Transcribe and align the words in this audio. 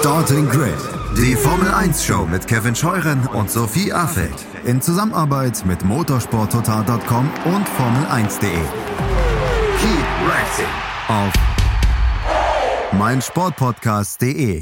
Starting 0.00 0.48
Grid, 0.48 0.78
die 1.14 1.36
Formel 1.36 1.68
1 1.68 2.02
Show 2.02 2.24
mit 2.24 2.46
Kevin 2.46 2.74
Scheuren 2.74 3.26
und 3.34 3.50
Sophie 3.50 3.92
Affeld 3.92 4.46
in 4.64 4.80
Zusammenarbeit 4.80 5.62
mit 5.66 5.84
motorsporttotal.com 5.84 7.30
und 7.44 7.68
Formel1.de. 7.68 8.48
Keep 9.78 10.06
racing 10.26 10.64
auf 11.06 11.30
meinsportpodcast.de. 12.98 14.60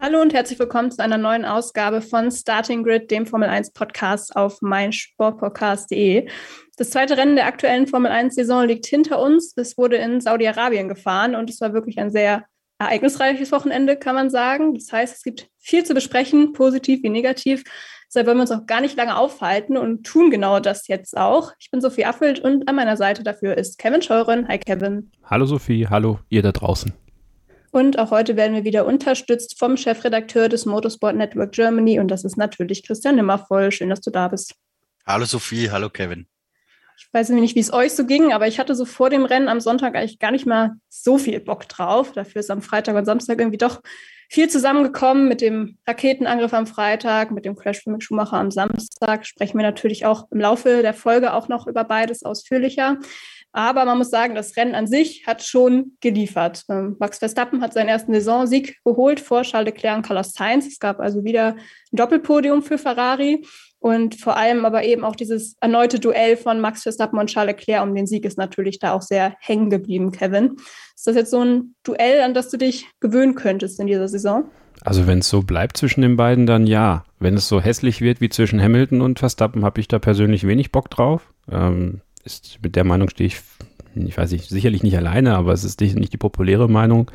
Hallo 0.00 0.20
und 0.20 0.34
herzlich 0.34 0.58
willkommen 0.58 0.90
zu 0.90 1.02
einer 1.02 1.16
neuen 1.16 1.46
Ausgabe 1.46 2.02
von 2.02 2.30
Starting 2.30 2.84
Grid, 2.84 3.10
dem 3.10 3.24
Formel 3.24 3.48
1 3.48 3.72
Podcast 3.72 4.36
auf 4.36 4.60
meinsportpodcast.de. 4.60 6.28
Das 6.76 6.90
zweite 6.90 7.16
Rennen 7.16 7.36
der 7.36 7.46
aktuellen 7.46 7.86
Formel 7.86 8.10
1 8.10 8.34
Saison 8.34 8.66
liegt 8.66 8.84
hinter 8.84 9.18
uns. 9.18 9.54
Es 9.56 9.78
wurde 9.78 9.96
in 9.96 10.20
Saudi-Arabien 10.20 10.88
gefahren 10.90 11.34
und 11.34 11.48
es 11.48 11.58
war 11.62 11.72
wirklich 11.72 11.98
ein 11.98 12.10
sehr 12.10 12.44
ereignisreiches 12.78 13.52
Wochenende, 13.52 13.96
kann 13.96 14.14
man 14.14 14.30
sagen. 14.30 14.74
Das 14.74 14.92
heißt, 14.92 15.16
es 15.16 15.22
gibt 15.22 15.48
viel 15.58 15.84
zu 15.84 15.94
besprechen, 15.94 16.52
positiv 16.52 17.02
wie 17.02 17.08
negativ. 17.08 17.64
Deshalb 18.08 18.26
wollen 18.28 18.38
wir 18.38 18.42
uns 18.42 18.52
auch 18.52 18.66
gar 18.66 18.80
nicht 18.80 18.96
lange 18.96 19.16
aufhalten 19.16 19.76
und 19.76 20.04
tun 20.04 20.30
genau 20.30 20.60
das 20.60 20.86
jetzt 20.86 21.16
auch. 21.16 21.52
Ich 21.58 21.70
bin 21.70 21.80
Sophie 21.80 22.04
Affelt 22.04 22.38
und 22.38 22.68
an 22.68 22.76
meiner 22.76 22.96
Seite 22.96 23.22
dafür 23.22 23.56
ist 23.56 23.78
Kevin 23.78 24.00
Scheuren. 24.00 24.46
Hi 24.48 24.58
Kevin. 24.58 25.10
Hallo 25.24 25.46
Sophie, 25.46 25.88
hallo 25.88 26.20
ihr 26.28 26.42
da 26.42 26.52
draußen. 26.52 26.92
Und 27.72 27.98
auch 27.98 28.10
heute 28.10 28.36
werden 28.36 28.54
wir 28.54 28.64
wieder 28.64 28.86
unterstützt 28.86 29.58
vom 29.58 29.76
Chefredakteur 29.76 30.48
des 30.48 30.66
Motorsport 30.66 31.16
Network 31.16 31.52
Germany 31.52 31.98
und 31.98 32.08
das 32.08 32.24
ist 32.24 32.36
natürlich 32.36 32.86
Christian 32.86 33.16
Nimmervoll. 33.16 33.72
Schön, 33.72 33.90
dass 33.90 34.00
du 34.00 34.10
da 34.10 34.28
bist. 34.28 34.54
Hallo 35.04 35.24
Sophie, 35.24 35.70
hallo 35.70 35.90
Kevin. 35.90 36.26
Ich 36.98 37.08
weiß 37.12 37.28
nicht, 37.30 37.54
wie 37.54 37.60
es 37.60 37.72
euch 37.72 37.92
so 37.92 38.06
ging, 38.06 38.32
aber 38.32 38.46
ich 38.48 38.58
hatte 38.58 38.74
so 38.74 38.84
vor 38.84 39.10
dem 39.10 39.24
Rennen 39.24 39.48
am 39.48 39.60
Sonntag 39.60 39.94
eigentlich 39.94 40.18
gar 40.18 40.30
nicht 40.30 40.46
mal 40.46 40.72
so 40.88 41.18
viel 41.18 41.40
Bock 41.40 41.68
drauf. 41.68 42.12
Dafür 42.12 42.40
ist 42.40 42.50
am 42.50 42.62
Freitag 42.62 42.96
und 42.96 43.04
Samstag 43.04 43.38
irgendwie 43.38 43.58
doch 43.58 43.82
viel 44.28 44.48
zusammengekommen 44.48 45.28
mit 45.28 45.40
dem 45.40 45.78
Raketenangriff 45.86 46.52
am 46.52 46.66
Freitag, 46.66 47.30
mit 47.30 47.44
dem 47.44 47.54
Crash 47.54 47.82
von 47.82 48.00
Schumacher 48.00 48.38
am 48.38 48.50
Samstag. 48.50 49.26
Sprechen 49.26 49.58
wir 49.58 49.62
natürlich 49.62 50.06
auch 50.06 50.26
im 50.30 50.40
Laufe 50.40 50.82
der 50.82 50.94
Folge 50.94 51.32
auch 51.32 51.48
noch 51.48 51.66
über 51.66 51.84
beides 51.84 52.24
ausführlicher. 52.24 52.98
Aber 53.52 53.86
man 53.86 53.96
muss 53.96 54.10
sagen, 54.10 54.34
das 54.34 54.56
Rennen 54.56 54.74
an 54.74 54.86
sich 54.86 55.26
hat 55.26 55.42
schon 55.42 55.96
geliefert. 56.00 56.64
Ähm, 56.68 56.96
Max 56.98 57.18
Verstappen 57.18 57.62
hat 57.62 57.72
seinen 57.72 57.88
ersten 57.88 58.12
Saisonsieg 58.12 58.76
geholt 58.84 59.18
vor 59.18 59.42
Charles 59.42 59.72
Leclerc 59.72 59.96
und 59.96 60.02
Carlos 60.02 60.32
Sainz. 60.32 60.66
Es 60.66 60.78
gab 60.78 61.00
also 61.00 61.24
wieder 61.24 61.56
ein 61.92 61.96
Doppelpodium 61.96 62.62
für 62.62 62.76
Ferrari. 62.76 63.46
Und 63.86 64.16
vor 64.16 64.36
allem 64.36 64.64
aber 64.64 64.82
eben 64.82 65.04
auch 65.04 65.14
dieses 65.14 65.54
erneute 65.60 66.00
Duell 66.00 66.36
von 66.36 66.60
Max 66.60 66.82
Verstappen 66.82 67.20
und 67.20 67.28
Charles 67.28 67.54
Leclerc 67.54 67.84
um 67.84 67.94
den 67.94 68.08
Sieg 68.08 68.24
ist 68.24 68.36
natürlich 68.36 68.80
da 68.80 68.90
auch 68.90 69.00
sehr 69.00 69.36
hängen 69.38 69.70
geblieben, 69.70 70.10
Kevin. 70.10 70.56
Ist 70.96 71.06
das 71.06 71.14
jetzt 71.14 71.30
so 71.30 71.40
ein 71.40 71.76
Duell, 71.84 72.20
an 72.22 72.34
das 72.34 72.48
du 72.48 72.56
dich 72.56 72.88
gewöhnen 72.98 73.36
könntest 73.36 73.78
in 73.78 73.86
dieser 73.86 74.08
Saison? 74.08 74.50
Also 74.80 75.06
wenn 75.06 75.20
es 75.20 75.28
so 75.28 75.42
bleibt 75.42 75.76
zwischen 75.76 76.00
den 76.00 76.16
beiden, 76.16 76.46
dann 76.46 76.66
ja. 76.66 77.04
Wenn 77.20 77.34
es 77.34 77.46
so 77.46 77.60
hässlich 77.60 78.00
wird 78.00 78.20
wie 78.20 78.28
zwischen 78.28 78.60
Hamilton 78.60 79.02
und 79.02 79.20
Verstappen, 79.20 79.64
habe 79.64 79.78
ich 79.78 79.86
da 79.86 80.00
persönlich 80.00 80.48
wenig 80.48 80.72
Bock 80.72 80.90
drauf. 80.90 81.32
Ähm, 81.48 82.00
ist, 82.24 82.58
mit 82.64 82.74
der 82.74 82.82
Meinung 82.82 83.08
stehe 83.08 83.28
ich 83.28 83.36
ich 83.96 84.16
weiß 84.16 84.32
nicht, 84.32 84.48
sicherlich 84.48 84.82
nicht 84.82 84.96
alleine, 84.96 85.36
aber 85.36 85.52
es 85.52 85.64
ist 85.64 85.80
nicht, 85.80 86.12
die 86.12 86.16
populäre 86.16 86.68
Meinung. 86.68 87.10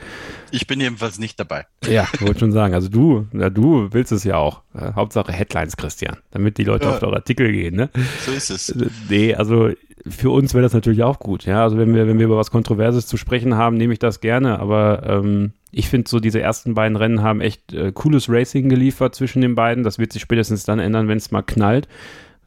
Ich 0.52 0.68
bin 0.68 0.80
jedenfalls 0.80 1.20
nicht 1.20 1.40
dabei. 1.40 1.66
Ja, 1.88 2.08
wollte 2.20 2.40
schon 2.40 2.52
sagen. 2.52 2.74
Also 2.74 2.90
du, 2.90 3.28
ja, 3.34 3.50
du 3.50 3.88
willst 3.92 4.12
es 4.12 4.24
ja 4.24 4.38
auch. 4.38 4.62
Äh, 4.74 4.94
Hauptsache 4.94 5.32
Headlines, 5.32 5.78
Christian, 5.78 6.18
damit 6.32 6.58
die 6.58 6.64
Leute 6.64 6.86
ja. 6.86 6.96
auf 6.96 7.04
eure 7.04 7.18
Artikel 7.18 7.52
gehen, 7.52 7.76
ne? 7.76 7.90
So 8.26 8.32
ist 8.32 8.50
es. 8.50 8.76
Nee, 9.10 9.36
also 9.36 9.70
für 10.08 10.32
uns 10.32 10.54
wäre 10.54 10.64
das 10.64 10.74
natürlich 10.74 11.04
auch 11.04 11.20
gut, 11.20 11.46
ja. 11.46 11.64
Also 11.64 11.78
wenn 11.78 11.94
wir, 11.94 12.08
wenn 12.08 12.18
wir 12.18 12.26
über 12.26 12.38
was 12.38 12.52
Kontroverses 12.52 13.08
zu 13.08 13.18
sprechen 13.18 13.56
haben, 13.56 13.78
nehme 13.78 13.94
ich 13.94 14.00
das 14.00 14.22
gerne, 14.22 14.60
aber 14.60 15.04
ähm, 15.06 15.54
ich 15.72 15.90
finde 15.90 16.10
so, 16.10 16.20
diese 16.20 16.42
ersten 16.42 16.74
beiden 16.74 16.98
Rennen 16.98 17.22
haben 17.22 17.42
echt 17.42 17.74
äh, 17.74 17.92
cooles 17.94 18.28
Racing 18.30 18.70
geliefert 18.70 19.16
zwischen 19.16 19.42
den 19.42 19.56
beiden. 19.56 19.84
Das 19.84 20.00
wird 20.00 20.12
sich 20.12 20.22
spätestens 20.22 20.64
dann 20.64 20.80
ändern, 20.80 21.08
wenn 21.08 21.18
es 21.18 21.32
mal 21.32 21.42
knallt. 21.42 21.88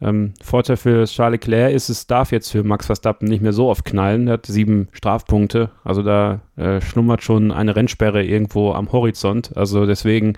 Ähm, 0.01 0.35
Vorteil 0.43 0.77
für 0.77 1.05
Charles 1.05 1.41
Leclerc 1.41 1.73
ist, 1.73 1.89
es 1.89 2.07
darf 2.07 2.33
jetzt 2.33 2.51
für 2.51 2.63
Max 2.65 2.87
Verstappen 2.87 3.29
nicht 3.29 3.43
mehr 3.43 3.53
so 3.53 3.69
oft 3.69 3.85
knallen. 3.85 4.29
Er 4.29 4.35
hat 4.35 4.47
sieben 4.47 4.89
Strafpunkte. 4.93 5.71
Also 5.85 6.03
da 6.03 6.41
äh, 6.57 6.81
schlummert 6.81 7.23
schon 7.23 7.53
eine 7.53 7.77
Rennsperre 7.77 8.25
irgendwo 8.25 8.73
am 8.73 8.91
Horizont. 8.93 9.57
Also 9.57 9.87
deswegen 9.87 10.35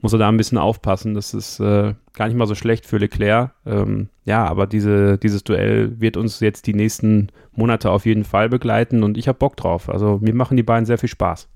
muss 0.00 0.12
er 0.12 0.18
da 0.18 0.28
ein 0.28 0.36
bisschen 0.36 0.58
aufpassen. 0.58 1.14
Das 1.14 1.34
ist 1.34 1.60
äh, 1.60 1.94
gar 2.12 2.26
nicht 2.26 2.36
mal 2.36 2.46
so 2.46 2.54
schlecht 2.54 2.86
für 2.86 2.98
Leclerc. 2.98 3.52
Ähm, 3.66 4.08
ja, 4.24 4.44
aber 4.46 4.66
diese, 4.66 5.18
dieses 5.18 5.44
Duell 5.44 6.00
wird 6.00 6.16
uns 6.16 6.40
jetzt 6.40 6.66
die 6.66 6.74
nächsten 6.74 7.28
Monate 7.52 7.90
auf 7.90 8.06
jeden 8.06 8.24
Fall 8.24 8.48
begleiten 8.48 9.02
und 9.02 9.18
ich 9.18 9.28
habe 9.28 9.38
Bock 9.38 9.56
drauf. 9.56 9.88
Also 9.88 10.18
mir 10.22 10.34
machen 10.34 10.56
die 10.56 10.62
beiden 10.62 10.86
sehr 10.86 10.98
viel 10.98 11.08
Spaß 11.08 11.48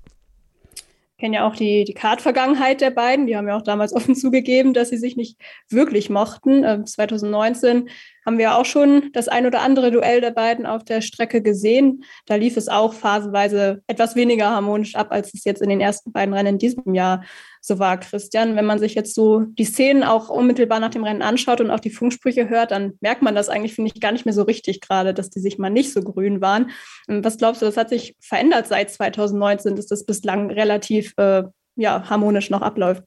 kennen 1.25 1.33
ja 1.33 1.47
auch 1.47 1.55
die, 1.55 1.85
die 1.85 1.95
Kart-Vergangenheit 1.95 2.81
der 2.81 2.91
beiden. 2.91 3.25
Die 3.25 3.35
haben 3.35 3.47
ja 3.47 3.57
auch 3.57 3.63
damals 3.63 3.93
offen 3.93 4.13
zugegeben, 4.15 4.75
dass 4.75 4.89
sie 4.89 4.97
sich 4.97 5.17
nicht 5.17 5.39
wirklich 5.69 6.11
mochten. 6.11 6.63
Ähm, 6.63 6.85
2019 6.85 7.89
haben 8.25 8.37
wir 8.37 8.57
auch 8.57 8.65
schon 8.65 9.11
das 9.13 9.27
ein 9.27 9.45
oder 9.45 9.61
andere 9.61 9.91
Duell 9.91 10.19
der 10.19 10.31
beiden 10.31 10.65
auf 10.65 10.83
der 10.83 11.01
Strecke 11.01 11.41
gesehen. 11.41 12.03
Da 12.25 12.35
lief 12.35 12.57
es 12.57 12.67
auch 12.67 12.93
phasenweise 12.93 13.83
etwas 13.87 14.15
weniger 14.15 14.49
harmonisch 14.49 14.95
ab, 14.95 15.07
als 15.11 15.33
es 15.33 15.43
jetzt 15.43 15.61
in 15.61 15.69
den 15.69 15.81
ersten 15.81 16.11
beiden 16.11 16.33
Rennen 16.33 16.55
in 16.55 16.57
diesem 16.57 16.93
Jahr 16.93 17.23
so 17.61 17.79
war, 17.79 17.99
Christian. 17.99 18.55
Wenn 18.55 18.65
man 18.65 18.79
sich 18.79 18.95
jetzt 18.95 19.15
so 19.15 19.41
die 19.41 19.65
Szenen 19.65 20.03
auch 20.03 20.29
unmittelbar 20.29 20.79
nach 20.79 20.89
dem 20.89 21.03
Rennen 21.03 21.21
anschaut 21.21 21.61
und 21.61 21.71
auch 21.71 21.79
die 21.79 21.89
Funksprüche 21.89 22.49
hört, 22.49 22.71
dann 22.71 22.93
merkt 23.01 23.21
man 23.21 23.35
das 23.35 23.49
eigentlich, 23.49 23.73
finde 23.73 23.91
ich, 23.93 24.01
gar 24.01 24.11
nicht 24.11 24.25
mehr 24.25 24.33
so 24.33 24.43
richtig 24.43 24.81
gerade, 24.81 25.13
dass 25.13 25.29
die 25.29 25.39
sich 25.39 25.57
mal 25.57 25.69
nicht 25.69 25.91
so 25.93 26.01
grün 26.01 26.41
waren. 26.41 26.71
Was 27.07 27.37
glaubst 27.37 27.61
du, 27.61 27.65
das 27.65 27.77
hat 27.77 27.89
sich 27.89 28.15
verändert 28.21 28.67
seit 28.67 28.89
2019, 28.89 29.75
dass 29.75 29.87
das 29.87 30.05
bislang 30.05 30.51
relativ 30.51 31.13
äh, 31.17 31.43
ja, 31.75 32.09
harmonisch 32.09 32.49
noch 32.49 32.61
abläuft? 32.61 33.03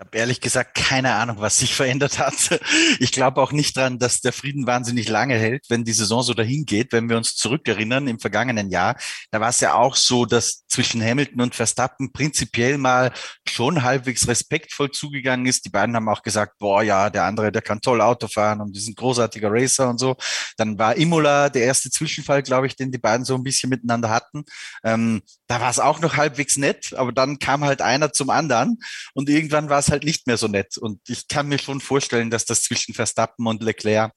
Habe 0.00 0.16
ehrlich 0.16 0.40
gesagt 0.40 0.74
keine 0.74 1.12
Ahnung, 1.12 1.36
was 1.40 1.58
sich 1.58 1.74
verändert 1.76 2.18
hat. 2.18 2.58
Ich 3.00 3.12
glaube 3.12 3.42
auch 3.42 3.52
nicht 3.52 3.76
dran, 3.76 3.98
dass 3.98 4.22
der 4.22 4.32
Frieden 4.32 4.66
wahnsinnig 4.66 5.10
lange 5.10 5.34
hält, 5.34 5.66
wenn 5.68 5.84
die 5.84 5.92
Saison 5.92 6.22
so 6.22 6.32
dahin 6.32 6.64
geht. 6.64 6.92
Wenn 6.92 7.10
wir 7.10 7.18
uns 7.18 7.36
zurückerinnern 7.36 8.08
im 8.08 8.18
vergangenen 8.18 8.70
Jahr, 8.70 8.96
da 9.30 9.40
war 9.40 9.50
es 9.50 9.60
ja 9.60 9.74
auch 9.74 9.96
so, 9.96 10.24
dass 10.24 10.64
zwischen 10.68 11.04
Hamilton 11.04 11.42
und 11.42 11.54
Verstappen 11.54 12.12
prinzipiell 12.12 12.78
mal 12.78 13.12
schon 13.46 13.82
halbwegs 13.82 14.26
respektvoll 14.26 14.90
zugegangen 14.90 15.44
ist. 15.44 15.66
Die 15.66 15.70
beiden 15.70 15.94
haben 15.94 16.08
auch 16.08 16.22
gesagt, 16.22 16.56
boah, 16.58 16.82
ja, 16.82 17.10
der 17.10 17.24
andere, 17.24 17.52
der 17.52 17.60
kann 17.60 17.82
toll 17.82 18.00
Auto 18.00 18.26
fahren 18.26 18.62
und 18.62 18.74
die 18.74 18.80
sind 18.80 18.96
großartiger 18.96 19.52
Racer 19.52 19.90
und 19.90 19.98
so. 19.98 20.16
Dann 20.56 20.78
war 20.78 20.96
Imola 20.96 21.50
der 21.50 21.64
erste 21.64 21.90
Zwischenfall, 21.90 22.42
glaube 22.42 22.66
ich, 22.66 22.74
den 22.74 22.90
die 22.90 22.98
beiden 22.98 23.26
so 23.26 23.34
ein 23.34 23.42
bisschen 23.42 23.68
miteinander 23.68 24.08
hatten. 24.08 24.44
Ähm, 24.82 25.20
da 25.46 25.60
war 25.60 25.70
es 25.70 25.78
auch 25.78 26.00
noch 26.00 26.16
halbwegs 26.16 26.56
nett, 26.56 26.94
aber 26.96 27.12
dann 27.12 27.38
kam 27.38 27.64
halt 27.64 27.82
einer 27.82 28.14
zum 28.14 28.30
anderen 28.30 28.78
und 29.12 29.28
irgendwann 29.28 29.68
war 29.68 29.80
es 29.80 29.89
halt 29.90 30.04
nicht 30.04 30.26
mehr 30.26 30.36
so 30.36 30.48
nett. 30.48 30.76
Und 30.78 31.00
ich 31.08 31.28
kann 31.28 31.48
mir 31.48 31.58
schon 31.58 31.80
vorstellen, 31.80 32.30
dass 32.30 32.44
das 32.44 32.62
zwischen 32.62 32.94
Verstappen 32.94 33.46
und 33.46 33.62
Leclerc 33.62 34.12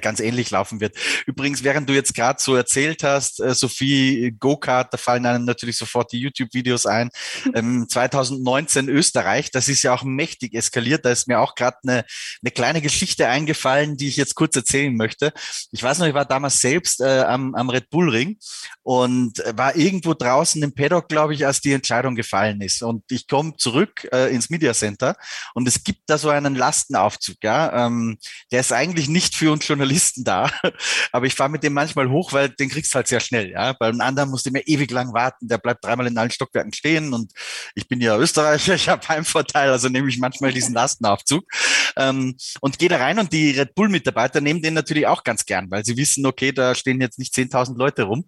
ganz 0.00 0.20
ähnlich 0.20 0.50
laufen 0.50 0.80
wird. 0.80 0.96
Übrigens, 1.26 1.62
während 1.62 1.88
du 1.88 1.92
jetzt 1.92 2.14
gerade 2.14 2.40
so 2.42 2.54
erzählt 2.54 3.02
hast, 3.02 3.40
äh, 3.40 3.54
Sophie 3.54 4.34
Go-Kart, 4.38 4.92
da 4.92 4.96
fallen 4.96 5.26
einem 5.26 5.44
natürlich 5.44 5.76
sofort 5.76 6.12
die 6.12 6.20
YouTube-Videos 6.20 6.86
ein. 6.86 7.10
Ähm, 7.54 7.86
2019 7.88 8.88
Österreich, 8.88 9.50
das 9.50 9.68
ist 9.68 9.82
ja 9.82 9.94
auch 9.94 10.02
mächtig 10.02 10.54
eskaliert. 10.54 11.04
Da 11.04 11.10
ist 11.10 11.28
mir 11.28 11.40
auch 11.40 11.54
gerade 11.54 11.76
eine, 11.82 12.04
eine 12.42 12.50
kleine 12.50 12.80
Geschichte 12.80 13.28
eingefallen, 13.28 13.96
die 13.96 14.08
ich 14.08 14.16
jetzt 14.16 14.34
kurz 14.34 14.56
erzählen 14.56 14.94
möchte. 14.96 15.32
Ich 15.70 15.82
weiß 15.82 15.98
noch, 15.98 16.06
ich 16.06 16.14
war 16.14 16.24
damals 16.24 16.60
selbst 16.60 17.00
äh, 17.00 17.20
am, 17.20 17.54
am 17.54 17.70
Red 17.70 17.90
Bull 17.90 18.08
Ring 18.08 18.38
und 18.82 19.42
war 19.54 19.76
irgendwo 19.76 20.14
draußen 20.14 20.62
im 20.62 20.74
Paddock, 20.74 21.08
glaube 21.08 21.34
ich, 21.34 21.46
als 21.46 21.60
die 21.60 21.72
Entscheidung 21.72 22.14
gefallen 22.14 22.60
ist. 22.60 22.82
Und 22.82 23.04
ich 23.10 23.26
komme 23.28 23.56
zurück 23.56 24.08
äh, 24.12 24.34
ins 24.34 24.50
Media 24.50 24.72
Center 24.72 25.16
und 25.54 25.68
es 25.68 25.84
gibt 25.84 26.02
da 26.06 26.18
so 26.18 26.30
einen 26.30 26.54
Lastenaufzug. 26.54 27.36
Ja, 27.42 27.86
ähm, 27.86 28.18
der 28.50 28.60
ist 28.60 28.72
eigentlich 28.72 29.08
nicht 29.08 29.34
für 29.34 29.52
uns 29.52 29.64
Journalisten 29.74 30.24
da. 30.24 30.50
Aber 31.12 31.26
ich 31.26 31.34
fahre 31.34 31.50
mit 31.50 31.62
dem 31.62 31.72
manchmal 31.72 32.08
hoch, 32.08 32.32
weil 32.32 32.48
den 32.48 32.68
kriegst 32.68 32.92
du 32.92 32.96
halt 32.96 33.08
sehr 33.08 33.20
schnell. 33.20 33.50
Ja? 33.50 33.72
Bei 33.72 33.88
einem 33.88 34.00
anderen 34.00 34.30
musst 34.30 34.46
du 34.46 34.50
mir 34.50 34.66
ewig 34.66 34.90
lang 34.90 35.12
warten. 35.12 35.48
Der 35.48 35.58
bleibt 35.58 35.84
dreimal 35.84 36.06
in 36.06 36.16
allen 36.16 36.30
Stockwerken 36.30 36.72
stehen 36.72 37.12
und 37.12 37.32
ich 37.74 37.88
bin 37.88 38.00
ja 38.00 38.16
Österreicher, 38.16 38.74
ich 38.74 38.88
habe 38.88 39.06
Heimvorteil, 39.08 39.70
also 39.70 39.88
nehme 39.88 40.08
ich 40.08 40.18
manchmal 40.18 40.52
diesen 40.52 40.74
Lastenaufzug 40.74 41.44
ähm, 41.96 42.36
und 42.60 42.78
gehe 42.78 42.88
da 42.88 42.98
rein 42.98 43.18
und 43.18 43.32
die 43.32 43.50
Red 43.50 43.74
Bull-Mitarbeiter 43.74 44.40
nehmen 44.40 44.62
den 44.62 44.74
natürlich 44.74 45.06
auch 45.06 45.24
ganz 45.24 45.44
gern, 45.44 45.70
weil 45.70 45.84
sie 45.84 45.96
wissen, 45.96 46.26
okay, 46.26 46.52
da 46.52 46.74
stehen 46.74 47.00
jetzt 47.00 47.18
nicht 47.18 47.34
10.000 47.34 47.76
Leute 47.76 48.04
rum 48.04 48.24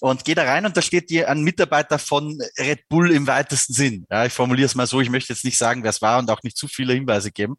und 0.00 0.24
gehe 0.24 0.34
da 0.34 0.44
rein 0.44 0.66
und 0.66 0.76
da 0.76 0.82
steht 0.82 1.10
dir 1.10 1.28
ein 1.28 1.42
Mitarbeiter 1.42 1.98
von 1.98 2.38
Red 2.58 2.88
Bull 2.88 3.10
im 3.10 3.26
weitesten 3.26 3.72
Sinn. 3.72 4.06
Ja, 4.10 4.26
ich 4.26 4.32
formuliere 4.32 4.66
es 4.66 4.74
mal 4.74 4.86
so, 4.86 5.00
ich 5.00 5.10
möchte 5.10 5.32
jetzt 5.32 5.44
nicht 5.44 5.58
sagen, 5.58 5.82
wer 5.82 5.90
es 5.90 6.02
war 6.02 6.18
und 6.18 6.30
auch 6.30 6.42
nicht 6.42 6.56
zu 6.56 6.68
viele 6.68 6.94
Hinweise 6.94 7.30
geben. 7.30 7.56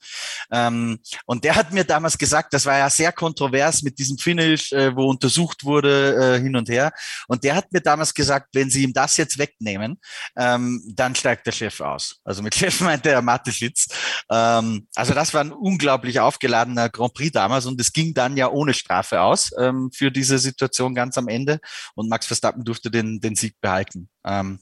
Ähm, 0.51 1.00
und 1.25 1.44
der 1.44 1.56
hat 1.56 1.74
mir 1.74 1.83
damals 1.83 2.18
gesagt, 2.18 2.53
das 2.53 2.65
war 2.65 2.77
ja 2.77 2.89
sehr 2.89 3.12
kontrovers 3.30 3.84
mit 3.84 4.00
diesem 4.00 4.18
Finish, 4.18 4.72
äh, 4.72 4.96
wo 4.96 5.08
untersucht 5.10 5.64
wurde, 5.64 6.36
äh, 6.36 6.42
hin 6.42 6.56
und 6.56 6.68
her. 6.68 6.92
Und 7.28 7.44
der 7.44 7.56
hat 7.56 7.72
mir 7.72 7.81
damals 7.81 8.14
gesagt, 8.14 8.48
wenn 8.54 8.70
sie 8.70 8.84
ihm 8.84 8.94
das 8.94 9.18
jetzt 9.18 9.38
wegnehmen, 9.38 10.00
ähm, 10.36 10.81
dann 10.96 11.16
steigt 11.16 11.46
der 11.46 11.52
Chef 11.52 11.80
aus. 11.80 12.18
Also 12.24 12.42
mit 12.42 12.56
Chef 12.60 12.81
meinte 12.81 13.12
er 13.12 13.22
Mateschitz. 13.22 13.88
Ähm, 14.31 14.88
also 14.96 15.14
das 15.14 15.34
war 15.34 15.42
ein 15.42 15.52
unglaublich 15.52 16.20
aufgeladener 16.20 16.90
Grand 16.90 17.14
Prix 17.14 17.31
damals 17.31 17.66
und 17.66 17.80
es 17.80 17.94
ging 17.94 18.14
dann 18.14 18.36
ja 18.36 18.50
ohne 18.50 18.74
Strafe 18.74 19.22
aus 19.22 19.52
ähm, 19.60 19.92
für 19.94 20.12
diese 20.12 20.40
Situation 20.40 20.96
ganz 20.96 21.18
am 21.18 21.28
Ende. 21.28 21.60
Und 21.96 22.10
Max 22.10 22.26
Verstappen 22.26 22.64
durfte 22.64 22.90
den, 22.90 23.20
den 23.20 23.36
Sieg 23.36 23.56
behalten. 23.62 24.10
Ähm, 24.25 24.60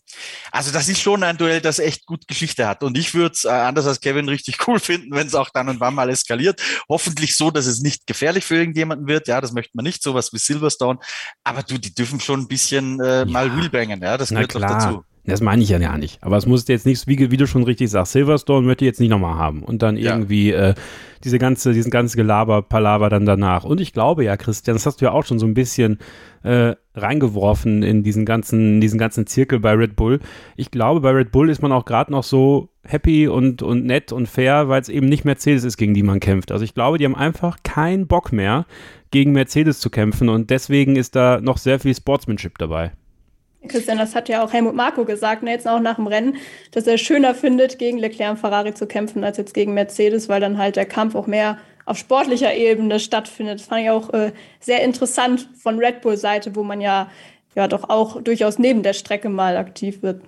also 0.52 0.72
das 0.72 0.88
ist 0.88 1.02
schon 1.02 1.24
ein 1.24 1.38
Duell, 1.38 1.62
das 1.62 1.80
echt 1.80 2.06
gut 2.06 2.28
Geschichte 2.28 2.68
hat. 2.68 2.84
Und 2.84 2.98
ich 2.98 3.14
würde 3.14 3.34
es, 3.34 3.46
äh, 3.46 3.50
anders 3.50 3.88
als 3.88 4.00
Kevin, 4.00 4.30
richtig 4.30 4.58
cool 4.68 4.80
finden, 4.80 5.12
wenn 5.12 5.28
es 5.28 5.36
auch 5.36 5.50
dann 5.50 5.70
und 5.70 5.80
wann 5.80 5.96
mal 5.96 6.10
eskaliert. 6.10 6.62
Hoffentlich 6.90 7.36
so, 7.36 7.52
dass 7.52 7.66
es 7.66 7.80
nicht 7.80 8.08
gefährlich 8.08 8.46
für 8.46 8.56
irgendjemanden 8.56 9.08
wird. 9.08 9.28
Ja, 9.28 9.42
das 9.42 9.52
möchte 9.52 9.72
man 9.76 9.84
nicht, 9.84 10.04
sowas 10.04 10.32
wie 10.34 10.38
Silverstone. 10.38 11.00
Aber 11.44 11.64
du, 11.64 11.78
die 11.78 11.94
dürfen 11.94 12.20
schon 12.20 12.42
ein 12.42 12.48
bisschen 12.48 13.00
äh, 13.02 13.20
ja. 13.20 13.26
mal 13.26 13.56
wheelbangen. 13.56 14.02
Ja, 14.02 14.18
das 14.18 14.30
gehört 14.30 14.56
doch 14.56 14.62
dazu. 14.62 15.04
Das 15.28 15.42
meine 15.42 15.62
ich 15.62 15.70
ja 15.70 15.78
ja 15.78 15.98
nicht. 15.98 16.24
Aber 16.24 16.38
es 16.38 16.46
muss 16.46 16.68
jetzt 16.68 16.86
nicht, 16.86 17.06
wie, 17.06 17.32
wie, 17.32 17.38
du 17.38 17.48
schon 17.48 17.64
richtig 17.64 17.90
sagst, 17.90 18.14
Silverstone 18.14 18.66
möchte 18.66 18.86
ich 18.86 18.88
jetzt 18.88 19.00
nicht 19.02 19.10
nochmal 19.10 19.36
haben. 19.36 19.62
Und 19.62 19.82
dann 19.82 19.98
irgendwie 19.98 20.52
ja. 20.52 20.70
äh, 20.70 20.76
diese 21.24 21.38
ganze, 21.38 21.74
diesen 21.74 21.92
ganzen 21.92 22.16
Gelaber, 22.16 22.62
Palaver 22.62 23.10
dann 23.10 23.26
danach. 23.26 23.66
Und 23.66 23.82
ich 23.82 23.92
glaube 23.92 24.24
ja, 24.24 24.38
Christian, 24.38 24.76
das 24.76 24.86
hast 24.86 25.02
du 25.02 25.06
ja 25.06 25.12
auch 25.12 25.26
schon 25.26 25.38
so 25.38 25.46
ein 25.46 25.54
bisschen 25.54 26.00
äh, 26.44 26.76
reingeworfen 26.96 27.84
in 27.84 28.04
diesen 28.04 28.26
ganzen, 28.26 28.76
in 28.76 28.82
diesen 28.82 28.98
ganzen 28.98 29.28
Zirkel 29.28 29.60
bei 29.60 29.74
Red 29.74 29.98
Bull. 29.98 30.20
Ich 30.56 30.72
glaube, 30.72 31.02
bei 31.02 31.12
Red 31.12 31.32
Bull 31.34 31.50
ist 31.50 31.62
man 31.62 31.74
auch 31.74 31.84
gerade 31.84 32.12
noch 32.12 32.24
so 32.24 32.70
happy 32.84 33.28
und, 33.28 33.62
und 33.62 33.86
nett 33.86 34.14
und 34.14 34.28
fair, 34.28 34.70
weil 34.70 34.80
es 34.80 34.88
eben 34.88 35.08
nicht 35.08 35.26
Mercedes 35.26 35.66
ist, 35.66 35.76
gegen 35.76 35.94
die 35.94 36.04
man 36.04 36.22
kämpft. 36.22 36.54
Also 36.54 36.64
ich 36.64 36.74
glaube, 36.74 36.98
die 36.98 37.06
haben 37.06 37.16
einfach 37.16 37.58
keinen 37.64 38.08
Bock 38.08 38.32
mehr, 38.32 38.66
gegen 39.12 39.34
Mercedes 39.34 39.80
zu 39.80 39.90
kämpfen 39.90 40.30
und 40.30 40.50
deswegen 40.50 40.96
ist 40.96 41.16
da 41.16 41.42
noch 41.42 41.58
sehr 41.58 41.80
viel 41.80 41.96
Sportsmanship 41.96 42.58
dabei. 42.58 42.92
Christian, 43.68 43.98
das 43.98 44.16
hat 44.16 44.30
ja 44.30 44.44
auch 44.44 44.54
Helmut 44.54 44.76
Marko 44.76 45.06
gesagt, 45.06 45.44
ne, 45.44 45.52
jetzt 45.52 45.68
auch 45.68 45.80
nach 45.80 45.96
dem 45.96 46.08
Rennen, 46.08 46.38
dass 46.72 46.88
er 46.88 46.98
schöner 46.98 47.36
findet, 47.36 47.80
gegen 47.80 47.98
Leclerc 47.98 48.32
und 48.32 48.38
Ferrari 48.38 48.74
zu 48.74 48.88
kämpfen, 48.88 49.24
als 49.24 49.38
jetzt 49.38 49.54
gegen 49.54 49.74
Mercedes, 49.74 50.30
weil 50.30 50.42
dann 50.42 50.58
halt 50.58 50.76
der 50.76 50.86
Kampf 50.86 51.16
auch 51.16 51.28
mehr 51.28 51.58
auf 51.86 51.98
sportlicher 51.98 52.54
Ebene 52.54 53.00
stattfindet. 53.00 53.60
Das 53.60 53.68
fand 53.68 53.82
ich 53.84 53.90
auch 53.90 54.14
äh, 54.14 54.34
sehr 54.60 54.84
interessant 54.84 55.50
von 55.58 55.80
Red 55.80 56.02
Bull-Seite, 56.02 56.56
wo 56.56 56.64
man 56.64 56.82
ja, 56.82 57.10
ja 57.56 57.68
doch 57.68 57.90
auch 57.90 58.22
durchaus 58.22 58.60
neben 58.60 58.84
der 58.84 58.94
Strecke 58.94 59.30
mal 59.30 59.58
aktiv 59.58 60.04
wird. 60.04 60.22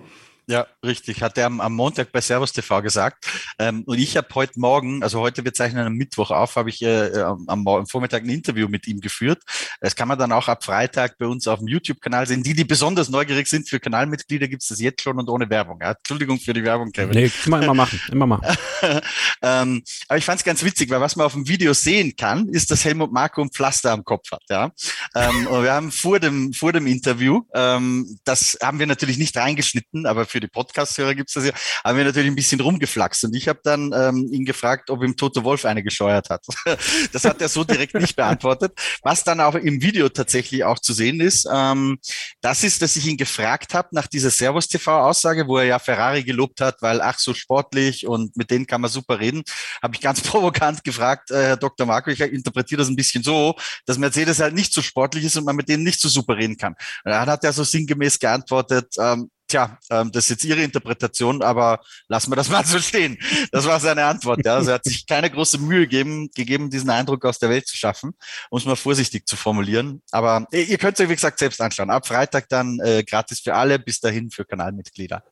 Ja, 0.46 0.66
richtig. 0.84 1.22
Hat 1.22 1.38
er 1.38 1.46
am, 1.46 1.60
am 1.60 1.74
Montag 1.74 2.12
bei 2.12 2.20
Servus 2.20 2.52
TV 2.52 2.82
gesagt. 2.82 3.26
Ähm, 3.58 3.82
und 3.86 3.98
ich 3.98 4.16
habe 4.16 4.28
heute 4.34 4.58
Morgen, 4.58 5.02
also 5.02 5.20
heute, 5.20 5.44
wir 5.44 5.52
zeichnen 5.54 5.86
am 5.86 5.94
Mittwoch 5.94 6.30
auf, 6.30 6.56
habe 6.56 6.70
ich 6.70 6.82
äh, 6.82 7.08
äh 7.08 7.22
am, 7.22 7.46
am, 7.48 7.86
Vormittag 7.86 8.22
ein 8.22 8.28
Interview 8.30 8.68
mit 8.68 8.86
ihm 8.86 9.00
geführt. 9.00 9.42
Das 9.80 9.94
kann 9.94 10.08
man 10.08 10.18
dann 10.18 10.32
auch 10.32 10.48
ab 10.48 10.64
Freitag 10.64 11.18
bei 11.18 11.26
uns 11.26 11.46
auf 11.46 11.60
dem 11.60 11.68
YouTube-Kanal 11.68 12.26
sehen. 12.26 12.42
Die, 12.42 12.54
die 12.54 12.64
besonders 12.64 13.08
neugierig 13.08 13.48
sind 13.48 13.68
für 13.68 13.78
Kanalmitglieder, 13.78 14.48
gibt 14.48 14.62
es 14.62 14.68
das 14.68 14.80
jetzt 14.80 15.02
schon 15.02 15.18
und 15.18 15.28
ohne 15.28 15.48
Werbung. 15.48 15.78
Ja, 15.80 15.92
Entschuldigung 15.92 16.38
für 16.38 16.52
die 16.52 16.64
Werbung, 16.64 16.90
Kevin. 16.90 17.10
Nee, 17.10 17.30
immer, 17.46 17.62
immer 17.62 17.74
machen, 17.74 18.00
immer 18.10 18.26
machen. 18.26 18.56
ähm, 19.42 19.82
aber 20.08 20.18
ich 20.18 20.24
fand 20.24 20.40
es 20.40 20.44
ganz 20.44 20.64
witzig, 20.64 20.90
weil 20.90 21.00
was 21.00 21.16
man 21.16 21.26
auf 21.26 21.34
dem 21.34 21.46
Video 21.46 21.72
sehen 21.74 22.16
kann, 22.16 22.48
ist, 22.48 22.70
dass 22.70 22.84
Helmut 22.84 23.12
Marko 23.12 23.42
ein 23.42 23.50
Pflaster 23.50 23.92
am 23.92 24.04
Kopf 24.04 24.30
hat. 24.32 24.42
Ja, 24.48 24.72
ähm, 25.14 25.46
und 25.46 25.62
wir 25.62 25.72
haben 25.72 25.92
vor 25.92 26.18
dem, 26.18 26.52
vor 26.52 26.72
dem 26.72 26.86
Interview, 26.86 27.42
das 27.52 28.58
haben 28.62 28.78
wir 28.78 28.86
natürlich 28.86 29.18
nicht 29.18 29.36
reingeschnitten, 29.36 30.06
aber 30.06 30.26
für 30.26 30.39
für 30.40 30.46
die 30.46 30.48
Podcast-Hörer 30.48 31.14
gibt 31.14 31.28
es 31.28 31.34
das 31.34 31.44
ja, 31.44 31.52
haben 31.84 31.98
wir 31.98 32.04
natürlich 32.04 32.30
ein 32.30 32.34
bisschen 32.34 32.60
rumgeflaxt. 32.60 33.24
Und 33.24 33.34
ich 33.34 33.48
habe 33.48 33.60
dann 33.62 33.92
ähm, 33.94 34.28
ihn 34.32 34.44
gefragt, 34.44 34.90
ob 34.90 35.02
ihm 35.02 35.16
Toto 35.16 35.44
Wolf 35.44 35.64
eine 35.64 35.82
gescheuert 35.82 36.30
hat. 36.30 36.44
das 37.12 37.24
hat 37.24 37.40
er 37.40 37.48
so 37.48 37.64
direkt 37.64 37.94
nicht 37.94 38.16
beantwortet. 38.16 38.72
Was 39.02 39.22
dann 39.24 39.40
auch 39.40 39.54
im 39.54 39.82
Video 39.82 40.08
tatsächlich 40.08 40.64
auch 40.64 40.78
zu 40.78 40.92
sehen 40.92 41.20
ist, 41.20 41.46
ähm, 41.52 41.98
das 42.40 42.64
ist, 42.64 42.80
dass 42.82 42.96
ich 42.96 43.06
ihn 43.06 43.16
gefragt 43.16 43.74
habe 43.74 43.88
nach 43.92 44.06
dieser 44.06 44.30
Servus-TV-Aussage, 44.30 45.46
wo 45.46 45.58
er 45.58 45.64
ja 45.64 45.78
Ferrari 45.78 46.24
gelobt 46.24 46.60
hat, 46.60 46.80
weil 46.80 47.00
ach 47.00 47.18
so 47.18 47.34
sportlich 47.34 48.06
und 48.06 48.36
mit 48.36 48.50
denen 48.50 48.66
kann 48.66 48.80
man 48.80 48.90
super 48.90 49.20
reden, 49.20 49.42
habe 49.82 49.94
ich 49.94 50.00
ganz 50.00 50.20
provokant 50.22 50.82
gefragt, 50.84 51.30
äh, 51.30 51.42
Herr 51.42 51.56
Dr. 51.56 51.86
Marco, 51.86 52.10
ich 52.10 52.20
interpretiere 52.20 52.80
das 52.80 52.88
ein 52.88 52.96
bisschen 52.96 53.22
so, 53.22 53.54
dass 53.84 53.98
Mercedes 53.98 54.40
halt 54.40 54.54
nicht 54.54 54.72
so 54.72 54.80
sportlich 54.80 55.24
ist 55.24 55.36
und 55.36 55.44
man 55.44 55.56
mit 55.56 55.68
denen 55.68 55.82
nicht 55.82 56.00
so 56.00 56.08
super 56.08 56.36
reden 56.36 56.56
kann. 56.56 56.74
Und 57.04 57.10
dann 57.10 57.28
hat 57.28 57.44
er 57.44 57.52
so 57.52 57.64
sinngemäß 57.64 58.18
geantwortet, 58.18 58.94
ähm, 58.98 59.30
Tja, 59.50 59.78
ähm, 59.90 60.12
das 60.12 60.24
ist 60.24 60.30
jetzt 60.30 60.44
Ihre 60.44 60.62
Interpretation, 60.62 61.42
aber 61.42 61.80
lassen 62.06 62.30
wir 62.30 62.36
das 62.36 62.48
mal 62.50 62.64
so 62.64 62.78
stehen. 62.78 63.18
Das 63.50 63.66
war 63.66 63.80
seine 63.80 64.04
Antwort. 64.04 64.44
Ja. 64.44 64.54
Also 64.54 64.70
er 64.70 64.74
hat 64.76 64.84
sich 64.84 65.04
keine 65.06 65.28
große 65.28 65.58
Mühe 65.58 65.80
gegeben, 65.80 66.30
gegeben, 66.34 66.70
diesen 66.70 66.88
Eindruck 66.88 67.24
aus 67.24 67.40
der 67.40 67.50
Welt 67.50 67.66
zu 67.66 67.76
schaffen, 67.76 68.12
um 68.50 68.58
es 68.58 68.64
mal 68.64 68.76
vorsichtig 68.76 69.26
zu 69.26 69.36
formulieren. 69.36 70.02
Aber 70.12 70.46
ihr 70.52 70.78
könnt 70.78 70.94
es 70.94 71.00
euch, 71.00 71.10
wie 71.10 71.16
gesagt, 71.16 71.40
selbst 71.40 71.60
anschauen. 71.60 71.90
Ab 71.90 72.06
Freitag 72.06 72.48
dann 72.48 72.78
äh, 72.78 73.02
gratis 73.02 73.40
für 73.40 73.54
alle, 73.54 73.80
bis 73.80 73.98
dahin 73.98 74.30
für 74.30 74.44
Kanalmitglieder. 74.44 75.24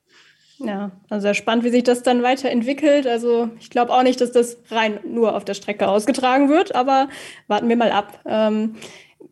Ja, 0.59 0.91
also 1.09 1.23
sehr 1.23 1.35
spannend, 1.35 1.65
wie 1.65 1.71
sich 1.71 1.85
das 1.85 2.03
dann 2.03 2.25
weiterentwickelt. 2.25 3.07
Also 3.07 3.51
ich 3.61 3.71
glaube 3.71 3.93
auch 3.93 4.03
nicht, 4.03 4.21
dass 4.21 4.33
das 4.33 4.57
rein 4.71 4.99
nur 5.05 5.37
auf 5.37 5.45
der 5.45 5.55
Strecke 5.55 5.87
ausgetragen 5.87 6.49
wird, 6.49 6.75
aber 6.75 7.09
warten 7.47 7.69
wir 7.69 7.77
mal 7.77 7.93
ab. 7.93 8.21
Ähm, 8.27 8.75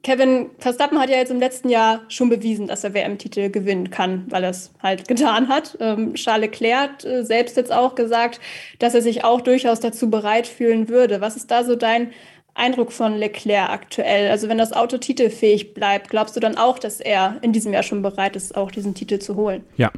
Kevin 0.02 0.50
Verstappen 0.58 0.98
hat 0.98 1.10
ja 1.10 1.16
jetzt 1.16 1.30
im 1.30 1.40
letzten 1.40 1.68
Jahr 1.68 2.00
schon 2.08 2.28
bewiesen, 2.28 2.66
dass 2.66 2.84
er 2.84 2.94
WM-Titel 2.94 3.50
gewinnen 3.50 3.90
kann, 3.90 4.26
weil 4.28 4.44
er 4.44 4.50
es 4.50 4.72
halt 4.82 5.08
getan 5.08 5.48
hat. 5.48 5.76
Ähm, 5.80 6.14
Charles 6.14 6.46
Leclerc 6.46 6.90
hat 6.90 7.04
äh, 7.04 7.24
selbst 7.24 7.56
jetzt 7.56 7.72
auch 7.72 7.94
gesagt, 7.94 8.40
dass 8.78 8.94
er 8.94 9.02
sich 9.02 9.24
auch 9.24 9.40
durchaus 9.40 9.80
dazu 9.80 10.08
bereit 10.10 10.46
fühlen 10.46 10.88
würde. 10.88 11.20
Was 11.20 11.36
ist 11.36 11.50
da 11.50 11.64
so 11.64 11.74
dein 11.74 12.12
Eindruck 12.54 12.92
von 12.92 13.16
Leclerc 13.16 13.70
aktuell? 13.70 14.30
Also 14.30 14.48
wenn 14.48 14.58
das 14.58 14.72
Auto 14.72 14.98
titelfähig 14.98 15.74
bleibt, 15.74 16.08
glaubst 16.10 16.36
du 16.36 16.40
dann 16.40 16.56
auch, 16.56 16.78
dass 16.78 17.00
er 17.00 17.36
in 17.42 17.52
diesem 17.52 17.72
Jahr 17.72 17.82
schon 17.82 18.02
bereit 18.02 18.36
ist, 18.36 18.56
auch 18.56 18.70
diesen 18.70 18.94
Titel 18.94 19.18
zu 19.18 19.34
holen? 19.36 19.64
Ja, 19.76 19.90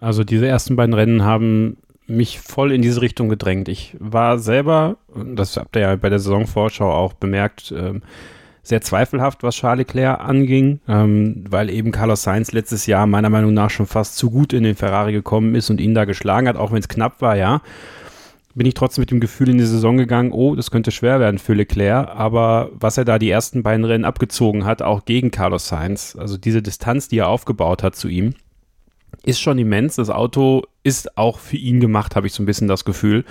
also 0.00 0.24
diese 0.24 0.46
ersten 0.46 0.76
beiden 0.76 0.94
Rennen 0.94 1.22
haben 1.22 1.76
mich 2.06 2.38
voll 2.38 2.72
in 2.72 2.82
diese 2.82 3.00
Richtung 3.00 3.28
gedrängt. 3.28 3.68
Ich 3.68 3.96
war 3.98 4.38
selber, 4.38 4.96
das 5.14 5.56
habt 5.56 5.76
ihr 5.76 5.82
ja 5.82 5.96
bei 5.96 6.10
der 6.10 6.18
Saisonvorschau 6.18 6.90
auch 6.90 7.14
bemerkt, 7.14 7.72
ähm, 7.76 8.02
sehr 8.64 8.80
zweifelhaft, 8.80 9.42
was 9.42 9.54
Charles 9.54 9.86
Leclerc 9.86 10.20
anging, 10.20 10.80
ähm, 10.88 11.44
weil 11.48 11.70
eben 11.70 11.92
Carlos 11.92 12.22
Sainz 12.22 12.50
letztes 12.52 12.86
Jahr 12.86 13.06
meiner 13.06 13.30
Meinung 13.30 13.54
nach 13.54 13.70
schon 13.70 13.86
fast 13.86 14.16
zu 14.16 14.30
gut 14.30 14.52
in 14.52 14.64
den 14.64 14.74
Ferrari 14.74 15.12
gekommen 15.12 15.54
ist 15.54 15.70
und 15.70 15.80
ihn 15.80 15.94
da 15.94 16.06
geschlagen 16.06 16.48
hat, 16.48 16.56
auch 16.56 16.72
wenn 16.72 16.80
es 16.80 16.88
knapp 16.88 17.20
war, 17.20 17.36
ja. 17.36 17.60
Bin 18.56 18.66
ich 18.66 18.74
trotzdem 18.74 19.02
mit 19.02 19.10
dem 19.10 19.20
Gefühl 19.20 19.48
in 19.48 19.58
die 19.58 19.64
Saison 19.64 19.96
gegangen, 19.96 20.32
oh, 20.32 20.54
das 20.54 20.70
könnte 20.70 20.92
schwer 20.92 21.20
werden 21.20 21.38
für 21.38 21.54
Leclerc, 21.54 22.08
aber 22.08 22.70
was 22.72 22.96
er 22.96 23.04
da 23.04 23.18
die 23.18 23.28
ersten 23.28 23.62
beiden 23.62 23.84
Rennen 23.84 24.04
abgezogen 24.04 24.64
hat, 24.64 24.80
auch 24.80 25.04
gegen 25.04 25.30
Carlos 25.30 25.68
Sainz, 25.68 26.16
also 26.18 26.38
diese 26.38 26.62
Distanz, 26.62 27.08
die 27.08 27.18
er 27.18 27.28
aufgebaut 27.28 27.82
hat 27.82 27.96
zu 27.96 28.08
ihm, 28.08 28.34
ist 29.24 29.40
schon 29.40 29.58
immens. 29.58 29.96
Das 29.96 30.10
Auto 30.10 30.62
ist 30.82 31.18
auch 31.18 31.38
für 31.38 31.56
ihn 31.56 31.80
gemacht, 31.80 32.16
habe 32.16 32.26
ich 32.26 32.32
so 32.32 32.42
ein 32.42 32.46
bisschen 32.46 32.68
das 32.68 32.84
Gefühl. 32.84 33.24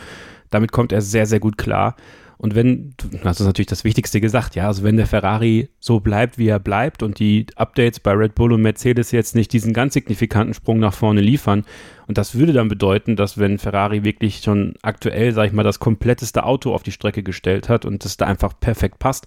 Damit 0.50 0.72
kommt 0.72 0.92
er 0.92 1.02
sehr, 1.02 1.26
sehr 1.26 1.40
gut 1.40 1.58
klar. 1.58 1.96
Und 2.44 2.56
wenn, 2.56 2.94
du 2.98 3.08
hast 3.24 3.40
das 3.40 3.48
natürlich 3.48 3.68
das 3.68 3.86
Wichtigste 3.86 4.20
gesagt, 4.20 4.56
ja, 4.56 4.68
also 4.68 4.84
wenn 4.84 4.98
der 4.98 5.08
Ferrari 5.08 5.70
so 5.80 6.02
bleibt, 6.02 6.38
wie 6.38 6.50
er 6.50 6.60
bleibt 6.60 7.02
und 7.02 7.18
die 7.18 7.46
Updates 7.56 8.02
bei 8.02 8.12
Red 8.12 8.36
Bull 8.36 8.52
und 8.52 8.62
Mercedes 8.62 9.12
jetzt 9.12 9.34
nicht 9.34 9.54
diesen 9.54 9.72
ganz 9.72 9.94
signifikanten 9.94 10.54
Sprung 10.54 10.78
nach 10.78 10.94
vorne 10.94 11.22
liefern, 11.22 11.64
und 12.06 12.18
das 12.18 12.36
würde 12.36 12.52
dann 12.52 12.68
bedeuten, 12.68 13.16
dass 13.16 13.38
wenn 13.38 13.60
Ferrari 13.60 14.04
wirklich 14.04 14.40
schon 14.40 14.74
aktuell, 14.82 15.32
sag 15.32 15.48
ich 15.48 15.54
mal, 15.54 15.64
das 15.64 15.80
kompletteste 15.80 16.44
Auto 16.44 16.74
auf 16.74 16.84
die 16.84 16.92
Strecke 16.92 17.24
gestellt 17.24 17.70
hat 17.70 17.86
und 17.86 18.04
das 18.04 18.18
da 18.18 18.26
einfach 18.26 18.60
perfekt 18.60 19.00
passt, 19.00 19.26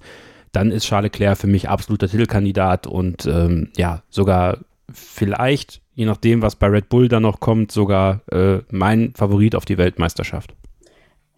dann 0.52 0.70
ist 0.70 0.85
Charles 0.85 1.11
Leclerc 1.11 1.38
für 1.38 1.46
mich 1.46 1.70
absoluter 1.70 2.08
Titelkandidat 2.08 2.87
und 2.87 3.25
ähm, 3.25 3.70
ja, 3.78 4.02
sogar 4.11 4.58
vielleicht, 4.92 5.80
je 5.94 6.04
nachdem, 6.04 6.42
was 6.42 6.56
bei 6.56 6.66
Red 6.66 6.90
Bull 6.90 7.08
dann 7.08 7.23
noch 7.23 7.40
kommt, 7.40 7.73
sogar 7.73 8.20
äh, 8.30 8.58
mein 8.70 9.14
Favorit 9.14 9.54
auf 9.54 9.64
die 9.64 9.78
Weltmeisterschaft. 9.78 10.54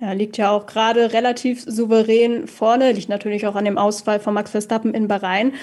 Er 0.00 0.14
liegt 0.14 0.36
ja 0.36 0.50
auch 0.52 0.66
gerade 0.66 1.12
relativ 1.12 1.64
souverän 1.66 2.46
vorne, 2.46 2.92
liegt 2.92 3.08
natürlich 3.08 3.48
auch 3.48 3.56
an 3.56 3.64
dem 3.64 3.78
Ausfall 3.78 4.20
von 4.20 4.32
Max 4.32 4.52
Verstappen 4.52 4.94
in 4.94 5.08
Bahrain. 5.08 5.54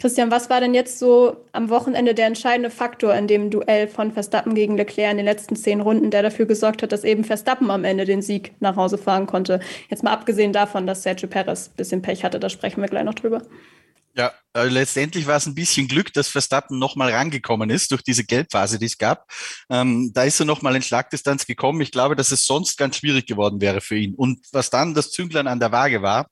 Christian, 0.00 0.32
was 0.32 0.50
war 0.50 0.60
denn 0.60 0.74
jetzt 0.74 0.98
so 0.98 1.36
am 1.52 1.70
Wochenende 1.70 2.12
der 2.12 2.26
entscheidende 2.26 2.70
Faktor 2.70 3.14
in 3.14 3.28
dem 3.28 3.50
Duell 3.50 3.86
von 3.86 4.10
Verstappen 4.10 4.56
gegen 4.56 4.76
Leclerc 4.76 5.12
in 5.12 5.18
den 5.18 5.26
letzten 5.26 5.54
zehn 5.54 5.80
Runden, 5.80 6.10
der 6.10 6.24
dafür 6.24 6.46
gesorgt 6.46 6.82
hat, 6.82 6.90
dass 6.90 7.04
eben 7.04 7.22
Verstappen 7.22 7.70
am 7.70 7.84
Ende 7.84 8.04
den 8.04 8.20
Sieg 8.20 8.52
nach 8.58 8.74
Hause 8.74 8.98
fahren 8.98 9.26
konnte? 9.26 9.60
Jetzt 9.88 10.02
mal 10.02 10.12
abgesehen 10.12 10.52
davon, 10.52 10.88
dass 10.88 11.04
Sergio 11.04 11.28
Perez 11.28 11.68
ein 11.68 11.76
bisschen 11.76 12.02
Pech 12.02 12.24
hatte, 12.24 12.40
da 12.40 12.48
sprechen 12.48 12.80
wir 12.80 12.88
gleich 12.88 13.04
noch 13.04 13.14
drüber. 13.14 13.42
Ja, 14.16 14.32
äh, 14.56 14.68
letztendlich 14.68 15.26
war 15.26 15.36
es 15.36 15.46
ein 15.46 15.56
bisschen 15.56 15.88
Glück, 15.88 16.12
dass 16.12 16.28
Verstappen 16.28 16.78
nochmal 16.78 17.10
rangekommen 17.12 17.68
ist 17.68 17.90
durch 17.90 18.02
diese 18.02 18.24
Gelbphase, 18.24 18.78
die 18.78 18.86
es 18.86 18.96
gab. 18.96 19.26
Ähm, 19.68 20.12
da 20.14 20.22
ist 20.22 20.38
er 20.38 20.46
nochmal 20.46 20.76
in 20.76 20.82
Schlagdistanz 20.82 21.46
gekommen. 21.46 21.80
Ich 21.80 21.90
glaube, 21.90 22.14
dass 22.14 22.30
es 22.30 22.46
sonst 22.46 22.78
ganz 22.78 22.96
schwierig 22.98 23.26
geworden 23.26 23.60
wäre 23.60 23.80
für 23.80 23.96
ihn. 23.96 24.14
Und 24.14 24.46
was 24.52 24.70
dann 24.70 24.94
das 24.94 25.10
Zünglein 25.10 25.48
an 25.48 25.58
der 25.58 25.72
Waage 25.72 26.02
war, 26.02 26.28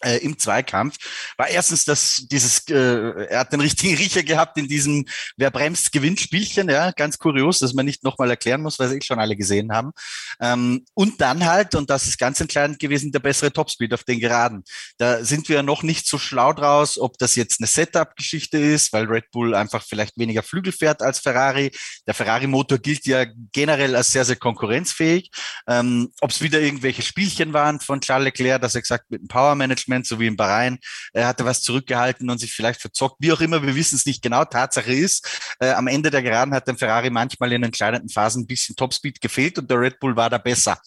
äh, 0.00 0.18
im 0.18 0.38
Zweikampf, 0.38 0.96
war 1.36 1.48
erstens 1.48 1.84
dass 1.84 2.26
dieses, 2.30 2.68
äh, 2.68 3.26
er 3.26 3.40
hat 3.40 3.52
den 3.52 3.60
richtigen 3.60 3.94
Riecher 3.98 4.22
gehabt 4.22 4.58
in 4.58 4.68
diesem 4.68 5.06
Wer 5.36 5.50
bremst, 5.50 5.92
gewinnt 5.92 6.20
Spielchen, 6.20 6.68
ja, 6.68 6.90
ganz 6.92 7.18
kurios, 7.18 7.58
dass 7.58 7.74
man 7.74 7.86
nicht 7.86 8.04
nochmal 8.04 8.30
erklären 8.30 8.62
muss, 8.62 8.78
weil 8.78 8.88
sie 8.88 8.96
eh 8.96 9.02
schon 9.02 9.18
alle 9.18 9.36
gesehen 9.36 9.72
haben. 9.72 9.92
Ähm, 10.40 10.84
und 10.94 11.20
dann 11.20 11.44
halt, 11.44 11.74
und 11.74 11.90
das 11.90 12.06
ist 12.06 12.18
ganz 12.18 12.40
entscheidend 12.40 12.78
gewesen, 12.78 13.12
der 13.12 13.20
bessere 13.20 13.52
Topspeed 13.52 13.92
auf 13.94 14.04
den 14.04 14.20
Geraden. 14.20 14.64
Da 14.98 15.24
sind 15.24 15.48
wir 15.48 15.62
noch 15.62 15.82
nicht 15.82 16.06
so 16.06 16.18
schlau 16.18 16.52
draus, 16.52 16.98
ob 16.98 17.18
das 17.18 17.36
jetzt 17.36 17.60
eine 17.60 17.66
Setup-Geschichte 17.66 18.58
ist, 18.58 18.92
weil 18.92 19.06
Red 19.06 19.30
Bull 19.30 19.54
einfach 19.54 19.82
vielleicht 19.82 20.18
weniger 20.18 20.42
Flügel 20.42 20.72
fährt 20.72 21.02
als 21.02 21.18
Ferrari. 21.20 21.70
Der 22.06 22.14
Ferrari-Motor 22.14 22.78
gilt 22.78 23.06
ja 23.06 23.26
generell 23.52 23.96
als 23.96 24.12
sehr, 24.12 24.24
sehr 24.24 24.36
konkurrenzfähig. 24.36 25.30
Ähm, 25.68 26.10
ob 26.20 26.30
es 26.30 26.40
wieder 26.40 26.60
irgendwelche 26.60 27.02
Spielchen 27.02 27.52
waren 27.52 27.80
von 27.80 28.00
Charles 28.00 28.24
Leclerc, 28.24 28.60
dass 28.60 28.74
er 28.74 28.82
gesagt 28.82 29.10
mit 29.10 29.22
dem 29.22 29.28
Power 29.28 29.54
Management, 29.94 30.06
so 30.06 30.20
wie 30.20 30.26
in 30.26 30.36
Bahrain, 30.36 30.78
er 31.12 31.26
hatte 31.26 31.44
was 31.44 31.62
zurückgehalten 31.62 32.28
und 32.30 32.38
sich 32.38 32.52
vielleicht 32.52 32.80
verzockt. 32.80 33.16
Wie 33.20 33.32
auch 33.32 33.40
immer, 33.40 33.62
wir 33.62 33.74
wissen 33.74 33.96
es 33.96 34.06
nicht 34.06 34.22
genau. 34.22 34.44
Tatsache 34.44 34.92
ist, 34.92 35.56
äh, 35.60 35.70
am 35.70 35.86
Ende 35.86 36.10
der 36.10 36.22
Geraden 36.22 36.54
hat 36.54 36.68
dem 36.68 36.76
Ferrari 36.76 37.10
manchmal 37.10 37.52
in 37.52 37.62
entscheidenden 37.62 38.08
Phasen 38.08 38.42
ein 38.42 38.46
bisschen 38.46 38.76
Topspeed 38.76 39.20
gefehlt 39.20 39.58
und 39.58 39.70
der 39.70 39.80
Red 39.80 40.00
Bull 40.00 40.16
war 40.16 40.30
da 40.30 40.38
besser. 40.38 40.78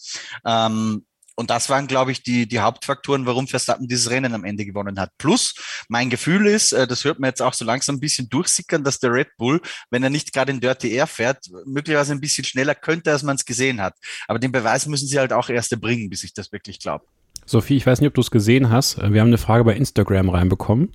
Ähm, 0.44 1.04
und 1.36 1.50
das 1.50 1.68
waren, 1.68 1.86
glaube 1.86 2.10
ich, 2.10 2.24
die, 2.24 2.48
die 2.48 2.58
Hauptfaktoren, 2.58 3.24
warum 3.24 3.46
Verstappen 3.46 3.86
dieses 3.86 4.10
Rennen 4.10 4.34
am 4.34 4.42
Ende 4.42 4.66
gewonnen 4.66 4.98
hat. 4.98 5.12
Plus, 5.18 5.54
mein 5.88 6.10
Gefühl 6.10 6.48
ist, 6.48 6.72
äh, 6.72 6.88
das 6.88 7.04
hört 7.04 7.20
man 7.20 7.28
jetzt 7.28 7.42
auch 7.42 7.54
so 7.54 7.64
langsam 7.64 7.96
ein 7.96 8.00
bisschen 8.00 8.28
durchsickern, 8.28 8.82
dass 8.82 8.98
der 8.98 9.12
Red 9.12 9.28
Bull, 9.36 9.60
wenn 9.90 10.02
er 10.02 10.10
nicht 10.10 10.32
gerade 10.32 10.50
in 10.50 10.58
Dirty 10.58 10.90
Air 10.90 11.06
fährt, 11.06 11.44
möglicherweise 11.64 12.12
ein 12.12 12.20
bisschen 12.20 12.44
schneller 12.44 12.74
könnte, 12.74 13.12
als 13.12 13.22
man 13.22 13.36
es 13.36 13.44
gesehen 13.44 13.80
hat. 13.80 13.94
Aber 14.26 14.40
den 14.40 14.50
Beweis 14.50 14.86
müssen 14.86 15.06
sie 15.06 15.20
halt 15.20 15.32
auch 15.32 15.48
erst 15.48 15.70
erbringen, 15.70 16.10
bis 16.10 16.24
ich 16.24 16.34
das 16.34 16.50
wirklich 16.50 16.80
glaube. 16.80 17.06
Sophie, 17.48 17.76
ich 17.76 17.86
weiß 17.86 18.00
nicht, 18.00 18.08
ob 18.08 18.14
du 18.14 18.20
es 18.20 18.30
gesehen 18.30 18.70
hast. 18.70 18.98
Wir 18.98 19.22
haben 19.22 19.28
eine 19.28 19.38
Frage 19.38 19.64
bei 19.64 19.74
Instagram 19.74 20.28
reinbekommen. 20.28 20.92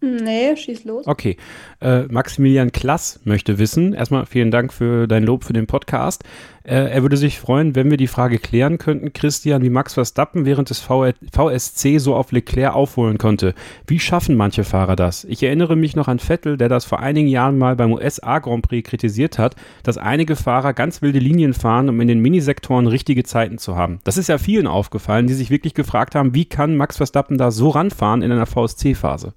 Nee, 0.00 0.54
schieß 0.54 0.84
los. 0.84 1.06
Okay. 1.06 1.36
Äh, 1.80 2.02
Maximilian 2.02 2.72
Klass 2.72 3.20
möchte 3.24 3.58
wissen, 3.58 3.94
erstmal 3.94 4.26
vielen 4.26 4.50
Dank 4.50 4.72
für 4.72 5.06
dein 5.06 5.24
Lob 5.24 5.44
für 5.44 5.52
den 5.54 5.66
Podcast. 5.66 6.24
Äh, 6.62 6.90
er 6.90 7.02
würde 7.02 7.16
sich 7.16 7.38
freuen, 7.38 7.74
wenn 7.74 7.90
wir 7.90 7.96
die 7.96 8.06
Frage 8.06 8.38
klären 8.38 8.78
könnten, 8.78 9.12
Christian, 9.12 9.62
wie 9.62 9.70
Max 9.70 9.94
Verstappen 9.94 10.46
während 10.46 10.70
des 10.70 10.80
VSC 10.80 11.98
so 11.98 12.14
auf 12.14 12.32
Leclerc 12.32 12.74
aufholen 12.74 13.18
konnte. 13.18 13.54
Wie 13.86 13.98
schaffen 13.98 14.36
manche 14.36 14.64
Fahrer 14.64 14.96
das? 14.96 15.24
Ich 15.24 15.42
erinnere 15.42 15.76
mich 15.76 15.96
noch 15.96 16.08
an 16.08 16.18
Vettel, 16.18 16.56
der 16.56 16.68
das 16.68 16.84
vor 16.84 17.00
einigen 17.00 17.28
Jahren 17.28 17.58
mal 17.58 17.76
beim 17.76 17.92
USA 17.92 18.38
Grand 18.38 18.66
Prix 18.66 18.88
kritisiert 18.88 19.38
hat, 19.38 19.56
dass 19.82 19.98
einige 19.98 20.36
Fahrer 20.36 20.72
ganz 20.72 21.02
wilde 21.02 21.18
Linien 21.18 21.54
fahren, 21.54 21.88
um 21.88 22.00
in 22.00 22.08
den 22.08 22.20
Minisektoren 22.20 22.86
richtige 22.86 23.24
Zeiten 23.24 23.58
zu 23.58 23.76
haben. 23.76 24.00
Das 24.04 24.16
ist 24.16 24.28
ja 24.28 24.38
vielen 24.38 24.66
aufgefallen, 24.66 25.26
die 25.26 25.34
sich 25.34 25.50
wirklich 25.50 25.74
gefragt 25.74 26.14
haben, 26.14 26.34
wie 26.34 26.46
kann 26.46 26.76
Max 26.76 26.96
Verstappen 26.96 27.38
da 27.38 27.50
so 27.50 27.70
ranfahren 27.70 28.22
in 28.22 28.32
einer 28.32 28.46
VSC-Phase? 28.46 29.34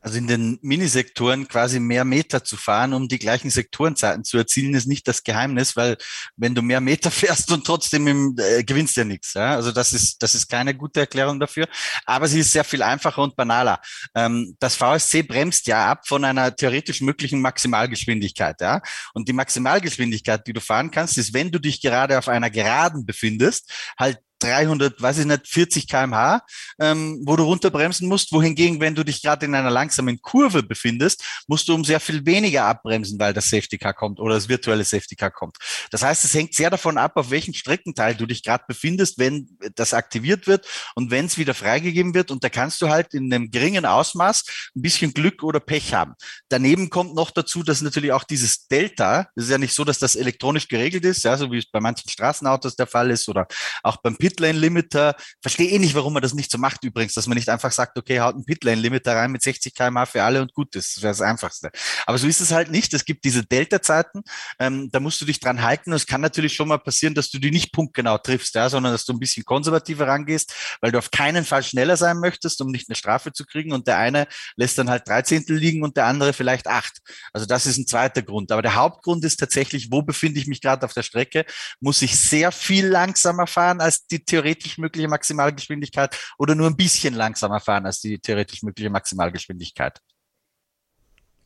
Also 0.00 0.18
in 0.18 0.28
den 0.28 0.58
Minisektoren 0.62 1.48
quasi 1.48 1.80
mehr 1.80 2.04
Meter 2.04 2.44
zu 2.44 2.56
fahren, 2.56 2.92
um 2.92 3.08
die 3.08 3.18
gleichen 3.18 3.50
Sektorenzeiten 3.50 4.24
zu 4.24 4.38
erzielen, 4.38 4.74
ist 4.74 4.86
nicht 4.86 5.08
das 5.08 5.24
Geheimnis, 5.24 5.76
weil 5.76 5.96
wenn 6.36 6.54
du 6.54 6.62
mehr 6.62 6.80
Meter 6.80 7.10
fährst 7.10 7.50
und 7.50 7.66
trotzdem 7.66 8.06
im, 8.06 8.36
äh, 8.38 8.62
gewinnst 8.62 8.96
ja 8.96 9.04
nichts. 9.04 9.34
Ja? 9.34 9.54
Also 9.54 9.72
das 9.72 9.92
ist, 9.92 10.22
das 10.22 10.34
ist 10.34 10.48
keine 10.48 10.74
gute 10.74 11.00
Erklärung 11.00 11.40
dafür. 11.40 11.66
Aber 12.06 12.28
sie 12.28 12.40
ist 12.40 12.52
sehr 12.52 12.64
viel 12.64 12.82
einfacher 12.82 13.22
und 13.22 13.34
banaler. 13.34 13.80
Ähm, 14.14 14.56
das 14.60 14.76
VSC 14.76 15.22
bremst 15.22 15.66
ja 15.66 15.90
ab 15.90 16.06
von 16.06 16.24
einer 16.24 16.54
theoretisch 16.54 17.00
möglichen 17.00 17.40
Maximalgeschwindigkeit. 17.40 18.60
Ja? 18.60 18.80
Und 19.14 19.28
die 19.28 19.32
Maximalgeschwindigkeit, 19.32 20.46
die 20.46 20.52
du 20.52 20.60
fahren 20.60 20.90
kannst, 20.90 21.18
ist, 21.18 21.34
wenn 21.34 21.50
du 21.50 21.58
dich 21.58 21.80
gerade 21.80 22.18
auf 22.18 22.28
einer 22.28 22.50
Geraden 22.50 23.04
befindest, 23.04 23.72
halt 23.98 24.18
300, 24.38 25.00
weiß 25.00 25.18
ich 25.18 25.26
nicht, 25.26 25.48
40 25.48 25.88
kmh, 25.88 26.42
ähm, 26.80 27.22
wo 27.24 27.36
du 27.36 27.44
runterbremsen 27.44 28.08
musst. 28.08 28.32
Wohingegen, 28.32 28.80
wenn 28.80 28.94
du 28.94 29.04
dich 29.04 29.22
gerade 29.22 29.46
in 29.46 29.54
einer 29.54 29.70
langsamen 29.70 30.20
Kurve 30.20 30.62
befindest, 30.62 31.24
musst 31.46 31.68
du 31.68 31.74
um 31.74 31.84
sehr 31.84 32.00
viel 32.00 32.24
weniger 32.26 32.64
abbremsen, 32.64 33.18
weil 33.18 33.32
das 33.32 33.50
Safety 33.50 33.78
Car 33.78 33.94
kommt 33.94 34.20
oder 34.20 34.34
das 34.34 34.48
virtuelle 34.48 34.84
Safety 34.84 35.16
Car 35.16 35.30
kommt. 35.30 35.56
Das 35.90 36.02
heißt, 36.02 36.24
es 36.24 36.34
hängt 36.34 36.54
sehr 36.54 36.70
davon 36.70 36.98
ab, 36.98 37.12
auf 37.16 37.30
welchem 37.30 37.54
Streckenteil 37.54 38.14
du 38.14 38.26
dich 38.26 38.42
gerade 38.42 38.64
befindest, 38.66 39.18
wenn 39.18 39.48
das 39.74 39.94
aktiviert 39.94 40.46
wird 40.46 40.66
und 40.94 41.10
wenn 41.10 41.26
es 41.26 41.38
wieder 41.38 41.54
freigegeben 41.54 42.14
wird. 42.14 42.30
Und 42.30 42.44
da 42.44 42.48
kannst 42.48 42.80
du 42.82 42.88
halt 42.88 43.14
in 43.14 43.32
einem 43.32 43.50
geringen 43.50 43.86
Ausmaß 43.86 44.44
ein 44.76 44.82
bisschen 44.82 45.14
Glück 45.14 45.42
oder 45.42 45.60
Pech 45.60 45.94
haben. 45.94 46.14
Daneben 46.48 46.90
kommt 46.90 47.14
noch 47.14 47.30
dazu, 47.30 47.62
dass 47.62 47.80
natürlich 47.80 48.12
auch 48.12 48.24
dieses 48.24 48.68
Delta, 48.68 49.28
das 49.34 49.46
ist 49.46 49.50
ja 49.50 49.58
nicht 49.58 49.74
so, 49.74 49.84
dass 49.84 49.98
das 49.98 50.16
elektronisch 50.16 50.68
geregelt 50.68 51.04
ist, 51.04 51.24
ja, 51.24 51.36
so 51.36 51.50
wie 51.50 51.58
es 51.58 51.66
bei 51.66 51.80
manchen 51.80 52.08
Straßenautos 52.08 52.76
der 52.76 52.86
Fall 52.86 53.10
ist 53.10 53.28
oder 53.28 53.46
auch 53.82 53.96
beim 53.98 54.16
Pitlane-Limiter. 54.28 55.16
Verstehe 55.40 55.70
eh 55.70 55.78
nicht, 55.78 55.94
warum 55.94 56.12
man 56.12 56.22
das 56.22 56.34
nicht 56.34 56.50
so 56.50 56.58
macht 56.58 56.84
übrigens, 56.84 57.14
dass 57.14 57.26
man 57.26 57.36
nicht 57.36 57.48
einfach 57.48 57.72
sagt, 57.72 57.98
okay, 57.98 58.20
haut 58.20 58.34
einen 58.34 58.44
Pitlane-Limiter 58.44 59.16
rein 59.16 59.32
mit 59.32 59.42
60 59.42 59.74
km/h 59.74 60.06
für 60.06 60.22
alle 60.22 60.42
und 60.42 60.52
gut 60.52 60.76
ist. 60.76 60.96
Das 60.96 61.02
wäre 61.02 61.12
das 61.12 61.20
Einfachste. 61.20 61.70
Aber 62.06 62.18
so 62.18 62.26
ist 62.26 62.40
es 62.40 62.52
halt 62.52 62.70
nicht. 62.70 62.92
Es 62.94 63.04
gibt 63.04 63.24
diese 63.24 63.44
Delta-Zeiten, 63.44 64.22
ähm, 64.58 64.90
da 64.92 65.00
musst 65.00 65.20
du 65.20 65.24
dich 65.24 65.40
dran 65.40 65.62
halten. 65.62 65.90
Und 65.90 65.96
es 65.96 66.06
kann 66.06 66.20
natürlich 66.20 66.54
schon 66.54 66.68
mal 66.68 66.78
passieren, 66.78 67.14
dass 67.14 67.30
du 67.30 67.38
die 67.38 67.50
nicht 67.50 67.72
punktgenau 67.72 68.18
triffst, 68.18 68.54
ja, 68.54 68.68
sondern 68.68 68.92
dass 68.92 69.04
du 69.04 69.12
ein 69.12 69.18
bisschen 69.18 69.44
konservativer 69.44 70.06
rangehst, 70.06 70.54
weil 70.80 70.92
du 70.92 70.98
auf 70.98 71.10
keinen 71.10 71.44
Fall 71.44 71.62
schneller 71.62 71.96
sein 71.96 72.18
möchtest, 72.20 72.60
um 72.60 72.70
nicht 72.70 72.88
eine 72.88 72.96
Strafe 72.96 73.32
zu 73.32 73.44
kriegen. 73.44 73.72
Und 73.72 73.86
der 73.86 73.98
eine 73.98 74.26
lässt 74.56 74.78
dann 74.78 74.90
halt 74.90 75.08
drei 75.08 75.22
Zehntel 75.22 75.56
liegen 75.56 75.82
und 75.82 75.96
der 75.96 76.06
andere 76.06 76.32
vielleicht 76.32 76.66
acht. 76.66 76.98
Also 77.32 77.46
das 77.46 77.66
ist 77.66 77.78
ein 77.78 77.86
zweiter 77.86 78.22
Grund. 78.22 78.52
Aber 78.52 78.62
der 78.62 78.74
Hauptgrund 78.74 79.24
ist 79.24 79.38
tatsächlich, 79.38 79.90
wo 79.90 80.02
befinde 80.02 80.40
ich 80.40 80.46
mich 80.46 80.60
gerade 80.60 80.84
auf 80.84 80.92
der 80.92 81.02
Strecke? 81.02 81.44
Muss 81.80 82.02
ich 82.02 82.18
sehr 82.18 82.52
viel 82.52 82.86
langsamer 82.86 83.46
fahren 83.46 83.80
als 83.80 84.06
die 84.06 84.17
die 84.18 84.24
theoretisch 84.24 84.78
mögliche 84.78 85.08
Maximalgeschwindigkeit 85.08 86.16
oder 86.38 86.54
nur 86.54 86.66
ein 86.66 86.76
bisschen 86.76 87.14
langsamer 87.14 87.60
fahren 87.60 87.86
als 87.86 88.00
die 88.00 88.18
theoretisch 88.18 88.62
mögliche 88.62 88.90
Maximalgeschwindigkeit. 88.90 90.00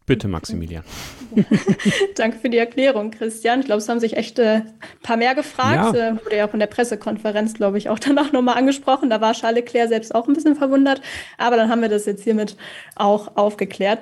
Bitte, 0.04 0.26
Maximilian. 0.26 0.82
Danke 2.16 2.38
für 2.38 2.50
die 2.50 2.58
Erklärung, 2.58 3.12
Christian. 3.12 3.60
Ich 3.60 3.66
glaube, 3.66 3.78
es 3.78 3.88
haben 3.88 4.00
sich 4.00 4.16
echt 4.16 4.38
äh, 4.40 4.56
ein 4.56 4.72
paar 5.02 5.16
mehr 5.16 5.36
gefragt. 5.36 5.94
Ja. 5.94 6.08
Äh, 6.08 6.24
wurde 6.24 6.36
ja 6.36 6.48
auch 6.48 6.52
in 6.52 6.58
der 6.58 6.66
Pressekonferenz, 6.66 7.54
glaube 7.54 7.78
ich, 7.78 7.88
auch 7.88 7.98
danach 8.00 8.32
nochmal 8.32 8.56
angesprochen. 8.56 9.10
Da 9.10 9.20
war 9.20 9.32
Charles 9.32 9.60
Leclerc 9.60 9.88
selbst 9.88 10.14
auch 10.14 10.26
ein 10.26 10.34
bisschen 10.34 10.56
verwundert. 10.56 11.00
Aber 11.38 11.56
dann 11.56 11.70
haben 11.70 11.82
wir 11.82 11.88
das 11.88 12.06
jetzt 12.06 12.24
hiermit 12.24 12.56
auch 12.96 13.36
aufgeklärt. 13.36 14.00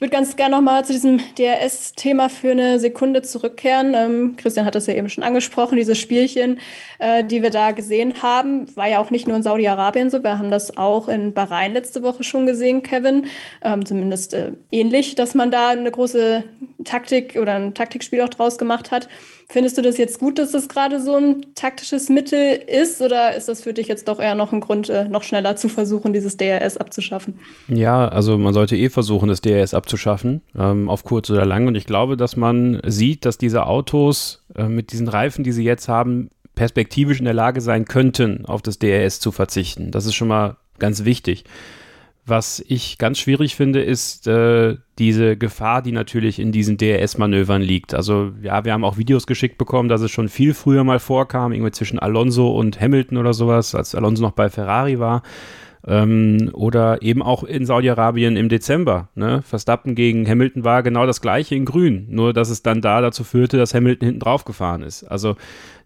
Ich 0.00 0.02
würde 0.02 0.16
ganz 0.16 0.34
gerne 0.34 0.56
nochmal 0.56 0.82
zu 0.82 0.94
diesem 0.94 1.20
DRS-Thema 1.36 2.30
für 2.30 2.52
eine 2.52 2.78
Sekunde 2.78 3.20
zurückkehren. 3.20 3.92
Ähm, 3.92 4.34
Christian 4.38 4.64
hat 4.64 4.74
das 4.74 4.86
ja 4.86 4.94
eben 4.94 5.10
schon 5.10 5.22
angesprochen, 5.22 5.76
diese 5.76 5.94
Spielchen, 5.94 6.58
äh, 6.98 7.22
die 7.22 7.42
wir 7.42 7.50
da 7.50 7.72
gesehen 7.72 8.22
haben, 8.22 8.74
war 8.78 8.88
ja 8.88 8.98
auch 8.98 9.10
nicht 9.10 9.28
nur 9.28 9.36
in 9.36 9.42
Saudi-Arabien 9.42 10.08
so. 10.08 10.22
Wir 10.22 10.38
haben 10.38 10.50
das 10.50 10.78
auch 10.78 11.08
in 11.08 11.34
Bahrain 11.34 11.74
letzte 11.74 12.02
Woche 12.02 12.24
schon 12.24 12.46
gesehen, 12.46 12.82
Kevin. 12.82 13.26
Ähm, 13.62 13.84
zumindest 13.84 14.32
äh, 14.32 14.52
ähnlich, 14.70 15.16
dass 15.16 15.34
man 15.34 15.50
da 15.50 15.68
eine 15.68 15.90
große 15.90 16.44
Taktik 16.84 17.36
oder 17.38 17.56
ein 17.56 17.74
Taktikspiel 17.74 18.22
auch 18.22 18.30
draus 18.30 18.56
gemacht 18.56 18.90
hat. 18.90 19.06
Findest 19.52 19.76
du 19.76 19.82
das 19.82 19.98
jetzt 19.98 20.20
gut, 20.20 20.38
dass 20.38 20.52
das 20.52 20.68
gerade 20.68 21.02
so 21.02 21.16
ein 21.16 21.44
taktisches 21.56 22.08
Mittel 22.08 22.60
ist 22.68 23.02
oder 23.02 23.34
ist 23.34 23.48
das 23.48 23.62
für 23.62 23.74
dich 23.74 23.88
jetzt 23.88 24.06
doch 24.06 24.20
eher 24.20 24.36
noch 24.36 24.52
ein 24.52 24.60
Grund, 24.60 24.88
äh, 24.88 25.08
noch 25.08 25.24
schneller 25.24 25.56
zu 25.56 25.68
versuchen, 25.68 26.12
dieses 26.12 26.36
DRS 26.36 26.76
abzuschaffen? 26.76 27.34
Ja, 27.66 28.06
also 28.06 28.38
man 28.38 28.54
sollte 28.54 28.76
eh 28.76 28.90
versuchen, 28.90 29.28
das 29.28 29.40
DRS 29.40 29.74
abzuschaffen, 29.74 30.42
ähm, 30.56 30.88
auf 30.88 31.02
kurz 31.02 31.30
oder 31.30 31.44
lang. 31.44 31.66
Und 31.66 31.74
ich 31.74 31.84
glaube, 31.84 32.16
dass 32.16 32.36
man 32.36 32.80
sieht, 32.86 33.24
dass 33.24 33.38
diese 33.38 33.66
Autos 33.66 34.44
äh, 34.54 34.68
mit 34.68 34.92
diesen 34.92 35.08
Reifen, 35.08 35.42
die 35.42 35.50
sie 35.50 35.64
jetzt 35.64 35.88
haben, 35.88 36.30
perspektivisch 36.54 37.18
in 37.18 37.24
der 37.24 37.34
Lage 37.34 37.60
sein 37.60 37.86
könnten, 37.86 38.46
auf 38.46 38.62
das 38.62 38.78
DRS 38.78 39.18
zu 39.18 39.32
verzichten. 39.32 39.90
Das 39.90 40.06
ist 40.06 40.14
schon 40.14 40.28
mal 40.28 40.58
ganz 40.78 41.04
wichtig. 41.04 41.42
Was 42.30 42.62
ich 42.68 42.96
ganz 42.98 43.18
schwierig 43.18 43.56
finde, 43.56 43.82
ist 43.82 44.28
äh, 44.28 44.76
diese 45.00 45.36
Gefahr, 45.36 45.82
die 45.82 45.90
natürlich 45.90 46.38
in 46.38 46.52
diesen 46.52 46.76
DRS-Manövern 46.76 47.60
liegt. 47.60 47.92
Also 47.92 48.30
ja, 48.40 48.64
wir 48.64 48.72
haben 48.72 48.84
auch 48.84 48.96
Videos 48.96 49.26
geschickt 49.26 49.58
bekommen, 49.58 49.88
dass 49.88 50.00
es 50.00 50.12
schon 50.12 50.28
viel 50.28 50.54
früher 50.54 50.84
mal 50.84 51.00
vorkam, 51.00 51.52
irgendwie 51.52 51.72
zwischen 51.72 51.98
Alonso 51.98 52.48
und 52.52 52.80
Hamilton 52.80 53.18
oder 53.18 53.34
sowas, 53.34 53.74
als 53.74 53.96
Alonso 53.96 54.22
noch 54.22 54.30
bei 54.30 54.48
Ferrari 54.48 55.00
war. 55.00 55.24
Ähm, 55.84 56.50
oder 56.52 57.02
eben 57.02 57.20
auch 57.20 57.42
in 57.42 57.66
Saudi-Arabien 57.66 58.36
im 58.36 58.48
Dezember. 58.48 59.08
Ne? 59.16 59.42
Verstappen 59.42 59.96
gegen 59.96 60.28
Hamilton 60.28 60.62
war 60.62 60.84
genau 60.84 61.06
das 61.06 61.20
gleiche 61.20 61.56
in 61.56 61.64
Grün, 61.64 62.06
nur 62.10 62.32
dass 62.32 62.48
es 62.48 62.62
dann 62.62 62.80
da 62.80 63.00
dazu 63.00 63.24
führte, 63.24 63.56
dass 63.56 63.74
Hamilton 63.74 64.06
hinten 64.06 64.20
drauf 64.20 64.44
gefahren 64.44 64.82
ist. 64.82 65.02
Also 65.02 65.34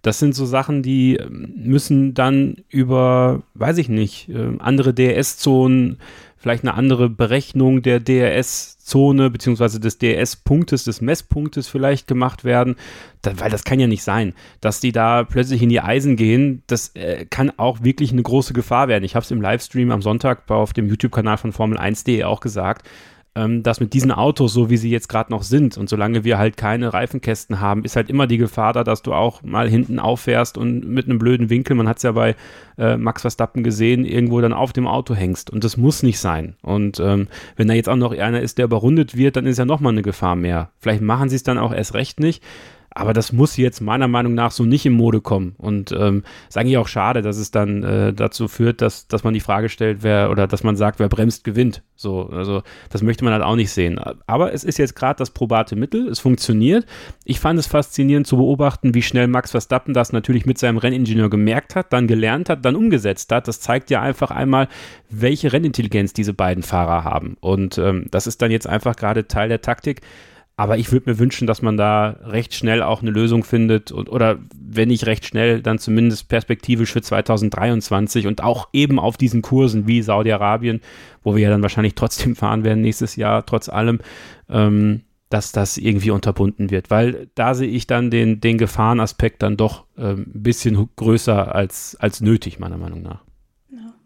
das 0.02 0.18
sind 0.18 0.34
so 0.34 0.44
Sachen, 0.44 0.82
die 0.82 1.16
ähm, 1.16 1.54
müssen 1.56 2.12
dann 2.12 2.56
über, 2.68 3.42
weiß 3.54 3.78
ich 3.78 3.88
nicht, 3.88 4.28
äh, 4.28 4.58
andere 4.58 4.92
DRS-Zonen 4.92 5.96
vielleicht 6.44 6.62
eine 6.62 6.74
andere 6.74 7.08
Berechnung 7.08 7.80
der 7.80 8.00
DRS-Zone 8.00 9.30
beziehungsweise 9.30 9.80
des 9.80 9.96
DRS-Punktes, 9.96 10.84
des 10.84 11.00
Messpunktes 11.00 11.68
vielleicht 11.68 12.06
gemacht 12.06 12.44
werden, 12.44 12.76
da, 13.22 13.40
weil 13.40 13.50
das 13.50 13.64
kann 13.64 13.80
ja 13.80 13.86
nicht 13.86 14.02
sein, 14.02 14.34
dass 14.60 14.78
die 14.78 14.92
da 14.92 15.24
plötzlich 15.24 15.62
in 15.62 15.70
die 15.70 15.80
Eisen 15.80 16.16
gehen. 16.16 16.62
Das 16.66 16.94
äh, 16.96 17.24
kann 17.24 17.50
auch 17.56 17.82
wirklich 17.82 18.12
eine 18.12 18.22
große 18.22 18.52
Gefahr 18.52 18.88
werden. 18.88 19.04
Ich 19.04 19.14
habe 19.14 19.24
es 19.24 19.30
im 19.30 19.40
Livestream 19.40 19.90
am 19.90 20.02
Sonntag 20.02 20.50
auf 20.50 20.74
dem 20.74 20.86
YouTube-Kanal 20.86 21.38
von 21.38 21.52
Formel 21.52 21.78
1.de 21.78 22.24
auch 22.24 22.40
gesagt 22.40 22.86
ähm, 23.36 23.62
dass 23.62 23.80
mit 23.80 23.92
diesen 23.92 24.12
Autos, 24.12 24.52
so 24.52 24.70
wie 24.70 24.76
sie 24.76 24.90
jetzt 24.90 25.08
gerade 25.08 25.32
noch 25.32 25.42
sind 25.42 25.76
und 25.76 25.88
solange 25.88 26.24
wir 26.24 26.38
halt 26.38 26.56
keine 26.56 26.92
Reifenkästen 26.92 27.60
haben, 27.60 27.84
ist 27.84 27.96
halt 27.96 28.08
immer 28.08 28.26
die 28.26 28.38
Gefahr 28.38 28.72
da, 28.72 28.84
dass 28.84 29.02
du 29.02 29.12
auch 29.12 29.42
mal 29.42 29.68
hinten 29.68 29.98
auffährst 29.98 30.56
und 30.56 30.88
mit 30.88 31.06
einem 31.06 31.18
blöden 31.18 31.50
Winkel, 31.50 31.74
man 31.74 31.88
hat 31.88 31.96
es 31.96 32.04
ja 32.04 32.12
bei 32.12 32.36
äh, 32.78 32.96
Max 32.96 33.22
Verstappen 33.22 33.64
gesehen, 33.64 34.04
irgendwo 34.04 34.40
dann 34.40 34.52
auf 34.52 34.72
dem 34.72 34.86
Auto 34.86 35.14
hängst. 35.14 35.50
Und 35.50 35.64
das 35.64 35.76
muss 35.76 36.02
nicht 36.02 36.20
sein. 36.20 36.56
Und 36.62 37.00
ähm, 37.00 37.28
wenn 37.56 37.68
da 37.68 37.74
jetzt 37.74 37.88
auch 37.88 37.96
noch 37.96 38.12
einer 38.12 38.40
ist, 38.40 38.58
der 38.58 38.66
überrundet 38.66 39.16
wird, 39.16 39.36
dann 39.36 39.46
ist 39.46 39.58
ja 39.58 39.64
nochmal 39.64 39.92
eine 39.92 40.02
Gefahr 40.02 40.36
mehr. 40.36 40.70
Vielleicht 40.78 41.02
machen 41.02 41.28
sie 41.28 41.36
es 41.36 41.42
dann 41.42 41.58
auch 41.58 41.72
erst 41.72 41.94
recht 41.94 42.20
nicht. 42.20 42.42
Aber 42.94 43.12
das 43.12 43.32
muss 43.32 43.56
jetzt 43.56 43.80
meiner 43.80 44.06
Meinung 44.06 44.34
nach 44.34 44.52
so 44.52 44.64
nicht 44.64 44.86
in 44.86 44.92
Mode 44.92 45.20
kommen. 45.20 45.54
Und 45.58 45.90
ähm, 45.92 46.22
ist 46.48 46.56
eigentlich 46.56 46.78
auch 46.78 46.86
schade, 46.86 47.22
dass 47.22 47.36
es 47.36 47.50
dann 47.50 47.82
äh, 47.82 48.12
dazu 48.12 48.46
führt, 48.46 48.80
dass, 48.80 49.08
dass 49.08 49.24
man 49.24 49.34
die 49.34 49.40
Frage 49.40 49.68
stellt, 49.68 50.02
wer 50.02 50.30
oder 50.30 50.46
dass 50.46 50.62
man 50.62 50.76
sagt, 50.76 51.00
wer 51.00 51.08
bremst, 51.08 51.42
gewinnt. 51.42 51.82
So, 51.96 52.28
also 52.28 52.62
das 52.90 53.02
möchte 53.02 53.24
man 53.24 53.32
halt 53.32 53.42
auch 53.42 53.56
nicht 53.56 53.72
sehen. 53.72 54.00
Aber 54.26 54.52
es 54.52 54.62
ist 54.62 54.78
jetzt 54.78 54.94
gerade 54.94 55.18
das 55.18 55.30
probate 55.30 55.74
Mittel, 55.74 56.08
es 56.08 56.20
funktioniert. 56.20 56.86
Ich 57.24 57.40
fand 57.40 57.58
es 57.58 57.66
faszinierend 57.66 58.28
zu 58.28 58.36
beobachten, 58.36 58.94
wie 58.94 59.02
schnell 59.02 59.26
Max 59.26 59.50
Verstappen 59.50 59.92
das 59.92 60.12
natürlich 60.12 60.46
mit 60.46 60.58
seinem 60.58 60.78
Renningenieur 60.78 61.30
gemerkt 61.30 61.74
hat, 61.74 61.92
dann 61.92 62.06
gelernt 62.06 62.48
hat, 62.48 62.64
dann 62.64 62.76
umgesetzt 62.76 63.32
hat. 63.32 63.48
Das 63.48 63.60
zeigt 63.60 63.90
ja 63.90 64.02
einfach 64.02 64.30
einmal, 64.30 64.68
welche 65.10 65.52
Rennintelligenz 65.52 66.12
diese 66.12 66.32
beiden 66.32 66.62
Fahrer 66.62 67.02
haben. 67.02 67.36
Und 67.40 67.76
ähm, 67.78 68.06
das 68.10 68.28
ist 68.28 68.40
dann 68.40 68.52
jetzt 68.52 68.68
einfach 68.68 68.94
gerade 68.94 69.26
Teil 69.26 69.48
der 69.48 69.62
Taktik 69.62 70.00
aber 70.56 70.78
ich 70.78 70.92
würde 70.92 71.10
mir 71.10 71.18
wünschen, 71.18 71.46
dass 71.46 71.62
man 71.62 71.76
da 71.76 72.16
recht 72.22 72.54
schnell 72.54 72.82
auch 72.82 73.02
eine 73.02 73.10
Lösung 73.10 73.42
findet 73.42 73.90
und, 73.90 74.08
oder 74.08 74.38
wenn 74.54 74.88
nicht 74.88 75.06
recht 75.06 75.26
schnell, 75.26 75.60
dann 75.60 75.78
zumindest 75.78 76.28
perspektivisch 76.28 76.92
für 76.92 77.02
2023 77.02 78.26
und 78.28 78.42
auch 78.42 78.68
eben 78.72 79.00
auf 79.00 79.16
diesen 79.16 79.42
Kursen 79.42 79.88
wie 79.88 80.02
Saudi-Arabien, 80.02 80.80
wo 81.24 81.34
wir 81.34 81.42
ja 81.42 81.50
dann 81.50 81.62
wahrscheinlich 81.62 81.96
trotzdem 81.96 82.36
fahren 82.36 82.62
werden 82.62 82.82
nächstes 82.82 83.16
Jahr, 83.16 83.44
trotz 83.46 83.68
allem, 83.68 84.00
ähm, 84.48 85.02
dass 85.28 85.50
das 85.50 85.76
irgendwie 85.78 86.12
unterbunden 86.12 86.70
wird, 86.70 86.90
weil 86.90 87.28
da 87.34 87.54
sehe 87.54 87.68
ich 87.68 87.88
dann 87.88 88.10
den, 88.10 88.40
den 88.40 88.56
Gefahrenaspekt 88.56 89.42
dann 89.42 89.56
doch 89.56 89.84
ähm, 89.98 90.26
ein 90.32 90.42
bisschen 90.44 90.88
größer 90.94 91.52
als, 91.52 91.96
als 91.98 92.20
nötig, 92.20 92.60
meiner 92.60 92.78
Meinung 92.78 93.02
nach. 93.02 93.24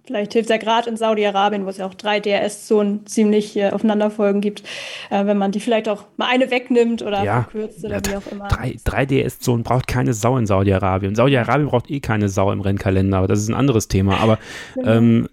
Vielleicht 0.08 0.32
hilft 0.32 0.48
es 0.48 0.50
ja 0.50 0.56
gerade 0.56 0.88
in 0.88 0.96
Saudi-Arabien, 0.96 1.66
wo 1.66 1.68
es 1.68 1.76
ja 1.76 1.84
auch 1.84 1.92
drei 1.92 2.18
DRS-Zonen 2.18 3.04
ziemlich 3.04 3.54
äh, 3.58 3.68
aufeinanderfolgen 3.68 4.40
gibt, 4.40 4.62
äh, 5.10 5.26
wenn 5.26 5.36
man 5.36 5.52
die 5.52 5.60
vielleicht 5.60 5.86
auch 5.86 6.06
mal 6.16 6.28
eine 6.30 6.50
wegnimmt 6.50 7.02
oder 7.02 7.22
ja, 7.22 7.42
verkürzt 7.42 7.84
oder 7.84 7.96
ja, 7.96 8.02
wie 8.06 8.16
auch 8.16 8.32
immer. 8.32 8.48
Drei, 8.48 8.76
drei 8.84 9.04
DRS-Zonen 9.04 9.64
braucht 9.64 9.86
keine 9.86 10.14
Sau 10.14 10.38
in 10.38 10.46
Saudi-Arabien. 10.46 11.14
Saudi-Arabien 11.14 11.68
braucht 11.68 11.90
eh 11.90 12.00
keine 12.00 12.30
Sau 12.30 12.50
im 12.52 12.62
Rennkalender, 12.62 13.18
aber 13.18 13.28
das 13.28 13.40
ist 13.40 13.50
ein 13.50 13.54
anderes 13.54 13.88
Thema. 13.88 14.18
Aber 14.18 14.38
genau. 14.74 14.90
ähm, 14.90 15.28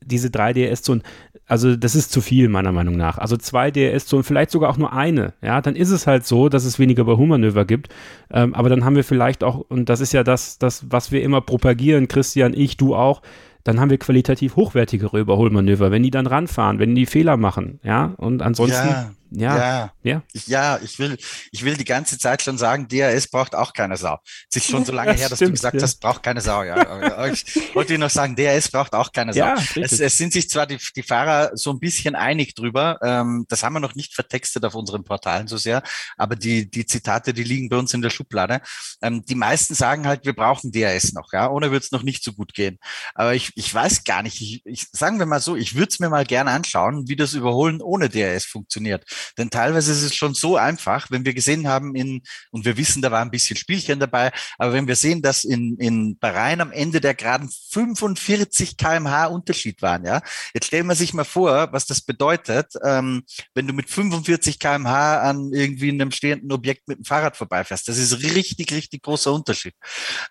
diese 0.00 0.30
drei 0.30 0.52
DRS-Zonen, 0.52 1.04
also 1.46 1.76
das 1.76 1.94
ist 1.94 2.10
zu 2.10 2.20
viel 2.20 2.48
meiner 2.48 2.72
Meinung 2.72 2.96
nach. 2.96 3.18
Also 3.18 3.36
zwei 3.36 3.70
DRS-Zonen, 3.70 4.24
vielleicht 4.24 4.50
sogar 4.50 4.70
auch 4.70 4.76
nur 4.76 4.92
eine. 4.92 5.34
Ja, 5.40 5.60
dann 5.60 5.76
ist 5.76 5.90
es 5.90 6.08
halt 6.08 6.26
so, 6.26 6.48
dass 6.48 6.64
es 6.64 6.80
weniger 6.80 7.02
Überholmanöver 7.02 7.64
gibt. 7.64 7.94
Ähm, 8.32 8.54
aber 8.54 8.68
dann 8.68 8.84
haben 8.84 8.96
wir 8.96 9.04
vielleicht 9.04 9.44
auch, 9.44 9.64
und 9.68 9.88
das 9.88 10.00
ist 10.00 10.12
ja 10.12 10.24
das, 10.24 10.58
das, 10.58 10.86
was 10.90 11.12
wir 11.12 11.22
immer 11.22 11.40
propagieren, 11.40 12.08
Christian, 12.08 12.54
ich, 12.54 12.76
du 12.76 12.96
auch, 12.96 13.22
dann 13.64 13.80
haben 13.80 13.90
wir 13.90 13.98
qualitativ 13.98 14.56
hochwertigere 14.56 15.18
Überholmanöver, 15.18 15.90
wenn 15.90 16.02
die 16.02 16.10
dann 16.10 16.26
ranfahren, 16.26 16.78
wenn 16.78 16.94
die 16.94 17.06
Fehler 17.06 17.36
machen, 17.36 17.80
ja, 17.82 18.12
und 18.16 18.42
ansonsten 18.42 18.88
ja. 18.88 19.10
Ja, 19.36 19.56
ja, 19.56 19.92
ja. 20.02 20.22
Ich, 20.32 20.46
ja, 20.46 20.78
ich 20.82 20.98
will, 20.98 21.16
ich 21.50 21.64
will 21.64 21.76
die 21.76 21.84
ganze 21.84 22.18
Zeit 22.18 22.42
schon 22.42 22.56
sagen, 22.56 22.86
DRS 22.88 23.28
braucht 23.28 23.54
auch 23.54 23.72
keine 23.72 23.96
Sau. 23.96 24.18
Es 24.50 24.56
ist 24.56 24.70
schon 24.70 24.84
so 24.84 24.92
lange 24.92 25.12
her, 25.14 25.28
dass 25.28 25.38
stimmt, 25.38 25.50
du 25.50 25.54
gesagt 25.54 25.76
ja. 25.76 25.82
hast, 25.82 26.00
braucht 26.00 26.22
keine 26.22 26.40
Sau. 26.40 26.62
Ja. 26.62 27.26
ich 27.26 27.44
wollte 27.74 27.98
noch 27.98 28.10
sagen, 28.10 28.36
DRS 28.36 28.70
braucht 28.70 28.94
auch 28.94 29.10
keine 29.12 29.32
Sau. 29.32 29.40
Ja, 29.40 29.56
es, 29.76 29.98
es, 29.98 30.16
sind 30.16 30.32
sich 30.32 30.48
zwar 30.48 30.66
die, 30.66 30.78
die 30.94 31.02
Fahrer 31.02 31.50
so 31.54 31.70
ein 31.72 31.80
bisschen 31.80 32.14
einig 32.14 32.54
drüber, 32.54 32.98
ähm, 33.02 33.44
das 33.48 33.62
haben 33.62 33.72
wir 33.72 33.80
noch 33.80 33.94
nicht 33.94 34.14
vertextet 34.14 34.64
auf 34.64 34.74
unseren 34.74 35.04
Portalen 35.04 35.48
so 35.48 35.56
sehr, 35.56 35.82
aber 36.16 36.36
die, 36.36 36.70
die 36.70 36.86
Zitate, 36.86 37.34
die 37.34 37.44
liegen 37.44 37.68
bei 37.68 37.76
uns 37.76 37.92
in 37.92 38.02
der 38.02 38.10
Schublade. 38.10 38.60
Ähm, 39.02 39.24
die 39.24 39.34
meisten 39.34 39.74
sagen 39.74 40.06
halt, 40.06 40.24
wir 40.24 40.34
brauchen 40.34 40.70
DRS 40.70 41.12
noch, 41.12 41.32
ja, 41.32 41.50
ohne 41.50 41.70
wird 41.72 41.82
es 41.82 41.92
noch 41.92 42.02
nicht 42.02 42.22
so 42.22 42.32
gut 42.32 42.54
gehen. 42.54 42.78
Aber 43.14 43.34
ich, 43.34 43.50
ich 43.56 43.72
weiß 43.74 44.04
gar 44.04 44.22
nicht, 44.22 44.40
ich, 44.40 44.62
ich 44.64 44.86
sagen 44.92 45.18
wir 45.18 45.26
mal 45.26 45.40
so, 45.40 45.56
ich 45.56 45.74
würde 45.74 45.88
es 45.90 45.98
mir 45.98 46.08
mal 46.08 46.24
gerne 46.24 46.50
anschauen, 46.50 47.08
wie 47.08 47.16
das 47.16 47.34
Überholen 47.34 47.80
ohne 47.80 48.08
DRS 48.08 48.44
funktioniert. 48.44 49.04
Denn 49.38 49.50
teilweise 49.50 49.92
ist 49.92 50.02
es 50.02 50.14
schon 50.14 50.34
so 50.34 50.56
einfach, 50.56 51.10
wenn 51.10 51.24
wir 51.24 51.34
gesehen 51.34 51.68
haben 51.68 51.94
in, 51.94 52.22
und 52.50 52.64
wir 52.64 52.76
wissen, 52.76 53.02
da 53.02 53.10
war 53.10 53.22
ein 53.22 53.30
bisschen 53.30 53.56
Spielchen 53.56 54.00
dabei, 54.00 54.32
aber 54.58 54.72
wenn 54.72 54.86
wir 54.86 54.96
sehen, 54.96 55.22
dass 55.22 55.44
in, 55.44 55.76
in 55.78 56.18
Bahrain 56.18 56.60
am 56.60 56.72
Ende 56.72 57.00
der 57.00 57.14
Geraden 57.14 57.50
45 57.70 58.76
kmh 58.76 59.26
Unterschied 59.26 59.82
waren, 59.82 60.04
ja. 60.04 60.20
Jetzt 60.52 60.66
stellen 60.66 60.86
wir 60.86 60.94
sich 60.94 61.14
mal 61.14 61.24
vor, 61.24 61.72
was 61.72 61.86
das 61.86 62.00
bedeutet, 62.00 62.72
ähm, 62.84 63.22
wenn 63.54 63.66
du 63.66 63.72
mit 63.72 63.90
45 63.90 64.58
kmh 64.58 65.20
an 65.20 65.52
irgendwie 65.52 65.90
einem 65.90 66.10
stehenden 66.10 66.52
Objekt 66.52 66.88
mit 66.88 66.98
dem 66.98 67.04
Fahrrad 67.04 67.36
vorbeifährst. 67.36 67.88
Das 67.88 67.98
ist 67.98 68.22
richtig, 68.22 68.72
richtig 68.72 69.02
großer 69.02 69.32
Unterschied. 69.32 69.74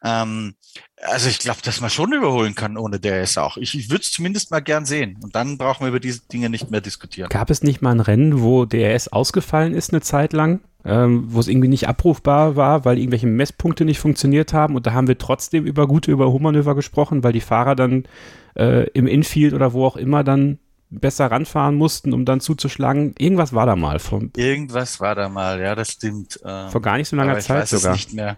Ähm, 0.04 0.56
also 1.06 1.30
ich 1.30 1.40
glaube, 1.40 1.60
dass 1.64 1.82
man 1.82 1.90
schon 1.90 2.14
überholen 2.14 2.56
kann 2.56 2.78
ohne 2.78 3.00
DRS 3.00 3.38
auch. 3.38 3.58
Ich, 3.58 3.78
ich 3.78 3.90
würde 3.90 4.02
es 4.02 4.12
zumindest 4.12 4.52
mal 4.52 4.62
gern 4.62 4.86
sehen. 4.86 5.18
Und 5.22 5.36
dann 5.36 5.58
brauchen 5.58 5.82
wir 5.82 5.90
über 5.90 6.00
diese 6.00 6.22
Dinge 6.28 6.50
nicht 6.50 6.72
mehr 6.72 6.82
diskutieren. 6.82 7.30
Gab 7.30 7.50
es 7.50 7.64
nicht 7.64 7.82
mal 7.82 7.92
ein 7.92 8.00
Rennen, 8.00 8.42
wo 8.42 8.66
DRS 8.66 9.08
ausgefallen 9.08 9.74
ist 9.74 9.92
eine 9.92 10.02
Zeit 10.02 10.34
lang? 10.34 10.62
Ähm, 10.86 11.28
wo 11.30 11.40
es 11.40 11.48
irgendwie 11.48 11.70
nicht 11.70 11.88
abrufbar 11.88 12.58
war, 12.58 12.84
weil 12.84 12.98
irgendwelche 12.98 13.28
Messpunkte 13.28 13.86
nicht 13.86 14.00
funktioniert 14.00 14.52
haben. 14.52 14.76
Und 14.76 14.86
da 14.86 14.92
haben 14.92 15.08
wir 15.08 15.18
trotzdem 15.18 15.66
über 15.66 15.88
gute 15.88 16.12
Überholmanöver 16.12 16.76
gesprochen, 16.76 17.24
weil 17.24 17.32
die 17.32 17.40
Fahrer 17.40 17.76
dann 17.76 18.04
äh, 18.58 18.90
im 18.90 19.08
Infield 19.08 19.54
oder 19.54 19.72
wo 19.72 19.86
auch 19.86 19.96
immer 19.96 20.26
dann 20.26 20.60
besser 20.90 21.32
ranfahren 21.32 21.76
mussten, 21.76 22.14
um 22.14 22.26
dann 22.26 22.42
zuzuschlagen. 22.42 23.16
Irgendwas 23.18 23.54
war 23.54 23.66
da 23.66 23.78
mal. 23.78 24.00
Vom, 24.00 24.32
Irgendwas 24.36 25.00
war 25.00 25.16
da 25.16 25.30
mal, 25.30 25.62
ja, 25.62 25.74
das 25.74 25.92
stimmt. 25.92 26.40
Ähm, 26.44 26.70
vor 26.70 26.82
gar 26.82 26.98
nicht 26.98 27.08
so 27.08 27.16
langer 27.16 27.40
Zeit 27.40 27.70
sogar. 27.70 27.94
nicht 27.94 28.14
mehr 28.14 28.38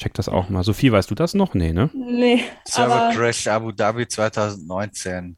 check 0.00 0.14
das 0.14 0.28
auch 0.28 0.48
mal. 0.48 0.64
Sophie, 0.64 0.90
weißt 0.90 1.10
du 1.10 1.14
das 1.14 1.34
noch? 1.34 1.54
Nee, 1.54 1.72
ne? 1.72 1.90
Nee. 1.94 2.42
Server 2.64 3.12
Crash 3.14 3.46
Abu 3.46 3.70
Dhabi 3.70 4.08
2019. 4.08 5.36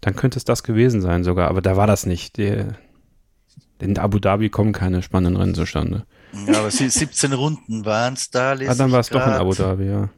Dann 0.00 0.16
könnte 0.16 0.38
es 0.38 0.44
das 0.44 0.62
gewesen 0.62 1.00
sein 1.00 1.22
sogar, 1.22 1.48
aber 1.48 1.60
da 1.60 1.76
war 1.76 1.86
das 1.86 2.06
nicht. 2.06 2.38
In 2.38 3.98
Abu 3.98 4.18
Dhabi 4.18 4.48
kommen 4.48 4.72
keine 4.72 5.02
spannenden 5.02 5.40
Rennen 5.40 5.54
zustande. 5.54 6.06
Ja, 6.46 6.60
aber 6.60 6.70
17 6.70 7.32
Runden 7.32 7.84
waren 7.84 8.14
es 8.14 8.30
da. 8.30 8.52
Ah, 8.52 8.74
dann 8.74 8.90
war 8.90 9.00
es 9.00 9.08
doch 9.10 9.26
in 9.26 9.32
Abu 9.32 9.52
Dhabi, 9.54 9.86
ja. 9.88 10.08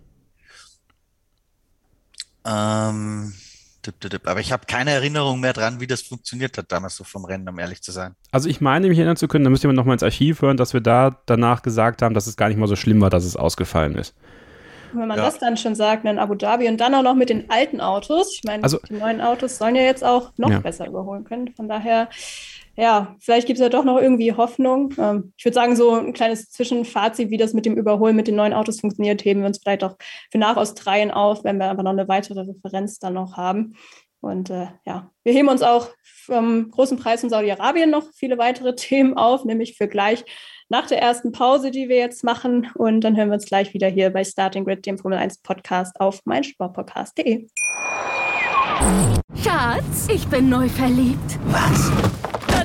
Ähm, 2.45 3.35
aber 4.25 4.41
ich 4.41 4.53
habe 4.53 4.67
keine 4.67 4.91
Erinnerung 4.91 5.41
mehr 5.41 5.53
dran, 5.53 5.81
wie 5.81 5.87
das 5.87 6.03
funktioniert 6.03 6.59
hat 6.59 6.71
damals 6.73 6.97
so 6.97 7.05
vom 7.05 7.25
Rennen, 7.25 7.49
um 7.49 7.59
ehrlich 7.59 7.83
zu 7.83 7.93
sein. 7.93 8.15
Also 8.33 8.49
ich 8.49 8.61
meine, 8.61 8.89
mich 8.89 8.99
erinnern 8.99 9.17
zu 9.17 9.29
können, 9.29 9.45
da 9.45 9.51
müsste 9.51 9.67
man 9.67 9.77
nochmal 9.77 9.95
ins 9.95 10.03
Archiv 10.03 10.43
hören, 10.43 10.57
dass 10.57 10.75
wir 10.75 10.81
da 10.81 11.21
danach 11.27 11.63
gesagt 11.63 12.03
haben, 12.03 12.15
dass 12.15 12.27
es 12.27 12.37
gar 12.37 12.49
nicht 12.49 12.59
mal 12.59 12.67
so 12.67 12.77
schlimm 12.77 13.01
war, 13.01 13.11
dass 13.11 13.25
es 13.25 13.37
ausgefallen 13.37 13.95
ist. 13.95 14.15
wenn 14.93 15.09
man 15.09 15.19
ja. 15.19 15.25
das 15.25 15.39
dann 15.39 15.57
schon 15.57 15.75
sagt, 15.75 16.05
in 16.05 16.19
Abu 16.19 16.35
Dhabi 16.35 16.69
und 16.69 16.79
dann 16.79 16.95
auch 16.95 17.03
noch 17.03 17.15
mit 17.15 17.31
den 17.31 17.51
alten 17.51 17.81
Autos, 17.81 18.35
ich 18.35 18.45
meine, 18.45 18.63
also, 18.63 18.79
die 18.89 18.95
neuen 18.95 19.21
Autos 19.21 19.59
sollen 19.59 19.77
ja 19.77 19.83
jetzt 19.83 20.05
auch 20.05 20.33
noch 20.37 20.51
ja. 20.51 20.61
besser 20.61 20.87
überholen 20.87 21.25
können. 21.25 21.53
Von 21.55 21.69
daher, 21.69 22.09
ja, 22.79 23.17
vielleicht 23.19 23.49
gibt 23.49 23.59
es 23.59 23.63
ja 23.63 23.69
doch 23.69 23.83
noch 23.83 24.01
irgendwie 24.01 24.33
Hoffnung. 24.35 24.95
Ähm, 24.99 25.33
ich 25.37 25.45
würde 25.45 25.57
sagen, 25.57 25.75
so 25.75 25.95
ein 25.95 26.13
kleines 26.13 26.51
Zwischenfazit, 26.51 27.29
wie 27.29 27.37
das 27.37 27.53
mit 27.53 27.67
dem 27.67 27.77
Überholen 27.77 28.15
mit 28.15 28.29
den 28.29 28.37
neuen 28.37 28.53
Autos 28.53 28.79
funktioniert, 28.81 29.25
heben 29.25 29.41
wir 29.41 29.49
uns 29.49 29.59
vielleicht 29.59 29.83
auch 29.83 29.97
für 30.31 30.39
nach 30.39 30.57
Australien 30.57 31.11
auf, 31.11 31.43
wenn 31.43 31.59
wir 31.59 31.67
aber 31.67 31.83
noch 31.83 31.91
eine 31.91 32.07
weitere 32.07 32.43
Referenz 32.43 33.01
dann 33.01 33.15
noch 33.15 33.37
haben. 33.37 33.75
Und 34.21 34.51
äh, 34.51 34.69
ja, 34.87 35.11
wir 35.25 35.33
heben 35.33 35.49
uns 35.49 35.63
auch 35.63 35.89
vom 36.25 36.71
großen 36.71 36.99
Preis 36.99 37.25
in 37.25 37.31
Saudi-Arabien 37.31 37.91
noch 37.91 38.05
viele 38.15 38.39
weitere 38.39 38.75
Themen 38.77 39.15
auf, 39.15 39.45
nämlich 39.45 39.77
für 39.77 39.89
gleich 39.89 40.25
nach 40.69 40.87
der 40.87 41.03
ersten 41.03 41.33
Pause, 41.33 41.73
die 41.73 41.89
wir 41.89 41.97
jetzt 41.97 42.23
machen. 42.23 42.71
Und 42.77 43.01
dann 43.01 43.17
hören 43.17 43.31
wir 43.31 43.35
uns 43.35 43.47
gleich 43.47 43.75
wieder 43.75 43.89
hier 43.89 44.11
bei 44.11 44.23
Starting 44.23 44.65
Grid, 44.65 44.87
dem 44.87 44.99
Formel 44.99 45.19
1 45.19 45.39
Podcast 45.39 46.01
auf 46.01 46.21
meinsportpodcast.de. 46.27 47.49
Schatz, 49.43 50.07
ich 50.15 50.29
bin 50.29 50.49
neu 50.49 50.69
verliebt. 50.69 51.41
Was? 51.47 51.91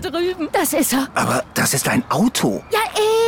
Drüben. 0.03 0.49
Das 0.51 0.73
ist 0.73 0.93
er. 0.93 1.07
Aber 1.15 1.43
das 1.53 1.73
ist 1.73 1.87
ein 1.87 2.03
Auto. 2.09 2.61
Ja, 2.71 2.79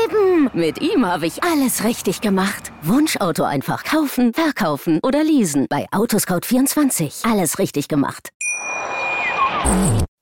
eben. 0.03 0.49
Mit 0.53 0.81
ihm 0.81 1.05
habe 1.05 1.25
ich 1.25 1.43
alles 1.43 1.83
richtig 1.83 2.21
gemacht. 2.21 2.71
Wunschauto 2.81 3.43
einfach 3.43 3.83
kaufen, 3.83 4.33
verkaufen 4.33 4.99
oder 5.01 5.23
leasen. 5.23 5.67
Bei 5.69 5.87
Autoscout24. 5.91 7.29
Alles 7.29 7.59
richtig 7.59 7.87
gemacht. 7.87 8.29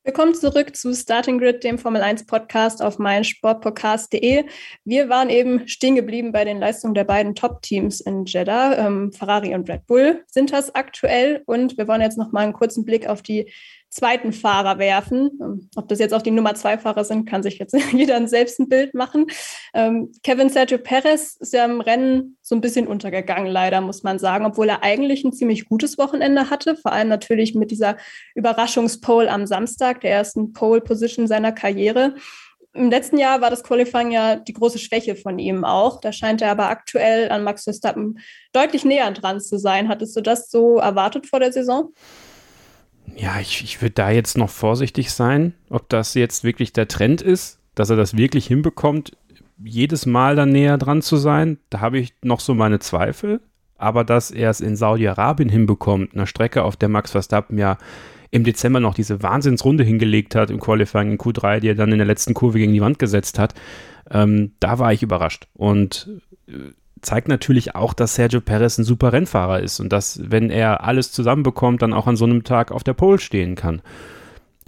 Willkommen 0.05 0.35
zurück 0.35 0.75
zu 0.75 0.93
Starting 0.93 1.39
Grid, 1.39 1.63
dem 1.63 1.77
Formel 1.77 2.01
1 2.01 2.25
Podcast 2.25 2.81
auf 2.81 2.99
meinsportpodcast.de. 2.99 4.43
Wir 4.83 5.07
waren 5.07 5.29
eben 5.29 5.65
stehen 5.67 5.95
geblieben 5.95 6.33
bei 6.33 6.43
den 6.43 6.59
Leistungen 6.59 6.93
der 6.93 7.05
beiden 7.05 7.35
Top-Teams 7.35 8.01
in 8.01 8.25
Jeddah. 8.25 8.85
Ähm, 8.85 9.13
Ferrari 9.13 9.55
und 9.55 9.69
Red 9.69 9.87
Bull 9.87 10.25
sind 10.27 10.51
das 10.51 10.75
aktuell. 10.75 11.41
Und 11.45 11.77
wir 11.77 11.87
wollen 11.87 12.01
jetzt 12.01 12.17
noch 12.17 12.33
mal 12.33 12.41
einen 12.41 12.51
kurzen 12.51 12.83
Blick 12.83 13.07
auf 13.07 13.21
die 13.21 13.49
zweiten 13.93 14.33
Fahrer 14.33 14.79
werfen. 14.79 15.31
Ähm, 15.41 15.69
ob 15.75 15.87
das 15.87 15.99
jetzt 15.99 16.13
auch 16.13 16.21
die 16.21 16.31
Nummer 16.31 16.55
zwei 16.55 16.77
Fahrer 16.77 17.03
sind, 17.03 17.25
kann 17.25 17.43
sich 17.43 17.59
jetzt 17.59 17.75
jeder 17.93 18.27
selbst 18.27 18.59
ein 18.59 18.69
Bild 18.69 18.93
machen. 18.93 19.27
Ähm, 19.73 20.11
Kevin 20.23 20.49
Sergio 20.49 20.77
Perez 20.77 21.35
ist 21.39 21.53
ja 21.53 21.65
im 21.65 21.81
Rennen 21.81 22.37
so 22.41 22.55
ein 22.55 22.61
bisschen 22.61 22.87
untergegangen, 22.87 23.51
leider, 23.51 23.81
muss 23.81 24.03
man 24.03 24.19
sagen, 24.19 24.45
obwohl 24.45 24.69
er 24.69 24.83
eigentlich 24.83 25.23
ein 25.23 25.33
ziemlich 25.33 25.65
gutes 25.65 25.97
Wochenende 25.97 26.49
hatte, 26.49 26.75
vor 26.75 26.91
allem 26.91 27.07
natürlich 27.07 27.55
mit 27.55 27.71
dieser 27.71 27.97
Überraschungspole 28.35 29.29
am 29.29 29.45
Samstag, 29.45 30.01
der 30.01 30.11
ersten 30.11 30.53
Pole-Position 30.53 31.27
seiner 31.27 31.51
Karriere. 31.51 32.15
Im 32.75 32.89
letzten 32.89 33.19
Jahr 33.19 33.39
war 33.39 33.51
das 33.51 33.63
Qualifying 33.63 34.09
ja 34.09 34.35
die 34.35 34.53
große 34.53 34.79
Schwäche 34.79 35.15
von 35.15 35.37
ihm 35.37 35.63
auch. 35.63 36.01
Da 36.01 36.11
scheint 36.11 36.41
er 36.41 36.49
aber 36.49 36.69
aktuell 36.69 37.29
an 37.29 37.43
Max 37.43 37.65
Verstappen 37.65 38.17
deutlich 38.51 38.83
näher 38.83 39.11
dran 39.11 39.39
zu 39.39 39.59
sein. 39.59 39.89
Hattest 39.89 40.15
du 40.15 40.21
das 40.21 40.49
so 40.49 40.77
erwartet 40.77 41.27
vor 41.27 41.39
der 41.39 41.51
Saison? 41.51 41.93
Ja, 43.15 43.39
ich, 43.39 43.63
ich 43.63 43.81
würde 43.81 43.93
da 43.93 44.09
jetzt 44.09 44.37
noch 44.37 44.49
vorsichtig 44.49 45.11
sein, 45.11 45.53
ob 45.69 45.89
das 45.89 46.13
jetzt 46.13 46.43
wirklich 46.43 46.73
der 46.73 46.87
Trend 46.87 47.21
ist, 47.21 47.59
dass 47.75 47.89
er 47.89 47.95
das 47.95 48.17
wirklich 48.17 48.47
hinbekommt, 48.47 49.11
jedes 49.63 50.05
Mal 50.05 50.35
dann 50.35 50.49
näher 50.49 50.77
dran 50.77 51.01
zu 51.01 51.17
sein. 51.17 51.57
Da 51.69 51.79
habe 51.79 51.99
ich 51.99 52.13
noch 52.23 52.39
so 52.39 52.53
meine 52.53 52.79
Zweifel. 52.79 53.41
Aber 53.77 54.03
dass 54.03 54.31
er 54.31 54.49
es 54.49 54.61
in 54.61 54.75
Saudi-Arabien 54.75 55.49
hinbekommt, 55.49 56.13
eine 56.13 56.27
Strecke, 56.27 56.63
auf 56.63 56.75
der 56.75 56.89
Max 56.89 57.11
Verstappen 57.11 57.57
ja 57.57 57.77
im 58.31 58.43
Dezember 58.43 58.79
noch 58.79 58.95
diese 58.95 59.21
Wahnsinnsrunde 59.21 59.83
hingelegt 59.83 60.35
hat 60.35 60.49
im 60.49 60.59
Qualifying 60.59 61.11
in 61.11 61.17
Q3, 61.17 61.59
die 61.59 61.67
er 61.67 61.75
dann 61.75 61.91
in 61.91 61.99
der 61.99 62.07
letzten 62.07 62.33
Kurve 62.33 62.57
gegen 62.57 62.73
die 62.73 62.81
Wand 62.81 62.97
gesetzt 62.97 63.37
hat, 63.37 63.53
ähm, 64.09 64.53
da 64.59 64.79
war 64.79 64.91
ich 64.91 65.03
überrascht. 65.03 65.47
Und 65.53 66.09
äh, 66.47 66.71
zeigt 67.03 67.27
natürlich 67.27 67.75
auch, 67.75 67.93
dass 67.93 68.15
Sergio 68.15 68.41
Perez 68.41 68.77
ein 68.77 68.83
super 68.83 69.13
Rennfahrer 69.13 69.59
ist 69.59 69.79
und 69.79 69.93
dass, 69.93 70.19
wenn 70.23 70.49
er 70.49 70.83
alles 70.83 71.11
zusammenbekommt, 71.11 71.81
dann 71.81 71.93
auch 71.93 72.07
an 72.07 72.15
so 72.15 72.25
einem 72.25 72.43
Tag 72.43 72.71
auf 72.71 72.83
der 72.83 72.93
Pole 72.93 73.19
stehen 73.19 73.55
kann. 73.55 73.81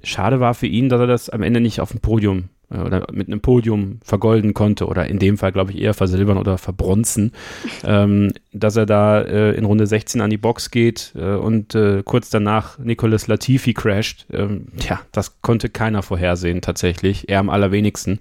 Schade 0.03 0.39
war 0.39 0.53
für 0.53 0.67
ihn, 0.67 0.89
dass 0.89 0.99
er 0.99 1.07
das 1.07 1.29
am 1.29 1.41
Ende 1.41 1.59
nicht 1.59 1.79
auf 1.79 1.91
dem 1.91 1.99
Podium 1.99 2.49
äh, 2.69 2.77
oder 2.77 3.07
mit 3.11 3.27
einem 3.27 3.41
Podium 3.41 3.99
vergolden 4.03 4.53
konnte 4.53 4.85
oder 4.85 5.07
in 5.07 5.19
dem 5.19 5.37
Fall, 5.37 5.51
glaube 5.51 5.71
ich, 5.71 5.81
eher 5.81 5.93
versilbern 5.93 6.37
oder 6.37 6.57
verbronzen, 6.57 7.31
ähm, 7.83 8.31
dass 8.53 8.75
er 8.75 8.85
da 8.85 9.21
äh, 9.21 9.55
in 9.55 9.65
Runde 9.65 9.87
16 9.87 10.21
an 10.21 10.29
die 10.29 10.37
Box 10.37 10.71
geht 10.71 11.13
äh, 11.15 11.35
und 11.35 11.75
äh, 11.75 12.03
kurz 12.03 12.29
danach 12.29 12.77
Nicolas 12.77 13.27
Latifi 13.27 13.73
crasht. 13.73 14.27
Ähm, 14.31 14.67
ja, 14.87 15.01
das 15.11 15.41
konnte 15.41 15.69
keiner 15.69 16.03
vorhersehen 16.03 16.61
tatsächlich, 16.61 17.29
er 17.29 17.39
am 17.39 17.49
allerwenigsten. 17.49 18.19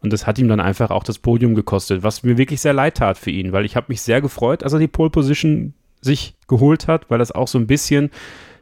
Und 0.00 0.12
das 0.12 0.26
hat 0.26 0.38
ihm 0.38 0.48
dann 0.48 0.60
einfach 0.60 0.90
auch 0.90 1.04
das 1.04 1.18
Podium 1.18 1.54
gekostet, 1.54 2.02
was 2.02 2.22
mir 2.22 2.38
wirklich 2.38 2.60
sehr 2.60 2.72
leid 2.72 2.96
tat 2.96 3.18
für 3.18 3.30
ihn, 3.30 3.52
weil 3.52 3.64
ich 3.64 3.76
habe 3.76 3.86
mich 3.88 4.02
sehr 4.02 4.20
gefreut, 4.20 4.62
als 4.62 4.72
er 4.72 4.78
die 4.78 4.88
Pole 4.88 5.10
Position 5.10 5.74
sich 6.00 6.34
geholt 6.48 6.88
hat, 6.88 7.10
weil 7.10 7.18
das 7.18 7.32
auch 7.32 7.48
so 7.48 7.58
ein 7.58 7.66
bisschen, 7.66 8.10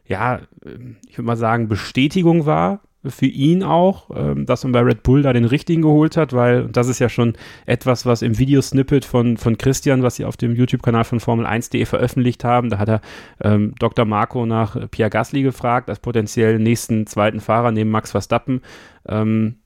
ja, 0.07 0.41
ich 1.09 1.19
würde 1.19 1.27
mal 1.27 1.37
sagen, 1.37 1.69
Bestätigung 1.69 2.47
war 2.47 2.81
für 3.07 3.27
ihn 3.27 3.63
auch, 3.63 4.11
ähm, 4.15 4.47
dass 4.47 4.65
man 4.65 4.73
bei 4.73 4.81
Red 4.81 5.03
Bull 5.03 5.23
da 5.23 5.33
den 5.33 5.45
richtigen 5.45 5.83
geholt 5.83 6.17
hat, 6.17 6.33
weil 6.33 6.69
das 6.69 6.89
ist 6.89 6.99
ja 6.99 7.09
schon 7.09 7.35
etwas, 7.67 8.07
was 8.07 8.23
im 8.23 8.39
Videosnippet 8.39 9.05
von, 9.05 9.37
von 9.37 9.59
Christian, 9.59 10.03
was 10.03 10.17
sie 10.17 10.25
auf 10.25 10.37
dem 10.37 10.55
YouTube-Kanal 10.55 11.05
von 11.05 11.21
Formel1.de 11.21 11.85
veröffentlicht 11.85 12.45
haben, 12.45 12.71
da 12.71 12.79
hat 12.79 12.89
er 12.89 13.01
ähm, 13.43 13.75
Dr. 13.79 14.05
Marco 14.05 14.47
nach 14.47 14.77
Pierre 14.91 15.11
Gasly 15.11 15.43
gefragt, 15.43 15.91
als 15.91 16.01
potenziell 16.01 16.59
nächsten 16.59 17.07
zweiten 17.07 17.41
Fahrer 17.41 17.73
neben 17.73 17.91
Max 17.91 18.13
Verstappen. 18.13 18.63
Ähm, 19.07 19.57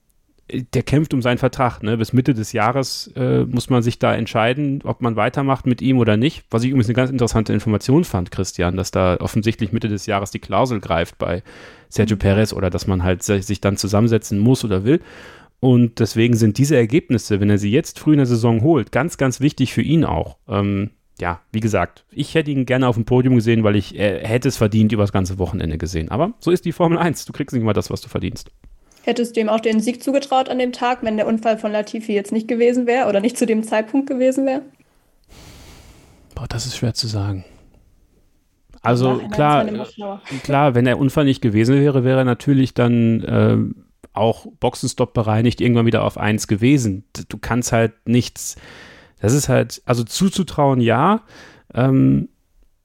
der 0.73 0.83
kämpft 0.83 1.13
um 1.13 1.21
seinen 1.21 1.37
Vertrag. 1.37 1.83
Ne? 1.83 1.97
Bis 1.97 2.13
Mitte 2.13 2.33
des 2.33 2.53
Jahres 2.53 3.11
äh, 3.15 3.45
muss 3.45 3.69
man 3.69 3.83
sich 3.83 3.99
da 3.99 4.13
entscheiden, 4.15 4.81
ob 4.83 5.01
man 5.01 5.15
weitermacht 5.15 5.65
mit 5.65 5.81
ihm 5.81 5.97
oder 5.97 6.17
nicht. 6.17 6.43
Was 6.49 6.63
ich 6.63 6.69
übrigens 6.69 6.87
eine 6.87 6.95
ganz 6.95 7.11
interessante 7.11 7.53
Information 7.53 8.03
fand, 8.03 8.31
Christian, 8.31 8.75
dass 8.75 8.91
da 8.91 9.17
offensichtlich 9.19 9.71
Mitte 9.71 9.89
des 9.89 10.05
Jahres 10.05 10.31
die 10.31 10.39
Klausel 10.39 10.79
greift 10.79 11.17
bei 11.17 11.43
Sergio 11.89 12.15
mhm. 12.15 12.19
Perez 12.19 12.53
oder 12.53 12.69
dass 12.69 12.87
man 12.87 13.03
halt 13.03 13.23
sich 13.23 13.61
dann 13.61 13.77
zusammensetzen 13.77 14.39
muss 14.39 14.63
oder 14.63 14.83
will. 14.83 15.01
Und 15.59 15.99
deswegen 15.99 16.35
sind 16.35 16.57
diese 16.57 16.77
Ergebnisse, 16.77 17.39
wenn 17.39 17.49
er 17.49 17.57
sie 17.57 17.71
jetzt 17.71 17.99
früh 17.99 18.13
in 18.13 18.19
der 18.19 18.25
Saison 18.25 18.61
holt, 18.61 18.91
ganz, 18.91 19.17
ganz 19.17 19.41
wichtig 19.41 19.73
für 19.73 19.81
ihn 19.81 20.05
auch. 20.05 20.37
Ähm, 20.47 20.91
ja, 21.19 21.41
wie 21.51 21.59
gesagt, 21.59 22.05
ich 22.11 22.33
hätte 22.33 22.51
ihn 22.51 22.65
gerne 22.65 22.87
auf 22.87 22.95
dem 22.95 23.03
Podium 23.03 23.35
gesehen, 23.35 23.63
weil 23.63 23.75
ich 23.75 23.99
er 23.99 24.25
hätte 24.25 24.47
es 24.47 24.55
verdient 24.55 24.93
über 24.93 25.03
das 25.03 25.11
ganze 25.11 25.37
Wochenende 25.37 25.77
gesehen. 25.77 26.09
Aber 26.09 26.33
so 26.39 26.49
ist 26.49 26.63
die 26.63 26.71
Formel 26.71 26.97
1. 26.97 27.25
Du 27.25 27.33
kriegst 27.33 27.53
nicht 27.53 27.63
mal 27.63 27.73
das, 27.73 27.89
was 27.89 27.99
du 27.99 28.07
verdienst. 28.07 28.51
Hättest 29.09 29.35
du 29.35 29.39
ihm 29.39 29.49
auch 29.49 29.59
den 29.59 29.79
Sieg 29.79 30.03
zugetraut 30.03 30.49
an 30.49 30.59
dem 30.59 30.71
Tag, 30.71 30.99
wenn 31.01 31.17
der 31.17 31.25
Unfall 31.25 31.57
von 31.57 31.71
Latifi 31.71 32.13
jetzt 32.13 32.31
nicht 32.31 32.47
gewesen 32.47 32.85
wäre 32.85 33.09
oder 33.09 33.21
nicht 33.21 33.39
zu 33.39 33.47
dem 33.47 33.63
Zeitpunkt 33.63 34.07
gewesen 34.07 34.45
wäre? 34.45 34.61
Boah, 36.35 36.45
das 36.47 36.67
ist 36.67 36.77
schwer 36.77 36.93
zu 36.93 37.07
sagen. 37.07 37.43
Also 38.83 39.17
klar, 39.31 39.65
klar, 40.43 40.75
wenn 40.75 40.85
der 40.85 40.99
Unfall 40.99 41.25
nicht 41.25 41.41
gewesen 41.41 41.81
wäre, 41.81 42.03
wäre 42.03 42.19
er 42.19 42.23
natürlich 42.23 42.75
dann 42.75 43.23
äh, 43.23 43.57
auch 44.13 44.45
Boxenstopp 44.59 45.15
bereinigt, 45.15 45.59
irgendwann 45.59 45.87
wieder 45.87 46.03
auf 46.03 46.19
1 46.19 46.45
gewesen. 46.47 47.03
Du 47.29 47.39
kannst 47.39 47.71
halt 47.71 47.93
nichts, 48.05 48.57
das 49.21 49.33
ist 49.33 49.49
halt, 49.49 49.81
also 49.85 50.03
zuzutrauen, 50.03 50.81
ja. 50.81 51.23
Ähm, 51.73 52.29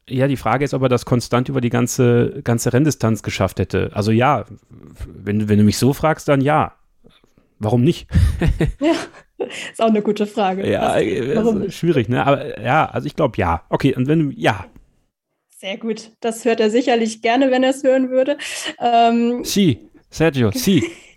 ja, 0.09 0.29
die 0.29 0.37
Frage 0.37 0.65
ist, 0.65 0.75
ob 0.75 0.83
er 0.83 0.89
das 0.89 1.05
konstant 1.05 1.49
über 1.49 1.61
die 1.61 1.71
ganze, 1.71 2.41
ganze 2.45 2.73
Renndistanz 2.73 3.23
geschafft 3.23 3.59
hätte. 3.59 3.91
Also 3.95 4.11
ja, 4.11 4.45
wenn, 5.07 5.49
wenn 5.49 5.59
du 5.59 5.65
mich 5.65 5.79
so 5.79 5.93
fragst, 5.93 6.29
dann 6.29 6.41
ja. 6.41 6.75
Warum 7.59 7.83
nicht? 7.83 8.09
ja, 8.81 8.95
ist 9.71 9.81
auch 9.81 9.89
eine 9.89 10.03
gute 10.03 10.27
Frage. 10.27 10.69
Ja, 10.69 10.99
äh, 10.99 11.71
schwierig, 11.71 12.09
ne? 12.09 12.27
Aber 12.27 12.61
ja, 12.61 12.87
also 12.87 13.07
ich 13.07 13.17
glaube 13.17 13.39
ja. 13.39 13.63
Okay, 13.71 13.95
und 13.95 14.09
wenn 14.09 14.31
du, 14.31 14.37
ja. 14.37 14.67
Sehr 15.49 15.79
gut. 15.79 16.11
Das 16.21 16.45
hört 16.45 16.61
er 16.61 16.71
sicherlich 16.71 17.23
gerne, 17.23 17.51
wenn 17.51 17.63
er 17.63 17.71
es 17.71 17.83
hören 17.83 18.11
würde. 18.11 18.37
Ähm, 18.81 19.45
si, 19.45 19.89
Sergio, 20.11 20.51
si. 20.51 20.85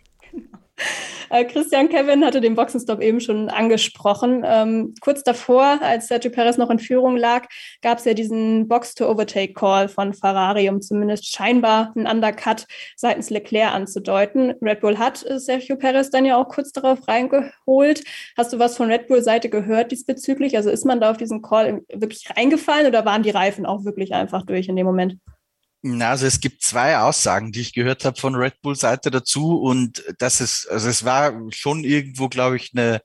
Äh, 1.30 1.44
Christian 1.44 1.90
Kevin 1.90 2.24
hatte 2.24 2.40
den 2.40 2.56
Boxenstopp 2.56 3.02
eben 3.02 3.20
schon 3.20 3.50
angesprochen. 3.50 4.44
Ähm, 4.46 4.94
kurz 5.02 5.24
davor, 5.24 5.80
als 5.82 6.08
Sergio 6.08 6.32
Perez 6.32 6.58
noch 6.58 6.70
in 6.70 6.80
Führung 6.80 7.18
lag, 7.18 7.48
gab 7.82 7.98
es 7.98 8.06
ja 8.06 8.14
diesen 8.14 8.70
Box-to-Overtake-Call 8.70 9.90
von 9.90 10.14
Ferrari, 10.14 10.70
um 10.70 10.82
zumindest 10.82 11.30
scheinbar 11.30 11.92
einen 11.96 12.08
Undercut 12.08 12.66
seitens 12.96 13.30
Leclerc 13.30 13.74
anzudeuten. 13.74 14.54
Red 14.62 14.80
Bull 14.80 14.98
hat 14.98 15.26
äh, 15.26 15.38
Sergio 15.38 15.76
Perez 15.76 16.10
dann 16.12 16.24
ja 16.24 16.38
auch 16.38 16.48
kurz 16.48 16.72
darauf 16.72 17.08
reingeholt. 17.08 18.04
Hast 18.38 18.54
du 18.54 18.60
was 18.60 18.78
von 18.78 18.90
Red 18.90 19.08
Bull-Seite 19.08 19.50
gehört 19.50 19.92
diesbezüglich? 19.92 20.56
Also 20.56 20.70
ist 20.70 20.86
man 20.86 21.02
da 21.02 21.12
auf 21.12 21.18
diesen 21.18 21.42
Call 21.42 21.82
wirklich 21.94 22.30
reingefallen 22.38 22.88
oder 22.88 23.04
waren 23.04 23.24
die 23.24 23.32
Reifen 23.32 23.66
auch 23.66 23.84
wirklich 23.84 24.14
einfach 24.14 24.46
durch 24.46 24.70
in 24.70 24.78
dem 24.78 24.86
Moment? 24.86 25.18
Na, 25.84 26.10
also 26.10 26.26
es 26.26 26.40
gibt 26.40 26.64
zwei 26.64 26.98
Aussagen, 26.98 27.52
die 27.52 27.62
ich 27.62 27.74
gehört 27.74 28.04
habe 28.04 28.20
von 28.20 28.36
Red 28.36 28.62
Bull 28.62 28.76
Seite 28.76 29.12
dazu 29.12 29.60
und 29.62 30.04
das 30.18 30.42
ist, 30.42 30.68
also 30.70 30.90
es 30.90 31.06
war 31.06 31.34
schon 31.52 31.84
irgendwo, 31.84 32.30
glaube 32.30 32.58
ich, 32.58 32.72
eine 32.76 33.02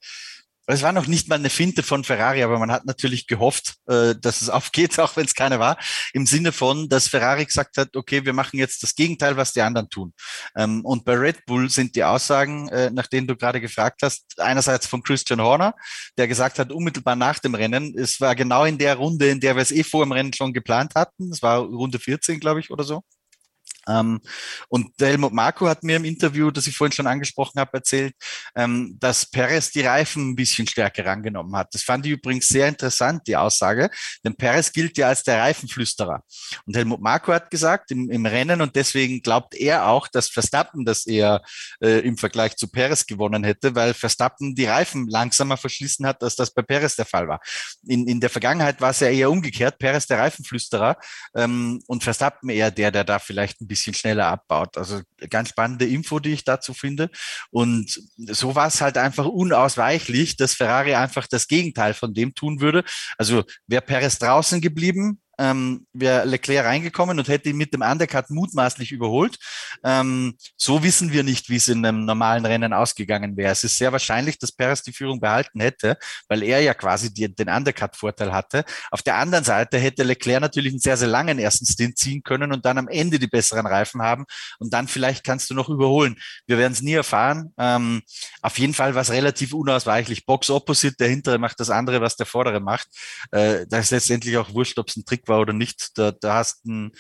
es 0.67 0.83
war 0.83 0.93
noch 0.93 1.07
nicht 1.07 1.29
mal 1.29 1.37
eine 1.37 1.51
Finte 1.51 1.83
von 1.83 2.05
Ferrari, 2.05 2.43
aber 2.43 2.59
man 2.59 2.71
hat 2.71 2.85
natürlich 2.85 3.27
gehofft, 3.27 3.75
äh, 3.87 4.15
dass 4.21 4.43
es 4.43 4.49
aufgeht, 4.51 4.99
auch 4.99 5.17
wenn 5.17 5.27
es 5.27 5.35
keine 5.35 5.59
war. 5.59 5.77
Im 6.13 6.27
Sinne 6.27 6.53
von, 6.53 6.89
dass 6.89 7.09
Ferrari 7.09 7.45
gesagt 7.45 7.77
hat, 7.77 7.97
okay, 7.97 8.25
wir 8.25 8.33
machen 8.33 8.59
jetzt 8.59 8.83
das 8.83 8.95
Gegenteil, 8.95 9.37
was 9.37 9.53
die 9.53 9.63
anderen 9.63 9.89
tun. 9.91 10.13
Ähm, 10.57 10.85
und 10.85 11.05
bei 11.05 11.15
Red 11.15 11.45
Bull 11.47 11.69
sind 11.69 11.97
die 11.97 12.05
Aussagen, 12.05 12.69
äh, 12.69 12.91
nach 12.91 13.09
denen 13.09 13.27
du 13.27 13.37
gerade 13.37 13.61
gefragt 13.61 14.01
hast, 14.03 14.39
einerseits 14.39 14.87
von 14.87 15.03
Christian 15.03 15.41
Horner, 15.41 15.75
der 16.17 16.29
gesagt 16.29 16.59
hat, 16.59 16.71
unmittelbar 16.73 17.17
nach 17.17 17.39
dem 17.39 17.55
Rennen, 17.55 17.97
es 17.99 18.21
war 18.21 18.35
genau 18.35 18.65
in 18.65 18.79
der 18.79 18.97
Runde, 18.97 19.29
in 19.29 19.41
der 19.41 19.57
wir 19.57 19.63
es 19.63 19.73
eh 19.73 19.83
vor 19.83 20.05
dem 20.05 20.13
Rennen 20.13 20.33
schon 20.33 20.53
geplant 20.53 20.95
hatten. 20.95 21.31
Es 21.33 21.43
war 21.43 21.59
Runde 21.59 21.99
14, 21.99 22.39
glaube 22.41 22.61
ich, 22.61 22.71
oder 22.71 22.85
so. 22.85 23.03
Ähm, 23.89 24.21
und 24.69 24.89
der 25.01 25.09
Helmut 25.09 25.33
Marko 25.33 25.69
hat 25.69 25.83
mir 25.83 25.97
im 25.97 26.05
Interview, 26.05 26.51
das 26.51 26.67
ich 26.67 26.77
vorhin 26.77 26.93
schon 26.93 27.07
angesprochen 27.07 27.61
habe, 27.61 27.71
erzählt, 27.75 28.15
ähm, 28.55 28.97
dass 29.01 29.27
Perez 29.27 29.71
die 29.71 29.83
Reifen 29.83 30.31
ein 30.31 30.37
bisschen 30.37 30.67
stärker 30.67 31.05
rangenommen 31.05 31.55
hat. 31.57 31.75
Das 31.75 31.83
fand 31.83 32.07
ich 32.07 32.13
übrigens 32.13 32.49
sehr 32.49 32.69
interessant, 32.69 33.23
die 33.27 33.37
Aussage, 33.37 33.91
denn 34.25 34.35
Perez 34.35 34.73
gilt 34.73 34.99
ja 34.99 35.09
als 35.09 35.23
der 35.23 35.41
Reifenflüsterer. 35.41 36.23
Und 36.67 36.77
Helmut 36.77 37.01
Marko 37.01 37.33
hat 37.33 37.51
gesagt, 37.51 37.91
im, 37.91 38.11
im 38.11 38.27
Rennen, 38.27 38.61
und 38.61 38.77
deswegen 38.77 39.23
glaubt 39.23 39.55
er 39.55 39.87
auch, 39.87 40.09
dass 40.09 40.29
Verstappen 40.29 40.85
das 40.85 41.07
eher 41.07 41.43
äh, 41.81 42.01
im 42.01 42.17
Vergleich 42.17 42.57
zu 42.57 42.69
Perez 42.69 43.07
gewonnen 43.07 43.45
hätte, 43.45 43.75
weil 43.75 43.95
Verstappen 43.95 44.55
die 44.55 44.67
Reifen 44.67 45.09
langsamer 45.09 45.57
verschließen 45.57 46.07
hat, 46.07 46.23
als 46.23 46.37
das 46.37 46.53
bei 46.53 46.63
Perez 46.63 46.97
der 46.97 47.07
Fall 47.07 47.29
war. 47.29 47.41
In, 47.87 48.07
in 48.07 48.21
der 48.21 48.31
Vergangenheit 48.31 48.81
war 48.81 48.91
es 48.91 49.01
ja 49.01 49.09
eher 49.09 49.31
umgekehrt, 49.31 49.79
Perez 49.79 50.07
der 50.07 50.19
Reifenflüsterer 50.19 50.97
ähm, 51.35 51.83
und 51.87 52.05
Verstappen 52.05 52.49
eher 52.49 52.71
der, 52.71 52.91
der 52.91 53.05
da 53.05 53.19
vielleicht 53.19 53.61
ein 53.61 53.67
bisschen 53.73 53.95
schneller 53.95 54.27
abbaut. 54.27 54.77
Also 54.77 55.01
ganz 55.31 55.49
spannende 55.49 55.87
Info, 55.87 56.21
die 56.21 56.33
ich 56.33 56.45
dazu 56.45 56.75
finde. 56.75 57.11
Und 57.51 58.01
so 58.17 58.55
war 58.55 58.67
es 58.67 58.81
halt 58.81 58.99
einfach 58.99 59.27
unausweichlich, 59.27 60.37
dass 60.37 60.55
Ferrari 60.55 60.95
einfach 60.95 61.27
das 61.27 61.49
Gegenteil 61.49 61.95
von 61.95 62.15
dem 62.15 62.35
tun 62.35 62.61
würde. 62.61 62.85
Also 63.17 63.45
wäre 63.67 63.83
Perez 63.83 64.19
draußen 64.19 64.61
geblieben, 64.61 65.21
ähm, 65.43 65.87
wäre 65.93 66.25
Leclerc 66.25 66.65
reingekommen 66.65 67.19
und 67.19 67.27
hätte 67.27 67.51
ihn 67.51 67.57
mit 67.57 67.75
dem 67.75 67.83
Undercut 67.83 68.31
mutmaßlich 68.31 68.93
überholt. 68.93 69.39
Ähm, 69.83 70.35
so 70.57 70.85
wissen 70.85 71.13
wir 71.13 71.25
nicht, 71.25 71.51
wie 71.51 71.57
es 71.57 71.69
in 71.69 71.85
einem 71.85 72.05
normalen 72.05 72.47
Rennen 72.47 72.73
ausgegangen 72.73 73.37
wäre. 73.37 73.51
Es 73.51 73.65
ist 73.65 73.77
sehr 73.77 73.91
wahrscheinlich, 73.91 74.39
dass 74.39 74.53
Perez 74.53 74.83
die 74.83 74.93
Führung 74.93 75.21
behalten 75.21 75.61
hätte, 75.61 75.99
weil 76.29 76.45
er 76.45 76.61
ja 76.61 76.75
quasi 76.75 77.13
die, 77.13 77.35
den 77.35 77.49
Undercut-Vorteil 77.49 78.33
hatte. 78.33 78.65
Auf 78.93 79.03
der 79.03 79.17
anderen 79.17 79.45
Seite 79.45 79.79
hätte 79.79 80.05
Leclerc 80.05 80.41
natürlich 80.41 80.73
einen 80.73 80.81
sehr, 80.81 80.97
sehr 80.97 81.09
langen 81.09 81.41
ersten 81.41 81.67
Stint 81.67 81.99
ziehen 81.99 82.23
können 82.23 82.53
und 82.53 82.65
dann 82.65 82.79
am 82.79 82.87
Ende 82.87 83.19
die 83.19 83.27
besseren 83.27 83.67
Reifen 83.67 84.01
haben 84.01 84.25
und 84.61 84.73
dann 84.73 84.87
vielleicht 84.87 85.25
kannst 85.25 85.51
du 85.51 85.55
noch 85.55 85.69
überholen. 85.69 86.17
Wir 86.47 86.59
werden 86.59 86.73
es 86.73 86.83
nie 86.83 86.93
erfahren. 86.93 87.53
Ähm, 87.59 88.03
auf 88.43 88.59
jeden 88.59 88.75
Fall 88.75 88.95
war 88.95 89.03
es 89.03 89.11
relativ 89.11 89.55
unausweichlich. 89.55 90.25
Box 90.25 90.51
Opposite, 90.51 90.95
der 91.01 91.09
hintere 91.09 91.39
macht 91.39 91.59
das 91.59 91.71
andere, 91.71 92.01
was 92.01 92.17
der 92.17 92.27
vordere 92.27 92.61
macht. 92.61 92.87
Äh, 93.33 93.67
da 93.69 93.79
ist 93.79 93.91
letztendlich 93.91 94.37
auch 94.37 94.55
wurscht, 94.55 94.79
ob 94.79 94.89
es 94.89 94.97
ein 94.97 95.05
Trick 95.05 95.27
war 95.27 95.32
oder 95.41 95.53
nicht. 95.53 95.99
Da, 95.99 96.13
da 96.13 96.35
hast 96.35 96.65
ein, 96.67 96.93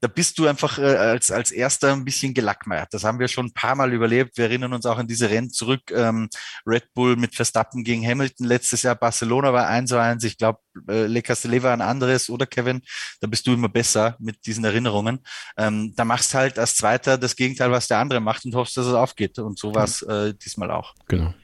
da 0.00 0.08
bist 0.08 0.38
du 0.38 0.46
einfach 0.46 0.78
äh, 0.78 0.96
als, 0.96 1.30
als 1.30 1.50
erster 1.50 1.92
ein 1.92 2.04
bisschen 2.04 2.34
gelackmeiert. 2.34 2.92
Das 2.92 3.04
haben 3.04 3.18
wir 3.18 3.28
schon 3.28 3.46
ein 3.46 3.52
paar 3.52 3.74
Mal 3.74 3.92
überlebt. 3.92 4.36
Wir 4.36 4.46
erinnern 4.46 4.72
uns 4.72 4.86
auch 4.86 4.98
an 4.98 5.06
diese 5.06 5.28
Rennen 5.28 5.50
zurück. 5.50 5.90
Ähm, 5.92 6.28
Red 6.66 6.92
Bull 6.94 7.16
mit 7.16 7.34
Verstappen 7.34 7.84
gegen 7.84 8.06
Hamilton 8.06 8.46
letztes 8.46 8.82
Jahr. 8.82 8.94
Barcelona 8.94 9.52
war 9.52 9.66
1 9.66 9.90
zu 9.90 9.98
1. 9.98 10.24
Ich 10.24 10.38
glaube, 10.38 10.60
äh, 10.88 11.06
Le 11.06 11.22
Castellet 11.22 11.62
war 11.62 11.72
ein 11.72 11.80
anderes, 11.80 12.30
oder 12.30 12.46
Kevin? 12.46 12.82
Da 13.20 13.26
bist 13.26 13.46
du 13.46 13.52
immer 13.52 13.68
besser 13.68 14.16
mit 14.18 14.46
diesen 14.46 14.64
Erinnerungen. 14.64 15.20
Ähm, 15.56 15.92
da 15.96 16.04
machst 16.04 16.34
halt 16.34 16.58
als 16.58 16.76
Zweiter 16.76 17.18
das 17.18 17.36
Gegenteil, 17.36 17.70
was 17.70 17.88
der 17.88 17.98
andere 17.98 18.20
macht 18.20 18.44
und 18.44 18.54
hoffst, 18.54 18.76
dass 18.76 18.86
es 18.86 18.94
aufgeht. 18.94 19.38
Und 19.38 19.58
so 19.58 19.74
war 19.74 19.84
es 19.84 20.02
äh, 20.02 20.34
diesmal 20.34 20.70
auch. 20.70 20.94
Genau. 21.08 21.34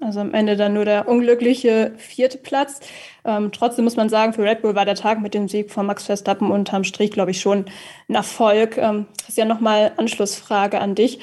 Also 0.00 0.20
am 0.20 0.32
Ende 0.32 0.56
dann 0.56 0.72
nur 0.72 0.86
der 0.86 1.08
unglückliche 1.08 1.92
vierte 1.98 2.38
Platz. 2.38 2.80
Ähm, 3.24 3.52
trotzdem 3.52 3.84
muss 3.84 3.96
man 3.96 4.08
sagen, 4.08 4.32
für 4.32 4.42
Red 4.42 4.62
Bull 4.62 4.74
war 4.74 4.86
der 4.86 4.94
Tag 4.94 5.20
mit 5.20 5.34
dem 5.34 5.46
Sieg 5.46 5.70
von 5.70 5.84
Max 5.84 6.06
Verstappen 6.06 6.50
unterm 6.50 6.84
Strich, 6.84 7.10
glaube 7.10 7.32
ich, 7.32 7.40
schon 7.40 7.66
ein 8.08 8.14
Erfolg. 8.14 8.78
Ähm, 8.78 9.06
Christian, 9.22 9.48
nochmal 9.48 9.92
Anschlussfrage 9.98 10.80
an 10.80 10.94
dich. 10.94 11.20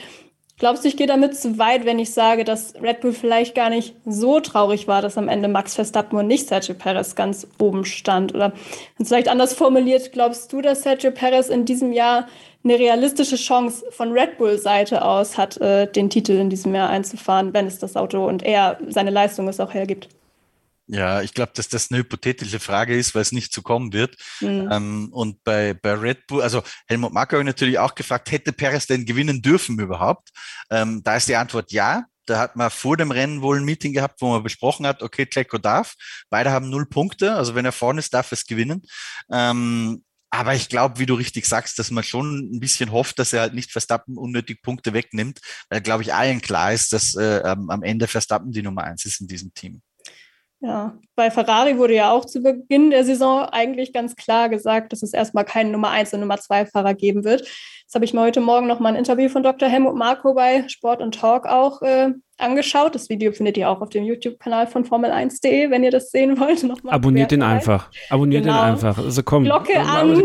Glaubst 0.60 0.84
du, 0.84 0.88
ich 0.88 0.98
gehe 0.98 1.06
damit 1.06 1.38
zu 1.38 1.60
weit, 1.60 1.86
wenn 1.86 2.00
ich 2.00 2.14
sage, 2.14 2.44
dass 2.44 2.74
Red 2.82 3.02
Bull 3.02 3.14
vielleicht 3.14 3.54
gar 3.54 3.70
nicht 3.70 3.96
so 4.06 4.40
traurig 4.40 4.88
war, 4.88 5.04
dass 5.04 5.18
am 5.18 5.28
Ende 5.28 5.48
Max 5.48 5.76
Verstappen 5.76 6.18
und 6.18 6.26
nicht 6.26 6.48
Sergio 6.48 6.74
Perez 6.74 7.16
ganz 7.16 7.48
oben 7.60 7.86
stand? 7.86 8.34
Oder 8.34 8.54
vielleicht 9.04 9.28
anders 9.28 9.54
formuliert, 9.54 10.12
glaubst 10.14 10.52
du, 10.52 10.62
dass 10.62 10.82
Sergio 10.82 11.12
Perez 11.12 11.50
in 11.50 11.66
diesem 11.66 11.94
Jahr 11.94 12.28
eine 12.70 12.80
realistische 12.80 13.38
Chance 13.38 13.86
von 13.92 14.12
Red 14.12 14.38
Bull 14.38 14.58
Seite 14.58 15.04
aus 15.04 15.38
hat, 15.38 15.58
äh, 15.58 15.90
den 15.92 16.10
Titel 16.10 16.34
in 16.34 16.50
diesem 16.50 16.76
Jahr 16.76 16.90
einzufahren, 16.90 17.54
wenn 17.54 17.68
es 17.68 17.80
das 17.80 17.96
Auto 17.96 18.28
und 18.28 18.44
er 18.44 18.78
seine 18.90 19.10
Leistung 19.10 19.48
es 19.48 19.60
auch 19.60 19.74
hergibt. 19.74 20.10
Ja, 20.90 21.22
ich 21.22 21.34
glaube, 21.34 21.52
dass 21.54 21.68
das 21.68 21.92
eine 21.92 22.00
hypothetische 22.00 22.60
Frage 22.60 22.98
ist, 22.98 23.14
weil 23.14 23.22
es 23.22 23.34
nicht 23.34 23.52
zu 23.52 23.62
kommen 23.62 23.92
wird. 23.92 24.16
Mhm. 24.40 24.70
Ähm, 24.72 25.10
und 25.12 25.44
bei, 25.44 25.74
bei 25.74 25.94
Red 25.94 26.28
Bull, 26.28 26.42
also 26.42 26.64
Helmut 26.88 27.12
Marko 27.12 27.34
habe 27.34 27.44
ich 27.44 27.48
natürlich 27.48 27.78
auch 27.78 27.94
gefragt, 27.94 28.32
hätte 28.32 28.54
Perez 28.54 28.88
denn 28.88 29.06
gewinnen 29.06 29.42
dürfen 29.42 29.78
überhaupt? 29.80 30.30
Ähm, 30.70 31.02
da 31.04 31.18
ist 31.18 31.28
die 31.28 31.36
Antwort 31.36 31.72
ja. 31.74 32.06
Da 32.26 32.40
hat 32.40 32.56
man 32.58 32.70
vor 32.70 32.98
dem 32.98 33.12
Rennen 33.12 33.42
wohl 33.42 33.58
ein 33.58 33.64
Meeting 33.66 33.94
gehabt, 33.94 34.22
wo 34.22 34.30
man 34.30 34.44
besprochen 34.44 34.86
hat, 34.86 35.02
okay, 35.02 35.26
Checo 35.26 35.58
darf. 35.58 35.96
Beide 36.30 36.52
haben 36.52 36.70
null 36.70 36.86
Punkte. 36.86 37.34
Also 37.34 37.56
wenn 37.56 37.64
er 37.64 37.72
vorne 37.72 38.00
ist, 38.00 38.14
darf 38.14 38.32
es 38.34 38.46
gewinnen. 38.46 38.84
Ähm, 39.32 40.04
aber 40.30 40.54
ich 40.56 40.70
glaube, 40.70 41.00
wie 41.00 41.06
du 41.06 41.14
richtig 41.14 41.46
sagst, 41.46 41.80
dass 41.80 41.92
man 41.92 42.04
schon 42.04 42.52
ein 42.52 42.60
bisschen 42.60 42.92
hofft, 42.92 43.20
dass 43.20 43.34
er 43.34 43.42
halt 43.42 43.54
nicht 43.54 43.72
Verstappen 43.72 44.18
unnötig 44.18 44.62
Punkte 44.62 44.94
wegnimmt, 44.94 45.40
weil, 45.70 45.82
glaube 45.82 46.04
ich, 46.04 46.14
allen 46.14 46.42
klar 46.42 46.74
ist, 46.74 46.94
dass 46.94 47.16
äh, 47.16 47.42
am 47.44 47.84
Ende 47.84 48.08
Verstappen 48.08 48.52
die 48.52 48.62
Nummer 48.62 48.84
eins 48.84 49.06
ist 49.06 49.22
in 49.22 49.28
diesem 49.28 49.54
Team. 49.54 49.82
Ja, 50.60 50.98
bei 51.16 51.30
Ferrari 51.30 51.78
wurde 51.78 51.94
ja 51.94 52.12
auch 52.12 52.26
zu 52.26 52.42
Beginn 52.42 52.90
der 52.90 53.06
Saison 53.06 53.46
eigentlich 53.46 53.94
ganz 53.94 54.16
klar 54.16 54.50
gesagt, 54.50 54.92
dass 54.92 55.04
es 55.04 55.14
erstmal 55.14 55.46
keinen 55.46 55.72
Nummer 55.72 55.92
1 55.92 56.14
und 56.14 56.22
Nummer 56.22 56.40
2 56.40 56.66
Fahrer 56.66 56.96
geben 56.96 57.24
wird. 57.24 57.48
Jetzt 57.88 57.96
habe 57.96 58.04
ich 58.04 58.14
mir 58.14 58.20
heute 58.20 58.42
Morgen 58.42 58.68
noch 58.68 58.82
mal 58.82 58.90
ein 58.90 58.96
Interview 58.98 59.30
von 59.30 59.44
Dr. 59.44 59.70
Helmut 59.70 59.96
Marko 59.96 60.34
bei 60.34 60.68
Sport 60.68 61.02
und 61.02 61.16
Talk 61.18 61.46
auch 61.46 61.82
äh, 61.82 62.10
angeschaut. 62.38 62.94
Das 62.94 63.10
Video 63.10 63.32
findet 63.32 63.56
ihr 63.56 63.70
auch 63.70 63.80
auf 63.80 63.88
dem 63.88 64.04
YouTube-Kanal 64.04 64.68
von 64.68 64.84
Formel1.de, 64.84 65.72
wenn 65.72 65.86
ihr 65.86 65.92
das 65.92 66.12
sehen 66.12 66.38
wollt. 66.38 66.64
Nochmal 66.68 66.94
Abonniert 66.94 67.32
den 67.32 67.42
einfach. 67.42 67.90
Abonniert 68.10 68.44
genau. 68.44 68.58
den 68.58 68.74
einfach. 68.74 68.98
Also 68.98 69.24
komm. 69.24 69.46
Glocke 69.46 69.80
an 69.80 70.12
ne, 70.12 70.22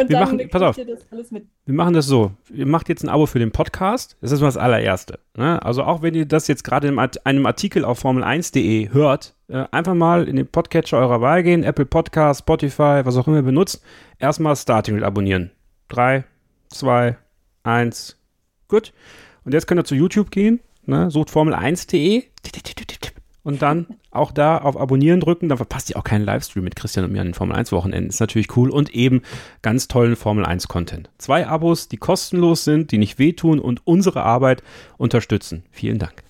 und 0.00 0.08
wir 0.08 0.20
machen, 0.20 0.40
pass 0.50 0.62
auf. 0.62 0.78
Wir 0.78 1.74
machen 1.74 1.92
das 1.92 2.06
so. 2.06 2.30
Ihr 2.50 2.64
macht 2.64 2.88
jetzt 2.88 3.04
ein 3.04 3.10
Abo 3.10 3.26
für 3.26 3.38
den 3.38 3.52
Podcast. 3.52 4.16
Das 4.22 4.32
ist 4.32 4.40
mal 4.40 4.46
das 4.46 4.56
allererste. 4.56 5.18
Ne? 5.36 5.62
Also 5.62 5.82
auch 5.82 6.00
wenn 6.00 6.14
ihr 6.14 6.24
das 6.24 6.48
jetzt 6.48 6.64
gerade 6.64 6.88
in 6.88 6.98
einem 6.98 7.44
Artikel 7.44 7.84
auf 7.84 8.02
Formel1.de 8.02 8.88
hört, 8.94 9.34
äh, 9.48 9.66
einfach 9.70 9.92
mal 9.92 10.26
in 10.26 10.36
den 10.36 10.46
Podcatcher 10.46 10.96
eurer 10.96 11.20
Wahl 11.20 11.42
gehen, 11.42 11.62
Apple 11.62 11.84
Podcast, 11.84 12.40
Spotify, 12.40 13.02
was 13.04 13.18
auch 13.18 13.26
immer 13.26 13.36
ihr 13.36 13.42
benutzt, 13.42 13.84
erstmal 14.18 14.56
Starting 14.56 15.02
abonnieren. 15.02 15.50
Drei, 15.88 16.24
zwei, 16.72 17.16
eins, 17.62 18.16
gut. 18.68 18.92
Und 19.44 19.54
jetzt 19.54 19.66
könnt 19.66 19.80
ihr 19.80 19.84
zu 19.84 19.94
YouTube 19.94 20.30
gehen, 20.30 20.60
Ne? 20.84 21.10
Sucht 21.10 21.30
Formel1.de 21.30 22.24
und 23.44 23.60
dann 23.60 23.86
auch 24.10 24.30
da 24.30 24.58
auf 24.58 24.76
Abonnieren 24.76 25.20
drücken. 25.20 25.48
Dann 25.48 25.58
verpasst 25.58 25.90
ihr 25.90 25.96
auch 25.96 26.04
keinen 26.04 26.24
Livestream 26.24 26.64
mit 26.64 26.76
Christian 26.76 27.04
und 27.04 27.12
mir 27.12 27.20
an 27.20 27.28
den 27.28 27.34
Formel 27.34 27.56
1 27.56 27.72
Wochenenden. 27.72 28.08
Ist 28.08 28.20
natürlich 28.20 28.56
cool 28.56 28.70
und 28.70 28.94
eben 28.94 29.22
ganz 29.62 29.88
tollen 29.88 30.16
Formel 30.16 30.44
1 30.44 30.68
Content. 30.68 31.10
Zwei 31.18 31.46
Abos, 31.46 31.88
die 31.88 31.96
kostenlos 31.96 32.64
sind, 32.64 32.92
die 32.92 32.98
nicht 32.98 33.18
wehtun 33.18 33.58
und 33.58 33.84
unsere 33.84 34.22
Arbeit 34.22 34.62
unterstützen. 34.96 35.64
Vielen 35.70 35.98
Dank. 35.98 36.22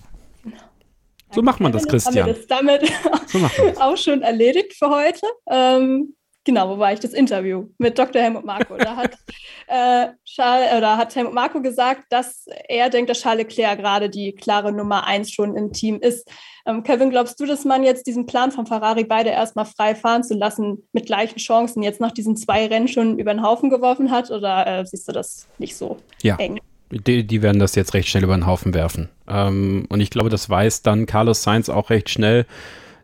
So 1.34 1.40
macht 1.40 1.60
man 1.60 1.72
das, 1.72 1.86
Christian. 1.86 2.28
Haben 2.28 2.34
wir 2.34 2.34
das 2.34 2.46
damit 2.46 2.92
so 3.26 3.80
auch 3.80 3.96
schon 3.96 4.20
erledigt 4.20 4.74
für 4.74 4.90
heute. 4.90 5.26
Ähm, 5.50 6.14
Genau, 6.44 6.68
wo 6.68 6.78
war 6.78 6.92
ich? 6.92 6.98
Das 6.98 7.12
Interview 7.12 7.68
mit 7.78 7.96
Dr. 7.96 8.20
Helmut 8.20 8.44
Marko. 8.44 8.76
Da 8.76 8.96
hat, 8.96 9.12
äh, 9.68 10.08
Charles, 10.24 10.76
oder 10.76 10.96
hat 10.96 11.14
Helmut 11.14 11.34
Marko 11.34 11.62
gesagt, 11.62 12.04
dass 12.10 12.46
er 12.68 12.90
denkt, 12.90 13.10
dass 13.10 13.20
Charles 13.20 13.44
Leclerc 13.44 13.78
gerade 13.78 14.10
die 14.10 14.32
klare 14.32 14.72
Nummer 14.72 15.06
eins 15.06 15.30
schon 15.30 15.56
im 15.56 15.72
Team 15.72 16.00
ist. 16.00 16.28
Ähm, 16.66 16.82
Kevin, 16.82 17.10
glaubst 17.10 17.38
du, 17.38 17.46
dass 17.46 17.64
man 17.64 17.84
jetzt 17.84 18.06
diesen 18.08 18.26
Plan 18.26 18.50
von 18.50 18.66
Ferrari 18.66 19.04
beide 19.04 19.30
erstmal 19.30 19.66
frei 19.66 19.94
fahren 19.94 20.24
zu 20.24 20.34
lassen, 20.34 20.88
mit 20.92 21.06
gleichen 21.06 21.38
Chancen, 21.38 21.82
jetzt 21.82 22.00
nach 22.00 22.12
diesen 22.12 22.36
zwei 22.36 22.66
Rennen 22.66 22.88
schon 22.88 23.18
über 23.20 23.32
den 23.32 23.42
Haufen 23.42 23.70
geworfen 23.70 24.10
hat? 24.10 24.30
Oder 24.30 24.66
äh, 24.66 24.84
siehst 24.84 25.06
du 25.08 25.12
das 25.12 25.46
nicht 25.58 25.76
so 25.76 25.98
ja. 26.22 26.36
eng? 26.36 26.60
Die, 26.90 27.26
die, 27.26 27.40
werden 27.40 27.58
das 27.58 27.74
jetzt 27.74 27.94
recht 27.94 28.08
schnell 28.08 28.24
über 28.24 28.36
den 28.36 28.46
Haufen 28.46 28.74
werfen. 28.74 29.08
Ähm, 29.26 29.86
und 29.88 30.00
ich 30.00 30.10
glaube, 30.10 30.28
das 30.28 30.50
weiß 30.50 30.82
dann 30.82 31.06
Carlos 31.06 31.42
Sainz 31.42 31.70
auch 31.70 31.88
recht 31.88 32.10
schnell. 32.10 32.46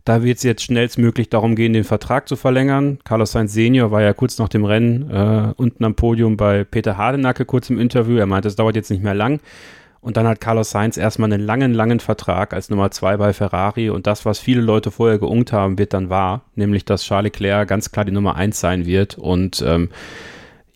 Da 0.09 0.23
wird 0.23 0.39
es 0.39 0.43
jetzt 0.43 0.63
schnellstmöglich 0.63 1.29
darum 1.29 1.55
gehen, 1.55 1.75
den 1.75 1.85
Vertrag 1.85 2.29
zu 2.29 2.37
verlängern. 2.37 2.99
Carlos 3.05 3.33
Sainz 3.33 3.53
Senior 3.53 3.91
war 3.91 4.01
ja 4.01 4.15
kurz 4.15 4.39
nach 4.39 4.49
dem 4.49 4.65
Rennen 4.65 5.11
äh, 5.11 5.53
unten 5.59 5.85
am 5.85 5.97
Podium 5.97 6.39
bei 6.39 6.65
Peter 6.65 6.97
Hardenacke 6.97 7.45
kurz 7.45 7.69
im 7.69 7.79
Interview. 7.79 8.17
Er 8.17 8.25
meinte, 8.25 8.49
es 8.49 8.57
dauert 8.57 8.75
jetzt 8.75 8.91
nicht 8.91 9.03
mehr 9.03 9.13
lang. 9.13 9.41
Und 10.01 10.17
dann 10.17 10.27
hat 10.27 10.41
Carlos 10.41 10.71
Sainz 10.71 10.97
erstmal 10.97 11.31
einen 11.31 11.45
langen, 11.45 11.75
langen 11.75 12.01
Vertrag 12.01 12.55
als 12.55 12.71
Nummer 12.71 12.91
zwei 12.91 13.19
bei 13.19 13.35
Ferrari. 13.35 13.91
Und 13.91 14.07
das, 14.07 14.25
was 14.25 14.39
viele 14.39 14.63
Leute 14.63 14.91
vorher 14.91 15.19
geungt 15.19 15.53
haben, 15.53 15.77
wird 15.77 15.93
dann 15.93 16.09
wahr. 16.09 16.41
Nämlich, 16.55 16.87
dass 16.87 17.03
Charles 17.05 17.25
Leclerc 17.35 17.69
ganz 17.69 17.93
klar 17.93 18.07
die 18.07 18.13
Nummer 18.13 18.35
eins 18.35 18.61
sein 18.61 18.87
wird. 18.87 19.19
Und 19.19 19.61
ähm, 19.61 19.91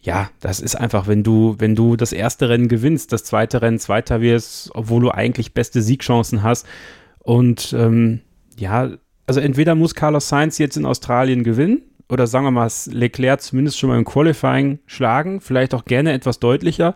ja, 0.03 0.29
das 0.41 0.61
ist 0.61 0.75
einfach, 0.75 1.07
wenn 1.07 1.23
du, 1.23 1.57
wenn 1.59 1.75
du 1.75 1.97
das 1.97 2.13
erste 2.13 2.51
Rennen 2.51 2.69
gewinnst, 2.69 3.15
das 3.15 3.25
zweite 3.25 3.63
Rennen 3.63 3.79
zweiter 3.79 4.21
wirst, 4.21 4.73
obwohl 4.75 5.01
du 5.01 5.11
eigentlich 5.11 5.55
beste 5.55 5.81
Siegchancen 5.81 6.43
hast. 6.43 6.67
Und 7.19 7.73
ähm, 7.73 8.21
ja, 8.59 8.91
also 9.27 9.41
entweder 9.41 9.75
muss 9.75 9.95
Carlos 9.95 10.29
Sainz 10.29 10.59
jetzt 10.59 10.77
in 10.77 10.85
Australien 10.85 11.45
gewinnen 11.45 11.83
oder 12.09 12.27
sagen 12.27 12.45
wir 12.45 12.51
mal 12.51 12.71
Leclerc 12.91 13.41
zumindest 13.41 13.79
schon 13.79 13.89
mal 13.89 13.99
im 13.99 14.05
Qualifying 14.05 14.81
schlagen, 14.87 15.41
vielleicht 15.41 15.75
auch 15.75 15.85
gerne 15.85 16.13
etwas 16.13 16.41
deutlicher. 16.41 16.95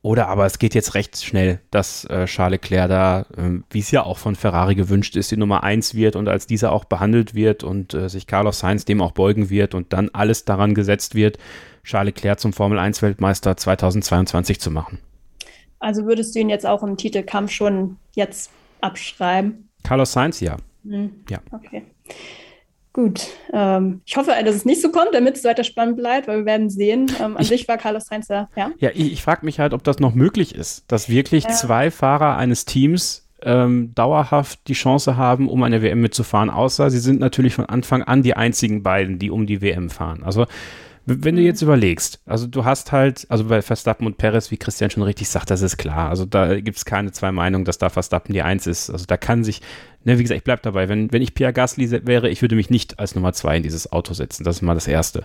Oder 0.00 0.28
aber 0.28 0.46
es 0.46 0.60
geht 0.60 0.74
jetzt 0.74 0.94
recht 0.94 1.22
schnell, 1.22 1.60
dass 1.72 2.04
äh, 2.04 2.26
Charles 2.26 2.62
Leclerc 2.62 2.88
da, 2.88 3.26
äh, 3.36 3.60
wie 3.70 3.80
es 3.80 3.90
ja 3.90 4.04
auch 4.04 4.16
von 4.16 4.36
Ferrari 4.36 4.76
gewünscht 4.76 5.16
ist, 5.16 5.32
die 5.32 5.36
Nummer 5.36 5.64
1 5.64 5.94
wird 5.94 6.14
und 6.14 6.28
als 6.28 6.46
dieser 6.46 6.72
auch 6.72 6.84
behandelt 6.84 7.34
wird 7.34 7.64
und 7.64 7.94
äh, 7.94 8.08
sich 8.08 8.28
Carlos 8.28 8.60
Sainz 8.60 8.84
dem 8.84 9.02
auch 9.02 9.12
beugen 9.12 9.50
wird 9.50 9.74
und 9.74 9.92
dann 9.92 10.08
alles 10.12 10.44
daran 10.44 10.74
gesetzt 10.74 11.16
wird, 11.16 11.38
Charles 11.82 12.14
Leclerc 12.14 12.38
zum 12.38 12.52
Formel 12.52 12.78
1 12.78 13.02
Weltmeister 13.02 13.56
2022 13.56 14.60
zu 14.60 14.70
machen. 14.70 14.98
Also 15.80 16.06
würdest 16.06 16.34
du 16.34 16.40
ihn 16.40 16.48
jetzt 16.48 16.66
auch 16.66 16.82
im 16.82 16.96
Titelkampf 16.96 17.50
schon 17.50 17.96
jetzt 18.14 18.50
abschreiben? 18.80 19.68
Carlos 19.82 20.12
Sainz, 20.12 20.40
ja. 20.40 20.56
Mhm. 20.88 21.10
Ja. 21.28 21.38
Okay. 21.52 21.84
Gut. 22.92 23.28
Ähm, 23.52 24.00
ich 24.06 24.16
hoffe, 24.16 24.32
dass 24.44 24.56
es 24.56 24.64
nicht 24.64 24.82
so 24.82 24.90
kommt, 24.90 25.10
damit 25.12 25.36
es 25.36 25.44
weiter 25.44 25.62
spannend 25.62 25.96
bleibt, 25.96 26.26
weil 26.26 26.38
wir 26.38 26.46
werden 26.46 26.70
sehen. 26.70 27.10
Ähm, 27.20 27.36
an 27.36 27.42
ich, 27.42 27.48
sich 27.48 27.68
war 27.68 27.76
Carlos 27.76 28.06
Sainz 28.06 28.28
ja. 28.28 28.48
Ja, 28.56 28.72
ja 28.78 28.90
ich, 28.92 29.12
ich 29.12 29.22
frage 29.22 29.44
mich 29.44 29.60
halt, 29.60 29.72
ob 29.72 29.84
das 29.84 30.00
noch 30.00 30.14
möglich 30.14 30.54
ist, 30.54 30.90
dass 30.90 31.08
wirklich 31.08 31.44
ja. 31.44 31.50
zwei 31.50 31.90
Fahrer 31.90 32.36
eines 32.36 32.64
Teams 32.64 33.28
ähm, 33.42 33.94
dauerhaft 33.94 34.66
die 34.66 34.72
Chance 34.72 35.16
haben, 35.16 35.48
um 35.48 35.62
eine 35.62 35.82
WM 35.82 36.00
mitzufahren, 36.00 36.50
außer 36.50 36.90
sie 36.90 36.98
sind 36.98 37.20
natürlich 37.20 37.54
von 37.54 37.66
Anfang 37.66 38.02
an 38.02 38.22
die 38.22 38.34
einzigen 38.34 38.82
beiden, 38.82 39.18
die 39.18 39.30
um 39.30 39.46
die 39.46 39.60
WM 39.62 39.90
fahren. 39.90 40.24
Also 40.24 40.46
wenn 41.10 41.36
du 41.36 41.42
jetzt 41.42 41.62
überlegst, 41.62 42.20
also 42.26 42.46
du 42.46 42.64
hast 42.64 42.92
halt, 42.92 43.26
also 43.30 43.44
bei 43.44 43.62
Verstappen 43.62 44.06
und 44.06 44.18
Perez, 44.18 44.50
wie 44.50 44.58
Christian 44.58 44.90
schon 44.90 45.02
richtig 45.02 45.28
sagt, 45.28 45.50
das 45.50 45.62
ist 45.62 45.78
klar. 45.78 46.10
Also 46.10 46.26
da 46.26 46.60
gibt 46.60 46.76
es 46.76 46.84
keine 46.84 47.12
zwei 47.12 47.32
Meinungen, 47.32 47.64
dass 47.64 47.78
da 47.78 47.88
Verstappen 47.88 48.34
die 48.34 48.42
Eins 48.42 48.66
ist. 48.66 48.90
Also 48.90 49.06
da 49.06 49.16
kann 49.16 49.42
sich, 49.42 49.62
ne, 50.04 50.18
wie 50.18 50.22
gesagt, 50.22 50.38
ich 50.38 50.44
bleib 50.44 50.62
dabei. 50.62 50.88
Wenn, 50.88 51.10
wenn 51.12 51.22
ich 51.22 51.34
Pierre 51.34 51.52
Gasly 51.52 52.06
wäre, 52.06 52.28
ich 52.28 52.42
würde 52.42 52.56
mich 52.56 52.68
nicht 52.68 52.98
als 52.98 53.14
Nummer 53.14 53.32
zwei 53.32 53.56
in 53.56 53.62
dieses 53.62 53.90
Auto 53.90 54.12
setzen. 54.12 54.44
Das 54.44 54.56
ist 54.56 54.62
mal 54.62 54.74
das 54.74 54.86
Erste. 54.86 55.24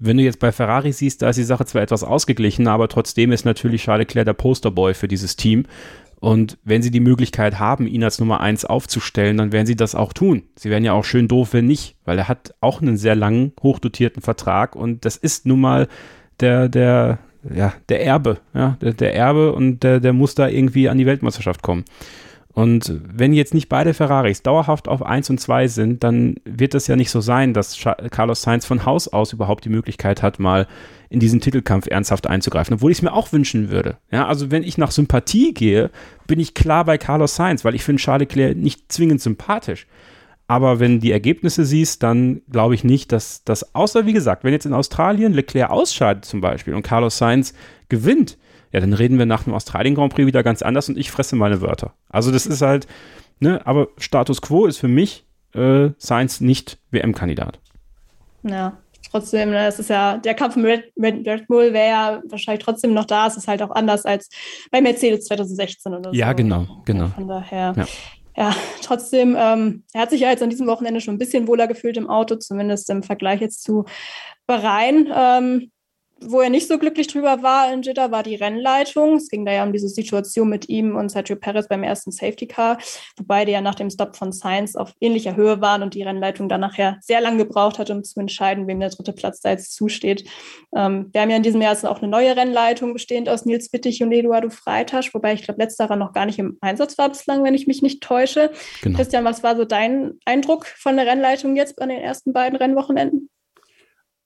Wenn 0.00 0.16
du 0.16 0.24
jetzt 0.24 0.40
bei 0.40 0.50
Ferrari 0.50 0.92
siehst, 0.92 1.22
da 1.22 1.28
ist 1.28 1.36
die 1.36 1.44
Sache 1.44 1.64
zwar 1.66 1.82
etwas 1.82 2.02
ausgeglichen, 2.02 2.66
aber 2.66 2.88
trotzdem 2.88 3.30
ist 3.30 3.44
natürlich 3.44 3.84
Charles 3.84 4.08
Leclerc 4.08 4.26
der 4.26 4.32
Posterboy 4.32 4.94
für 4.94 5.06
dieses 5.06 5.36
Team. 5.36 5.66
Und 6.24 6.56
wenn 6.64 6.80
sie 6.80 6.90
die 6.90 7.00
Möglichkeit 7.00 7.58
haben, 7.58 7.86
ihn 7.86 8.02
als 8.02 8.18
Nummer 8.18 8.40
eins 8.40 8.64
aufzustellen, 8.64 9.36
dann 9.36 9.52
werden 9.52 9.66
sie 9.66 9.76
das 9.76 9.94
auch 9.94 10.14
tun. 10.14 10.44
Sie 10.56 10.70
wären 10.70 10.82
ja 10.82 10.94
auch 10.94 11.04
schön 11.04 11.28
doof, 11.28 11.52
wenn 11.52 11.66
nicht, 11.66 11.96
weil 12.06 12.16
er 12.16 12.28
hat 12.28 12.54
auch 12.62 12.80
einen 12.80 12.96
sehr 12.96 13.14
langen, 13.14 13.52
hochdotierten 13.62 14.22
Vertrag 14.22 14.74
und 14.74 15.04
das 15.04 15.18
ist 15.18 15.44
nun 15.44 15.60
mal 15.60 15.86
der, 16.40 16.70
der, 16.70 17.18
ja, 17.54 17.74
der 17.90 18.02
Erbe, 18.06 18.38
ja, 18.54 18.78
der, 18.80 18.94
der 18.94 19.14
Erbe 19.14 19.52
und 19.52 19.82
der, 19.82 20.00
der 20.00 20.14
muss 20.14 20.34
da 20.34 20.48
irgendwie 20.48 20.88
an 20.88 20.96
die 20.96 21.04
Weltmeisterschaft 21.04 21.60
kommen. 21.60 21.84
Und 22.54 23.00
wenn 23.04 23.34
jetzt 23.34 23.52
nicht 23.52 23.68
beide 23.68 23.92
Ferraris 23.92 24.42
dauerhaft 24.42 24.88
auf 24.88 25.04
1 25.04 25.28
und 25.28 25.40
2 25.40 25.68
sind, 25.68 26.04
dann 26.04 26.36
wird 26.46 26.74
es 26.74 26.86
ja 26.86 26.96
nicht 26.96 27.10
so 27.10 27.20
sein, 27.20 27.52
dass 27.52 27.76
Carlos 28.10 28.40
Sainz 28.40 28.64
von 28.64 28.86
Haus 28.86 29.08
aus 29.08 29.34
überhaupt 29.34 29.66
die 29.66 29.70
Möglichkeit 29.70 30.22
hat, 30.22 30.38
mal 30.38 30.68
in 31.14 31.20
diesen 31.20 31.40
Titelkampf 31.40 31.86
ernsthaft 31.86 32.26
einzugreifen, 32.26 32.74
obwohl 32.74 32.90
ich 32.90 32.98
es 32.98 33.02
mir 33.02 33.12
auch 33.12 33.32
wünschen 33.32 33.70
würde. 33.70 33.96
Ja, 34.10 34.26
also 34.26 34.50
wenn 34.50 34.62
ich 34.62 34.76
nach 34.76 34.90
Sympathie 34.90 35.54
gehe, 35.54 35.90
bin 36.26 36.40
ich 36.40 36.54
klar 36.54 36.84
bei 36.84 36.98
Carlos 36.98 37.36
Sainz, 37.36 37.64
weil 37.64 37.74
ich 37.74 37.84
finde 37.84 38.02
Charles 38.02 38.28
Leclerc 38.28 38.56
nicht 38.56 38.92
zwingend 38.92 39.20
sympathisch. 39.20 39.86
Aber 40.46 40.78
wenn 40.80 41.00
die 41.00 41.12
Ergebnisse 41.12 41.64
siehst, 41.64 42.02
dann 42.02 42.42
glaube 42.50 42.74
ich 42.74 42.84
nicht, 42.84 43.12
dass 43.12 43.44
das, 43.44 43.74
außer 43.74 44.04
wie 44.04 44.12
gesagt, 44.12 44.44
wenn 44.44 44.52
jetzt 44.52 44.66
in 44.66 44.74
Australien 44.74 45.32
Leclerc 45.32 45.70
ausscheidet 45.70 46.24
zum 46.24 46.40
Beispiel 46.40 46.74
und 46.74 46.82
Carlos 46.82 47.16
Sainz 47.16 47.54
gewinnt, 47.88 48.36
ja, 48.72 48.80
dann 48.80 48.92
reden 48.92 49.18
wir 49.18 49.24
nach 49.24 49.44
dem 49.44 49.54
Australien 49.54 49.94
Grand 49.94 50.12
Prix 50.12 50.26
wieder 50.26 50.42
ganz 50.42 50.60
anders 50.60 50.88
und 50.88 50.98
ich 50.98 51.10
fresse 51.10 51.36
meine 51.36 51.60
Wörter. 51.60 51.94
Also 52.08 52.32
das 52.32 52.44
ist 52.44 52.60
halt, 52.60 52.86
ne, 53.38 53.64
aber 53.64 53.88
Status 53.98 54.42
Quo 54.42 54.66
ist 54.66 54.78
für 54.78 54.88
mich 54.88 55.24
äh, 55.54 55.90
Sainz 55.96 56.40
nicht 56.40 56.78
WM-Kandidat. 56.90 57.60
Ja, 58.42 58.76
trotzdem, 59.14 59.50
ne, 59.50 59.66
es 59.66 59.78
ist 59.78 59.90
ja, 59.90 60.18
der 60.18 60.34
Kampf 60.34 60.56
mit 60.56 60.92
Red, 60.96 61.26
Red 61.26 61.46
Bull 61.46 61.72
wäre 61.72 61.88
ja 61.88 62.22
wahrscheinlich 62.28 62.64
trotzdem 62.64 62.94
noch 62.94 63.04
da. 63.04 63.28
Es 63.28 63.36
ist 63.36 63.46
halt 63.46 63.62
auch 63.62 63.70
anders 63.70 64.04
als 64.04 64.28
bei 64.70 64.80
Mercedes 64.80 65.26
2016 65.26 65.94
oder 65.94 66.10
so. 66.10 66.16
Ja, 66.16 66.32
genau, 66.32 66.66
genau. 66.84 67.08
Von 67.08 67.28
daher. 67.28 67.74
Ja 67.76 67.86
ja, 68.36 68.52
trotzdem, 68.82 69.36
ähm, 69.38 69.84
er 69.92 70.02
hat 70.02 70.10
sich 70.10 70.22
ja 70.22 70.30
jetzt 70.30 70.42
an 70.42 70.50
diesem 70.50 70.66
Wochenende 70.66 71.00
schon 71.00 71.14
ein 71.14 71.18
bisschen 71.18 71.46
wohler 71.46 71.68
gefühlt 71.68 71.96
im 71.96 72.10
Auto, 72.10 72.34
zumindest 72.34 72.90
im 72.90 73.04
Vergleich 73.04 73.40
jetzt 73.40 73.62
zu 73.62 73.84
Bahrain. 74.46 75.08
Ähm, 75.14 75.70
wo 76.20 76.40
er 76.40 76.50
nicht 76.50 76.68
so 76.68 76.78
glücklich 76.78 77.06
drüber 77.06 77.42
war 77.42 77.72
in 77.72 77.82
Jeddah, 77.82 78.10
war 78.10 78.22
die 78.22 78.36
Rennleitung. 78.36 79.16
Es 79.16 79.28
ging 79.28 79.44
da 79.44 79.52
ja 79.52 79.64
um 79.64 79.72
diese 79.72 79.88
Situation 79.88 80.48
mit 80.48 80.68
ihm 80.68 80.96
und 80.96 81.10
Sergio 81.10 81.36
Perez 81.36 81.68
beim 81.68 81.82
ersten 81.82 82.12
Safety 82.12 82.46
Car, 82.46 82.78
wobei 83.16 83.44
die 83.44 83.52
ja 83.52 83.60
nach 83.60 83.74
dem 83.74 83.90
Stop 83.90 84.16
von 84.16 84.32
Sainz 84.32 84.76
auf 84.76 84.92
ähnlicher 85.00 85.36
Höhe 85.36 85.60
waren 85.60 85.82
und 85.82 85.94
die 85.94 86.02
Rennleitung 86.02 86.48
dann 86.48 86.60
nachher 86.60 86.98
sehr 87.00 87.20
lange 87.20 87.38
gebraucht 87.38 87.78
hat, 87.78 87.90
um 87.90 88.04
zu 88.04 88.20
entscheiden, 88.20 88.66
wem 88.66 88.80
der 88.80 88.90
dritte 88.90 89.12
Platz 89.12 89.40
da 89.40 89.50
jetzt 89.50 89.74
zusteht. 89.74 90.24
Ähm, 90.74 91.10
wir 91.12 91.20
haben 91.20 91.30
ja 91.30 91.36
in 91.36 91.42
diesem 91.42 91.60
Jahr 91.60 91.74
auch 91.84 91.98
eine 91.98 92.08
neue 92.08 92.36
Rennleitung 92.36 92.92
bestehend 92.92 93.28
aus 93.28 93.44
Nils 93.44 93.72
Wittig 93.72 94.02
und 94.02 94.12
Eduardo 94.12 94.48
Freitasch, 94.48 95.12
wobei 95.12 95.34
ich 95.34 95.42
glaube, 95.42 95.60
letzterer 95.60 95.96
noch 95.96 96.12
gar 96.12 96.26
nicht 96.26 96.38
im 96.38 96.56
Einsatz 96.60 96.96
war 96.96 97.08
bislang, 97.08 97.42
wenn 97.44 97.54
ich 97.54 97.66
mich 97.66 97.82
nicht 97.82 98.02
täusche. 98.02 98.50
Genau. 98.82 98.96
Christian, 98.96 99.24
was 99.24 99.42
war 99.42 99.56
so 99.56 99.64
dein 99.64 100.12
Eindruck 100.24 100.66
von 100.66 100.96
der 100.96 101.06
Rennleitung 101.06 101.56
jetzt 101.56 101.82
an 101.82 101.88
den 101.88 102.00
ersten 102.00 102.32
beiden 102.32 102.56
Rennwochenenden? 102.56 103.28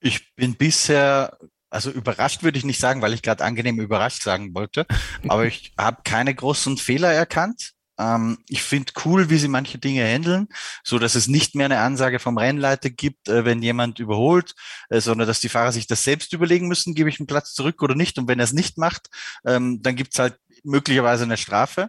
Ich 0.01 0.35
bin 0.37 0.55
bisher 0.55 1.39
also 1.71 1.91
überrascht 1.91 2.43
würde 2.43 2.59
ich 2.59 2.65
nicht 2.65 2.81
sagen, 2.81 3.03
weil 3.03 3.13
ich 3.13 3.23
gerade 3.23 3.45
angenehm 3.45 3.81
überrascht 3.81 4.23
sagen 4.23 4.55
wollte, 4.55 4.87
aber 5.29 5.47
ich 5.47 5.73
habe 5.79 6.03
keine 6.05 6.35
großen 6.35 6.77
Fehler 6.77 7.13
erkannt. 7.13 7.73
Ähm, 7.99 8.39
ich 8.49 8.63
finde 8.63 8.93
cool, 9.05 9.29
wie 9.29 9.39
sie 9.39 9.49
manche 9.49 9.79
Dinge 9.79 10.05
handeln, 10.05 10.49
so 10.85 10.99
dass 10.99 11.15
es 11.15 11.27
nicht 11.27 11.55
mehr 11.55 11.67
eine 11.67 11.81
Ansage 11.81 12.21
vom 12.21 12.39
Rennleiter 12.39 12.91
gibt, 12.91 13.29
äh, 13.29 13.45
wenn 13.45 13.61
jemand 13.63 13.99
überholt, 13.99 14.55
äh, 14.89 15.01
sondern 15.01 15.27
dass 15.27 15.41
die 15.41 15.49
Fahrer 15.49 15.73
sich 15.73 15.87
das 15.87 16.05
selbst 16.05 16.33
überlegen 16.33 16.69
müssen, 16.69 16.95
gebe 16.95 17.11
ich 17.11 17.19
einen 17.19 17.27
Platz 17.27 17.55
zurück 17.55 17.83
oder 17.83 17.95
nicht. 17.97 18.19
Und 18.19 18.29
wenn 18.29 18.39
er 18.39 18.45
es 18.45 18.53
nicht 18.53 18.79
macht, 18.79 19.09
ähm, 19.45 19.83
dann 19.83 19.97
gibt 19.97 20.15
es 20.15 20.21
halt 20.21 20.39
möglicherweise 20.65 21.25
eine 21.25 21.37
Strafe. 21.37 21.89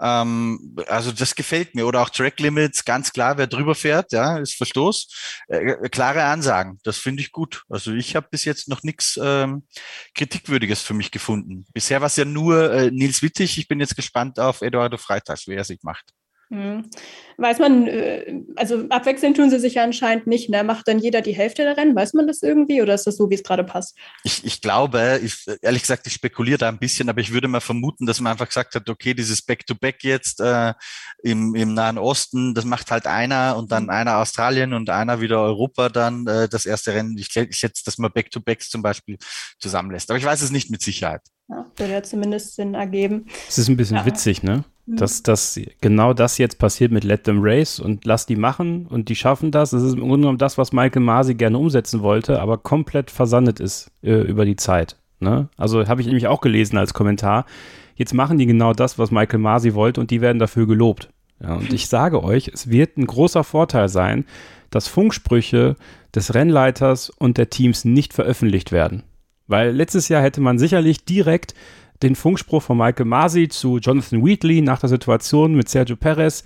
Ähm, 0.00 0.76
also 0.88 1.12
das 1.12 1.34
gefällt 1.34 1.74
mir. 1.74 1.86
Oder 1.86 2.02
auch 2.02 2.10
Track 2.10 2.40
Limits, 2.40 2.84
ganz 2.84 3.12
klar, 3.12 3.38
wer 3.38 3.46
drüber 3.46 3.74
fährt, 3.74 4.12
ja, 4.12 4.38
ist 4.38 4.54
Verstoß. 4.54 5.08
Äh, 5.48 5.72
äh 5.72 5.88
klare 5.88 6.24
Ansagen, 6.24 6.78
das 6.84 6.98
finde 6.98 7.22
ich 7.22 7.32
gut. 7.32 7.64
Also 7.68 7.92
ich 7.92 8.16
habe 8.16 8.28
bis 8.30 8.44
jetzt 8.44 8.68
noch 8.68 8.82
nichts 8.82 9.18
ähm, 9.22 9.66
Kritikwürdiges 10.14 10.82
für 10.82 10.94
mich 10.94 11.10
gefunden. 11.10 11.66
Bisher 11.72 12.00
war 12.00 12.06
es 12.06 12.16
ja 12.16 12.24
nur 12.24 12.72
äh, 12.72 12.90
Nils 12.90 13.22
Wittig. 13.22 13.58
Ich 13.58 13.68
bin 13.68 13.80
jetzt 13.80 13.96
gespannt 13.96 14.38
auf 14.38 14.62
Eduardo 14.62 14.96
Freitags, 14.96 15.46
wie 15.46 15.54
er 15.54 15.64
sich 15.64 15.82
macht. 15.82 16.04
Hm. 16.54 16.88
Weiß 17.36 17.58
man, 17.58 17.88
äh, 17.88 18.42
also 18.54 18.86
abwechselnd 18.90 19.36
tun 19.36 19.50
sie 19.50 19.58
sich 19.58 19.74
ja 19.74 19.82
anscheinend 19.82 20.28
nicht. 20.28 20.50
Ne? 20.50 20.62
Macht 20.62 20.86
dann 20.86 21.00
jeder 21.00 21.20
die 21.20 21.34
Hälfte 21.34 21.64
der 21.64 21.76
Rennen? 21.76 21.96
Weiß 21.96 22.12
man 22.12 22.28
das 22.28 22.44
irgendwie 22.44 22.80
oder 22.80 22.94
ist 22.94 23.08
das 23.08 23.16
so, 23.16 23.28
wie 23.28 23.34
es 23.34 23.42
gerade 23.42 23.64
passt? 23.64 23.98
Ich, 24.22 24.44
ich 24.44 24.60
glaube, 24.60 25.20
ich, 25.20 25.44
ehrlich 25.62 25.82
gesagt, 25.82 26.06
ich 26.06 26.12
spekuliere 26.12 26.58
da 26.58 26.68
ein 26.68 26.78
bisschen, 26.78 27.08
aber 27.08 27.20
ich 27.20 27.32
würde 27.32 27.48
mal 27.48 27.58
vermuten, 27.58 28.06
dass 28.06 28.20
man 28.20 28.30
einfach 28.30 28.46
gesagt 28.46 28.76
hat, 28.76 28.88
okay, 28.88 29.14
dieses 29.14 29.42
Back-to-Back 29.42 29.96
-Back 29.96 30.06
jetzt 30.06 30.40
äh, 30.40 30.74
im, 31.24 31.56
im 31.56 31.74
Nahen 31.74 31.98
Osten, 31.98 32.54
das 32.54 32.64
macht 32.64 32.92
halt 32.92 33.08
einer 33.08 33.56
und 33.56 33.72
dann 33.72 33.90
einer 33.90 34.18
Australien 34.18 34.72
und 34.72 34.88
einer 34.88 35.20
wieder 35.20 35.40
Europa 35.40 35.88
dann 35.88 36.28
äh, 36.28 36.48
das 36.48 36.66
erste 36.66 36.94
Rennen. 36.94 37.18
Ich, 37.18 37.34
ich 37.34 37.56
schätze, 37.56 37.82
dass 37.84 37.98
man 37.98 38.12
Back-to-Backs 38.12 38.70
zum 38.70 38.82
Beispiel 38.82 39.18
zusammenlässt. 39.58 40.08
Aber 40.08 40.18
ich 40.18 40.24
weiß 40.24 40.40
es 40.40 40.52
nicht 40.52 40.70
mit 40.70 40.82
Sicherheit. 40.82 41.22
Ja, 41.48 41.66
würde 41.76 41.92
ja 41.92 42.02
zumindest 42.02 42.54
Sinn 42.54 42.74
ergeben. 42.74 43.26
Es 43.48 43.58
ist 43.58 43.68
ein 43.68 43.76
bisschen 43.76 43.98
ja. 43.98 44.06
witzig, 44.06 44.42
ne? 44.42 44.64
Mhm. 44.86 44.96
Dass, 44.96 45.22
dass 45.22 45.60
genau 45.80 46.14
das 46.14 46.38
jetzt 46.38 46.58
passiert 46.58 46.92
mit 46.92 47.04
Let 47.04 47.24
Them 47.24 47.40
Race 47.40 47.80
und 47.80 48.04
lass 48.04 48.26
die 48.26 48.36
machen 48.36 48.86
und 48.86 49.08
die 49.08 49.16
schaffen 49.16 49.50
das. 49.50 49.70
Das 49.70 49.82
ist 49.82 49.94
im 49.94 50.00
Grunde 50.00 50.18
genommen 50.18 50.38
das, 50.38 50.58
was 50.58 50.72
Michael 50.72 51.02
Masi 51.02 51.34
gerne 51.34 51.58
umsetzen 51.58 52.02
wollte, 52.02 52.40
aber 52.40 52.58
komplett 52.58 53.10
versandet 53.10 53.60
ist 53.60 53.90
äh, 54.02 54.12
über 54.12 54.44
die 54.44 54.56
Zeit. 54.56 54.96
Ne? 55.20 55.48
Also 55.56 55.86
habe 55.86 56.00
ich 56.00 56.06
nämlich 56.06 56.26
auch 56.26 56.40
gelesen 56.40 56.76
als 56.76 56.94
Kommentar. 56.94 57.46
Jetzt 57.94 58.14
machen 58.14 58.38
die 58.38 58.46
genau 58.46 58.72
das, 58.72 58.98
was 58.98 59.10
Michael 59.10 59.38
Masi 59.38 59.74
wollte 59.74 60.00
und 60.00 60.10
die 60.10 60.20
werden 60.20 60.38
dafür 60.38 60.66
gelobt. 60.66 61.10
Ja, 61.40 61.54
und 61.54 61.72
ich 61.72 61.88
sage 61.88 62.22
euch, 62.22 62.48
es 62.48 62.70
wird 62.70 62.96
ein 62.96 63.06
großer 63.06 63.44
Vorteil 63.44 63.88
sein, 63.88 64.24
dass 64.70 64.88
Funksprüche 64.88 65.76
des 66.14 66.34
Rennleiters 66.34 67.10
und 67.10 67.38
der 67.38 67.50
Teams 67.50 67.84
nicht 67.84 68.12
veröffentlicht 68.12 68.72
werden. 68.72 69.02
Weil 69.46 69.70
letztes 69.70 70.08
Jahr 70.08 70.22
hätte 70.22 70.40
man 70.40 70.58
sicherlich 70.58 71.04
direkt 71.04 71.54
den 72.02 72.16
Funkspruch 72.16 72.62
von 72.62 72.76
Michael 72.76 73.06
Masi 73.06 73.48
zu 73.48 73.78
Jonathan 73.78 74.24
Wheatley 74.24 74.60
nach 74.62 74.80
der 74.80 74.88
Situation 74.88 75.54
mit 75.54 75.68
Sergio 75.68 75.96
Perez 75.96 76.44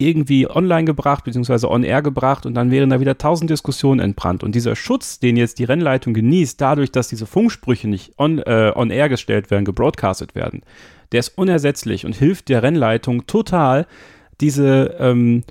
irgendwie 0.00 0.48
online 0.48 0.84
gebracht, 0.84 1.24
beziehungsweise 1.24 1.70
on 1.70 1.84
air 1.84 2.00
gebracht 2.00 2.46
und 2.46 2.54
dann 2.54 2.70
wären 2.70 2.88
da 2.88 3.00
wieder 3.00 3.18
tausend 3.18 3.50
Diskussionen 3.50 4.00
entbrannt. 4.00 4.42
Und 4.42 4.54
dieser 4.54 4.74
Schutz, 4.74 5.18
den 5.18 5.36
jetzt 5.36 5.58
die 5.58 5.64
Rennleitung 5.64 6.14
genießt, 6.14 6.58
dadurch, 6.58 6.90
dass 6.90 7.08
diese 7.08 7.26
Funksprüche 7.26 7.86
nicht 7.86 8.14
on, 8.18 8.38
äh, 8.38 8.72
on 8.74 8.90
air 8.90 9.10
gestellt 9.10 9.50
werden, 9.50 9.66
gebroadcastet 9.66 10.34
werden, 10.34 10.62
der 11.12 11.20
ist 11.20 11.36
unersetzlich 11.36 12.06
und 12.06 12.14
hilft 12.14 12.48
der 12.48 12.62
Rennleitung 12.62 13.26
total, 13.26 13.86
diese, 14.40 14.96
ähm, 14.98 15.42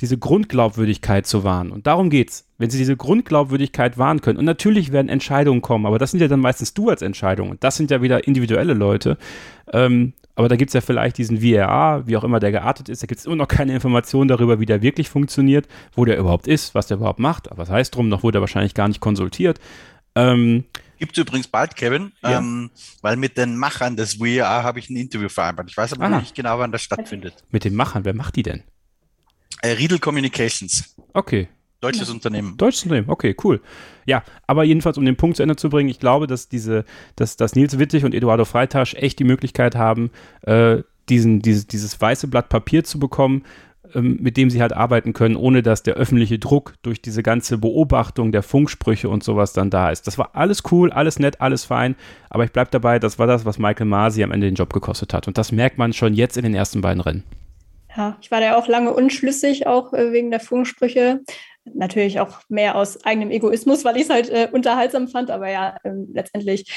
diese 0.00 0.18
Grundglaubwürdigkeit 0.18 1.26
zu 1.26 1.44
wahren. 1.44 1.70
Und 1.70 1.86
darum 1.86 2.10
geht's. 2.10 2.46
Wenn 2.58 2.70
sie 2.70 2.78
diese 2.78 2.96
Grundglaubwürdigkeit 2.96 3.98
wahren 3.98 4.20
können. 4.20 4.38
Und 4.38 4.44
natürlich 4.44 4.92
werden 4.92 5.08
Entscheidungen 5.08 5.60
kommen, 5.60 5.86
aber 5.86 5.98
das 5.98 6.12
sind 6.12 6.20
ja 6.20 6.28
dann 6.28 6.40
meistens 6.40 6.74
du 6.74 6.88
als 6.88 7.02
Entscheidungen. 7.02 7.52
Und 7.52 7.64
das 7.64 7.76
sind 7.76 7.90
ja 7.90 8.00
wieder 8.00 8.26
individuelle 8.26 8.74
Leute. 8.74 9.18
Ähm, 9.72 10.12
aber 10.36 10.48
da 10.48 10.56
gibt 10.56 10.70
es 10.70 10.74
ja 10.74 10.80
vielleicht 10.80 11.18
diesen 11.18 11.40
VRA, 11.40 12.06
wie 12.06 12.16
auch 12.16 12.24
immer 12.24 12.40
der 12.40 12.50
geartet 12.50 12.88
ist. 12.88 13.02
Da 13.02 13.06
gibt 13.06 13.20
es 13.20 13.26
immer 13.26 13.36
noch 13.36 13.48
keine 13.48 13.74
Informationen 13.74 14.28
darüber, 14.28 14.58
wie 14.58 14.66
der 14.66 14.82
wirklich 14.82 15.08
funktioniert, 15.08 15.68
wo 15.94 16.04
der 16.04 16.18
überhaupt 16.18 16.48
ist, 16.48 16.74
was 16.74 16.88
der 16.88 16.96
überhaupt 16.96 17.20
macht. 17.20 17.50
Aber 17.50 17.62
was 17.62 17.70
heißt 17.70 17.94
drum, 17.94 18.08
noch 18.08 18.22
wurde 18.22 18.38
er 18.38 18.40
wahrscheinlich 18.40 18.74
gar 18.74 18.88
nicht 18.88 19.00
konsultiert. 19.00 19.60
Ähm, 20.16 20.64
Gibt 20.98 21.18
es 21.18 21.22
übrigens 21.22 21.48
bald, 21.48 21.76
Kevin, 21.76 22.12
ja. 22.22 22.38
ähm, 22.38 22.70
weil 23.02 23.16
mit 23.16 23.36
den 23.36 23.56
Machern 23.56 23.96
des 23.96 24.14
VRA 24.14 24.62
habe 24.62 24.78
ich 24.78 24.90
ein 24.90 24.96
Interview 24.96 25.28
vereinbart. 25.28 25.68
Ich 25.70 25.76
weiß 25.76 25.92
aber 25.92 26.04
Aha. 26.04 26.20
nicht 26.20 26.34
genau, 26.34 26.58
wann 26.58 26.72
das 26.72 26.82
stattfindet. 26.82 27.44
Mit 27.50 27.64
den 27.64 27.74
Machern, 27.74 28.04
wer 28.04 28.14
macht 28.14 28.36
die 28.36 28.42
denn? 28.42 28.62
Äh, 29.64 29.72
Riedel 29.72 29.98
Communications. 29.98 30.94
Okay. 31.14 31.48
Deutsches 31.80 32.08
ja. 32.08 32.14
Unternehmen. 32.14 32.56
Deutsches 32.58 32.82
Unternehmen, 32.82 33.08
okay, 33.08 33.34
cool. 33.44 33.62
Ja, 34.04 34.22
aber 34.46 34.64
jedenfalls, 34.64 34.98
um 34.98 35.06
den 35.06 35.16
Punkt 35.16 35.38
zu 35.38 35.42
Ende 35.42 35.56
zu 35.56 35.70
bringen, 35.70 35.88
ich 35.88 35.98
glaube, 35.98 36.26
dass 36.26 36.48
diese, 36.48 36.84
dass, 37.16 37.36
dass 37.36 37.54
Nils 37.54 37.78
Wittig 37.78 38.04
und 38.04 38.14
Eduardo 38.14 38.44
Freitasch 38.44 38.94
echt 38.94 39.18
die 39.18 39.24
Möglichkeit 39.24 39.74
haben, 39.74 40.10
äh, 40.42 40.82
diesen, 41.08 41.40
dieses, 41.40 41.66
dieses 41.66 41.98
weiße 41.98 42.28
Blatt 42.28 42.50
Papier 42.50 42.84
zu 42.84 42.98
bekommen, 42.98 43.44
ähm, 43.94 44.18
mit 44.20 44.36
dem 44.36 44.50
sie 44.50 44.60
halt 44.60 44.74
arbeiten 44.74 45.14
können, 45.14 45.36
ohne 45.36 45.62
dass 45.62 45.82
der 45.82 45.94
öffentliche 45.94 46.38
Druck 46.38 46.74
durch 46.82 47.00
diese 47.00 47.22
ganze 47.22 47.56
Beobachtung 47.56 48.32
der 48.32 48.42
Funksprüche 48.42 49.08
und 49.08 49.24
sowas 49.24 49.54
dann 49.54 49.70
da 49.70 49.90
ist. 49.90 50.06
Das 50.06 50.18
war 50.18 50.30
alles 50.34 50.62
cool, 50.72 50.90
alles 50.90 51.18
nett, 51.18 51.40
alles 51.40 51.64
fein, 51.64 51.96
aber 52.28 52.44
ich 52.44 52.52
bleibe 52.52 52.70
dabei, 52.70 52.98
das 52.98 53.18
war 53.18 53.26
das, 53.26 53.46
was 53.46 53.58
Michael 53.58 53.86
Masi 53.86 54.22
am 54.22 54.30
Ende 54.30 54.46
den 54.46 54.56
Job 54.56 54.74
gekostet 54.74 55.14
hat. 55.14 55.26
Und 55.26 55.38
das 55.38 55.52
merkt 55.52 55.78
man 55.78 55.94
schon 55.94 56.12
jetzt 56.12 56.36
in 56.36 56.44
den 56.44 56.54
ersten 56.54 56.82
beiden 56.82 57.00
Rennen. 57.00 57.24
Ja, 57.96 58.18
ich 58.20 58.30
war 58.30 58.40
da 58.40 58.56
auch 58.56 58.66
lange 58.66 58.92
unschlüssig, 58.92 59.66
auch 59.66 59.92
äh, 59.92 60.12
wegen 60.12 60.30
der 60.30 60.40
Funksprüche. 60.40 61.20
Natürlich 61.72 62.20
auch 62.20 62.40
mehr 62.48 62.76
aus 62.76 63.04
eigenem 63.04 63.30
Egoismus, 63.30 63.84
weil 63.84 63.96
ich 63.96 64.02
es 64.04 64.10
halt 64.10 64.28
äh, 64.30 64.48
unterhaltsam 64.52 65.08
fand. 65.08 65.30
Aber 65.30 65.50
ja, 65.50 65.76
ähm, 65.84 66.08
letztendlich 66.12 66.70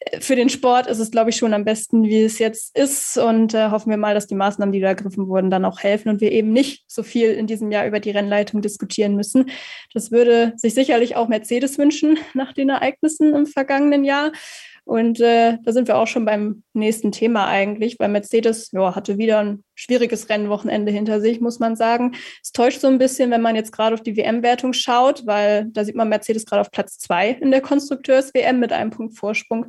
äh, 0.00 0.20
für 0.20 0.36
den 0.36 0.48
Sport 0.48 0.86
ist 0.86 0.98
es, 0.98 1.10
glaube 1.10 1.30
ich, 1.30 1.36
schon 1.36 1.54
am 1.54 1.64
besten, 1.64 2.04
wie 2.04 2.22
es 2.22 2.38
jetzt 2.38 2.76
ist. 2.76 3.18
Und 3.18 3.52
äh, 3.54 3.70
hoffen 3.70 3.90
wir 3.90 3.98
mal, 3.98 4.14
dass 4.14 4.26
die 4.26 4.34
Maßnahmen, 4.34 4.72
die 4.72 4.80
da 4.80 4.88
ergriffen 4.88 5.28
wurden, 5.28 5.50
dann 5.50 5.66
auch 5.66 5.80
helfen 5.80 6.08
und 6.08 6.20
wir 6.20 6.32
eben 6.32 6.52
nicht 6.52 6.84
so 6.88 7.02
viel 7.02 7.30
in 7.30 7.46
diesem 7.46 7.70
Jahr 7.70 7.86
über 7.86 8.00
die 8.00 8.10
Rennleitung 8.10 8.62
diskutieren 8.62 9.14
müssen. 9.14 9.50
Das 9.92 10.10
würde 10.10 10.54
sich 10.56 10.74
sicherlich 10.74 11.14
auch 11.14 11.28
Mercedes 11.28 11.78
wünschen 11.78 12.18
nach 12.32 12.54
den 12.54 12.70
Ereignissen 12.70 13.34
im 13.34 13.46
vergangenen 13.46 14.02
Jahr. 14.02 14.32
Und 14.84 15.18
äh, 15.20 15.56
da 15.62 15.72
sind 15.72 15.88
wir 15.88 15.96
auch 15.96 16.06
schon 16.06 16.26
beim 16.26 16.62
nächsten 16.74 17.10
Thema 17.10 17.46
eigentlich, 17.46 17.98
weil 17.98 18.10
Mercedes 18.10 18.70
ja, 18.72 18.94
hatte 18.94 19.16
wieder 19.16 19.38
ein 19.38 19.64
schwieriges 19.74 20.28
Rennwochenende 20.28 20.92
hinter 20.92 21.20
sich, 21.22 21.40
muss 21.40 21.58
man 21.58 21.74
sagen. 21.74 22.14
Es 22.42 22.52
täuscht 22.52 22.80
so 22.80 22.88
ein 22.88 22.98
bisschen, 22.98 23.30
wenn 23.30 23.40
man 23.40 23.56
jetzt 23.56 23.72
gerade 23.72 23.94
auf 23.94 24.02
die 24.02 24.16
WM-Wertung 24.16 24.74
schaut, 24.74 25.26
weil 25.26 25.66
da 25.70 25.84
sieht 25.84 25.96
man 25.96 26.10
Mercedes 26.10 26.44
gerade 26.44 26.60
auf 26.60 26.70
Platz 26.70 26.98
zwei 26.98 27.30
in 27.30 27.50
der 27.50 27.62
Konstrukteurs-WM 27.62 28.60
mit 28.60 28.72
einem 28.72 28.90
Punkt 28.90 29.16
Vorsprung 29.16 29.66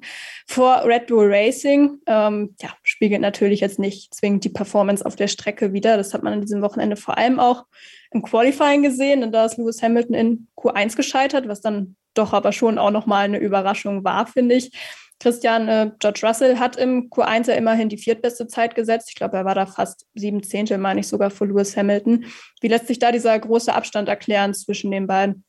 vor 0.48 0.84
Red 0.86 1.08
Bull 1.08 1.34
Racing. 1.34 2.00
Ähm, 2.08 2.56
ja, 2.62 2.70
spiegelt 2.84 3.22
natürlich 3.22 3.62
jetzt 3.62 3.80
nicht 3.80 4.14
zwingend 4.14 4.44
die 4.44 4.50
Performance 4.50 5.06
auf 5.06 5.16
der 5.16 5.30
Strecke 5.30 5.72
wieder. 5.72 5.96
Das 5.96 6.14
hat 6.14 6.24
man 6.24 6.34
an 6.34 6.42
diesem 6.42 6.62
Wochenende 6.62 6.98
vor 6.98 7.18
allem 7.18 7.40
auch 7.40 7.64
im 8.12 8.22
Qualifying 8.22 8.84
gesehen. 8.84 9.24
Und 9.24 9.32
da 9.32 9.46
ist 9.46 9.58
Lewis 9.58 9.82
Hamilton 9.82 10.14
in 10.14 10.48
Q1 10.58 10.98
gescheitert, 10.98 11.48
was 11.48 11.62
dann 11.62 11.96
doch 12.14 12.34
aber 12.34 12.52
schon 12.52 12.78
auch 12.78 12.92
nochmal 12.92 13.26
eine 13.26 13.40
Überraschung 13.40 14.04
war, 14.04 14.28
finde 14.28 14.56
ich. 14.56 14.72
Christian, 15.20 15.68
äh, 15.68 15.92
George 16.00 16.22
Russell 16.24 16.60
hat 16.60 16.76
im 16.76 17.10
Q1 17.10 17.50
ja 17.50 17.56
immerhin 17.56 17.90
die 17.90 17.98
viertbeste 17.98 18.48
Zeit 18.48 18.76
gesetzt. 18.76 19.10
Ich 19.10 19.16
glaube, 19.16 19.38
er 19.38 19.46
war 19.46 19.56
da 19.56 19.66
fast 19.66 20.06
sieben 20.14 20.44
Zehntel, 20.44 20.78
meine 20.78 21.00
ich 21.00 21.08
sogar, 21.08 21.32
vor 21.32 21.48
Lewis 21.48 21.76
Hamilton. 21.78 22.26
Wie 22.62 22.68
lässt 22.68 22.88
sich 22.88 23.00
da 23.00 23.12
dieser 23.12 23.38
große 23.40 23.74
Abstand 23.74 24.10
erklären 24.10 24.54
zwischen 24.54 24.92
den 24.92 25.08
beiden? 25.08 25.46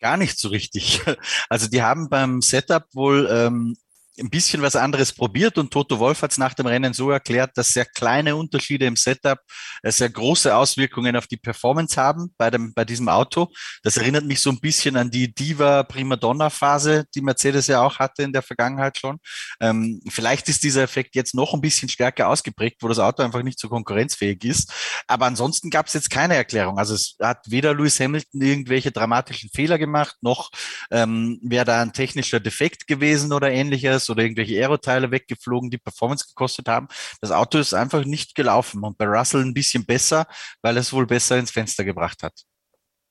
Gar 0.00 0.16
nicht 0.16 0.38
so 0.38 0.48
richtig. 0.48 1.00
Also 1.48 1.68
die 1.68 1.82
haben 1.82 2.08
beim 2.08 2.40
Setup 2.40 2.84
wohl 2.92 3.28
ähm, 3.30 3.76
ein 4.18 4.30
bisschen 4.30 4.62
was 4.62 4.76
anderes 4.76 5.12
probiert 5.12 5.56
und 5.56 5.70
Toto 5.70 5.98
Wolf 5.98 6.22
hat 6.22 6.32
es 6.32 6.38
nach 6.38 6.54
dem 6.54 6.66
Rennen 6.66 6.92
so 6.92 7.10
erklärt, 7.10 7.52
dass 7.56 7.68
sehr 7.68 7.86
kleine 7.86 8.36
Unterschiede 8.36 8.86
im 8.86 8.96
Setup 8.96 9.38
äh, 9.82 9.90
sehr 9.90 10.10
große 10.10 10.54
Auswirkungen 10.54 11.16
auf 11.16 11.26
die 11.26 11.38
Performance 11.38 12.00
haben 12.00 12.32
bei, 12.36 12.50
dem, 12.50 12.74
bei 12.74 12.84
diesem 12.84 13.08
Auto. 13.08 13.48
Das 13.82 13.96
erinnert 13.96 14.24
mich 14.24 14.40
so 14.40 14.50
ein 14.50 14.60
bisschen 14.60 14.96
an 14.96 15.10
die 15.10 15.32
Diva 15.32 15.82
Primadonna 15.84 16.50
Phase, 16.50 17.04
die 17.14 17.22
Mercedes 17.22 17.68
ja 17.68 17.82
auch 17.82 17.98
hatte 17.98 18.22
in 18.22 18.32
der 18.32 18.42
Vergangenheit 18.42 18.98
schon. 18.98 19.18
Ähm, 19.60 20.02
vielleicht 20.08 20.48
ist 20.48 20.62
dieser 20.62 20.82
Effekt 20.82 21.14
jetzt 21.16 21.34
noch 21.34 21.54
ein 21.54 21.62
bisschen 21.62 21.88
stärker 21.88 22.28
ausgeprägt, 22.28 22.82
wo 22.82 22.88
das 22.88 22.98
Auto 22.98 23.22
einfach 23.22 23.42
nicht 23.42 23.58
so 23.58 23.68
konkurrenzfähig 23.68 24.44
ist. 24.44 24.72
Aber 25.06 25.26
ansonsten 25.26 25.70
gab 25.70 25.86
es 25.86 25.94
jetzt 25.94 26.10
keine 26.10 26.34
Erklärung. 26.34 26.78
Also 26.78 26.94
es 26.94 27.16
hat 27.20 27.50
weder 27.50 27.74
Lewis 27.74 27.98
Hamilton 27.98 28.42
irgendwelche 28.42 28.92
dramatischen 28.92 29.48
Fehler 29.54 29.78
gemacht, 29.78 30.16
noch 30.20 30.50
ähm, 30.90 31.40
wäre 31.42 31.64
da 31.64 31.80
ein 31.80 31.92
technischer 31.94 32.40
Defekt 32.40 32.86
gewesen 32.86 33.32
oder 33.32 33.50
ähnliches 33.50 34.01
ist 34.02 34.10
oder 34.10 34.22
irgendwelche 34.22 34.56
Aeroteile 34.56 35.10
weggeflogen, 35.10 35.70
die 35.70 35.78
Performance 35.78 36.26
gekostet 36.26 36.68
haben. 36.68 36.88
Das 37.20 37.30
Auto 37.30 37.58
ist 37.58 37.74
einfach 37.74 38.04
nicht 38.04 38.34
gelaufen 38.34 38.82
und 38.84 38.98
bei 38.98 39.06
Russell 39.06 39.42
ein 39.42 39.54
bisschen 39.54 39.84
besser, 39.84 40.26
weil 40.62 40.76
es 40.76 40.92
wohl 40.92 41.06
besser 41.06 41.38
ins 41.38 41.50
Fenster 41.50 41.84
gebracht 41.84 42.22
hat. 42.22 42.34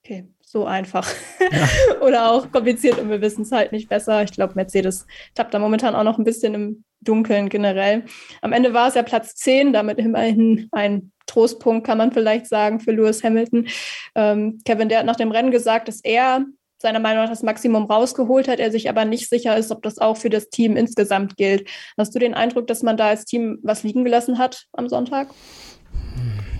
Okay, 0.04 0.28
so 0.44 0.66
einfach. 0.66 1.08
Ja. 1.40 1.68
oder 2.00 2.30
auch 2.30 2.50
kompliziert 2.50 2.98
und 2.98 3.08
wir 3.08 3.20
wissen 3.20 3.42
es 3.42 3.52
halt 3.52 3.72
nicht 3.72 3.88
besser. 3.88 4.22
Ich 4.22 4.32
glaube, 4.32 4.54
Mercedes 4.54 5.06
tappt 5.34 5.54
da 5.54 5.58
momentan 5.58 5.94
auch 5.94 6.02
noch 6.02 6.18
ein 6.18 6.24
bisschen 6.24 6.54
im 6.54 6.84
Dunkeln 7.00 7.48
generell. 7.48 8.04
Am 8.40 8.52
Ende 8.52 8.74
war 8.74 8.88
es 8.88 8.94
ja 8.94 9.02
Platz 9.02 9.34
10, 9.36 9.72
damit 9.72 9.98
immerhin 9.98 10.68
ein 10.72 11.12
Trostpunkt, 11.26 11.86
kann 11.86 11.98
man 11.98 12.12
vielleicht 12.12 12.46
sagen, 12.46 12.80
für 12.80 12.92
Lewis 12.92 13.22
Hamilton. 13.22 13.68
Ähm, 14.14 14.60
Kevin, 14.64 14.88
der 14.88 14.98
hat 14.98 15.06
nach 15.06 15.16
dem 15.16 15.30
Rennen 15.30 15.50
gesagt, 15.50 15.88
dass 15.88 16.00
er 16.02 16.44
seiner 16.82 17.00
Meinung 17.00 17.22
nach 17.22 17.30
das 17.30 17.42
Maximum 17.42 17.86
rausgeholt 17.86 18.48
hat, 18.48 18.58
er 18.58 18.70
sich 18.70 18.88
aber 18.88 19.04
nicht 19.04 19.28
sicher 19.28 19.56
ist, 19.56 19.70
ob 19.70 19.82
das 19.82 19.98
auch 19.98 20.16
für 20.16 20.30
das 20.30 20.50
Team 20.50 20.76
insgesamt 20.76 21.36
gilt. 21.36 21.68
Hast 21.96 22.14
du 22.14 22.18
den 22.18 22.34
Eindruck, 22.34 22.66
dass 22.66 22.82
man 22.82 22.96
da 22.96 23.08
als 23.08 23.24
Team 23.24 23.58
was 23.62 23.82
liegen 23.82 24.04
gelassen 24.04 24.38
hat 24.38 24.66
am 24.72 24.88
Sonntag? 24.88 25.28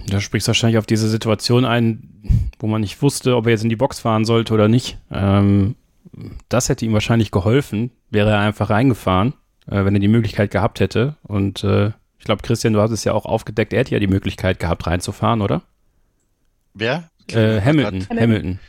Da 0.08 0.20
sprichst 0.20 0.48
du 0.48 0.50
wahrscheinlich 0.50 0.78
auf 0.78 0.86
diese 0.86 1.08
Situation 1.08 1.64
ein, 1.64 2.48
wo 2.58 2.66
man 2.66 2.80
nicht 2.80 3.02
wusste, 3.02 3.36
ob 3.36 3.46
er 3.46 3.52
jetzt 3.52 3.64
in 3.64 3.68
die 3.68 3.76
Box 3.76 4.00
fahren 4.00 4.24
sollte 4.24 4.54
oder 4.54 4.68
nicht. 4.68 4.98
Ähm, 5.10 5.76
das 6.48 6.68
hätte 6.68 6.84
ihm 6.84 6.92
wahrscheinlich 6.92 7.30
geholfen, 7.30 7.90
wäre 8.10 8.30
er 8.30 8.38
einfach 8.40 8.70
reingefahren, 8.70 9.34
äh, 9.66 9.84
wenn 9.84 9.94
er 9.94 10.00
die 10.00 10.08
Möglichkeit 10.08 10.50
gehabt 10.50 10.80
hätte. 10.80 11.16
Und 11.22 11.64
äh, 11.64 11.92
ich 12.18 12.24
glaube, 12.24 12.42
Christian, 12.42 12.72
du 12.72 12.80
hast 12.80 12.90
es 12.90 13.04
ja 13.04 13.12
auch 13.12 13.24
aufgedeckt, 13.24 13.72
er 13.72 13.80
hätte 13.80 13.92
ja 13.92 13.98
die 13.98 14.06
Möglichkeit 14.06 14.60
gehabt, 14.60 14.86
reinzufahren, 14.86 15.40
oder? 15.40 15.62
Wer? 16.74 17.08
Äh, 17.28 17.60
Hamilton. 17.60 18.06
Hamilton. 18.10 18.60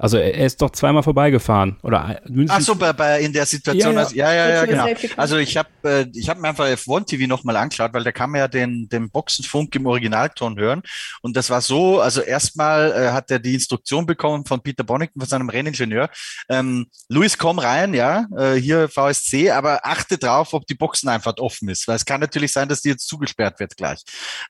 Also 0.00 0.16
er 0.16 0.46
ist 0.46 0.62
doch 0.62 0.70
zweimal 0.70 1.02
vorbeigefahren 1.02 1.76
oder 1.82 2.22
Ach 2.48 2.60
so, 2.62 2.74
bei, 2.74 2.94
bei 2.94 3.20
in 3.20 3.34
der 3.34 3.44
Situation. 3.44 3.94
Ja, 3.94 4.08
ja, 4.12 4.32
ja, 4.32 4.48
ja, 4.48 4.54
ja 4.54 4.64
genau. 4.64 4.86
Also 5.18 5.36
ich 5.36 5.58
habe 5.58 5.68
äh, 5.84 6.06
ich 6.14 6.30
habe 6.30 6.40
mir 6.40 6.48
einfach 6.48 6.64
F1 6.64 7.04
TV 7.06 7.28
nochmal 7.28 7.56
angeschaut, 7.56 7.92
weil 7.92 8.02
da 8.02 8.10
kann 8.10 8.30
man 8.30 8.40
ja 8.40 8.48
den 8.48 8.88
den 8.88 9.10
Boxenfunk 9.10 9.74
im 9.76 9.84
Originalton 9.84 10.58
hören 10.58 10.82
und 11.20 11.36
das 11.36 11.50
war 11.50 11.60
so. 11.60 12.00
Also 12.00 12.22
erstmal 12.22 12.92
äh, 12.92 13.12
hat 13.12 13.30
er 13.30 13.40
die 13.40 13.52
Instruktion 13.52 14.06
bekommen 14.06 14.46
von 14.46 14.62
Peter 14.62 14.84
Bonington 14.84 15.20
von 15.20 15.28
seinem 15.28 15.50
Renningenieur. 15.50 16.08
Ähm, 16.48 16.86
Luis, 17.10 17.36
komm 17.36 17.58
rein, 17.58 17.92
ja, 17.92 18.26
äh, 18.38 18.54
hier 18.54 18.88
VSC, 18.88 19.50
aber 19.50 19.84
achte 19.84 20.16
drauf, 20.16 20.54
ob 20.54 20.66
die 20.66 20.74
Boxeneinfahrt 20.74 21.40
offen 21.40 21.68
ist, 21.68 21.86
weil 21.86 21.96
es 21.96 22.06
kann 22.06 22.22
natürlich 22.22 22.52
sein, 22.52 22.70
dass 22.70 22.80
die 22.80 22.88
jetzt 22.88 23.06
zugesperrt 23.06 23.60
wird 23.60 23.76
gleich. 23.76 24.02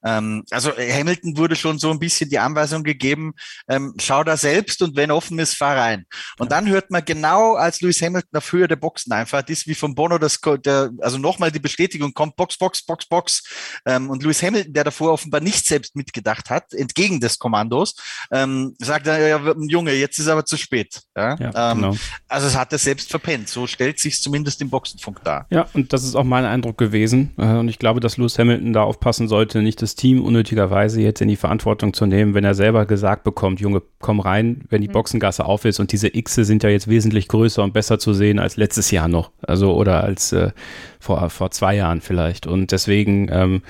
Ähm, 0.05 0.45
also 0.53 0.71
Hamilton 0.71 1.37
wurde 1.37 1.57
schon 1.57 1.81
so 1.81 1.91
ein 1.91 1.99
bisschen 1.99 2.31
die 2.31 2.39
Anweisung 2.39 2.85
gegeben, 2.85 3.33
ähm, 3.69 3.95
schau 3.99 4.23
da 4.23 4.37
selbst 4.37 4.81
und 4.83 4.95
wenn 4.95 5.11
offen 5.11 5.40
ist, 5.41 5.57
fahr 5.57 5.77
rein. 5.77 6.05
Und 6.39 6.53
dann 6.53 6.69
hört 6.69 6.91
man 6.91 7.05
genau, 7.05 7.55
als 7.55 7.81
Lewis 7.81 8.03
Hamilton 8.03 8.37
auf 8.37 8.53
Höhe 8.53 8.69
der 8.69 8.77
Boxen 8.77 9.13
einfahrt, 9.13 9.51
ist 9.51 9.67
wie 9.67 9.75
von 9.75 9.95
Bono 9.95 10.19
das, 10.19 10.41
der, 10.65 10.91
also 11.01 11.19
nochmal 11.19 11.51
die 11.51 11.59
Bestätigung 11.59 12.13
kommt, 12.15 12.37
Box, 12.37 12.57
Box, 12.59 12.85
Box, 12.85 13.07
Box. 13.07 13.43
Ähm, 13.87 14.11
und 14.11 14.23
Lewis 14.23 14.43
Hamilton, 14.43 14.73
der 14.73 14.85
davor 14.85 15.13
offenbar 15.13 15.41
nicht 15.41 15.67
selbst 15.67 15.97
mitgedacht 15.97 16.51
hat, 16.51 16.73
entgegen 16.73 17.21
des 17.21 17.39
Kommandos, 17.39 17.95
ähm, 18.31 18.75
sagt 18.79 19.07
er, 19.07 19.27
ja, 19.27 19.55
Junge, 19.69 19.93
jetzt 19.93 20.19
ist 20.19 20.29
aber 20.29 20.45
zu 20.45 20.57
spät. 20.57 21.01
Ja? 21.17 21.37
ja 21.37 21.73
ähm, 21.73 21.79
genau. 21.79 21.97
Also 22.29 22.47
es 22.47 22.57
hat 22.57 22.73
er 22.73 22.79
selbst 22.79 23.11
verpennt. 23.11 23.49
So 23.49 23.67
stellt 23.67 23.99
sich 23.99 24.21
zumindest 24.21 24.61
im 24.61 24.71
Boxenfunk 24.71 25.23
dar. 25.25 25.47
Ja, 25.51 25.67
und 25.75 25.93
das 25.93 26.05
ist 26.05 26.15
auch 26.15 26.25
mein 26.25 26.45
Eindruck 26.45 26.79
gewesen. 26.79 27.33
Äh, 27.39 27.57
und 27.57 27.69
ich 27.69 27.79
glaube, 27.79 28.01
dass 28.01 28.17
Lewis 28.17 28.39
Hamilton 28.39 28.73
da 28.73 28.83
aufpassen 28.83 29.29
sollte, 29.29 29.63
nicht 29.63 29.83
das 29.83 29.95
Team 29.95 30.23
unnötigerweise 30.23 31.01
jetzt 31.01 31.21
in 31.21 31.29
die 31.29 31.37
Verantwortung 31.37 31.95
zu 31.95 32.07
nehmen, 32.07 32.35
wenn 32.35 32.45
er 32.45 32.55
selber 32.55 32.87
gesagt 32.87 33.25
bekommt, 33.25 33.61
Junge, 33.61 33.83
komm 33.99 34.21
rein, 34.21 34.65
wenn 34.69 34.83
die 34.83 34.89
mhm. 34.89 34.93
Straße 35.31 35.45
auf 35.45 35.65
ist. 35.65 35.81
Und 35.81 35.93
diese 35.93 36.11
Xe 36.11 36.45
sind 36.45 36.63
ja 36.63 36.71
jetzt 36.71 36.89
wesentlich 36.89 37.29
größer 37.29 37.63
und 37.63 37.73
besser 37.73 37.99
zu 37.99 38.13
sehen 38.15 38.39
als 38.39 38.57
letztes 38.57 38.91
Jahr 38.91 39.09
noch. 39.09 39.31
Also 39.43 39.75
oder 39.75 40.03
als 40.05 40.33
äh, 40.33 40.51
vor, 40.99 41.31
vor 41.31 41.51
zwei 41.51 41.77
Jahren 41.77 42.01
vielleicht. 42.01 42.47
Und 42.47 42.73
deswegen 42.73 43.29
ähm, 43.31 43.63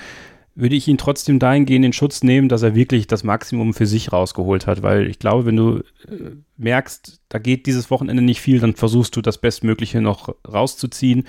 würde 0.55 0.75
ich 0.75 0.87
ihn 0.87 0.97
trotzdem 0.97 1.39
dahingehend 1.39 1.85
in 1.85 1.93
Schutz 1.93 2.23
nehmen, 2.23 2.49
dass 2.49 2.61
er 2.61 2.75
wirklich 2.75 3.07
das 3.07 3.23
Maximum 3.23 3.73
für 3.73 3.85
sich 3.85 4.11
rausgeholt 4.11 4.67
hat. 4.67 4.81
Weil 4.83 5.07
ich 5.07 5.19
glaube, 5.19 5.45
wenn 5.45 5.55
du 5.55 5.77
äh, 6.07 6.35
merkst, 6.57 7.21
da 7.29 7.39
geht 7.39 7.65
dieses 7.65 7.89
Wochenende 7.89 8.21
nicht 8.21 8.41
viel, 8.41 8.59
dann 8.59 8.75
versuchst 8.75 9.15
du 9.15 9.21
das 9.21 9.37
Bestmögliche 9.37 10.01
noch 10.01 10.35
rauszuziehen. 10.47 11.25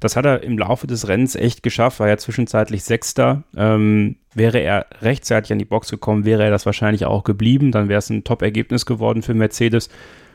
Das 0.00 0.16
hat 0.16 0.26
er 0.26 0.42
im 0.42 0.58
Laufe 0.58 0.86
des 0.86 1.08
Rennens 1.08 1.34
echt 1.34 1.62
geschafft, 1.62 2.00
war 2.00 2.08
ja 2.08 2.18
zwischenzeitlich 2.18 2.84
Sechster. 2.84 3.44
Ähm, 3.56 4.16
wäre 4.34 4.58
er 4.58 4.86
rechtzeitig 5.00 5.52
an 5.52 5.58
die 5.58 5.64
Box 5.64 5.90
gekommen, 5.90 6.24
wäre 6.24 6.44
er 6.44 6.50
das 6.50 6.66
wahrscheinlich 6.66 7.06
auch 7.06 7.24
geblieben. 7.24 7.72
Dann 7.72 7.88
wäre 7.88 8.00
es 8.00 8.10
ein 8.10 8.24
Top-Ergebnis 8.24 8.86
geworden 8.86 9.22
für 9.22 9.34
Mercedes. 9.34 9.88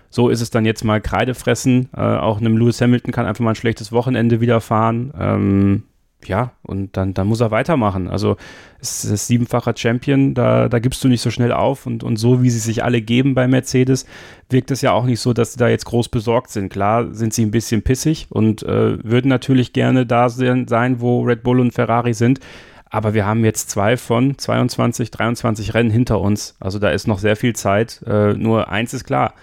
So 0.09 0.29
ist 0.29 0.41
es 0.41 0.49
dann 0.49 0.65
jetzt 0.65 0.83
mal 0.83 1.01
Kreidefressen. 1.01 1.89
Äh, 1.95 1.99
auch 1.99 2.39
einem 2.39 2.57
Lewis 2.57 2.81
Hamilton 2.81 3.11
kann 3.11 3.25
einfach 3.25 3.43
mal 3.43 3.51
ein 3.51 3.55
schlechtes 3.55 3.91
Wochenende 3.91 4.41
widerfahren. 4.41 5.13
Ähm, 5.19 5.83
ja, 6.25 6.51
und 6.63 6.97
dann, 6.97 7.13
dann 7.13 7.27
muss 7.27 7.39
er 7.39 7.51
weitermachen. 7.51 8.09
Also 8.09 8.35
es 8.79 9.05
ist 9.05 9.27
siebenfacher 9.27 9.73
Champion, 9.75 10.33
da, 10.33 10.67
da 10.67 10.79
gibst 10.79 11.03
du 11.03 11.07
nicht 11.07 11.21
so 11.21 11.31
schnell 11.31 11.51
auf 11.51 11.85
und, 11.85 12.03
und 12.03 12.17
so, 12.17 12.43
wie 12.43 12.49
sie 12.49 12.59
sich 12.59 12.83
alle 12.83 13.01
geben 13.01 13.35
bei 13.35 13.47
Mercedes, 13.47 14.05
wirkt 14.49 14.71
es 14.71 14.81
ja 14.81 14.91
auch 14.91 15.05
nicht 15.05 15.21
so, 15.21 15.33
dass 15.33 15.53
sie 15.53 15.59
da 15.59 15.69
jetzt 15.69 15.85
groß 15.85 16.09
besorgt 16.09 16.51
sind. 16.51 16.69
Klar 16.69 17.13
sind 17.13 17.33
sie 17.33 17.45
ein 17.45 17.51
bisschen 17.51 17.81
pissig 17.83 18.27
und 18.29 18.63
äh, 18.63 19.03
würden 19.03 19.29
natürlich 19.29 19.73
gerne 19.73 20.05
da 20.05 20.29
sein, 20.29 20.99
wo 20.99 21.21
Red 21.21 21.43
Bull 21.43 21.59
und 21.59 21.73
Ferrari 21.73 22.13
sind. 22.13 22.39
Aber 22.89 23.13
wir 23.13 23.25
haben 23.25 23.45
jetzt 23.45 23.69
zwei 23.69 23.97
von 23.97 24.37
22, 24.37 25.11
23 25.11 25.73
Rennen 25.73 25.91
hinter 25.91 26.19
uns. 26.19 26.55
Also 26.59 26.79
da 26.79 26.89
ist 26.89 27.07
noch 27.07 27.19
sehr 27.19 27.35
viel 27.35 27.55
Zeit. 27.55 28.01
Äh, 28.05 28.33
nur 28.33 28.69
eins 28.69 28.93
ist 28.93 29.03
klar, 29.03 29.35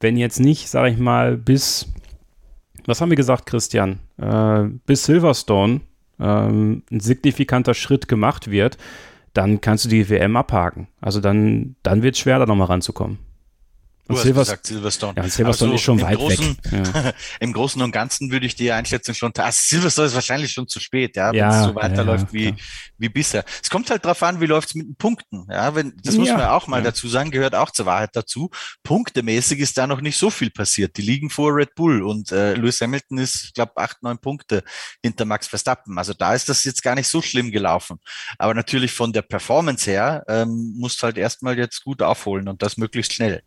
wenn 0.00 0.16
jetzt 0.16 0.40
nicht, 0.40 0.68
sage 0.68 0.90
ich 0.90 0.98
mal, 0.98 1.36
bis, 1.36 1.92
was 2.86 3.00
haben 3.00 3.10
wir 3.10 3.16
gesagt, 3.16 3.46
Christian, 3.46 4.00
äh, 4.16 4.64
bis 4.86 5.04
Silverstone 5.04 5.82
ähm, 6.20 6.82
ein 6.90 7.00
signifikanter 7.00 7.74
Schritt 7.74 8.08
gemacht 8.08 8.50
wird, 8.50 8.78
dann 9.32 9.60
kannst 9.60 9.84
du 9.84 9.88
die 9.88 10.08
WM 10.08 10.36
abhaken. 10.36 10.88
Also 11.00 11.20
dann, 11.20 11.76
dann 11.82 12.02
wird 12.02 12.14
es 12.14 12.20
schwer, 12.20 12.38
da 12.38 12.46
nochmal 12.46 12.68
ranzukommen. 12.68 13.18
Du 14.06 14.16
hast 14.16 14.22
Silvers 14.22 14.48
gesagt 14.48 14.66
Silverstone. 14.66 15.14
Ja, 15.16 15.28
Silverstone 15.28 15.72
also 15.72 15.74
ist 15.76 15.80
schon 15.80 16.00
weit 16.02 16.18
großen, 16.18 16.58
weg. 16.62 16.94
Ja. 16.94 17.12
Im 17.40 17.54
Großen 17.54 17.80
und 17.80 17.90
Ganzen 17.90 18.30
würde 18.30 18.44
ich 18.44 18.54
die 18.54 18.70
Einschätzung 18.70 19.14
schon, 19.14 19.32
ah, 19.38 19.50
Silverstone 19.50 20.08
ist 20.08 20.14
wahrscheinlich 20.14 20.52
schon 20.52 20.68
zu 20.68 20.78
spät, 20.78 21.16
ja, 21.16 21.30
wenn 21.30 21.38
ja, 21.38 21.60
es 21.60 21.66
so 21.68 21.74
weiterläuft 21.74 22.26
ja, 22.26 22.32
wie, 22.32 22.54
wie 22.98 23.08
bisher. 23.08 23.44
Es 23.62 23.70
kommt 23.70 23.88
halt 23.88 24.04
drauf 24.04 24.22
an, 24.22 24.42
wie 24.42 24.46
läuft 24.46 24.68
es 24.68 24.74
mit 24.74 24.88
den 24.88 24.96
Punkten. 24.96 25.46
Ja, 25.50 25.74
wenn, 25.74 25.94
das 26.02 26.16
muss 26.16 26.28
man 26.28 26.42
auch 26.42 26.66
mal 26.66 26.82
dazu 26.82 27.08
sagen, 27.08 27.30
gehört 27.30 27.54
auch 27.54 27.70
zur 27.70 27.86
Wahrheit 27.86 28.10
dazu. 28.12 28.50
Punktemäßig 28.82 29.60
ist 29.60 29.78
da 29.78 29.86
noch 29.86 30.02
nicht 30.02 30.18
so 30.18 30.28
viel 30.28 30.50
passiert. 30.50 30.98
Die 30.98 31.02
liegen 31.02 31.30
vor 31.30 31.54
Red 31.54 31.74
Bull 31.74 32.02
und 32.02 32.30
äh, 32.30 32.54
Lewis 32.54 32.82
Hamilton 32.82 33.18
ist, 33.18 33.44
ich 33.44 33.54
glaube, 33.54 33.72
acht, 33.76 34.02
neun 34.02 34.18
Punkte 34.18 34.64
hinter 35.02 35.24
Max 35.24 35.48
Verstappen. 35.48 35.96
Also 35.96 36.12
da 36.12 36.34
ist 36.34 36.50
das 36.50 36.64
jetzt 36.64 36.82
gar 36.82 36.94
nicht 36.94 37.08
so 37.08 37.22
schlimm 37.22 37.50
gelaufen. 37.50 37.98
Aber 38.38 38.52
natürlich 38.52 38.92
von 38.92 39.14
der 39.14 39.22
Performance 39.22 39.90
her 39.90 40.24
ähm, 40.28 40.74
musst 40.76 41.02
halt 41.02 41.16
erstmal 41.16 41.56
jetzt 41.56 41.84
gut 41.84 42.02
aufholen 42.02 42.48
und 42.48 42.62
das 42.62 42.76
möglichst 42.76 43.14
schnell. 43.14 43.42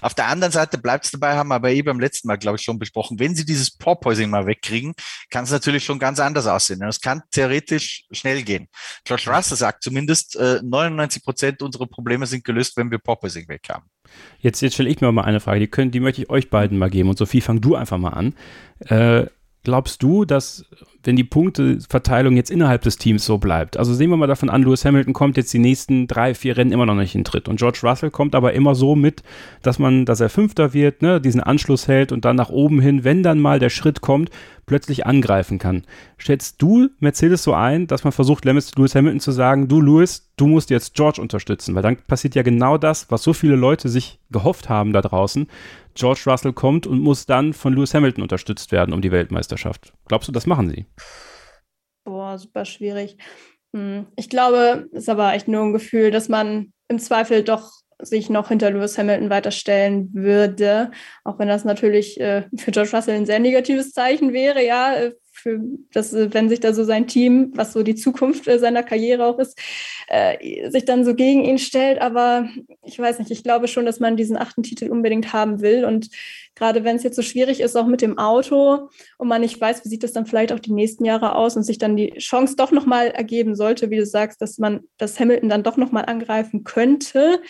Auf 0.00 0.14
der 0.14 0.28
anderen 0.28 0.52
Seite 0.52 0.78
bleibt 0.78 1.04
es 1.04 1.10
dabei, 1.10 1.36
haben 1.36 1.48
wir 1.48 1.56
aber 1.56 1.70
eh 1.70 1.82
beim 1.82 2.00
letzten 2.00 2.28
Mal, 2.28 2.36
glaube 2.36 2.56
ich, 2.56 2.62
schon 2.62 2.78
besprochen. 2.78 3.18
Wenn 3.18 3.34
sie 3.34 3.44
dieses 3.44 3.70
Porpoising 3.76 4.30
mal 4.30 4.46
wegkriegen, 4.46 4.94
kann 5.30 5.44
es 5.44 5.50
natürlich 5.50 5.84
schon 5.84 5.98
ganz 5.98 6.20
anders 6.20 6.46
aussehen. 6.46 6.82
Es 6.82 7.00
kann 7.00 7.22
theoretisch 7.30 8.04
schnell 8.10 8.42
gehen. 8.42 8.68
George 9.04 9.24
Russell 9.28 9.56
sagt 9.56 9.82
zumindest, 9.82 10.36
äh, 10.36 10.60
99 10.62 11.24
Prozent 11.24 11.62
unserer 11.62 11.86
Probleme 11.86 12.26
sind 12.26 12.44
gelöst, 12.44 12.76
wenn 12.76 12.90
wir 12.90 12.98
Porpoising 12.98 13.48
weg 13.48 13.62
haben. 13.68 13.86
Jetzt, 14.40 14.60
jetzt 14.60 14.74
stelle 14.74 14.90
ich 14.90 15.00
mir 15.00 15.10
mal 15.12 15.24
eine 15.24 15.40
Frage, 15.40 15.60
die, 15.60 15.68
können, 15.68 15.90
die 15.90 16.00
möchte 16.00 16.22
ich 16.22 16.30
euch 16.30 16.50
beiden 16.50 16.78
mal 16.78 16.90
geben. 16.90 17.08
Und 17.08 17.18
Sophie, 17.18 17.40
fang 17.40 17.60
du 17.60 17.74
einfach 17.74 17.98
mal 17.98 18.10
an. 18.10 18.34
Äh, 18.80 19.26
glaubst 19.64 20.02
du, 20.02 20.24
dass 20.24 20.64
wenn 21.04 21.16
die 21.16 21.24
Punkteverteilung 21.24 22.36
jetzt 22.36 22.50
innerhalb 22.50 22.82
des 22.82 22.96
Teams 22.96 23.24
so 23.24 23.38
bleibt. 23.38 23.76
Also 23.76 23.94
sehen 23.94 24.10
wir 24.10 24.16
mal 24.16 24.26
davon 24.26 24.50
an, 24.50 24.62
Lewis 24.62 24.84
Hamilton 24.84 25.12
kommt 25.12 25.36
jetzt 25.36 25.52
die 25.52 25.58
nächsten 25.58 26.06
drei, 26.06 26.34
vier 26.34 26.56
Rennen 26.56 26.72
immer 26.72 26.86
noch 26.86 26.94
nicht 26.94 27.14
in 27.14 27.24
Tritt. 27.24 27.48
Und 27.48 27.58
George 27.58 27.80
Russell 27.82 28.10
kommt 28.10 28.34
aber 28.34 28.54
immer 28.54 28.74
so 28.74 28.96
mit, 28.96 29.22
dass 29.62 29.78
man, 29.78 30.06
dass 30.06 30.20
er 30.20 30.30
Fünfter 30.30 30.72
wird, 30.72 31.02
ne, 31.02 31.20
diesen 31.20 31.42
Anschluss 31.42 31.88
hält 31.88 32.12
und 32.12 32.24
dann 32.24 32.36
nach 32.36 32.50
oben 32.50 32.80
hin, 32.80 33.04
wenn 33.04 33.22
dann 33.22 33.38
mal 33.38 33.58
der 33.58 33.70
Schritt 33.70 34.00
kommt, 34.00 34.30
plötzlich 34.66 35.04
angreifen 35.04 35.58
kann. 35.58 35.82
Schätzt 36.16 36.62
du 36.62 36.88
Mercedes 36.98 37.42
so 37.42 37.52
ein, 37.52 37.86
dass 37.86 38.04
man 38.04 38.12
versucht, 38.12 38.46
Lewis 38.46 38.94
Hamilton 38.94 39.20
zu 39.20 39.30
sagen, 39.30 39.68
du 39.68 39.82
Lewis, 39.82 40.30
du 40.36 40.46
musst 40.46 40.70
jetzt 40.70 40.94
George 40.94 41.20
unterstützen, 41.20 41.74
weil 41.74 41.82
dann 41.82 41.96
passiert 41.96 42.34
ja 42.34 42.42
genau 42.42 42.78
das, 42.78 43.10
was 43.10 43.22
so 43.22 43.34
viele 43.34 43.56
Leute 43.56 43.90
sich 43.90 44.18
gehofft 44.30 44.70
haben 44.70 44.94
da 44.94 45.02
draußen. 45.02 45.48
George 45.94 46.22
Russell 46.26 46.52
kommt 46.52 46.86
und 46.86 47.00
muss 47.00 47.26
dann 47.26 47.52
von 47.52 47.74
Lewis 47.74 47.94
Hamilton 47.94 48.22
unterstützt 48.22 48.72
werden 48.72 48.92
um 48.92 49.02
die 49.02 49.12
Weltmeisterschaft. 49.12 49.92
Glaubst 50.06 50.28
du, 50.28 50.32
das 50.32 50.46
machen 50.46 50.68
sie? 50.68 50.86
Boah, 52.04 52.38
super 52.38 52.64
schwierig. 52.64 53.16
Hm, 53.74 54.06
ich 54.16 54.28
glaube, 54.28 54.88
es 54.92 55.04
ist 55.04 55.08
aber 55.08 55.32
echt 55.34 55.48
nur 55.48 55.62
ein 55.62 55.72
Gefühl, 55.72 56.10
dass 56.10 56.28
man 56.28 56.72
im 56.88 56.98
Zweifel 56.98 57.42
doch 57.42 57.70
sich 57.98 58.28
noch 58.28 58.48
hinter 58.48 58.70
Lewis 58.70 58.98
Hamilton 58.98 59.30
weiterstellen 59.30 60.10
würde, 60.12 60.90
auch 61.22 61.38
wenn 61.38 61.48
das 61.48 61.64
natürlich 61.64 62.20
äh, 62.20 62.44
für 62.56 62.70
George 62.70 62.90
Russell 62.92 63.16
ein 63.16 63.26
sehr 63.26 63.38
negatives 63.38 63.92
Zeichen 63.92 64.32
wäre, 64.32 64.64
ja, 64.64 64.94
äh, 64.94 65.12
für 65.44 65.60
das, 65.92 66.14
äh, 66.14 66.32
wenn 66.32 66.48
sich 66.48 66.60
da 66.60 66.72
so 66.72 66.84
sein 66.84 67.06
Team, 67.06 67.52
was 67.54 67.74
so 67.74 67.82
die 67.82 67.94
Zukunft 67.94 68.48
äh, 68.48 68.58
seiner 68.58 68.82
Karriere 68.82 69.26
auch 69.26 69.38
ist, 69.38 69.58
äh, 70.08 70.70
sich 70.70 70.86
dann 70.86 71.04
so 71.04 71.14
gegen 71.14 71.44
ihn 71.44 71.58
stellt. 71.58 72.00
Aber 72.00 72.48
ich 72.82 72.98
weiß 72.98 73.18
nicht, 73.18 73.30
ich 73.30 73.44
glaube 73.44 73.68
schon, 73.68 73.84
dass 73.84 74.00
man 74.00 74.16
diesen 74.16 74.38
achten 74.38 74.62
Titel 74.62 74.90
unbedingt 74.90 75.34
haben 75.34 75.60
will. 75.60 75.84
Und 75.84 76.08
gerade 76.54 76.82
wenn 76.82 76.96
es 76.96 77.02
jetzt 77.02 77.16
so 77.16 77.22
schwierig 77.22 77.60
ist, 77.60 77.76
auch 77.76 77.86
mit 77.86 78.00
dem 78.00 78.16
Auto 78.16 78.88
und 79.18 79.28
man 79.28 79.42
nicht 79.42 79.60
weiß, 79.60 79.84
wie 79.84 79.88
sieht 79.90 80.02
das 80.02 80.14
dann 80.14 80.24
vielleicht 80.24 80.52
auch 80.52 80.60
die 80.60 80.72
nächsten 80.72 81.04
Jahre 81.04 81.34
aus 81.34 81.56
und 81.56 81.62
sich 81.62 81.76
dann 81.76 81.94
die 81.94 82.14
Chance 82.14 82.56
doch 82.56 82.72
nochmal 82.72 83.08
ergeben 83.08 83.54
sollte, 83.54 83.90
wie 83.90 83.98
du 83.98 84.06
sagst, 84.06 84.40
dass 84.40 84.56
man, 84.56 84.80
dass 84.96 85.20
Hamilton 85.20 85.50
dann 85.50 85.62
doch 85.62 85.76
nochmal 85.76 86.06
angreifen 86.06 86.64
könnte, 86.64 87.42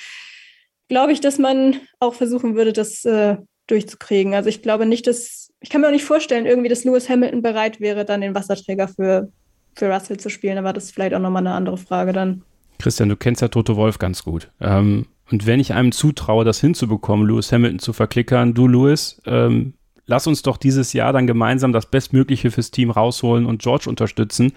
glaube 0.88 1.12
ich, 1.12 1.20
dass 1.20 1.38
man 1.38 1.80
auch 2.00 2.14
versuchen 2.14 2.56
würde, 2.56 2.72
das 2.72 3.04
äh, 3.04 3.36
durchzukriegen. 3.68 4.34
Also 4.34 4.48
ich 4.48 4.62
glaube 4.62 4.84
nicht, 4.84 5.06
dass 5.06 5.43
ich 5.64 5.70
kann 5.70 5.80
mir 5.80 5.86
auch 5.86 5.92
nicht 5.92 6.04
vorstellen, 6.04 6.44
irgendwie, 6.44 6.68
dass 6.68 6.84
Lewis 6.84 7.08
Hamilton 7.08 7.40
bereit 7.40 7.80
wäre, 7.80 8.04
dann 8.04 8.20
den 8.20 8.34
Wasserträger 8.34 8.86
für, 8.86 9.32
für 9.74 9.90
Russell 9.90 10.18
zu 10.18 10.28
spielen. 10.28 10.58
Aber 10.58 10.74
das 10.74 10.84
ist 10.84 10.94
vielleicht 10.94 11.14
auch 11.14 11.20
nochmal 11.20 11.40
eine 11.40 11.54
andere 11.54 11.78
Frage 11.78 12.12
dann. 12.12 12.42
Christian, 12.78 13.08
du 13.08 13.16
kennst 13.16 13.40
ja 13.40 13.48
Toto 13.48 13.74
Wolf 13.74 13.98
ganz 13.98 14.24
gut. 14.24 14.50
Ähm, 14.60 15.06
und 15.30 15.46
wenn 15.46 15.60
ich 15.60 15.72
einem 15.72 15.90
zutraue, 15.90 16.44
das 16.44 16.60
hinzubekommen, 16.60 17.26
Lewis 17.26 17.50
Hamilton 17.50 17.78
zu 17.78 17.94
verklickern, 17.94 18.52
du 18.52 18.68
Lewis, 18.68 19.22
ähm, 19.24 19.72
lass 20.04 20.26
uns 20.26 20.42
doch 20.42 20.58
dieses 20.58 20.92
Jahr 20.92 21.14
dann 21.14 21.26
gemeinsam 21.26 21.72
das 21.72 21.86
Bestmögliche 21.86 22.50
fürs 22.50 22.70
Team 22.70 22.90
rausholen 22.90 23.46
und 23.46 23.62
George 23.62 23.88
unterstützen. 23.88 24.52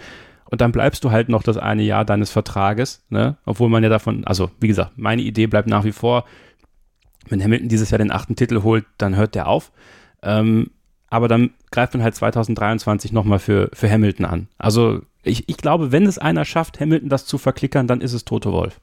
Und 0.52 0.60
dann 0.60 0.74
bleibst 0.74 1.06
du 1.06 1.12
halt 1.12 1.30
noch 1.30 1.42
das 1.42 1.56
eine 1.56 1.84
Jahr 1.84 2.04
deines 2.04 2.32
Vertrages, 2.32 3.06
ne? 3.10 3.38
Obwohl 3.46 3.70
man 3.70 3.82
ja 3.82 3.88
davon, 3.90 4.26
also 4.26 4.52
wie 4.60 4.68
gesagt, 4.68 4.98
meine 4.98 5.22
Idee 5.22 5.48
bleibt 5.48 5.70
nach 5.70 5.86
wie 5.86 5.94
vor, 5.94 6.26
wenn 7.30 7.42
Hamilton 7.42 7.70
dieses 7.70 7.92
Jahr 7.92 7.98
den 7.98 8.12
achten 8.12 8.36
Titel 8.36 8.64
holt, 8.64 8.84
dann 8.98 9.16
hört 9.16 9.36
der 9.36 9.48
auf. 9.48 9.72
Ähm, 10.22 10.72
aber 11.10 11.28
dann 11.28 11.52
greift 11.72 11.94
man 11.94 12.04
halt 12.04 12.16
2023 12.16 13.12
nochmal 13.12 13.40
für, 13.40 13.70
für 13.74 13.90
Hamilton 13.90 14.26
an. 14.26 14.48
Also 14.58 15.02
ich, 15.24 15.48
ich 15.48 15.58
glaube, 15.58 15.92
wenn 15.92 16.06
es 16.06 16.18
einer 16.18 16.46
schafft, 16.46 16.80
Hamilton 16.80 17.10
das 17.10 17.26
zu 17.26 17.38
verklickern, 17.38 17.88
dann 17.88 18.02
ist 18.02 18.14
es 18.14 18.26
Toto 18.26 18.52
Wolf. 18.52 18.80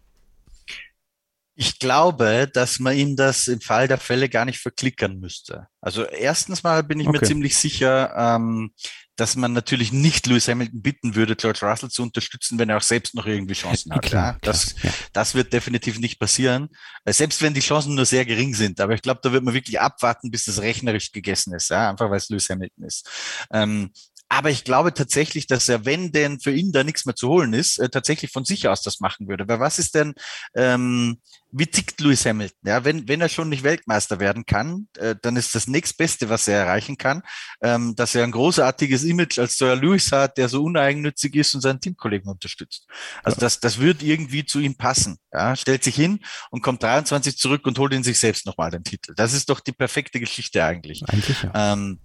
Ich 1.57 1.79
glaube, 1.79 2.51
dass 2.53 2.81
man 2.81 2.97
ihm 2.97 3.14
das 3.14 3.47
im 3.47 3.61
Fall 3.61 3.87
der 3.87 3.99
Fälle 3.99 4.29
gar 4.29 4.45
nicht 4.45 4.59
verklickern 4.59 5.20
müsste. 5.20 5.68
Also 5.81 6.03
erstens 6.05 6.64
mal 6.64 6.83
bin 6.83 6.99
ich 6.99 7.07
okay. 7.07 7.18
mir 7.20 7.27
ziemlich 7.27 7.57
sicher, 7.57 8.12
ähm, 8.16 8.72
dass 9.16 9.36
man 9.36 9.52
natürlich 9.52 9.92
nicht 9.92 10.26
Lewis 10.26 10.48
Hamilton 10.48 10.82
bitten 10.82 11.14
würde, 11.14 11.36
George 11.36 11.60
Russell 11.62 11.90
zu 11.90 12.02
unterstützen, 12.02 12.58
wenn 12.58 12.68
er 12.68 12.78
auch 12.78 12.82
selbst 12.82 13.14
noch 13.14 13.26
irgendwie 13.26 13.54
Chancen 13.54 13.92
hat. 13.92 14.02
Klar, 14.04 14.32
ja, 14.32 14.38
das, 14.42 14.74
klar, 14.74 14.92
ja. 14.92 14.98
das 15.12 15.34
wird 15.34 15.52
definitiv 15.52 15.98
nicht 15.98 16.18
passieren, 16.18 16.68
äh, 17.04 17.12
selbst 17.12 17.40
wenn 17.42 17.54
die 17.54 17.60
Chancen 17.60 17.94
nur 17.94 18.06
sehr 18.06 18.24
gering 18.24 18.54
sind. 18.54 18.80
Aber 18.80 18.94
ich 18.94 19.02
glaube, 19.02 19.20
da 19.22 19.32
wird 19.32 19.44
man 19.44 19.54
wirklich 19.54 19.80
abwarten, 19.80 20.30
bis 20.30 20.44
das 20.44 20.60
rechnerisch 20.60 21.12
gegessen 21.12 21.54
ist, 21.54 21.70
ja? 21.70 21.90
einfach 21.90 22.10
weil 22.10 22.18
es 22.18 22.28
Lewis 22.28 22.48
Hamilton 22.48 22.84
ist. 22.84 23.08
Ähm, 23.52 23.90
aber 24.35 24.51
ich 24.51 24.64
glaube 24.64 24.93
tatsächlich, 24.93 25.47
dass 25.47 25.68
er, 25.68 25.85
wenn 25.85 26.11
denn 26.11 26.41
für 26.41 26.51
ihn 26.51 26.72
da 26.72 26.82
nichts 26.82 27.07
mehr 27.07 27.14
zu 27.14 27.28
holen 27.28 27.53
ist, 27.53 27.78
äh, 27.78 27.89
tatsächlich 27.89 28.32
von 28.32 28.45
sich 28.45 28.66
aus 28.66 28.82
das 28.82 28.99
machen 28.99 29.28
würde. 29.28 29.47
Weil 29.47 29.61
was 29.61 29.78
ist 29.78 29.95
denn, 29.95 30.14
ähm, 30.57 31.18
wie 31.53 31.66
tickt 31.66 32.01
Lewis 32.01 32.26
Hamilton? 32.26 32.59
Ja, 32.64 32.85
wenn, 32.85 33.07
wenn 33.07 33.20
er 33.20 33.28
schon 33.28 33.49
nicht 33.49 33.62
Weltmeister 33.62 34.18
werden 34.18 34.45
kann, 34.45 34.89
äh, 34.99 35.14
dann 35.22 35.37
ist 35.37 35.55
das 35.55 35.68
nächstbeste, 35.68 36.30
was 36.30 36.49
er 36.49 36.59
erreichen 36.59 36.99
kann, 36.99 37.22
ähm, 37.62 37.95
dass 37.95 38.16
er 38.16 38.24
ein 38.24 38.32
großartiges 38.32 39.05
Image 39.05 39.39
als 39.39 39.57
Sir 39.57 39.76
Lewis 39.76 40.11
hat, 40.11 40.37
der 40.37 40.49
so 40.49 40.64
uneigennützig 40.64 41.37
ist 41.37 41.55
und 41.55 41.61
seinen 41.61 41.80
Teamkollegen 41.80 42.28
unterstützt. 42.28 42.89
Also 43.22 43.37
ja. 43.37 43.41
das, 43.43 43.61
das 43.61 43.78
wird 43.78 44.03
irgendwie 44.03 44.45
zu 44.45 44.59
ihm 44.59 44.74
passen. 44.74 45.16
Ja, 45.32 45.55
stellt 45.55 45.85
sich 45.85 45.95
hin 45.95 46.18
und 46.51 46.62
kommt 46.62 46.82
23 46.82 47.39
zurück 47.39 47.66
und 47.66 47.78
holt 47.78 47.93
in 47.93 48.03
sich 48.03 48.18
selbst 48.18 48.47
nochmal 48.47 48.72
den 48.72 48.82
Titel. 48.82 49.14
Das 49.14 49.32
ist 49.32 49.49
doch 49.49 49.61
die 49.61 49.72
perfekte 49.72 50.18
Geschichte 50.18 50.64
eigentlich. 50.64 51.09
Eigentlich 51.09 51.41
ja. 51.45 51.72
Ähm, 51.72 52.01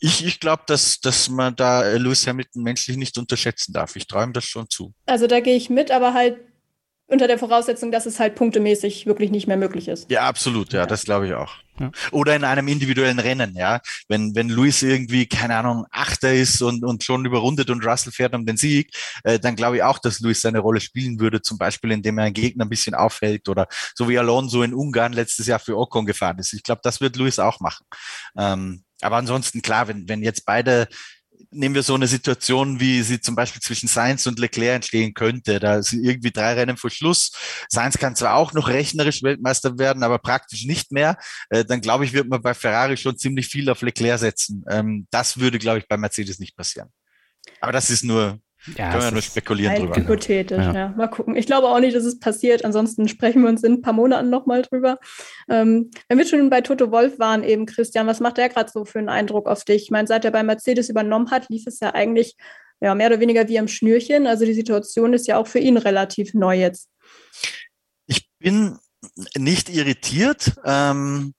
ich, 0.00 0.24
ich 0.24 0.40
glaube, 0.40 0.62
dass, 0.66 1.00
dass 1.00 1.28
man 1.28 1.56
da 1.56 1.84
äh, 1.84 1.98
Lewis 1.98 2.26
Hamilton 2.26 2.62
menschlich 2.62 2.96
nicht 2.96 3.18
unterschätzen 3.18 3.72
darf. 3.72 3.96
Ich 3.96 4.06
träume 4.06 4.32
das 4.32 4.44
schon 4.44 4.68
zu. 4.68 4.94
Also 5.06 5.26
da 5.26 5.40
gehe 5.40 5.56
ich 5.56 5.70
mit, 5.70 5.90
aber 5.90 6.14
halt 6.14 6.38
unter 7.08 7.26
der 7.26 7.38
Voraussetzung, 7.38 7.90
dass 7.90 8.06
es 8.06 8.20
halt 8.20 8.34
punktemäßig 8.34 9.06
wirklich 9.06 9.30
nicht 9.30 9.46
mehr 9.46 9.56
möglich 9.56 9.88
ist. 9.88 10.10
Ja, 10.10 10.28
absolut, 10.28 10.72
ja, 10.72 10.80
ja. 10.80 10.86
das 10.86 11.04
glaube 11.04 11.26
ich 11.26 11.34
auch. 11.34 11.54
Ja. 11.80 11.90
Oder 12.10 12.36
in 12.36 12.44
einem 12.44 12.68
individuellen 12.68 13.18
Rennen, 13.18 13.54
ja. 13.56 13.80
Wenn, 14.08 14.34
wenn 14.34 14.50
Luis 14.50 14.82
irgendwie, 14.82 15.26
keine 15.26 15.56
Ahnung, 15.56 15.86
Achter 15.90 16.34
ist 16.34 16.60
und, 16.60 16.84
und 16.84 17.04
schon 17.04 17.24
überrundet 17.24 17.70
und 17.70 17.84
Russell 17.86 18.12
fährt 18.12 18.34
um 18.34 18.44
den 18.44 18.56
Sieg, 18.56 18.92
äh, 19.24 19.38
dann 19.38 19.56
glaube 19.56 19.76
ich 19.76 19.82
auch, 19.82 19.98
dass 19.98 20.20
Luis 20.20 20.40
seine 20.40 20.58
Rolle 20.58 20.80
spielen 20.80 21.18
würde, 21.18 21.40
zum 21.40 21.56
Beispiel, 21.56 21.92
indem 21.92 22.18
er 22.18 22.24
einen 22.24 22.34
Gegner 22.34 22.66
ein 22.66 22.68
bisschen 22.68 22.94
aufhält 22.94 23.48
oder 23.48 23.68
so 23.94 24.08
wie 24.08 24.18
Alonso 24.18 24.62
in 24.62 24.74
Ungarn 24.74 25.12
letztes 25.12 25.46
Jahr 25.46 25.60
für 25.60 25.78
Ocon 25.78 26.04
gefahren 26.04 26.38
ist. 26.38 26.52
Ich 26.52 26.62
glaube, 26.62 26.80
das 26.84 27.00
wird 27.00 27.16
Luis 27.16 27.38
auch 27.38 27.60
machen. 27.60 27.86
Ähm, 28.36 28.84
aber 29.00 29.16
ansonsten 29.16 29.62
klar, 29.62 29.88
wenn, 29.88 30.08
wenn 30.08 30.22
jetzt 30.22 30.44
beide 30.44 30.88
nehmen 31.50 31.74
wir 31.74 31.82
so 31.82 31.94
eine 31.94 32.06
Situation, 32.06 32.80
wie 32.80 33.02
sie 33.02 33.20
zum 33.20 33.34
Beispiel 33.34 33.62
zwischen 33.62 33.88
Sainz 33.88 34.26
und 34.26 34.38
Leclerc 34.38 34.76
entstehen 34.76 35.14
könnte. 35.14 35.60
Da 35.60 35.82
sind 35.82 36.04
irgendwie 36.04 36.30
drei 36.30 36.54
Rennen 36.54 36.76
vor 36.76 36.90
Schluss. 36.90 37.32
Sainz 37.68 37.98
kann 37.98 38.16
zwar 38.16 38.34
auch 38.34 38.52
noch 38.52 38.68
rechnerisch 38.68 39.22
Weltmeister 39.22 39.78
werden, 39.78 40.02
aber 40.02 40.18
praktisch 40.18 40.64
nicht 40.64 40.92
mehr. 40.92 41.16
Äh, 41.50 41.64
dann 41.64 41.80
glaube 41.80 42.04
ich, 42.04 42.12
wird 42.12 42.28
man 42.28 42.42
bei 42.42 42.54
Ferrari 42.54 42.96
schon 42.96 43.16
ziemlich 43.16 43.46
viel 43.46 43.70
auf 43.70 43.82
Leclerc 43.82 44.18
setzen. 44.18 44.64
Ähm, 44.68 45.06
das 45.10 45.38
würde, 45.38 45.58
glaube 45.58 45.78
ich, 45.78 45.88
bei 45.88 45.96
Mercedes 45.96 46.38
nicht 46.38 46.56
passieren. 46.56 46.88
Aber 47.60 47.72
das 47.72 47.90
ist 47.90 48.04
nur 48.04 48.40
ja, 48.76 48.90
Können 48.90 49.04
wir 49.04 49.10
nur 49.12 49.22
spekulieren 49.22 49.76
drüber. 49.76 49.96
Hypothetisch, 49.96 50.58
ja. 50.58 50.72
ja. 50.72 50.88
Mal 50.96 51.08
gucken. 51.08 51.36
Ich 51.36 51.46
glaube 51.46 51.68
auch 51.68 51.78
nicht, 51.80 51.96
dass 51.96 52.04
es 52.04 52.18
passiert. 52.18 52.64
Ansonsten 52.64 53.08
sprechen 53.08 53.42
wir 53.42 53.48
uns 53.48 53.62
in 53.62 53.74
ein 53.74 53.82
paar 53.82 53.92
Monaten 53.92 54.30
nochmal 54.30 54.62
drüber. 54.62 54.98
Ähm, 55.48 55.90
wenn 56.08 56.18
wir 56.18 56.26
schon 56.26 56.50
bei 56.50 56.60
Toto 56.60 56.90
Wolf 56.90 57.18
waren, 57.18 57.44
eben 57.44 57.66
Christian, 57.66 58.06
was 58.06 58.20
macht 58.20 58.36
der 58.36 58.48
gerade 58.48 58.70
so 58.70 58.84
für 58.84 58.98
einen 58.98 59.08
Eindruck 59.08 59.46
auf 59.46 59.64
dich? 59.64 59.84
Ich 59.84 59.90
meine, 59.90 60.08
seit 60.08 60.24
er 60.24 60.32
bei 60.32 60.42
Mercedes 60.42 60.88
übernommen 60.88 61.30
hat, 61.30 61.48
lief 61.48 61.66
es 61.66 61.80
ja 61.80 61.94
eigentlich 61.94 62.36
ja, 62.80 62.94
mehr 62.94 63.08
oder 63.08 63.20
weniger 63.20 63.48
wie 63.48 63.58
am 63.58 63.68
Schnürchen. 63.68 64.26
Also 64.26 64.44
die 64.44 64.54
Situation 64.54 65.12
ist 65.12 65.26
ja 65.26 65.38
auch 65.38 65.46
für 65.46 65.60
ihn 65.60 65.76
relativ 65.76 66.34
neu 66.34 66.58
jetzt. 66.58 66.90
Ich 68.06 68.28
bin 68.38 68.78
nicht 69.36 69.68
irritiert. 69.68 70.54
Ähm, 70.64 71.34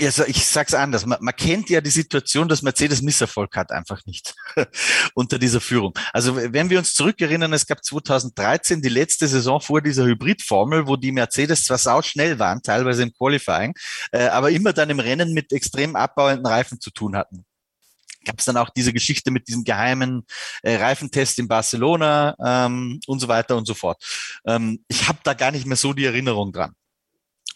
also 0.00 0.24
ich 0.24 0.46
sag's 0.46 0.74
anders, 0.74 1.06
man, 1.06 1.18
man, 1.20 1.34
kennt 1.34 1.70
ja 1.70 1.80
die 1.80 1.90
Situation, 1.90 2.48
dass 2.48 2.62
Mercedes 2.62 3.02
Misserfolg 3.02 3.56
hat, 3.56 3.72
einfach 3.72 4.04
nicht 4.06 4.34
unter 5.14 5.38
dieser 5.38 5.60
Führung. 5.60 5.92
Also 6.12 6.36
wenn 6.36 6.70
wir 6.70 6.78
uns 6.78 6.94
zurückerinnern, 6.94 7.52
es 7.52 7.66
gab 7.66 7.84
2013 7.84 8.80
die 8.80 8.88
letzte 8.88 9.26
Saison 9.26 9.60
vor 9.60 9.82
dieser 9.82 10.04
Hybridformel, 10.04 10.86
wo 10.86 10.96
die 10.96 11.12
Mercedes 11.12 11.64
zwar 11.64 11.78
sau 11.78 12.02
schnell 12.02 12.38
waren, 12.38 12.62
teilweise 12.62 13.02
im 13.02 13.12
Qualifying, 13.12 13.74
äh, 14.12 14.28
aber 14.28 14.50
immer 14.50 14.72
dann 14.72 14.90
im 14.90 15.00
Rennen 15.00 15.32
mit 15.32 15.52
extrem 15.52 15.96
abbauenden 15.96 16.46
Reifen 16.46 16.80
zu 16.80 16.90
tun 16.90 17.16
hatten 17.16 17.44
gab 18.26 18.40
es 18.40 18.44
dann 18.44 18.56
auch 18.56 18.70
diese 18.70 18.92
Geschichte 18.92 19.30
mit 19.30 19.46
diesem 19.46 19.62
geheimen 19.62 20.26
äh, 20.62 20.74
Reifentest 20.74 21.38
in 21.38 21.46
Barcelona 21.46 22.34
ähm, 22.44 22.98
und 23.06 23.20
so 23.20 23.28
weiter 23.28 23.56
und 23.56 23.66
so 23.66 23.74
fort. 23.74 24.02
Ähm, 24.44 24.84
ich 24.88 25.06
habe 25.06 25.20
da 25.22 25.32
gar 25.32 25.52
nicht 25.52 25.64
mehr 25.64 25.76
so 25.76 25.92
die 25.92 26.04
Erinnerung 26.04 26.52
dran. 26.52 26.74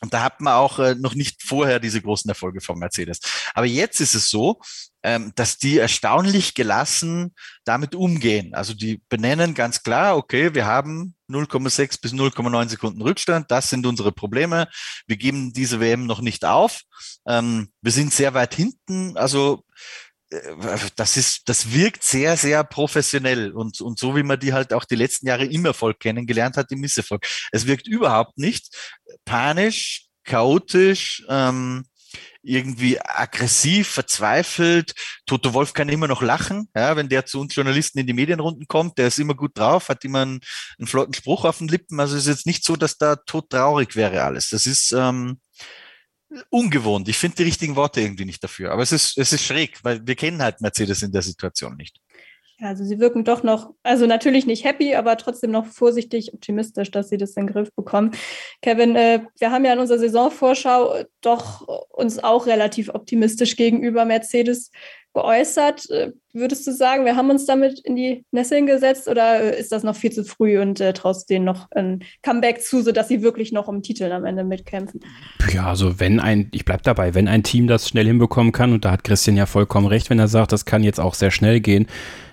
Und 0.01 0.15
da 0.15 0.23
hat 0.23 0.41
man 0.41 0.55
auch 0.55 0.79
äh, 0.79 0.95
noch 0.95 1.15
nicht 1.15 1.43
vorher 1.43 1.79
diese 1.79 2.01
großen 2.01 2.29
Erfolge 2.29 2.61
von 2.61 2.79
Mercedes. 2.79 3.21
Aber 3.55 3.67
jetzt 3.67 4.01
ist 4.01 4.15
es 4.15 4.31
so, 4.31 4.61
ähm, 5.03 5.33
dass 5.35 5.59
die 5.59 5.79
erstaunlich 5.79 6.55
gelassen 6.55 7.35
damit 7.65 7.95
umgehen. 7.95 8.55
Also 8.55 8.75
die 8.75 9.03
benennen 9.09 9.55
ganz 9.55 9.83
klar, 9.83 10.17
okay, 10.17 10.55
wir 10.55 10.67
haben 10.67 11.15
0,6 11.29 12.01
bis 12.01 12.13
0,9 12.13 12.69
Sekunden 12.69 13.03
Rückstand. 13.03 13.51
Das 13.51 13.71
sind 13.71 13.87
unsere 13.87 14.13
Probleme. 14.13 14.69
Wir 15.07 15.17
geben 15.17 15.53
diese 15.53 15.81
WM 15.81 16.07
noch 16.07 16.21
nicht 16.21 16.45
auf. 16.45 16.83
Ähm, 17.27 17.71
wir 17.83 17.93
sind 17.93 18.13
sehr 18.13 18.35
weit 18.35 18.55
hinten. 18.55 19.17
Also 19.17 19.65
das 20.97 21.17
ist, 21.17 21.49
das 21.49 21.73
wirkt 21.73 22.05
sehr, 22.05 22.37
sehr 22.37 22.63
professionell 22.63 23.53
und, 23.53 23.81
und 23.81 23.99
so 23.99 24.15
wie 24.15 24.23
man 24.23 24.39
die 24.39 24.53
halt 24.53 24.73
auch 24.73 24.85
die 24.85 24.95
letzten 24.95 25.27
Jahre 25.27 25.45
im 25.45 25.65
Erfolg 25.65 25.99
kennengelernt 25.99 26.57
hat, 26.57 26.71
im 26.71 26.81
Misserfolg. 26.81 27.27
Es 27.51 27.67
wirkt 27.67 27.89
überhaupt 27.89 28.39
nicht 28.39 28.75
panisch, 29.25 30.07
chaotisch, 30.25 31.25
ähm, 31.29 31.85
irgendwie 32.43 33.01
aggressiv, 33.01 33.89
verzweifelt. 33.89 34.95
Toto 35.27 35.53
Wolf 35.53 35.73
kann 35.75 35.89
immer 35.89 36.09
noch 36.09 36.23
lachen, 36.23 36.69
ja, 36.75 36.97
wenn 36.97 37.09
der 37.09 37.27
zu 37.27 37.41
uns 37.41 37.55
Journalisten 37.55 37.99
in 37.99 38.07
die 38.07 38.13
Medienrunden 38.13 38.67
kommt. 38.67 38.99
Der 38.99 39.09
ist 39.09 39.19
immer 39.19 39.35
gut 39.35 39.59
drauf, 39.59 39.89
hat 39.89 40.05
immer 40.05 40.23
einen, 40.23 40.41
einen 40.79 40.87
flotten 40.87 41.15
Spruch 41.15 41.45
auf 41.45 41.59
den 41.59 41.69
Lippen. 41.69 42.01
Also 42.01 42.17
es 42.17 42.23
ist 42.23 42.29
jetzt 42.29 42.47
nicht 42.47 42.65
so, 42.65 42.77
dass 42.77 42.97
da 42.97 43.17
tot 43.17 43.51
traurig 43.51 43.95
wäre 43.97 44.23
alles. 44.23 44.49
Das 44.51 44.67
ist, 44.67 44.93
ähm, 44.93 45.41
ungewohnt. 46.49 47.09
Ich 47.09 47.19
finde 47.19 47.37
die 47.37 47.43
richtigen 47.45 47.77
Worte 47.77 48.01
irgendwie 48.01 48.25
nicht 48.25 48.43
dafür. 48.43 48.73
Aber 48.73 48.83
es 48.83 48.93
ist, 48.93 49.19
es 49.19 49.33
ist 49.33 49.43
schräg, 49.43 49.79
weil 49.83 50.07
wir 50.07 50.15
kennen 50.15 50.43
halt 50.43 50.61
Mercedes 50.61 51.03
in 51.03 51.13
der 51.13 51.23
Situation 51.23 51.77
nicht. 51.77 52.01
Ja, 52.61 52.69
also 52.69 52.85
sie 52.85 52.99
wirken 52.99 53.25
doch 53.25 53.43
noch, 53.43 53.73
also 53.83 54.07
natürlich 54.07 54.45
nicht 54.45 54.65
happy, 54.65 54.95
aber 54.95 55.17
trotzdem 55.17 55.51
noch 55.51 55.65
vorsichtig 55.65 56.35
optimistisch, 56.35 56.91
dass 56.91 57.09
sie 57.09 57.17
das 57.17 57.31
in 57.31 57.47
den 57.47 57.53
Griff 57.55 57.73
bekommen. 57.75 58.11
Kevin, 58.61 58.97
äh, 58.97 59.25
wir 59.39 59.51
haben 59.51 59.65
ja 59.65 59.73
in 59.73 59.79
unserer 59.79 59.99
Saisonvorschau 59.99 61.05
doch 61.23 61.67
uns 61.89 62.19
auch 62.23 62.47
relativ 62.47 62.91
optimistisch 62.91 63.57
gegenüber 63.57 64.05
Mercedes 64.05 64.71
geäußert. 65.15 65.91
Äh, 65.91 66.13
würdest 66.33 66.67
du 66.67 66.73
sagen, 66.73 67.05
wir 67.05 67.17
haben 67.17 67.31
uns 67.31 67.45
damit 67.45 67.81
in 67.81 67.97
die 67.97 68.25
Nesseln 68.31 68.67
gesetzt 68.67 69.09
oder 69.09 69.41
äh, 69.41 69.61
ist 69.61 69.73
das 69.73 69.83
noch 69.83 69.97
viel 69.97 70.13
zu 70.13 70.25
früh 70.25 70.61
und 70.61 70.81
äh, 70.81 70.93
traust 70.93 71.29
denen 71.29 71.45
noch 71.45 71.71
ein 71.73 72.05
Comeback 72.23 72.63
zu, 72.63 72.83
sodass 72.83 73.09
sie 73.09 73.23
wirklich 73.23 73.51
noch 73.53 73.67
um 73.67 73.83
Titel 73.83 74.11
am 74.13 74.25
Ende 74.25 74.45
mitkämpfen? 74.45 75.01
Ja, 75.53 75.67
also 75.67 75.99
wenn 75.99 76.21
ein, 76.21 76.49
ich 76.53 76.65
bleibe 76.65 76.83
dabei, 76.83 77.15
wenn 77.15 77.27
ein 77.27 77.43
Team 77.43 77.67
das 77.67 77.89
schnell 77.89 78.07
hinbekommen 78.07 78.53
kann, 78.53 78.73
und 78.73 78.85
da 78.85 78.93
hat 78.93 79.05
Christian 79.05 79.37
ja 79.37 79.47
vollkommen 79.47 79.87
recht, 79.87 80.11
wenn 80.11 80.19
er 80.19 80.29
sagt, 80.29 80.53
das 80.53 80.65
kann 80.65 80.85
jetzt 80.85 81.01
auch 81.01 81.15
sehr 81.15 81.31
schnell 81.31 81.61
gehen, 81.61 81.87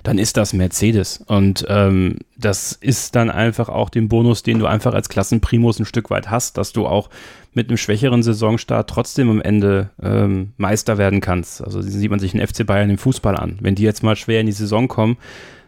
dann 0.03 0.19
ist 0.19 0.37
das 0.37 0.53
Mercedes. 0.53 1.23
Und 1.27 1.65
ähm, 1.67 2.19
das 2.37 2.73
ist 2.73 3.15
dann 3.15 3.29
einfach 3.31 3.69
auch 3.69 3.89
den 3.89 4.07
Bonus, 4.07 4.43
den 4.43 4.59
du 4.59 4.67
einfach 4.67 4.93
als 4.93 5.09
Klassenprimus 5.09 5.79
ein 5.79 5.85
Stück 5.85 6.09
weit 6.09 6.29
hast, 6.29 6.57
dass 6.57 6.71
du 6.71 6.85
auch 6.85 7.09
mit 7.53 7.69
einem 7.69 7.77
schwächeren 7.77 8.23
Saisonstart 8.23 8.89
trotzdem 8.89 9.29
am 9.29 9.41
Ende 9.41 9.89
ähm, 10.01 10.53
Meister 10.57 10.97
werden 10.97 11.21
kannst. 11.21 11.63
Also 11.63 11.81
sieht 11.81 12.09
man 12.09 12.19
sich 12.19 12.31
den 12.31 12.45
FC 12.45 12.65
Bayern 12.65 12.89
im 12.89 12.97
Fußball 12.97 13.35
an. 13.35 13.57
Wenn 13.61 13.75
die 13.75 13.83
jetzt 13.83 14.03
mal 14.03 14.15
schwer 14.15 14.41
in 14.41 14.45
die 14.45 14.51
Saison 14.51 14.87
kommen, 14.87 15.17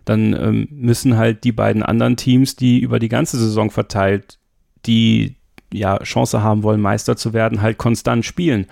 dann 0.05 0.33
ähm, 0.33 0.67
müssen 0.71 1.17
halt 1.17 1.43
die 1.43 1.51
beiden 1.51 1.83
anderen 1.83 2.17
Teams, 2.17 2.55
die 2.55 2.79
über 2.79 2.99
die 2.99 3.09
ganze 3.09 3.37
Saison 3.37 3.69
verteilt, 3.71 4.39
die 4.85 5.35
ja 5.73 5.99
Chance 5.99 6.41
haben 6.41 6.63
wollen, 6.63 6.81
Meister 6.81 7.15
zu 7.15 7.33
werden, 7.33 7.61
halt 7.61 7.77
konstant 7.77 8.25
spielen. 8.25 8.65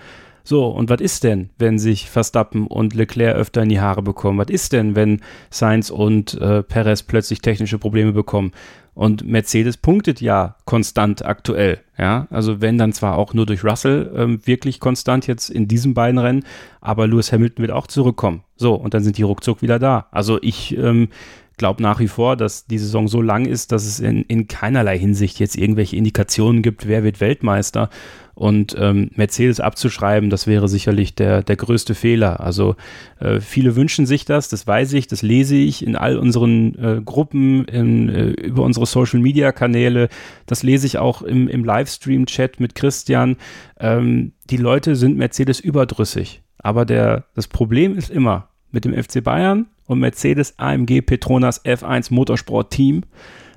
So, 0.48 0.66
und 0.66 0.88
was 0.88 1.02
ist 1.02 1.24
denn, 1.24 1.50
wenn 1.58 1.78
sich 1.78 2.08
Verstappen 2.08 2.66
und 2.66 2.94
Leclerc 2.94 3.36
öfter 3.36 3.62
in 3.62 3.68
die 3.68 3.80
Haare 3.80 4.02
bekommen? 4.02 4.38
Was 4.38 4.48
ist 4.48 4.72
denn, 4.72 4.96
wenn 4.96 5.20
Sainz 5.50 5.90
und 5.90 6.40
äh, 6.40 6.62
Perez 6.62 7.02
plötzlich 7.02 7.42
technische 7.42 7.78
Probleme 7.78 8.12
bekommen? 8.12 8.52
Und 8.98 9.24
Mercedes 9.24 9.76
punktet 9.76 10.20
ja 10.20 10.56
konstant 10.64 11.24
aktuell. 11.24 11.78
Ja, 11.96 12.26
also 12.30 12.60
wenn 12.60 12.78
dann 12.78 12.92
zwar 12.92 13.16
auch 13.16 13.32
nur 13.32 13.46
durch 13.46 13.62
Russell 13.62 14.10
ähm, 14.12 14.44
wirklich 14.44 14.80
konstant 14.80 15.28
jetzt 15.28 15.50
in 15.50 15.68
diesen 15.68 15.94
beiden 15.94 16.18
Rennen, 16.18 16.44
aber 16.80 17.06
Lewis 17.06 17.30
Hamilton 17.30 17.62
wird 17.62 17.70
auch 17.70 17.86
zurückkommen. 17.86 18.42
So, 18.56 18.74
und 18.74 18.94
dann 18.94 19.04
sind 19.04 19.16
die 19.16 19.22
ruckzuck 19.22 19.62
wieder 19.62 19.78
da. 19.78 20.08
Also 20.10 20.40
ich 20.42 20.76
ähm, 20.76 21.10
glaube 21.58 21.82
nach 21.82 22.00
wie 22.00 22.08
vor, 22.08 22.36
dass 22.36 22.66
die 22.66 22.78
Saison 22.78 23.08
so 23.08 23.20
lang 23.20 23.44
ist, 23.44 23.72
dass 23.72 23.84
es 23.84 24.00
in, 24.00 24.22
in 24.22 24.48
keinerlei 24.48 24.98
Hinsicht 24.98 25.38
jetzt 25.38 25.56
irgendwelche 25.56 25.96
Indikationen 25.96 26.62
gibt, 26.62 26.88
wer 26.88 27.04
wird 27.04 27.20
Weltmeister. 27.20 27.90
Und 28.34 28.76
ähm, 28.78 29.10
Mercedes 29.16 29.58
abzuschreiben, 29.58 30.30
das 30.30 30.46
wäre 30.46 30.68
sicherlich 30.68 31.16
der, 31.16 31.42
der 31.42 31.56
größte 31.56 31.96
Fehler. 31.96 32.38
Also 32.38 32.76
äh, 33.18 33.40
viele 33.40 33.74
wünschen 33.74 34.06
sich 34.06 34.24
das, 34.24 34.48
das 34.48 34.64
weiß 34.64 34.92
ich, 34.92 35.08
das 35.08 35.22
lese 35.22 35.56
ich 35.56 35.84
in 35.84 35.96
all 35.96 36.16
unseren 36.16 36.76
äh, 36.76 37.00
Gruppen, 37.04 37.64
in, 37.64 38.08
äh, 38.08 38.28
über 38.30 38.62
unsere 38.62 38.86
Social-Media-Kanäle, 38.86 40.08
das 40.46 40.62
lese 40.62 40.86
ich 40.86 40.98
auch 40.98 41.22
im, 41.22 41.48
im 41.48 41.64
Livestream-Chat 41.64 42.60
mit 42.60 42.76
Christian. 42.76 43.38
Ähm, 43.80 44.34
die 44.50 44.56
Leute 44.56 44.94
sind 44.94 45.16
Mercedes 45.16 45.58
überdrüssig. 45.58 46.42
Aber 46.58 46.84
der, 46.84 47.24
das 47.34 47.48
Problem 47.48 47.96
ist 47.96 48.08
immer 48.08 48.50
mit 48.70 48.84
dem 48.84 48.94
FC 48.94 49.22
Bayern 49.22 49.66
und 49.88 49.98
Mercedes 49.98 50.54
AMG 50.58 51.02
Petronas 51.02 51.64
F1 51.64 52.14
Motorsport 52.14 52.70
Team. 52.70 53.02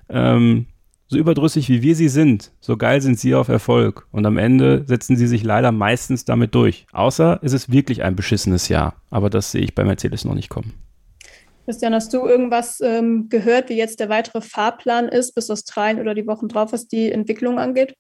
Ähm, 0.10 0.66
so 1.08 1.18
überdrüssig 1.18 1.68
wie 1.68 1.82
wir 1.82 1.94
sie 1.94 2.08
sind, 2.08 2.52
so 2.62 2.78
geil 2.78 3.02
sind 3.02 3.20
sie 3.20 3.36
auf 3.36 3.50
Erfolg. 3.50 4.08
Und 4.12 4.26
am 4.26 4.38
Ende 4.38 4.86
setzen 4.88 5.18
sie 5.18 5.28
sich 5.28 5.44
leider 5.44 5.74
meistens 5.74 6.24
damit 6.24 6.56
durch. 6.56 6.88
Außer 6.94 7.40
es 7.44 7.52
ist 7.52 7.72
wirklich 7.72 8.02
ein 8.02 8.16
beschissenes 8.16 8.70
Jahr. 8.70 8.96
Aber 9.10 9.30
das 9.30 9.52
sehe 9.52 9.62
ich 9.62 9.76
bei 9.76 9.84
Mercedes 9.84 10.24
noch 10.24 10.36
nicht 10.36 10.50
kommen. 10.50 10.74
Christian, 11.66 11.94
hast 11.94 12.14
du 12.14 12.26
irgendwas 12.26 12.80
ähm, 12.82 13.28
gehört, 13.30 13.70
wie 13.70 13.78
jetzt 13.78 14.00
der 14.00 14.10
weitere 14.10 14.42
Fahrplan 14.42 15.10
ist 15.10 15.36
bis 15.36 15.50
Australien 15.50 16.00
oder 16.00 16.16
die 16.16 16.26
Wochen 16.28 16.48
drauf, 16.48 16.72
was 16.72 16.88
die 16.88 17.12
Entwicklung 17.12 17.60
angeht? 17.60 17.94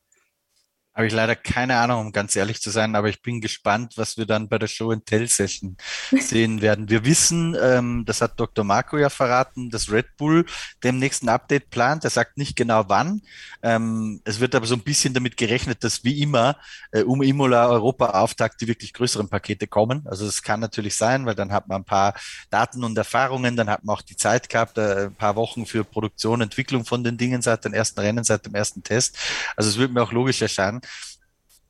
Habe 0.93 1.07
ich 1.07 1.13
leider 1.13 1.37
keine 1.37 1.77
Ahnung, 1.77 2.07
um 2.07 2.11
ganz 2.11 2.35
ehrlich 2.35 2.61
zu 2.61 2.69
sein, 2.69 2.95
aber 2.97 3.07
ich 3.07 3.21
bin 3.21 3.39
gespannt, 3.39 3.93
was 3.95 4.17
wir 4.17 4.25
dann 4.25 4.49
bei 4.49 4.57
der 4.57 4.67
Show 4.67 4.91
and 4.91 5.05
Tell 5.05 5.25
Session 5.25 5.77
sehen 6.19 6.61
werden. 6.61 6.89
Wir 6.89 7.05
wissen, 7.05 7.55
ähm, 7.61 8.03
das 8.05 8.19
hat 8.19 8.37
Dr. 8.37 8.65
Marco 8.65 8.97
ja 8.97 9.09
verraten, 9.09 9.69
dass 9.69 9.89
Red 9.89 10.17
Bull 10.17 10.45
dem 10.83 10.99
nächsten 10.99 11.29
Update 11.29 11.69
plant. 11.69 12.03
Er 12.03 12.09
sagt 12.09 12.37
nicht 12.37 12.57
genau 12.57 12.89
wann. 12.89 13.21
Ähm, 13.63 14.19
es 14.25 14.41
wird 14.41 14.53
aber 14.53 14.65
so 14.65 14.75
ein 14.75 14.83
bisschen 14.83 15.13
damit 15.13 15.37
gerechnet, 15.37 15.81
dass 15.85 16.03
wie 16.03 16.21
immer 16.21 16.57
äh, 16.91 17.03
um 17.03 17.21
Imola 17.21 17.69
Europa 17.69 18.07
Auftakt 18.07 18.59
die 18.59 18.67
wirklich 18.67 18.91
größeren 18.91 19.29
Pakete 19.29 19.67
kommen. 19.67 20.05
Also 20.07 20.25
es 20.25 20.41
kann 20.41 20.59
natürlich 20.59 20.97
sein, 20.97 21.25
weil 21.25 21.35
dann 21.35 21.53
hat 21.53 21.69
man 21.69 21.83
ein 21.83 21.85
paar 21.85 22.15
Daten 22.49 22.83
und 22.83 22.97
Erfahrungen, 22.97 23.55
dann 23.55 23.69
hat 23.69 23.85
man 23.85 23.95
auch 23.95 24.01
die 24.01 24.17
Zeit 24.17 24.49
gehabt, 24.49 24.77
äh, 24.77 25.05
ein 25.05 25.15
paar 25.15 25.37
Wochen 25.37 25.65
für 25.65 25.85
Produktion, 25.85 26.41
Entwicklung 26.41 26.83
von 26.83 27.01
den 27.01 27.17
Dingen 27.17 27.41
seit 27.41 27.63
dem 27.63 27.73
ersten 27.73 28.01
Rennen, 28.01 28.25
seit 28.25 28.45
dem 28.45 28.55
ersten 28.55 28.83
Test. 28.83 29.17
Also 29.55 29.69
es 29.69 29.77
wird 29.77 29.93
mir 29.93 30.03
auch 30.03 30.11
logisch 30.11 30.41
erscheinen 30.41 30.80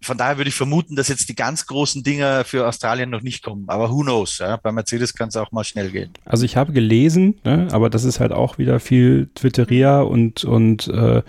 von 0.03 0.17
daher 0.17 0.37
würde 0.37 0.49
ich 0.49 0.55
vermuten, 0.55 0.95
dass 0.95 1.09
jetzt 1.09 1.29
die 1.29 1.35
ganz 1.35 1.67
großen 1.67 2.01
Dinger 2.01 2.43
für 2.43 2.67
Australien 2.67 3.11
noch 3.11 3.21
nicht 3.21 3.43
kommen. 3.43 3.65
Aber 3.67 3.91
who 3.91 4.01
knows? 4.01 4.39
Ja? 4.39 4.57
Bei 4.57 4.71
Mercedes 4.71 5.13
kann 5.13 5.29
es 5.29 5.37
auch 5.37 5.51
mal 5.51 5.63
schnell 5.63 5.91
gehen. 5.91 6.11
Also 6.25 6.43
ich 6.43 6.57
habe 6.57 6.73
gelesen, 6.73 7.35
ne, 7.43 7.67
aber 7.71 7.89
das 7.89 8.03
ist 8.03 8.19
halt 8.19 8.31
auch 8.31 8.57
wieder 8.57 8.79
viel 8.79 9.29
Twitteria 9.35 10.01
und, 10.01 10.43
und 10.43 10.87
äh, 10.87 11.21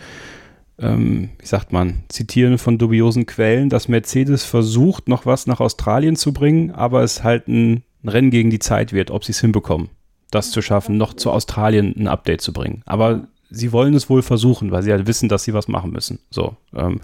ähm, 0.78 1.30
wie 1.38 1.46
sagt 1.46 1.72
man, 1.72 2.02
zitieren 2.08 2.56
von 2.56 2.78
dubiosen 2.78 3.26
Quellen, 3.26 3.68
dass 3.68 3.88
Mercedes 3.88 4.44
versucht, 4.44 5.06
noch 5.06 5.26
was 5.26 5.46
nach 5.46 5.60
Australien 5.60 6.16
zu 6.16 6.32
bringen, 6.32 6.70
aber 6.70 7.02
es 7.02 7.22
halt 7.22 7.48
ein, 7.48 7.82
Rennen 8.04 8.30
gegen 8.30 8.50
die 8.50 8.58
Zeit 8.58 8.92
wird, 8.92 9.10
ob 9.10 9.24
sie 9.24 9.32
es 9.32 9.40
hinbekommen, 9.40 9.88
das 10.30 10.50
zu 10.50 10.62
schaffen, 10.62 10.96
noch 10.96 11.14
zu 11.14 11.30
Australien 11.30 11.94
ein 11.96 12.08
Update 12.08 12.40
zu 12.40 12.52
bringen. 12.52 12.82
Aber 12.84 13.28
sie 13.50 13.72
wollen 13.72 13.94
es 13.94 14.10
wohl 14.10 14.22
versuchen, 14.22 14.70
weil 14.72 14.82
sie 14.82 14.92
halt 14.92 15.06
wissen, 15.06 15.28
dass 15.28 15.44
sie 15.44 15.54
was 15.54 15.68
machen 15.68 15.92
müssen. 15.92 16.18
So. 16.30 16.56
Ähm, 16.74 17.00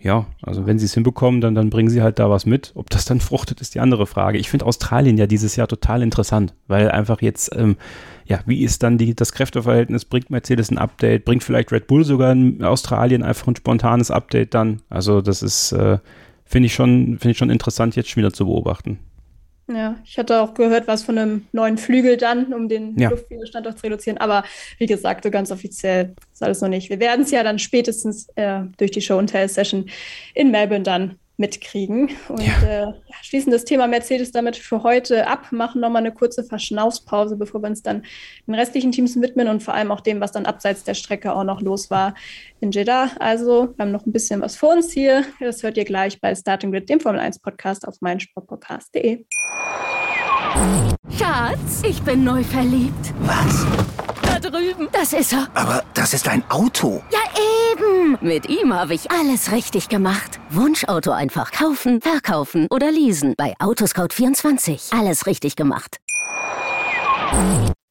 ja, 0.00 0.26
also 0.42 0.66
wenn 0.66 0.78
sie 0.78 0.86
es 0.86 0.94
hinbekommen, 0.94 1.40
dann, 1.40 1.54
dann 1.54 1.70
bringen 1.70 1.90
sie 1.90 2.02
halt 2.02 2.18
da 2.18 2.30
was 2.30 2.46
mit. 2.46 2.72
Ob 2.74 2.88
das 2.90 3.04
dann 3.04 3.20
fruchtet, 3.20 3.60
ist 3.60 3.74
die 3.74 3.80
andere 3.80 4.06
Frage. 4.06 4.38
Ich 4.38 4.48
finde 4.48 4.66
Australien 4.66 5.18
ja 5.18 5.26
dieses 5.26 5.56
Jahr 5.56 5.68
total 5.68 6.02
interessant, 6.02 6.54
weil 6.68 6.90
einfach 6.90 7.20
jetzt, 7.20 7.54
ähm, 7.56 7.76
ja, 8.24 8.40
wie 8.46 8.62
ist 8.62 8.82
dann 8.82 8.98
die, 8.98 9.14
das 9.14 9.32
Kräfteverhältnis? 9.32 10.04
Bringt 10.04 10.30
Mercedes 10.30 10.70
ein 10.70 10.78
Update? 10.78 11.24
Bringt 11.24 11.42
vielleicht 11.42 11.72
Red 11.72 11.86
Bull 11.86 12.04
sogar 12.04 12.32
in 12.32 12.62
Australien 12.62 13.22
einfach 13.22 13.48
ein 13.48 13.56
spontanes 13.56 14.10
Update 14.10 14.54
dann? 14.54 14.82
Also 14.88 15.20
das 15.20 15.42
ist, 15.42 15.72
äh, 15.72 15.98
finde 16.44 16.66
ich 16.66 16.74
schon, 16.74 17.18
finde 17.18 17.30
ich 17.30 17.38
schon 17.38 17.50
interessant 17.50 17.96
jetzt 17.96 18.10
schon 18.10 18.20
wieder 18.20 18.32
zu 18.32 18.46
beobachten. 18.46 18.98
Ja, 19.70 19.96
ich 20.02 20.18
hatte 20.18 20.40
auch 20.40 20.54
gehört, 20.54 20.88
was 20.88 21.02
von 21.02 21.18
einem 21.18 21.46
neuen 21.52 21.76
Flügel 21.76 22.16
dann, 22.16 22.54
um 22.54 22.68
den 22.68 22.98
ja. 22.98 23.10
Luftwiderstand 23.10 23.68
auch 23.68 23.74
zu 23.74 23.82
reduzieren. 23.82 24.16
Aber 24.16 24.44
wie 24.78 24.86
gesagt, 24.86 25.24
so 25.24 25.30
ganz 25.30 25.50
offiziell 25.50 26.14
ist 26.32 26.42
alles 26.42 26.62
noch 26.62 26.70
nicht. 26.70 26.88
Wir 26.88 27.00
werden 27.00 27.22
es 27.22 27.30
ja 27.30 27.42
dann 27.42 27.58
spätestens 27.58 28.28
äh, 28.36 28.60
durch 28.78 28.92
die 28.92 29.02
Show 29.02 29.18
und 29.18 29.26
Tell 29.26 29.46
Session 29.46 29.90
in 30.34 30.50
Melbourne 30.50 30.84
dann 30.84 31.18
mitkriegen. 31.38 32.10
Und 32.28 32.42
ja. 32.42 32.90
äh, 32.90 32.92
schließen 33.22 33.50
das 33.50 33.64
Thema 33.64 33.86
Mercedes 33.86 34.32
damit 34.32 34.56
für 34.56 34.82
heute 34.82 35.26
ab, 35.26 35.50
machen 35.52 35.80
nochmal 35.80 36.02
eine 36.02 36.12
kurze 36.12 36.44
Verschnaufspause, 36.44 37.36
bevor 37.36 37.62
wir 37.62 37.68
uns 37.68 37.82
dann 37.82 38.02
den 38.46 38.54
restlichen 38.54 38.92
Teams 38.92 39.18
widmen 39.20 39.48
und 39.48 39.62
vor 39.62 39.74
allem 39.74 39.90
auch 39.90 40.00
dem, 40.00 40.20
was 40.20 40.32
dann 40.32 40.46
abseits 40.46 40.84
der 40.84 40.94
Strecke 40.94 41.32
auch 41.32 41.44
noch 41.44 41.62
los 41.62 41.90
war 41.90 42.14
in 42.60 42.72
Jeddah. 42.72 43.10
Also 43.20 43.72
wir 43.76 43.84
haben 43.84 43.92
noch 43.92 44.04
ein 44.04 44.12
bisschen 44.12 44.40
was 44.40 44.56
vor 44.56 44.74
uns 44.74 44.92
hier. 44.92 45.24
Das 45.40 45.62
hört 45.62 45.76
ihr 45.76 45.84
gleich 45.84 46.20
bei 46.20 46.34
Starting 46.34 46.72
Grid, 46.72 46.88
dem 46.88 47.00
Formel 47.00 47.20
1 47.20 47.38
Podcast 47.38 47.86
auf 47.86 48.00
meinsportpodcast.de. 48.00 49.24
Schatz, 51.16 51.82
ich 51.88 52.02
bin 52.02 52.24
neu 52.24 52.42
verliebt. 52.42 53.14
Was? 53.20 53.97
Da 54.40 54.50
drüben. 54.50 54.88
Das 54.92 55.12
ist 55.12 55.32
er. 55.32 55.48
Aber 55.54 55.82
das 55.94 56.14
ist 56.14 56.28
ein 56.28 56.48
Auto. 56.48 57.02
Ja, 57.10 57.18
eben. 57.72 58.16
Mit 58.20 58.48
ihm 58.48 58.72
habe 58.72 58.94
ich 58.94 59.10
alles 59.10 59.50
richtig 59.50 59.88
gemacht. 59.88 60.38
Wunschauto 60.50 61.10
einfach 61.10 61.50
kaufen, 61.50 62.00
verkaufen 62.00 62.68
oder 62.70 62.92
leasen. 62.92 63.34
Bei 63.36 63.54
Autoscout24. 63.58 64.96
Alles 64.96 65.26
richtig 65.26 65.56
gemacht. 65.56 65.98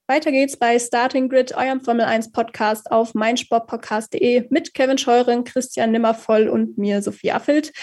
Weiter 0.08 0.32
geht's 0.32 0.58
bei 0.58 0.80
Starting 0.80 1.28
Grid, 1.28 1.54
eurem 1.54 1.82
Formel 1.82 2.06
1 2.06 2.32
Podcast 2.32 2.92
auf 2.92 3.14
meinsportpodcast.de 3.14 4.48
mit 4.50 4.74
Kevin 4.74 4.98
Scheuren, 4.98 5.44
Christian 5.44 5.92
Nimmervoll 5.92 6.48
und 6.48 6.78
mir, 6.78 7.02
Sophie 7.02 7.34
Affelt. 7.34 7.74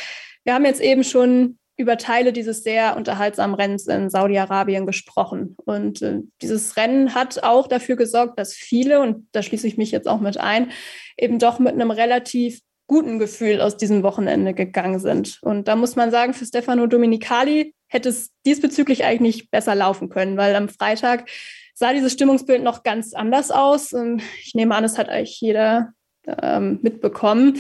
Wir 0.45 0.55
haben 0.55 0.65
jetzt 0.65 0.81
eben 0.81 1.05
schon 1.05 1.59
über 1.77 1.97
Teile 1.99 2.33
dieses 2.33 2.63
sehr 2.63 2.97
unterhaltsamen 2.97 3.55
Rennens 3.55 3.87
in 3.87 4.11
Saudi-Arabien 4.11 4.87
gesprochen. 4.87 5.57
Und 5.65 6.03
äh, 6.03 6.21
dieses 6.41 6.77
Rennen 6.77 7.15
hat 7.15 7.43
auch 7.43 7.67
dafür 7.67 7.97
gesorgt, 7.97 8.39
dass 8.39 8.55
viele, 8.55 9.01
und 9.01 9.27
da 9.33 9.43
schließe 9.43 9.67
ich 9.67 9.77
mich 9.77 9.91
jetzt 9.91 10.07
auch 10.07 10.21
mit 10.21 10.39
ein, 10.39 10.71
eben 11.17 11.39
doch 11.39 11.59
mit 11.59 11.75
einem 11.75 11.91
relativ 11.91 12.61
guten 12.87 13.19
Gefühl 13.19 13.61
aus 13.61 13.77
diesem 13.77 14.03
Wochenende 14.03 14.55
gegangen 14.55 14.99
sind. 14.99 15.39
Und 15.43 15.69
da 15.69 15.75
muss 15.75 15.97
man 15.97 16.11
sagen, 16.11 16.35
für 16.35 16.45
Stefano 16.45 16.87
Dominicali 16.87 17.75
hätte 17.89 18.11
es 18.11 18.31
diesbezüglich 18.45 19.05
eigentlich 19.05 19.37
nicht 19.37 19.51
besser 19.51 19.75
laufen 19.75 20.11
können, 20.11 20.37
weil 20.37 20.55
am 20.55 20.69
Freitag 20.69 21.29
sah 21.75 21.93
dieses 21.93 22.13
Stimmungsbild 22.13 22.63
noch 22.63 22.83
ganz 22.83 23.15
anders 23.15 23.51
aus. 23.51 23.93
Und 23.93 24.23
ich 24.43 24.55
nehme 24.55 24.75
an, 24.75 24.85
es 24.85 24.99
hat 24.99 25.09
eigentlich 25.09 25.41
jeder 25.41 25.93
ähm, 26.27 26.79
mitbekommen. 26.83 27.59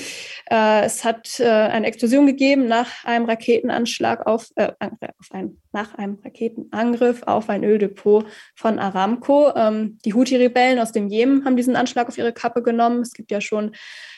Äh, 0.50 0.84
es 0.84 1.04
hat 1.04 1.40
äh, 1.40 1.44
eine 1.48 1.86
Explosion 1.86 2.26
gegeben 2.26 2.66
nach 2.66 3.04
einem 3.04 3.26
Raketenanschlag 3.26 4.26
auf, 4.26 4.48
äh, 4.56 4.72
auf 4.80 5.30
ein, 5.30 5.60
nach 5.72 5.94
einem 5.94 6.18
Raketenangriff 6.24 7.22
auf 7.24 7.48
ein 7.50 7.64
Öldepot 7.64 8.26
von 8.54 8.78
Aramco. 8.78 9.52
Ähm, 9.54 9.98
die 10.04 10.14
Houthi-Rebellen 10.14 10.78
aus 10.78 10.92
dem 10.92 11.08
Jemen 11.08 11.44
haben 11.44 11.56
diesen 11.56 11.76
Anschlag 11.76 12.08
auf 12.08 12.18
ihre 12.18 12.32
Kappe 12.32 12.62
genommen. 12.62 13.00
Es 13.00 13.12
gibt 13.12 13.30
ja 13.30 13.40
schon 13.40 13.72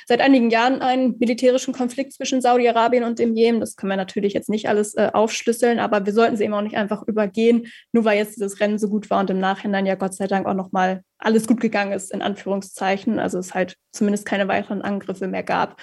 seit 0.07 0.21
einigen 0.21 0.51
Jahren 0.51 0.81
einen 0.81 1.17
militärischen 1.19 1.75
Konflikt 1.75 2.13
zwischen 2.13 2.41
Saudi-Arabien 2.41 3.05
und 3.05 3.19
dem 3.19 3.35
Jemen. 3.35 3.61
Das 3.61 3.77
können 3.77 3.91
wir 3.91 3.97
natürlich 3.97 4.33
jetzt 4.33 4.49
nicht 4.49 4.69
alles 4.69 4.95
äh, 4.95 5.11
aufschlüsseln, 5.13 5.81
aber 5.81 6.07
wir 6.07 6.13
sollten 6.13 6.37
sie 6.37 6.45
eben 6.45 6.55
auch 6.55 6.63
nicht 6.63 6.77
einfach 6.77 7.03
übergehen, 7.03 7.67
nur 7.93 8.05
weil 8.05 8.17
jetzt 8.17 8.37
dieses 8.37 8.61
Rennen 8.61 8.79
so 8.79 8.89
gut 8.89 9.11
war 9.11 9.21
und 9.21 9.31
im 9.31 9.41
Nachhinein 9.41 9.85
ja 9.85 9.97
Gott 9.97 10.15
sei 10.15 10.29
Dank 10.29 10.47
auch 10.47 10.55
nochmal 10.55 11.03
alles 11.19 11.47
gut 11.47 11.61
gegangen 11.61 11.93
ist, 11.93 12.13
in 12.13 12.23
Anführungszeichen. 12.23 13.19
Also 13.19 13.39
es 13.39 13.55
halt 13.55 13.77
zumindest 13.93 14.27
keine 14.27 14.49
weiteren 14.49 14.83
Angriffe 14.83 15.27
mehr 15.27 15.43
gab. 15.43 15.77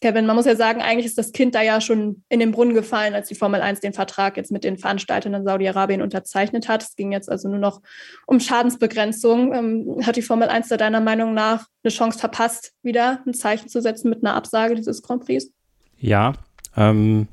Kevin, 0.00 0.26
man 0.26 0.36
muss 0.36 0.46
ja 0.46 0.54
sagen, 0.54 0.80
eigentlich 0.80 1.06
ist 1.06 1.18
das 1.18 1.32
Kind 1.32 1.54
da 1.54 1.62
ja 1.62 1.80
schon 1.80 2.22
in 2.28 2.38
den 2.38 2.52
Brunnen 2.52 2.74
gefallen, 2.74 3.14
als 3.14 3.28
die 3.28 3.34
Formel 3.34 3.60
1 3.60 3.80
den 3.80 3.92
Vertrag 3.92 4.36
jetzt 4.36 4.52
mit 4.52 4.62
den 4.62 4.78
Veranstaltern 4.78 5.34
in 5.34 5.44
Saudi-Arabien 5.44 6.02
unterzeichnet 6.02 6.68
hat. 6.68 6.82
Es 6.82 6.94
ging 6.94 7.10
jetzt 7.10 7.28
also 7.28 7.48
nur 7.48 7.58
noch 7.58 7.80
um 8.26 8.38
Schadensbegrenzung. 8.38 9.52
Ähm, 9.52 9.96
hat 10.06 10.16
die 10.16 10.22
Formel 10.22 10.48
1 10.48 10.68
da 10.68 10.76
deiner 10.76 11.00
Meinung 11.00 11.34
nach 11.34 11.66
eine 11.82 11.90
Chance 11.90 12.18
verpasst, 12.18 12.72
wieder 12.82 13.20
ein 13.26 13.34
Zeichen 13.34 13.68
zu 13.68 13.80
setzen 13.80 14.08
mit 14.08 14.24
einer 14.24 14.34
Absage 14.34 14.76
dieses 14.76 15.02
Grand 15.02 15.24
Prix? 15.24 15.50
Ja, 15.98 16.34
ähm, 16.76 17.26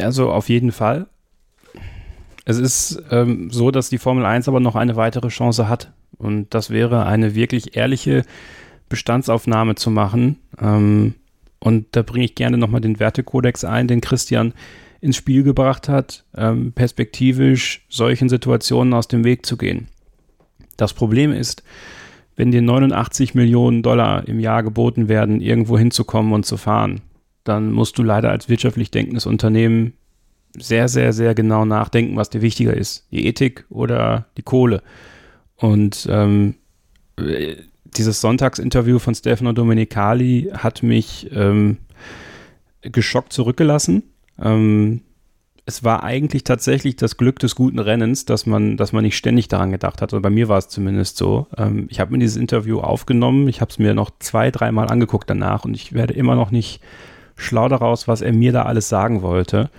also 0.00 0.30
auf 0.30 0.48
jeden 0.48 0.72
Fall. 0.72 1.06
Es 2.44 2.58
ist 2.58 3.02
ähm, 3.10 3.50
so, 3.50 3.70
dass 3.70 3.88
die 3.88 3.98
Formel 3.98 4.26
1 4.26 4.48
aber 4.48 4.60
noch 4.60 4.74
eine 4.74 4.96
weitere 4.96 5.28
Chance 5.28 5.68
hat. 5.68 5.92
Und 6.18 6.54
das 6.54 6.70
wäre 6.70 7.06
eine 7.06 7.34
wirklich 7.34 7.76
ehrliche 7.76 8.24
Bestandsaufnahme 8.88 9.76
zu 9.76 9.90
machen. 9.90 10.38
Und 11.64 11.86
da 11.92 12.02
bringe 12.02 12.26
ich 12.26 12.34
gerne 12.34 12.58
nochmal 12.58 12.82
den 12.82 13.00
Wertekodex 13.00 13.64
ein, 13.64 13.88
den 13.88 14.02
Christian 14.02 14.52
ins 15.00 15.16
Spiel 15.16 15.42
gebracht 15.42 15.88
hat, 15.88 16.26
ähm, 16.36 16.72
perspektivisch 16.72 17.86
solchen 17.88 18.28
Situationen 18.28 18.92
aus 18.92 19.08
dem 19.08 19.24
Weg 19.24 19.46
zu 19.46 19.56
gehen. 19.56 19.88
Das 20.76 20.92
Problem 20.92 21.32
ist, 21.32 21.62
wenn 22.36 22.50
dir 22.50 22.60
89 22.60 23.34
Millionen 23.34 23.82
Dollar 23.82 24.28
im 24.28 24.40
Jahr 24.40 24.62
geboten 24.62 25.08
werden, 25.08 25.40
irgendwo 25.40 25.78
hinzukommen 25.78 26.34
und 26.34 26.44
zu 26.44 26.58
fahren, 26.58 27.00
dann 27.44 27.72
musst 27.72 27.96
du 27.96 28.02
leider 28.02 28.30
als 28.30 28.50
wirtschaftlich 28.50 28.90
denkendes 28.90 29.24
Unternehmen 29.24 29.94
sehr, 30.58 30.88
sehr, 30.88 31.14
sehr 31.14 31.34
genau 31.34 31.64
nachdenken, 31.64 32.16
was 32.16 32.28
dir 32.28 32.42
wichtiger 32.42 32.74
ist. 32.74 33.06
Die 33.10 33.24
Ethik 33.26 33.64
oder 33.70 34.26
die 34.36 34.42
Kohle. 34.42 34.82
Und 35.56 36.06
ähm, 36.10 36.56
dieses 37.96 38.20
Sonntagsinterview 38.20 38.98
von 38.98 39.14
Stefano 39.14 39.52
Domenicali 39.52 40.50
hat 40.52 40.82
mich 40.82 41.30
ähm, 41.32 41.78
geschockt 42.82 43.32
zurückgelassen. 43.32 44.02
Ähm, 44.40 45.02
es 45.66 45.82
war 45.82 46.02
eigentlich 46.04 46.44
tatsächlich 46.44 46.96
das 46.96 47.16
Glück 47.16 47.38
des 47.38 47.54
guten 47.54 47.78
Rennens, 47.78 48.26
dass 48.26 48.44
man, 48.44 48.76
dass 48.76 48.92
man 48.92 49.02
nicht 49.02 49.16
ständig 49.16 49.48
daran 49.48 49.70
gedacht 49.70 50.02
hat. 50.02 50.12
Also 50.12 50.20
bei 50.20 50.28
mir 50.28 50.48
war 50.48 50.58
es 50.58 50.68
zumindest 50.68 51.16
so. 51.16 51.46
Ähm, 51.56 51.86
ich 51.90 52.00
habe 52.00 52.12
mir 52.12 52.18
dieses 52.18 52.36
Interview 52.36 52.80
aufgenommen. 52.80 53.48
Ich 53.48 53.60
habe 53.60 53.70
es 53.70 53.78
mir 53.78 53.94
noch 53.94 54.10
zwei, 54.18 54.50
dreimal 54.50 54.88
angeguckt 54.88 55.30
danach 55.30 55.64
und 55.64 55.74
ich 55.74 55.94
werde 55.94 56.14
immer 56.14 56.34
noch 56.34 56.50
nicht 56.50 56.80
schlau 57.36 57.68
daraus, 57.68 58.06
was 58.06 58.20
er 58.20 58.32
mir 58.32 58.52
da 58.52 58.62
alles 58.62 58.88
sagen 58.88 59.22
wollte. 59.22 59.70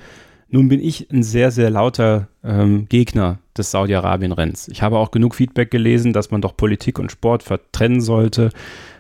Nun 0.50 0.70
bin 0.70 0.80
ich 0.80 1.10
ein 1.12 1.24
sehr, 1.24 1.52
sehr 1.52 1.70
lauter 1.70 2.28
ähm, 2.44 2.88
Gegner 2.88 3.40
des 3.58 3.72
Saudi-Arabien-Renns. 3.72 4.68
Ich 4.68 4.82
habe 4.82 4.98
auch 4.98 5.12
genug 5.12 5.36
Feedback 5.36 5.72
gelesen, 5.72 6.14
dass 6.14 6.32
man 6.32 6.42
doch 6.42 6.56
Politik 6.56 7.00
und 7.00 7.12
Sport 7.12 7.44
vertrennen 7.44 8.02
sollte, 8.02 8.52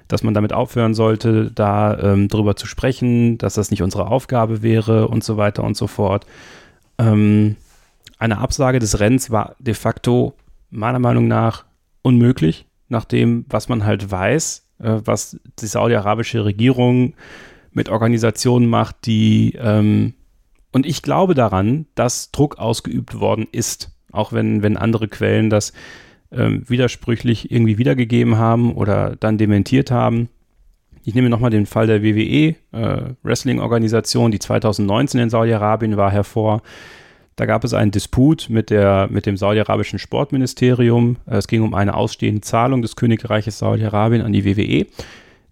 dass 0.08 0.24
man 0.24 0.34
damit 0.34 0.54
aufhören 0.54 0.94
sollte, 0.94 1.52
da 1.52 1.98
ähm, 2.00 2.28
drüber 2.28 2.56
zu 2.56 2.68
sprechen, 2.68 3.38
dass 3.38 3.56
das 3.56 3.72
nicht 3.72 3.82
unsere 3.82 4.08
Aufgabe 4.08 4.64
wäre 4.64 5.08
und 5.08 5.24
so 5.24 5.38
weiter 5.38 5.64
und 5.64 5.78
so 5.78 5.88
fort. 5.88 6.26
Ähm, 6.98 7.56
eine 8.18 8.38
Absage 8.40 8.80
des 8.80 9.00
Rennens 9.00 9.30
war 9.30 9.56
de 9.60 9.74
facto 9.74 10.34
meiner 10.70 11.00
Meinung 11.00 11.28
nach 11.28 11.66
unmöglich, 12.02 12.66
nach 12.88 13.06
dem, 13.06 13.46
was 13.50 13.70
man 13.70 13.84
halt 13.84 14.10
weiß, 14.10 14.68
äh, 14.80 15.00
was 15.04 15.40
die 15.60 15.68
saudi-arabische 15.68 16.46
Regierung 16.46 17.14
mit 17.72 17.90
Organisationen 17.90 18.68
macht, 18.68 19.06
die 19.06 19.56
ähm, 19.60 20.14
und 20.76 20.86
ich 20.86 21.02
glaube 21.02 21.36
daran, 21.36 21.86
dass 21.96 22.32
Druck 22.32 22.60
ausgeübt 22.60 23.18
worden 23.18 23.48
ist, 23.54 23.92
auch 24.12 24.34
wenn, 24.34 24.62
wenn 24.62 24.76
andere 24.76 25.08
Quellen 25.08 25.50
das 25.50 25.72
ähm, 26.34 26.66
widersprüchlich 26.68 27.50
irgendwie 27.50 27.78
wiedergegeben 27.78 28.38
haben 28.38 28.74
oder 28.74 29.16
dann 29.16 29.38
dementiert 29.38 29.90
haben. 29.90 30.28
Ich 31.06 31.16
nehme 31.16 31.30
nochmal 31.30 31.50
den 31.50 31.66
Fall 31.66 31.88
der 31.88 32.04
WWE, 32.04 32.56
äh, 32.74 33.14
Wrestling-Organisation, 33.24 34.32
die 34.32 34.40
2019 34.40 35.22
in 35.22 35.30
Saudi-Arabien 35.30 35.96
war, 35.96 36.12
hervor. 36.12 36.62
Da 37.38 37.46
gab 37.46 37.64
es 37.64 37.74
einen 37.74 37.92
Disput 37.92 38.50
mit, 38.50 38.70
der, 38.70 39.08
mit 39.10 39.26
dem 39.26 39.38
saudi-arabischen 39.38 39.98
Sportministerium. 39.98 41.16
Es 41.26 41.48
ging 41.48 41.62
um 41.62 41.74
eine 41.74 41.94
ausstehende 41.94 42.42
Zahlung 42.42 42.82
des 42.82 42.98
Königreiches 42.98 43.60
Saudi-Arabien 43.60 44.24
an 44.24 44.34
die 44.34 44.44
WWE. 44.44 44.88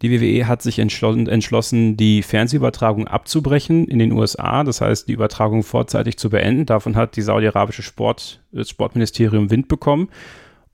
Die 0.03 0.11
WWE 0.11 0.47
hat 0.49 0.61
sich 0.61 0.79
entschlossen, 0.79 1.95
die 1.95 2.23
Fernsehübertragung 2.23 3.07
abzubrechen 3.07 3.87
in 3.87 3.99
den 3.99 4.11
USA, 4.11 4.65
das 4.65 4.81
heißt, 4.81 5.07
die 5.07 5.13
Übertragung 5.13 5.63
vorzeitig 5.63 6.17
zu 6.17 6.29
beenden. 6.29 6.65
Davon 6.65 6.97
hat 6.97 7.15
die 7.15 7.21
saudi-arabische 7.21 7.83
Sport, 7.83 8.41
das 8.51 8.69
Sportministerium 8.69 9.49
Wind 9.49 9.69
bekommen. 9.69 10.09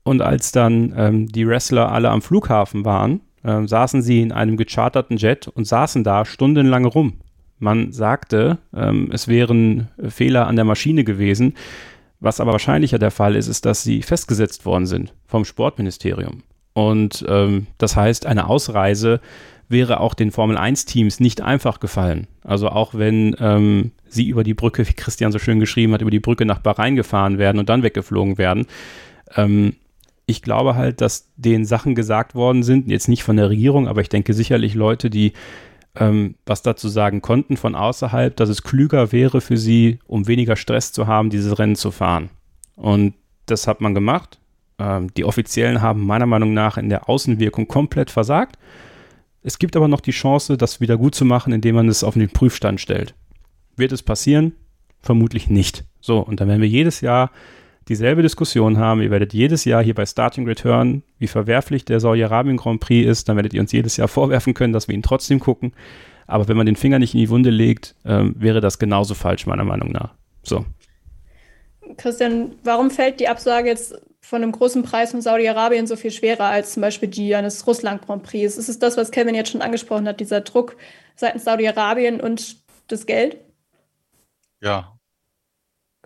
Und 0.02 0.20
als 0.20 0.50
dann 0.50 0.92
ähm, 0.96 1.28
die 1.28 1.46
Wrestler 1.46 1.92
alle 1.92 2.10
am 2.10 2.22
Flughafen 2.22 2.84
waren, 2.84 3.20
äh, 3.44 3.64
saßen 3.68 4.02
sie 4.02 4.20
in 4.20 4.32
einem 4.32 4.56
gecharterten 4.56 5.16
Jet 5.16 5.46
und 5.46 5.64
saßen 5.64 6.02
da 6.02 6.24
stundenlang 6.24 6.84
rum. 6.84 7.20
Man 7.60 7.92
sagte, 7.92 8.58
ähm, 8.74 9.10
es 9.12 9.28
wären 9.28 9.90
Fehler 10.08 10.48
an 10.48 10.56
der 10.56 10.64
Maschine 10.64 11.04
gewesen. 11.04 11.54
Was 12.18 12.40
aber 12.40 12.50
wahrscheinlicher 12.50 12.98
der 12.98 13.12
Fall 13.12 13.36
ist, 13.36 13.46
ist, 13.46 13.64
dass 13.64 13.84
sie 13.84 14.02
festgesetzt 14.02 14.66
worden 14.66 14.86
sind 14.86 15.14
vom 15.26 15.44
Sportministerium. 15.44 16.42
Und 16.72 17.24
ähm, 17.28 17.66
das 17.78 17.96
heißt, 17.96 18.26
eine 18.26 18.48
Ausreise 18.48 19.20
wäre 19.68 20.00
auch 20.00 20.14
den 20.14 20.32
Formel-1-Teams 20.32 21.20
nicht 21.20 21.40
einfach 21.40 21.80
gefallen. 21.80 22.26
Also 22.42 22.68
auch 22.68 22.94
wenn 22.94 23.36
ähm, 23.38 23.92
sie 24.08 24.28
über 24.28 24.42
die 24.42 24.54
Brücke, 24.54 24.86
wie 24.88 24.92
Christian 24.92 25.32
so 25.32 25.38
schön 25.38 25.60
geschrieben 25.60 25.92
hat, 25.92 26.02
über 26.02 26.10
die 26.10 26.20
Brücke 26.20 26.44
nach 26.44 26.58
Bahrain 26.58 26.96
gefahren 26.96 27.38
werden 27.38 27.58
und 27.58 27.68
dann 27.68 27.82
weggeflogen 27.82 28.36
werden. 28.36 28.66
Ähm, 29.36 29.76
ich 30.26 30.42
glaube 30.42 30.74
halt, 30.76 31.00
dass 31.00 31.28
denen 31.36 31.64
Sachen 31.64 31.94
gesagt 31.94 32.34
worden 32.34 32.62
sind, 32.62 32.88
jetzt 32.88 33.08
nicht 33.08 33.22
von 33.22 33.36
der 33.36 33.50
Regierung, 33.50 33.88
aber 33.88 34.00
ich 34.00 34.08
denke 34.08 34.32
sicherlich 34.32 34.74
Leute, 34.74 35.10
die 35.10 35.32
ähm, 35.96 36.36
was 36.46 36.62
dazu 36.62 36.88
sagen 36.88 37.20
konnten 37.20 37.56
von 37.56 37.74
außerhalb, 37.74 38.34
dass 38.36 38.48
es 38.48 38.62
klüger 38.62 39.12
wäre 39.12 39.40
für 39.40 39.56
sie, 39.56 39.98
um 40.06 40.28
weniger 40.28 40.56
Stress 40.56 40.92
zu 40.92 41.06
haben, 41.06 41.30
dieses 41.30 41.58
Rennen 41.58 41.76
zu 41.76 41.90
fahren. 41.90 42.30
Und 42.76 43.14
das 43.46 43.66
hat 43.66 43.80
man 43.80 43.94
gemacht. 43.94 44.38
Ähm, 44.80 45.12
die 45.14 45.24
Offiziellen 45.24 45.82
haben 45.82 46.04
meiner 46.04 46.26
Meinung 46.26 46.54
nach 46.54 46.78
in 46.78 46.88
der 46.88 47.08
Außenwirkung 47.08 47.68
komplett 47.68 48.10
versagt. 48.10 48.56
Es 49.42 49.58
gibt 49.58 49.76
aber 49.76 49.88
noch 49.88 50.00
die 50.00 50.10
Chance, 50.10 50.56
das 50.56 50.80
wieder 50.80 50.96
gut 50.96 51.14
zu 51.14 51.24
machen, 51.24 51.52
indem 51.52 51.76
man 51.76 51.88
es 51.88 52.02
auf 52.02 52.14
den 52.14 52.30
Prüfstand 52.30 52.80
stellt. 52.80 53.14
Wird 53.76 53.92
es 53.92 54.02
passieren? 54.02 54.54
Vermutlich 55.00 55.48
nicht. 55.48 55.84
So, 56.00 56.18
und 56.18 56.40
dann 56.40 56.48
werden 56.48 56.60
wir 56.60 56.68
jedes 56.68 57.00
Jahr 57.00 57.30
dieselbe 57.88 58.22
Diskussion 58.22 58.78
haben. 58.78 59.02
Ihr 59.02 59.10
werdet 59.10 59.32
jedes 59.32 59.64
Jahr 59.64 59.82
hier 59.82 59.94
bei 59.94 60.06
Starting 60.06 60.46
Return, 60.46 61.02
wie 61.18 61.26
verwerflich 61.26 61.84
der 61.84 62.00
Saudi-Arabien 62.00 62.56
Grand 62.56 62.80
Prix 62.80 63.08
ist, 63.08 63.28
dann 63.28 63.36
werdet 63.36 63.54
ihr 63.54 63.60
uns 63.60 63.72
jedes 63.72 63.96
Jahr 63.96 64.08
vorwerfen 64.08 64.54
können, 64.54 64.72
dass 64.72 64.88
wir 64.88 64.94
ihn 64.94 65.02
trotzdem 65.02 65.40
gucken. 65.40 65.72
Aber 66.26 66.46
wenn 66.46 66.56
man 66.56 66.66
den 66.66 66.76
Finger 66.76 66.98
nicht 66.98 67.14
in 67.14 67.20
die 67.20 67.30
Wunde 67.30 67.50
legt, 67.50 67.96
ähm, 68.04 68.34
wäre 68.38 68.60
das 68.60 68.78
genauso 68.78 69.14
falsch, 69.14 69.46
meiner 69.46 69.64
Meinung 69.64 69.90
nach. 69.90 70.14
So. 70.42 70.64
Christian, 71.96 72.52
warum 72.62 72.90
fällt 72.90 73.18
die 73.18 73.26
Absage 73.26 73.68
jetzt 73.68 74.00
von 74.20 74.42
einem 74.42 74.52
großen 74.52 74.82
Preis 74.82 75.12
von 75.12 75.22
Saudi-Arabien 75.22 75.86
so 75.86 75.96
viel 75.96 76.10
schwerer 76.10 76.44
als 76.44 76.74
zum 76.74 76.82
Beispiel 76.82 77.08
die 77.08 77.34
eines 77.34 77.66
Russland 77.66 78.06
Grand 78.06 78.22
Prix? 78.22 78.56
Ist 78.56 78.68
es 78.68 78.78
das, 78.78 78.96
was 78.96 79.10
Kevin 79.10 79.34
jetzt 79.34 79.50
schon 79.50 79.62
angesprochen 79.62 80.06
hat, 80.06 80.20
dieser 80.20 80.40
Druck 80.40 80.76
seitens 81.16 81.44
Saudi-Arabien 81.44 82.20
und 82.20 82.56
das 82.88 83.06
Geld? 83.06 83.38
Ja. 84.60 84.98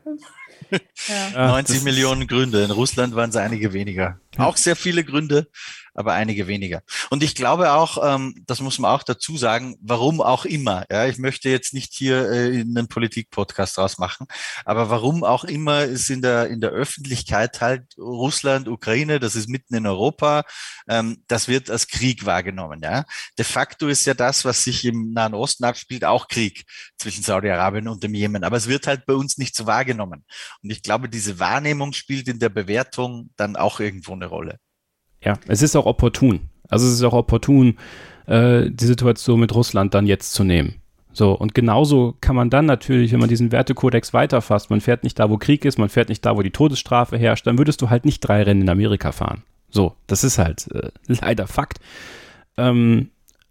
Okay. 0.05 0.81
ja. 1.09 1.49
90 1.49 1.83
Millionen 1.83 2.27
Gründe. 2.27 2.63
In 2.63 2.71
Russland 2.71 3.15
waren 3.15 3.31
es 3.31 3.37
einige 3.37 3.73
weniger. 3.73 4.21
Auch 4.37 4.57
sehr 4.57 4.77
viele 4.77 5.05
Gründe 5.05 5.49
aber 5.95 6.13
einige 6.13 6.47
weniger. 6.47 6.83
Und 7.11 7.23
ich 7.23 7.35
glaube 7.35 7.73
auch, 7.73 7.99
ähm, 8.03 8.35
das 8.47 8.61
muss 8.61 8.79
man 8.79 8.91
auch 8.91 9.03
dazu 9.03 9.37
sagen, 9.37 9.77
warum 9.81 10.21
auch 10.21 10.45
immer. 10.45 10.85
Ja, 10.91 11.07
ich 11.07 11.19
möchte 11.19 11.49
jetzt 11.49 11.73
nicht 11.73 11.95
hier 11.95 12.31
äh, 12.31 12.61
einen 12.61 12.89
Politik-Podcast 12.89 13.77
draus 13.77 13.99
machen, 13.99 14.27
aber 14.65 14.91
warum 14.91 15.25
auch 15.25 15.45
immer 15.45 15.85
ist 15.85 16.11
in 16.11 16.23
der 16.23 16.49
in 16.49 16.61
der 16.61 16.71
Öffentlichkeit 16.71 17.61
halt 17.61 17.97
Russland, 17.99 18.69
Ukraine, 18.69 19.21
das 19.21 19.37
ist 19.37 19.49
mitten 19.49 19.75
in 19.75 19.87
Europa, 19.87 20.45
ähm, 20.89 21.23
das 21.29 21.49
wird 21.49 21.71
als 21.71 21.87
Krieg 21.87 22.27
wahrgenommen. 22.27 22.81
Ja, 22.83 23.05
de 23.39 23.45
facto 23.45 23.89
ist 23.89 24.05
ja 24.07 24.15
das, 24.15 24.45
was 24.45 24.65
sich 24.65 24.85
im 24.85 25.13
Nahen 25.13 25.35
Osten 25.35 25.65
abspielt, 25.65 26.05
auch 26.05 26.29
Krieg 26.29 26.65
zwischen 26.99 27.23
Saudi-Arabien 27.23 27.89
und 27.89 28.03
dem 28.03 28.15
Jemen. 28.15 28.45
Aber 28.45 28.57
es 28.57 28.69
wird 28.69 28.87
halt 28.87 29.07
bei 29.07 29.15
uns 29.15 29.39
nicht 29.39 29.55
so 29.55 29.67
wahrgenommen. 29.67 30.25
Und 30.63 30.71
ich 30.71 30.83
glaube, 30.83 31.09
diese 31.09 31.39
Wahrnehmung 31.39 31.93
spielt 31.93 32.29
in 32.29 32.39
der 32.39 32.49
Bewertung 32.49 33.31
dann 33.37 33.57
auch 33.57 33.81
irgendwo 33.81 34.13
eine 34.13 34.27
Rolle. 34.27 34.59
Ja, 35.25 35.39
es 35.49 35.63
ist 35.63 35.77
auch 35.77 35.87
opportun. 35.87 36.41
Also 36.69 36.87
es 36.87 36.95
ist 36.95 37.03
auch 37.03 37.13
opportun, 37.13 37.79
äh, 38.27 38.71
die 38.71 38.87
Situation 38.87 39.41
mit 39.41 39.55
Russland 39.55 39.95
dann 39.95 40.07
jetzt 40.07 40.33
zu 40.33 40.45
nehmen. 40.45 40.77
So, 41.13 41.33
und 41.33 41.55
genauso 41.55 42.17
kann 42.21 42.35
man 42.35 42.51
dann 42.51 42.67
natürlich, 42.67 43.13
wenn 43.13 43.21
man 43.21 43.29
diesen 43.29 43.53
Wertekodex 43.53 44.13
weiterfasst, 44.13 44.71
man 44.71 44.81
fährt 44.81 45.05
nicht 45.05 45.19
da, 45.19 45.31
wo 45.31 45.39
Krieg 45.39 45.65
ist, 45.65 45.79
man 45.79 45.89
fährt 45.89 46.09
nicht 46.09 46.27
da, 46.27 46.37
wo 46.37 46.43
die 46.43 46.51
Todesstrafe 46.51 47.17
herrscht, 47.17 47.47
dann 47.47 47.57
würdest 47.57 47.81
du 47.83 47.91
halt 47.91 48.05
nicht 48.05 48.21
drei 48.21 48.43
Rennen 48.43 48.63
in 48.63 48.69
Amerika 48.69 49.13
fahren. 49.13 49.45
So, 49.71 49.95
das 50.09 50.25
ist 50.25 50.39
halt 50.39 50.69
äh, 50.73 50.91
leider 51.07 51.47
Fakt. 51.47 51.79
Ähm, 52.57 53.11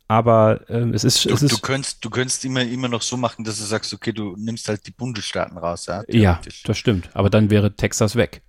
aber 0.10 0.62
ähm, 0.70 0.94
es 0.94 1.06
ist. 1.06 1.26
Du, 1.26 1.34
es 1.34 1.42
ist 1.42 1.54
du, 1.54 1.58
könntest, 1.60 2.04
du 2.04 2.10
könntest 2.10 2.44
immer, 2.44 2.62
immer 2.62 2.90
noch 2.90 3.02
so 3.02 3.16
machen, 3.16 3.46
dass 3.46 3.58
du 3.58 3.64
sagst, 3.64 3.94
okay, 3.94 4.12
du 4.12 4.36
nimmst 4.38 4.68
halt 4.68 4.86
die 4.86 4.92
Bundesstaaten 4.92 5.58
raus. 5.58 5.86
Ja, 5.86 6.04
ja 6.10 6.42
das 6.66 6.78
stimmt. 6.78 7.10
Aber 7.14 7.30
dann 7.30 7.50
wäre 7.50 7.76
Texas 7.76 8.16
weg. 8.16 8.42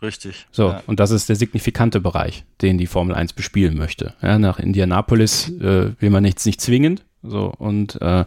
Richtig. 0.00 0.46
So, 0.52 0.68
ja. 0.68 0.82
und 0.86 1.00
das 1.00 1.10
ist 1.10 1.28
der 1.28 1.36
signifikante 1.36 2.00
Bereich, 2.00 2.44
den 2.62 2.78
die 2.78 2.86
Formel 2.86 3.14
1 3.16 3.32
bespielen 3.32 3.76
möchte. 3.76 4.14
Ja, 4.22 4.38
nach 4.38 4.58
Indianapolis 4.58 5.48
äh, 5.48 5.92
will 6.00 6.10
man 6.10 6.22
nichts 6.22 6.46
nicht 6.46 6.60
zwingend. 6.60 7.04
So, 7.22 7.52
und 7.58 8.00
äh, 8.00 8.24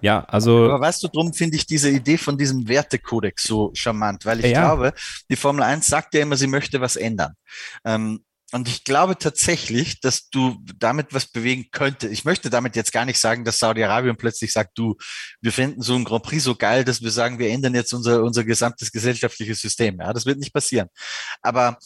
ja, 0.00 0.24
also. 0.24 0.64
Aber 0.64 0.80
weißt 0.80 1.04
du, 1.04 1.08
drum 1.08 1.32
finde 1.32 1.56
ich 1.56 1.66
diese 1.66 1.88
Idee 1.88 2.18
von 2.18 2.36
diesem 2.36 2.66
Wertekodex 2.66 3.44
so 3.44 3.70
charmant, 3.74 4.26
weil 4.26 4.40
ich 4.40 4.50
ja. 4.50 4.66
glaube, 4.66 4.92
die 5.30 5.36
Formel 5.36 5.62
1 5.62 5.86
sagt 5.86 6.14
ja 6.14 6.22
immer, 6.22 6.36
sie 6.36 6.48
möchte 6.48 6.80
was 6.80 6.96
ändern. 6.96 7.34
Ähm, 7.84 8.24
und 8.52 8.68
ich 8.68 8.84
glaube 8.84 9.16
tatsächlich, 9.18 10.00
dass 10.00 10.28
du 10.28 10.58
damit 10.78 11.14
was 11.14 11.26
bewegen 11.26 11.66
könnte. 11.72 12.08
Ich 12.08 12.24
möchte 12.24 12.50
damit 12.50 12.76
jetzt 12.76 12.92
gar 12.92 13.06
nicht 13.06 13.18
sagen, 13.18 13.44
dass 13.44 13.58
Saudi-Arabien 13.58 14.16
plötzlich 14.16 14.52
sagt, 14.52 14.76
du, 14.76 14.96
wir 15.40 15.52
finden 15.52 15.80
so 15.80 15.94
ein 15.94 16.04
Grand 16.04 16.22
Prix 16.22 16.44
so 16.44 16.54
geil, 16.54 16.84
dass 16.84 17.00
wir 17.00 17.10
sagen, 17.10 17.38
wir 17.38 17.48
ändern 17.48 17.74
jetzt 17.74 17.94
unser, 17.94 18.22
unser 18.22 18.44
gesamtes 18.44 18.92
gesellschaftliches 18.92 19.60
System. 19.60 19.98
Ja, 20.00 20.12
das 20.12 20.26
wird 20.26 20.38
nicht 20.38 20.52
passieren. 20.52 20.88
Aber 21.40 21.78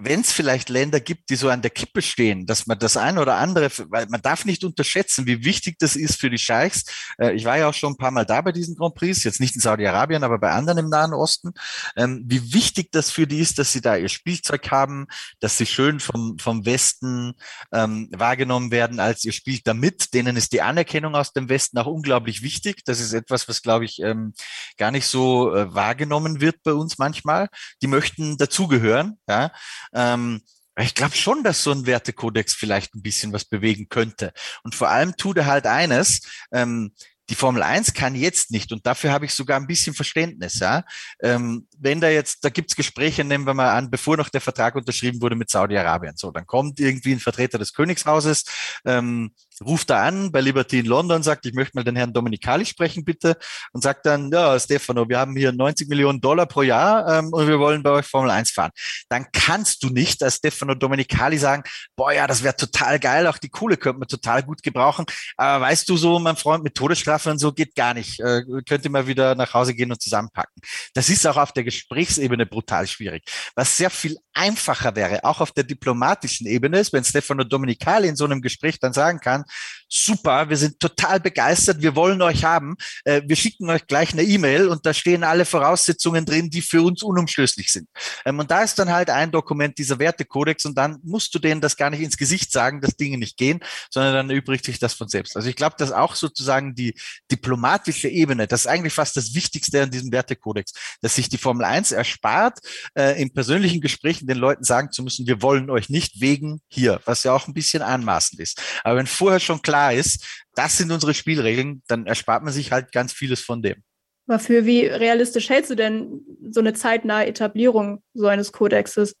wenn 0.00 0.20
es 0.20 0.32
vielleicht 0.32 0.68
Länder 0.68 1.00
gibt, 1.00 1.30
die 1.30 1.36
so 1.36 1.48
an 1.48 1.62
der 1.62 1.70
Kippe 1.70 2.02
stehen, 2.02 2.46
dass 2.46 2.66
man 2.66 2.78
das 2.78 2.96
eine 2.96 3.20
oder 3.20 3.36
andere, 3.36 3.70
weil 3.88 4.06
man 4.08 4.22
darf 4.22 4.44
nicht 4.44 4.64
unterschätzen, 4.64 5.26
wie 5.26 5.44
wichtig 5.44 5.78
das 5.78 5.96
ist 5.96 6.20
für 6.20 6.30
die 6.30 6.38
Scheichs. 6.38 6.84
Äh, 7.18 7.32
ich 7.34 7.44
war 7.44 7.58
ja 7.58 7.68
auch 7.68 7.74
schon 7.74 7.92
ein 7.92 7.96
paar 7.96 8.10
Mal 8.10 8.24
da 8.24 8.40
bei 8.40 8.52
diesen 8.52 8.76
Grand 8.76 8.94
Prix, 8.94 9.24
jetzt 9.24 9.40
nicht 9.40 9.54
in 9.54 9.60
Saudi-Arabien, 9.60 10.24
aber 10.24 10.38
bei 10.38 10.50
anderen 10.50 10.78
im 10.78 10.88
Nahen 10.88 11.14
Osten, 11.14 11.52
ähm, 11.96 12.22
wie 12.26 12.52
wichtig 12.52 12.90
das 12.92 13.10
für 13.10 13.26
die 13.26 13.40
ist, 13.40 13.58
dass 13.58 13.72
sie 13.72 13.80
da 13.80 13.96
ihr 13.96 14.08
Spielzeug 14.08 14.70
haben, 14.70 15.06
dass 15.40 15.58
sie 15.58 15.66
schön 15.66 16.00
vom, 16.00 16.38
vom 16.38 16.64
Westen 16.66 17.34
ähm, 17.72 18.08
wahrgenommen 18.12 18.70
werden, 18.70 19.00
als 19.00 19.24
ihr 19.24 19.32
spielt 19.32 19.66
damit. 19.66 20.14
Denen 20.14 20.36
ist 20.36 20.52
die 20.52 20.62
Anerkennung 20.62 21.14
aus 21.14 21.32
dem 21.32 21.48
Westen 21.48 21.78
auch 21.78 21.86
unglaublich 21.86 22.42
wichtig. 22.42 22.84
Das 22.84 23.00
ist 23.00 23.12
etwas, 23.12 23.48
was, 23.48 23.62
glaube 23.62 23.84
ich, 23.84 24.00
ähm, 24.00 24.34
gar 24.76 24.90
nicht 24.90 25.06
so 25.06 25.54
äh, 25.54 25.74
wahrgenommen 25.74 26.40
wird 26.40 26.62
bei 26.62 26.72
uns 26.72 26.98
manchmal. 26.98 27.48
Die 27.82 27.86
möchten 27.86 28.36
dazugehören, 28.36 29.18
ja. 29.28 29.50
Ähm, 29.92 30.42
ich 30.78 30.94
glaube 30.94 31.14
schon, 31.14 31.44
dass 31.44 31.62
so 31.62 31.70
ein 31.70 31.86
Wertekodex 31.86 32.54
vielleicht 32.54 32.94
ein 32.94 33.02
bisschen 33.02 33.32
was 33.32 33.44
bewegen 33.44 33.88
könnte. 33.88 34.32
Und 34.64 34.74
vor 34.74 34.88
allem 34.88 35.16
tut 35.16 35.36
er 35.36 35.46
halt 35.46 35.66
eines, 35.66 36.22
ähm, 36.52 36.92
die 37.30 37.34
Formel 37.34 37.62
1 37.62 37.94
kann 37.94 38.14
jetzt 38.14 38.50
nicht 38.50 38.70
und 38.70 38.86
dafür 38.86 39.10
habe 39.10 39.24
ich 39.24 39.32
sogar 39.32 39.58
ein 39.58 39.66
bisschen 39.66 39.94
Verständnis. 39.94 40.58
Ja? 40.58 40.84
Ähm, 41.22 41.66
wenn 41.78 42.00
da 42.00 42.10
jetzt, 42.10 42.44
da 42.44 42.50
gibt's 42.50 42.76
Gespräche, 42.76 43.24
nehmen 43.24 43.46
wir 43.46 43.54
mal 43.54 43.72
an, 43.72 43.90
bevor 43.90 44.16
noch 44.16 44.28
der 44.28 44.42
Vertrag 44.42 44.74
unterschrieben 44.74 45.22
wurde 45.22 45.36
mit 45.36 45.48
Saudi-Arabien. 45.48 46.16
So, 46.16 46.30
dann 46.30 46.46
kommt 46.46 46.80
irgendwie 46.80 47.12
ein 47.12 47.20
Vertreter 47.20 47.58
des 47.58 47.72
Königshauses, 47.72 48.44
ähm, 48.84 49.32
ruft 49.62 49.90
da 49.90 50.02
an 50.02 50.32
bei 50.32 50.40
Liberty 50.40 50.80
in 50.80 50.86
London, 50.86 51.22
sagt, 51.22 51.46
ich 51.46 51.54
möchte 51.54 51.76
mal 51.76 51.84
den 51.84 51.96
Herrn 51.96 52.12
Dominicali 52.12 52.64
sprechen, 52.66 53.04
bitte, 53.04 53.36
und 53.72 53.82
sagt 53.82 54.06
dann, 54.06 54.30
ja, 54.30 54.58
Stefano, 54.58 55.08
wir 55.08 55.18
haben 55.18 55.36
hier 55.36 55.52
90 55.52 55.88
Millionen 55.88 56.20
Dollar 56.20 56.46
pro 56.46 56.62
Jahr 56.62 57.18
ähm, 57.18 57.32
und 57.32 57.46
wir 57.46 57.58
wollen 57.58 57.82
bei 57.82 57.90
euch 57.90 58.06
Formel 58.06 58.30
1 58.30 58.50
fahren. 58.50 58.70
Dann 59.08 59.26
kannst 59.32 59.82
du 59.82 59.90
nicht 59.90 60.22
als 60.22 60.36
Stefano 60.36 60.74
Dominicali 60.74 61.38
sagen, 61.38 61.62
boah, 61.96 62.12
ja, 62.12 62.26
das 62.26 62.42
wäre 62.42 62.56
total 62.56 62.98
geil, 62.98 63.26
auch 63.26 63.38
die 63.38 63.48
Kohle 63.48 63.76
könnte 63.76 63.98
man 63.98 64.08
total 64.08 64.42
gut 64.42 64.62
gebrauchen. 64.62 65.06
Aber 65.36 65.64
weißt 65.64 65.88
du 65.88 65.96
so, 65.96 66.18
mein 66.18 66.36
Freund, 66.36 66.64
mit 66.64 66.74
Todesstrafe 66.74 67.30
und 67.30 67.38
so 67.38 67.52
geht 67.52 67.74
gar 67.74 67.94
nicht. 67.94 68.20
Äh, 68.20 68.42
könnt 68.66 68.84
ihr 68.84 68.90
mal 68.90 69.06
wieder 69.06 69.34
nach 69.34 69.54
Hause 69.54 69.74
gehen 69.74 69.90
und 69.90 70.00
zusammenpacken. 70.00 70.54
Das 70.94 71.08
ist 71.08 71.26
auch 71.26 71.36
auf 71.36 71.52
der 71.52 71.64
Gesprächsebene 71.64 72.46
brutal 72.46 72.86
schwierig. 72.86 73.24
Was 73.54 73.76
sehr 73.76 73.90
viel 73.90 74.16
einfacher 74.34 74.96
wäre, 74.96 75.24
auch 75.24 75.40
auf 75.40 75.52
der 75.52 75.64
diplomatischen 75.64 76.46
Ebene 76.46 76.80
ist, 76.80 76.92
wenn 76.92 77.04
Stefano 77.04 77.44
Dominicali 77.44 78.08
in 78.08 78.16
so 78.16 78.24
einem 78.24 78.42
Gespräch 78.42 78.78
dann 78.80 78.92
sagen 78.92 79.20
kann, 79.20 79.44
super, 79.88 80.48
wir 80.48 80.56
sind 80.56 80.80
total 80.80 81.20
begeistert, 81.20 81.80
wir 81.80 81.94
wollen 81.94 82.20
euch 82.20 82.44
haben, 82.44 82.76
äh, 83.04 83.22
wir 83.24 83.36
schicken 83.36 83.70
euch 83.70 83.86
gleich 83.86 84.12
eine 84.12 84.22
E-Mail 84.22 84.68
und 84.68 84.84
da 84.84 84.92
stehen 84.92 85.22
alle 85.22 85.44
Voraussetzungen 85.44 86.24
drin, 86.24 86.50
die 86.50 86.62
für 86.62 86.82
uns 86.82 87.02
unumstößlich 87.02 87.70
sind. 87.70 87.88
Ähm, 88.24 88.38
und 88.38 88.50
da 88.50 88.62
ist 88.62 88.78
dann 88.78 88.92
halt 88.92 89.08
ein 89.10 89.30
Dokument, 89.30 89.78
dieser 89.78 89.98
Wertekodex 89.98 90.64
und 90.64 90.76
dann 90.76 90.98
musst 91.04 91.34
du 91.34 91.38
denen 91.38 91.60
das 91.60 91.76
gar 91.76 91.90
nicht 91.90 92.02
ins 92.02 92.16
Gesicht 92.16 92.50
sagen, 92.52 92.80
dass 92.80 92.96
Dinge 92.96 93.18
nicht 93.18 93.36
gehen, 93.36 93.60
sondern 93.90 94.14
dann 94.14 94.30
übrigt 94.30 94.64
sich 94.64 94.78
das 94.78 94.94
von 94.94 95.08
selbst. 95.08 95.36
Also 95.36 95.48
ich 95.48 95.56
glaube, 95.56 95.76
dass 95.78 95.92
auch 95.92 96.16
sozusagen 96.16 96.74
die 96.74 96.94
diplomatische 97.30 98.08
Ebene, 98.08 98.46
das 98.46 98.62
ist 98.62 98.66
eigentlich 98.66 98.92
fast 98.92 99.16
das 99.16 99.34
Wichtigste 99.34 99.82
an 99.82 99.90
diesem 99.90 100.10
Wertekodex, 100.10 100.72
dass 101.02 101.14
sich 101.14 101.28
die 101.28 101.38
Formel 101.38 101.64
1 101.64 101.92
erspart, 101.92 102.58
äh, 102.94 103.20
in 103.20 103.32
persönlichen 103.32 103.80
Gesprächen 104.24 104.26
den 104.26 104.38
Leuten 104.38 104.64
sagen 104.64 104.90
zu 104.90 105.02
müssen, 105.02 105.26
wir 105.26 105.42
wollen 105.42 105.70
euch 105.70 105.88
nicht 105.88 106.20
wegen 106.20 106.60
hier, 106.68 107.00
was 107.04 107.24
ja 107.24 107.32
auch 107.32 107.46
ein 107.46 107.54
bisschen 107.54 107.82
anmaßend 107.82 108.40
ist. 108.40 108.60
Aber 108.82 108.96
wenn 108.96 109.06
vorher 109.06 109.40
schon 109.40 109.62
klar 109.62 109.92
ist, 109.92 110.24
das 110.54 110.78
sind 110.78 110.90
unsere 110.90 111.14
Spielregeln, 111.14 111.82
dann 111.88 112.06
erspart 112.06 112.42
man 112.42 112.52
sich 112.52 112.72
halt 112.72 112.92
ganz 112.92 113.12
vieles 113.12 113.40
von 113.40 113.62
dem. 113.62 113.82
Aber 114.26 114.38
für 114.38 114.64
wie 114.64 114.86
realistisch 114.86 115.50
hältst 115.50 115.70
du 115.70 115.74
denn 115.74 116.22
so 116.50 116.60
eine 116.60 116.72
zeitnahe 116.72 117.26
Etablierung 117.26 118.02
so 118.14 118.26
eines 118.26 118.52
Kodexes? 118.52 119.14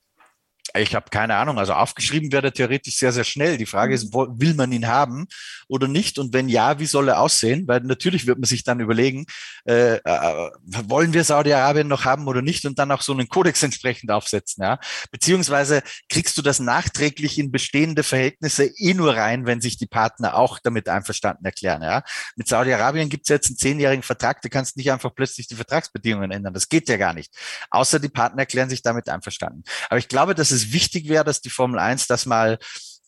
Ich 0.76 0.94
habe 0.94 1.06
keine 1.10 1.36
Ahnung. 1.36 1.58
Also 1.58 1.72
aufgeschrieben 1.72 2.32
wäre 2.32 2.52
theoretisch 2.52 2.96
sehr, 2.96 3.12
sehr 3.12 3.22
schnell. 3.22 3.58
Die 3.58 3.66
Frage 3.66 3.94
ist, 3.94 4.12
will 4.12 4.54
man 4.54 4.72
ihn 4.72 4.88
haben 4.88 5.26
oder 5.68 5.86
nicht? 5.86 6.18
Und 6.18 6.32
wenn 6.32 6.48
ja, 6.48 6.80
wie 6.80 6.86
soll 6.86 7.08
er 7.08 7.20
aussehen? 7.20 7.68
Weil 7.68 7.80
natürlich 7.80 8.26
wird 8.26 8.38
man 8.38 8.46
sich 8.46 8.64
dann 8.64 8.80
überlegen, 8.80 9.26
äh, 9.66 9.96
äh, 9.96 10.50
wollen 10.64 11.12
wir 11.12 11.22
Saudi-Arabien 11.22 11.86
noch 11.86 12.04
haben 12.04 12.26
oder 12.26 12.42
nicht? 12.42 12.66
Und 12.66 12.78
dann 12.80 12.90
auch 12.90 13.02
so 13.02 13.12
einen 13.12 13.28
Kodex 13.28 13.62
entsprechend 13.62 14.10
aufsetzen. 14.10 14.64
Ja? 14.64 14.80
Beziehungsweise 15.12 15.82
kriegst 16.08 16.36
du 16.36 16.42
das 16.42 16.58
nachträglich 16.58 17.38
in 17.38 17.52
bestehende 17.52 18.02
Verhältnisse 18.02 18.64
eh 18.64 18.94
nur 18.94 19.14
rein, 19.16 19.46
wenn 19.46 19.60
sich 19.60 19.78
die 19.78 19.86
Partner 19.86 20.34
auch 20.34 20.58
damit 20.58 20.88
einverstanden 20.88 21.44
erklären. 21.44 21.82
Ja? 21.82 22.02
Mit 22.34 22.48
Saudi-Arabien 22.48 23.08
gibt 23.08 23.26
es 23.26 23.28
jetzt 23.28 23.46
einen 23.46 23.58
zehnjährigen 23.58 24.02
Vertrag. 24.02 24.42
Du 24.42 24.48
kannst 24.48 24.76
nicht 24.76 24.90
einfach 24.90 25.14
plötzlich 25.14 25.46
die 25.46 25.54
Vertragsbedingungen 25.54 26.32
ändern. 26.32 26.52
Das 26.52 26.68
geht 26.68 26.88
ja 26.88 26.96
gar 26.96 27.14
nicht. 27.14 27.32
Außer 27.70 28.00
die 28.00 28.08
Partner 28.08 28.40
erklären 28.40 28.68
sich 28.68 28.82
damit 28.82 29.08
einverstanden. 29.08 29.62
Aber 29.88 29.98
ich 29.98 30.08
glaube, 30.08 30.34
dass 30.34 30.50
es 30.50 30.63
wichtig 30.72 31.08
wäre, 31.08 31.24
dass 31.24 31.40
die 31.40 31.50
Formel 31.50 31.78
1 31.78 32.06
das 32.06 32.26
mal 32.26 32.58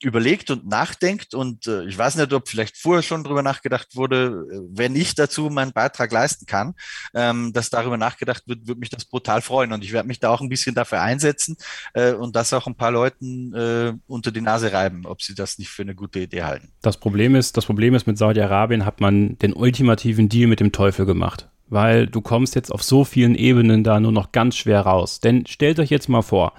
überlegt 0.02 0.50
und 0.50 0.66
nachdenkt 0.66 1.34
und 1.34 1.66
äh, 1.66 1.84
ich 1.84 1.96
weiß 1.96 2.16
nicht, 2.16 2.32
ob 2.32 2.48
vielleicht 2.48 2.76
vorher 2.76 3.02
schon 3.02 3.24
drüber 3.24 3.42
nachgedacht 3.42 3.96
wurde, 3.96 4.46
äh, 4.52 4.58
wenn 4.70 4.94
ich 4.94 5.14
dazu 5.14 5.48
meinen 5.48 5.72
Beitrag 5.72 6.12
leisten 6.12 6.44
kann, 6.44 6.74
ähm, 7.14 7.52
dass 7.54 7.70
darüber 7.70 7.96
nachgedacht 7.96 8.42
wird, 8.46 8.66
würde 8.66 8.80
mich 8.80 8.90
das 8.90 9.06
brutal 9.06 9.40
freuen 9.40 9.72
und 9.72 9.82
ich 9.82 9.92
werde 9.92 10.06
mich 10.06 10.20
da 10.20 10.30
auch 10.30 10.42
ein 10.42 10.50
bisschen 10.50 10.74
dafür 10.74 11.00
einsetzen 11.00 11.56
äh, 11.94 12.12
und 12.12 12.36
das 12.36 12.52
auch 12.52 12.66
ein 12.66 12.74
paar 12.74 12.90
Leuten 12.90 13.54
äh, 13.54 13.94
unter 14.06 14.32
die 14.32 14.42
Nase 14.42 14.72
reiben, 14.72 15.06
ob 15.06 15.22
sie 15.22 15.34
das 15.34 15.58
nicht 15.58 15.70
für 15.70 15.82
eine 15.82 15.94
gute 15.94 16.20
Idee 16.20 16.42
halten. 16.42 16.72
Das 16.82 16.98
Problem 16.98 17.34
ist, 17.34 17.56
das 17.56 17.64
Problem 17.64 17.94
ist, 17.94 18.06
mit 18.06 18.18
Saudi-Arabien 18.18 18.84
hat 18.84 19.00
man 19.00 19.38
den 19.38 19.54
ultimativen 19.54 20.28
Deal 20.28 20.46
mit 20.46 20.60
dem 20.60 20.72
Teufel 20.72 21.06
gemacht 21.06 21.48
weil 21.68 22.06
du 22.06 22.20
kommst 22.20 22.54
jetzt 22.54 22.70
auf 22.70 22.84
so 22.84 23.02
vielen 23.02 23.34
Ebenen 23.34 23.82
da 23.82 23.98
nur 23.98 24.12
noch 24.12 24.30
ganz 24.30 24.56
schwer 24.56 24.82
raus. 24.82 25.18
Denn 25.18 25.46
stellt 25.46 25.80
euch 25.80 25.90
jetzt 25.90 26.08
mal 26.08 26.22
vor, 26.22 26.52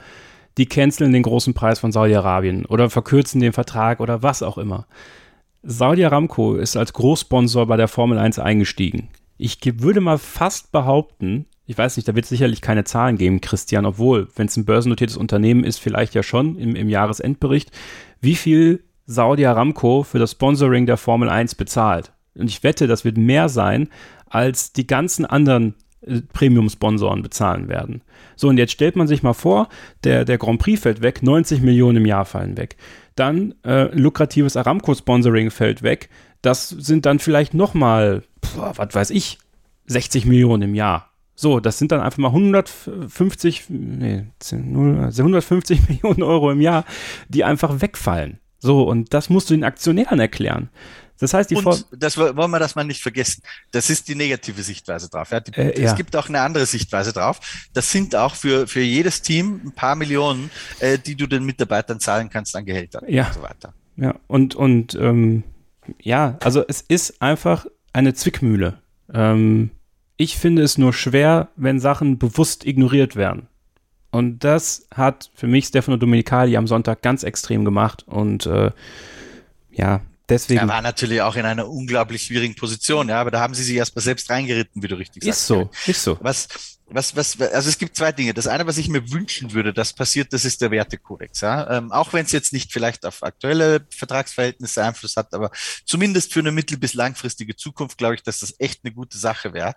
die 0.58 0.66
canceln 0.66 1.14
den 1.14 1.24
großen 1.24 1.54
Preis 1.54 1.80
von 1.80 1.92
Saudi-Arabien 1.92 2.66
oder 2.66 2.90
verkürzen 2.90 3.40
den 3.42 3.54
Vertrag 3.54 4.00
oder 4.00 4.24
was 4.24 4.44
auch 4.44 4.58
immer. 4.58 4.88
Saudi 5.64 6.04
Aramco 6.06 6.56
ist 6.56 6.78
als 6.78 6.94
Großsponsor 6.94 7.68
bei 7.68 7.78
der 7.78 7.88
Formel 7.88 8.18
1 8.18 8.40
eingestiegen. 8.40 9.10
Ich 9.38 9.60
würde 9.82 10.02
mal 10.02 10.18
fast 10.18 10.72
behaupten, 10.72 11.46
ich 11.66 11.78
weiß 11.78 11.98
nicht, 11.98 12.08
da 12.08 12.16
wird 12.16 12.24
es 12.24 12.30
sicherlich 12.30 12.62
keine 12.62 12.86
Zahlen 12.86 13.18
geben, 13.18 13.42
Christian, 13.42 13.86
obwohl, 13.86 14.30
wenn 14.36 14.48
es 14.48 14.58
ein 14.58 14.66
börsennotiertes 14.66 15.18
Unternehmen 15.18 15.64
ist, 15.64 15.80
vielleicht 15.80 16.16
ja 16.16 16.24
schon 16.24 16.58
im, 16.58 16.76
im 16.76 16.90
Jahresendbericht, 16.90 17.72
wie 18.22 18.36
viel 18.36 18.84
Saudi 19.06 19.46
Aramco 19.46 20.04
für 20.04 20.20
das 20.20 20.32
Sponsoring 20.32 20.86
der 20.86 20.98
Formel 20.98 21.30
1 21.30 21.56
bezahlt. 21.56 22.14
Und 22.36 22.50
ich 22.50 22.64
wette, 22.64 22.88
das 22.88 23.04
wird 23.06 23.18
mehr 23.18 23.50
sein, 23.50 23.90
als 24.30 24.74
die 24.74 24.88
ganzen 24.88 25.26
anderen 25.26 25.76
Premium-Sponsoren 26.34 27.22
bezahlen 27.22 27.68
werden. 27.68 28.02
So, 28.36 28.50
und 28.50 28.58
jetzt 28.58 28.72
stellt 28.72 28.96
man 28.96 29.08
sich 29.08 29.24
mal 29.24 29.34
vor, 29.34 29.68
der, 30.04 30.26
der 30.26 30.38
Grand 30.38 30.60
Prix 30.60 30.82
fällt 30.82 31.02
weg, 31.02 31.24
90 31.24 31.62
Millionen 31.62 31.98
im 31.98 32.06
Jahr 32.06 32.26
fallen 32.26 32.58
weg. 32.58 32.78
Dann 33.16 33.56
äh, 33.66 33.96
lukratives 33.98 34.56
Aramco-Sponsoring 34.56 35.50
fällt 35.50 35.82
weg. 35.82 36.10
Das 36.42 36.70
sind 36.70 37.06
dann 37.06 37.20
vielleicht 37.20 37.54
nochmal, 37.54 38.24
was 38.56 38.94
weiß 38.94 39.10
ich, 39.10 39.40
60 39.88 40.26
Millionen 40.26 40.64
im 40.64 40.76
Jahr. 40.76 41.12
So, 41.36 41.60
das 41.60 41.78
sind 41.78 41.92
dann 41.92 42.02
einfach 42.02 42.18
mal 42.18 42.30
150, 42.30 43.66
nee, 43.70 44.26
150 44.52 45.80
also 45.80 45.88
Millionen 45.94 46.24
Euro 46.24 46.52
im 46.52 46.62
Jahr, 46.62 46.84
die 47.30 47.44
einfach 47.44 47.82
wegfallen. 47.82 48.40
So, 48.60 48.84
und 48.84 49.14
das 49.14 49.30
musst 49.30 49.50
du 49.50 49.54
den 49.54 49.64
Aktionären 49.64 50.20
erklären. 50.20 50.70
Das 51.20 51.34
heißt, 51.34 51.50
die 51.50 51.56
Und 51.56 51.86
das 51.92 52.18
wollen 52.18 52.52
wir 52.52 52.60
das 52.60 52.76
mal 52.76 52.84
nicht 52.84 53.02
vergessen. 53.02 53.42
Das 53.72 53.90
ist 53.90 54.08
die 54.08 54.16
negative 54.16 54.62
Sichtweise 54.62 55.10
drauf. 55.10 55.32
Ja. 55.32 55.40
Die, 55.40 55.52
äh, 55.54 55.82
ja. 55.82 55.92
Es 55.92 55.96
gibt 55.96 56.16
auch 56.16 56.30
eine 56.30 56.42
andere 56.42 56.66
Sichtweise 56.66 57.14
drauf. 57.14 57.40
Das 57.74 57.92
sind 57.92 58.16
auch 58.16 58.36
für, 58.36 58.68
für 58.68 58.82
jedes 58.82 59.22
Team 59.22 59.62
ein 59.66 59.72
paar 59.72 59.96
Millionen, 59.96 60.52
äh, 60.80 61.00
die 61.00 61.16
du 61.16 61.28
den 61.28 61.44
Mitarbeitern 61.44 62.00
zahlen 62.00 62.30
kannst 62.30 62.56
an 62.56 62.66
Gehältern 62.66 63.04
ja. 63.08 63.28
und 63.28 63.34
so 63.34 63.42
weiter. 63.42 63.74
Ja, 63.96 64.16
und, 64.28 64.56
und 64.56 64.96
ähm, 64.96 65.44
ja, 66.00 66.38
also 66.44 66.64
es 66.68 66.82
ist 66.82 67.22
einfach 67.22 67.66
eine 67.94 68.14
Zwickmühle. 68.14 68.80
Ähm, 69.12 69.72
ich 70.18 70.38
finde 70.38 70.62
es 70.62 70.78
nur 70.78 70.94
schwer, 70.94 71.50
wenn 71.56 71.80
Sachen 71.80 72.18
bewusst 72.18 72.66
ignoriert 72.66 73.16
werden. 73.16 73.48
Und 74.12 74.44
das 74.44 74.88
hat 74.94 75.32
für 75.36 75.48
mich 75.48 75.66
Stefano 75.66 75.98
Domenicali 75.98 76.58
am 76.58 76.68
Sonntag 76.68 77.02
ganz 77.02 77.24
extrem 77.24 77.66
gemacht. 77.66 78.04
Und 78.08 78.46
äh, 78.46 78.72
ja, 79.72 80.02
Deswegen. 80.30 80.60
Er 80.60 80.68
war 80.68 80.82
natürlich 80.82 81.22
auch 81.22 81.36
in 81.36 81.46
einer 81.46 81.70
unglaublich 81.70 82.24
schwierigen 82.24 82.56
Position, 82.56 83.08
ja, 83.10 83.22
aber 83.22 83.32
da 83.32 83.40
haben 83.40 83.54
sie 83.54 83.64
sich 83.64 83.76
erstmal 83.76 84.04
selbst 84.04 84.30
reingeritten, 84.30 84.84
wie 84.84 84.88
du 84.88 84.96
richtig 84.96 85.24
sagst. 85.24 85.40
Ist 85.40 85.48
so, 85.48 85.70
ist 85.86 86.04
so. 86.04 86.18
Was, 86.20 86.50
was, 86.90 87.16
was, 87.16 87.40
also 87.40 87.70
es 87.70 87.78
gibt 87.78 87.96
zwei 87.96 88.12
Dinge. 88.12 88.34
Das 88.34 88.48
eine, 88.48 88.68
was 88.68 88.78
ich 88.78 88.90
mir 88.90 89.12
wünschen 89.12 89.54
würde, 89.54 89.74
das 89.74 89.94
passiert, 89.94 90.34
das 90.34 90.44
ist 90.44 90.62
der 90.62 90.72
Wertekodex. 90.72 91.42
Ja? 91.42 91.78
Ähm, 91.78 91.92
auch 91.92 92.12
wenn 92.12 92.26
es 92.26 92.34
jetzt 92.34 92.52
nicht 92.52 92.74
vielleicht 92.74 93.06
auf 93.06 93.24
aktuelle 93.24 93.86
Vertragsverhältnisse 93.90 94.84
Einfluss 94.84 95.16
hat, 95.16 95.34
aber 95.34 95.50
zumindest 95.86 96.34
für 96.34 96.40
eine 96.40 96.52
mittel- 96.52 96.78
bis 96.78 96.94
langfristige 96.94 97.56
Zukunft 97.56 97.98
glaube 97.98 98.16
ich, 98.16 98.24
dass 98.24 98.40
das 98.40 98.56
echt 98.60 98.82
eine 98.84 98.94
gute 98.94 99.18
Sache 99.18 99.54
wäre. 99.54 99.76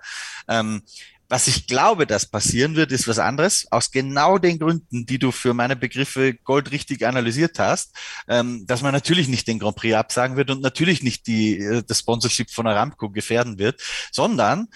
Ähm, 0.48 0.82
was 1.30 1.46
ich 1.46 1.68
glaube, 1.68 2.06
dass 2.06 2.26
passieren 2.26 2.74
wird, 2.74 2.90
ist 2.90 3.06
was 3.06 3.20
anderes. 3.20 3.66
Aus 3.70 3.92
genau 3.92 4.38
den 4.38 4.58
Gründen, 4.58 5.06
die 5.06 5.20
du 5.20 5.30
für 5.30 5.54
meine 5.54 5.76
Begriffe 5.76 6.34
goldrichtig 6.34 7.06
analysiert 7.06 7.58
hast, 7.60 7.94
ähm, 8.28 8.66
dass 8.66 8.82
man 8.82 8.92
natürlich 8.92 9.28
nicht 9.28 9.46
den 9.46 9.60
Grand 9.60 9.76
Prix 9.76 9.94
absagen 9.94 10.36
wird 10.36 10.50
und 10.50 10.60
natürlich 10.60 11.04
nicht 11.04 11.28
die, 11.28 11.58
äh, 11.58 11.82
das 11.86 12.00
Sponsorship 12.00 12.50
von 12.50 12.66
Aramco 12.66 13.10
gefährden 13.10 13.58
wird, 13.58 13.80
sondern 14.10 14.66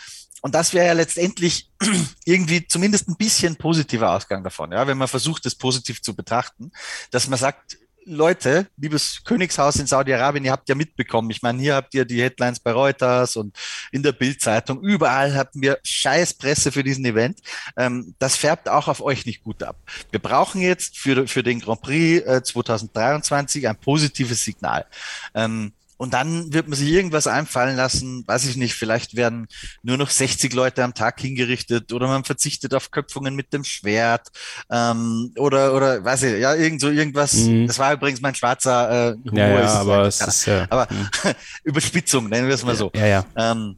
und 0.43 0.55
das 0.55 0.75
wäre 0.75 0.87
ja 0.87 0.93
letztendlich 0.93 1.71
irgendwie 2.25 2.69
zumindest 2.69 3.09
ein 3.09 3.17
bisschen 3.17 3.57
positiver 3.57 4.13
Ausgang 4.13 4.45
davon, 4.45 4.71
ja, 4.73 4.87
wenn 4.87 4.99
man 4.99 5.09
versucht, 5.09 5.47
das 5.47 5.57
positiv 5.57 6.03
zu 6.03 6.15
betrachten, 6.15 6.71
dass 7.11 7.29
man 7.29 7.39
sagt, 7.39 7.79
Leute, 8.07 8.67
liebes 8.77 9.23
Königshaus 9.25 9.77
in 9.77 9.87
Saudi-Arabien, 9.87 10.45
ihr 10.45 10.53
habt 10.53 10.69
ja 10.69 10.75
mitbekommen. 10.75 11.31
Ich 11.31 11.43
meine, 11.43 11.61
hier 11.61 11.75
habt 11.75 11.95
ihr 11.95 12.05
die 12.05 12.23
Headlines 12.23 12.61
bei 12.61 12.73
Reuters 12.73 13.37
und 13.37 13.57
in 13.93 14.03
der 14.03 14.13
Bildzeitung. 14.13 14.83
Überall 14.83 15.35
hatten 15.35 15.63
wir 15.63 15.79
scheiß 15.83 16.35
Presse 16.35 16.73
für 16.73 16.83
diesen 16.83 17.05
Event. 17.05 17.41
Ähm, 17.77 18.15
das 18.19 18.37
färbt 18.37 18.69
auch 18.69 18.89
auf 18.89 19.01
euch 19.01 19.27
nicht 19.27 19.43
gut 19.43 19.63
ab. 19.63 19.77
Wir 20.11 20.21
brauchen 20.21 20.61
jetzt 20.61 20.99
für, 20.99 21.27
für 21.27 21.43
den 21.43 21.61
Grand 21.61 21.83
Prix 21.83 22.27
äh, 22.27 22.43
2023 22.43 23.69
ein 23.69 23.77
positives 23.77 24.45
Signal. 24.45 24.87
Ähm, 25.35 25.73
und 25.97 26.13
dann 26.13 26.53
wird 26.53 26.69
man 26.69 26.77
sich 26.77 26.91
irgendwas 26.91 27.27
einfallen 27.27 27.77
lassen, 27.77 28.25
weiß 28.27 28.47
ich 28.47 28.57
nicht, 28.57 28.75
vielleicht 28.75 29.17
werden 29.17 29.47
nur 29.83 29.97
noch 29.97 30.11
60 30.11 30.53
Leute 30.53 30.83
am 30.83 30.95
Tag 30.95 31.21
hingerichtet 31.21 31.93
oder 31.93 32.09
man 32.09 32.25
verzichtet 32.25 32.75
auf 32.75 32.91
Köpfungen 32.91 33.35
mit 33.35 33.53
dem 33.53 33.65
Schwert 33.65 34.29
ähm, 34.71 35.33
oder, 35.37 35.75
oder 35.75 36.05
weiß 36.05 36.25
ich, 36.25 36.41
ja, 36.41 36.55
irgend 36.55 36.81
so 36.81 36.91
irgendwas. 36.91 37.35
Mhm. 37.35 37.67
Das 37.67 37.79
war 37.79 37.93
übrigens 37.93 38.21
mein 38.21 38.35
schwarzer 38.35 39.11
äh, 39.11 39.17
Humor. 39.29 39.39
Ja, 39.39 39.61
ja 39.61 39.75
aber 39.75 40.03
es 40.03 40.21
ist, 40.21 40.47
ja. 40.47 40.67
Aber 40.71 40.89
mhm. 40.91 41.09
Überspitzung, 41.65 42.29
nennen 42.29 42.49
wir 42.49 42.55
es 42.55 42.65
mal 42.65 42.77
so. 42.77 42.91
Ja, 42.95 43.07
ja. 43.07 43.25
Ähm, 43.37 43.77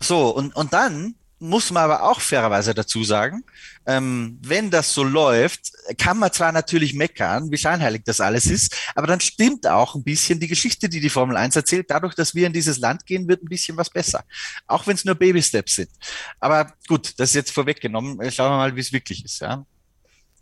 so, 0.00 0.30
und, 0.30 0.54
und 0.54 0.72
dann 0.72 1.14
muss 1.38 1.70
man 1.70 1.84
aber 1.84 2.02
auch 2.02 2.20
fairerweise 2.20 2.74
dazu 2.74 3.04
sagen, 3.04 3.44
ähm, 3.86 4.38
wenn 4.42 4.70
das 4.70 4.94
so 4.94 5.04
läuft, 5.04 5.72
kann 5.98 6.18
man 6.18 6.32
zwar 6.32 6.50
natürlich 6.52 6.94
meckern, 6.94 7.50
wie 7.50 7.58
scheinheilig 7.58 8.02
das 8.04 8.20
alles 8.20 8.46
ist, 8.46 8.74
aber 8.94 9.06
dann 9.06 9.20
stimmt 9.20 9.66
auch 9.66 9.94
ein 9.94 10.02
bisschen 10.02 10.40
die 10.40 10.48
Geschichte, 10.48 10.88
die 10.88 11.00
die 11.00 11.10
Formel 11.10 11.36
1 11.36 11.54
erzählt. 11.56 11.90
Dadurch, 11.90 12.14
dass 12.14 12.34
wir 12.34 12.46
in 12.46 12.52
dieses 12.52 12.78
Land 12.78 13.04
gehen, 13.06 13.28
wird 13.28 13.42
ein 13.42 13.48
bisschen 13.48 13.76
was 13.76 13.90
besser. 13.90 14.24
Auch 14.66 14.86
wenn 14.86 14.94
es 14.94 15.04
nur 15.04 15.14
Baby-Steps 15.14 15.74
sind. 15.76 15.90
Aber 16.40 16.72
gut, 16.88 17.14
das 17.18 17.30
ist 17.30 17.34
jetzt 17.34 17.52
vorweggenommen. 17.52 18.18
Schauen 18.30 18.52
wir 18.52 18.56
mal, 18.56 18.76
wie 18.76 18.80
es 18.80 18.92
wirklich 18.92 19.24
ist. 19.24 19.40
Ja. 19.40 19.64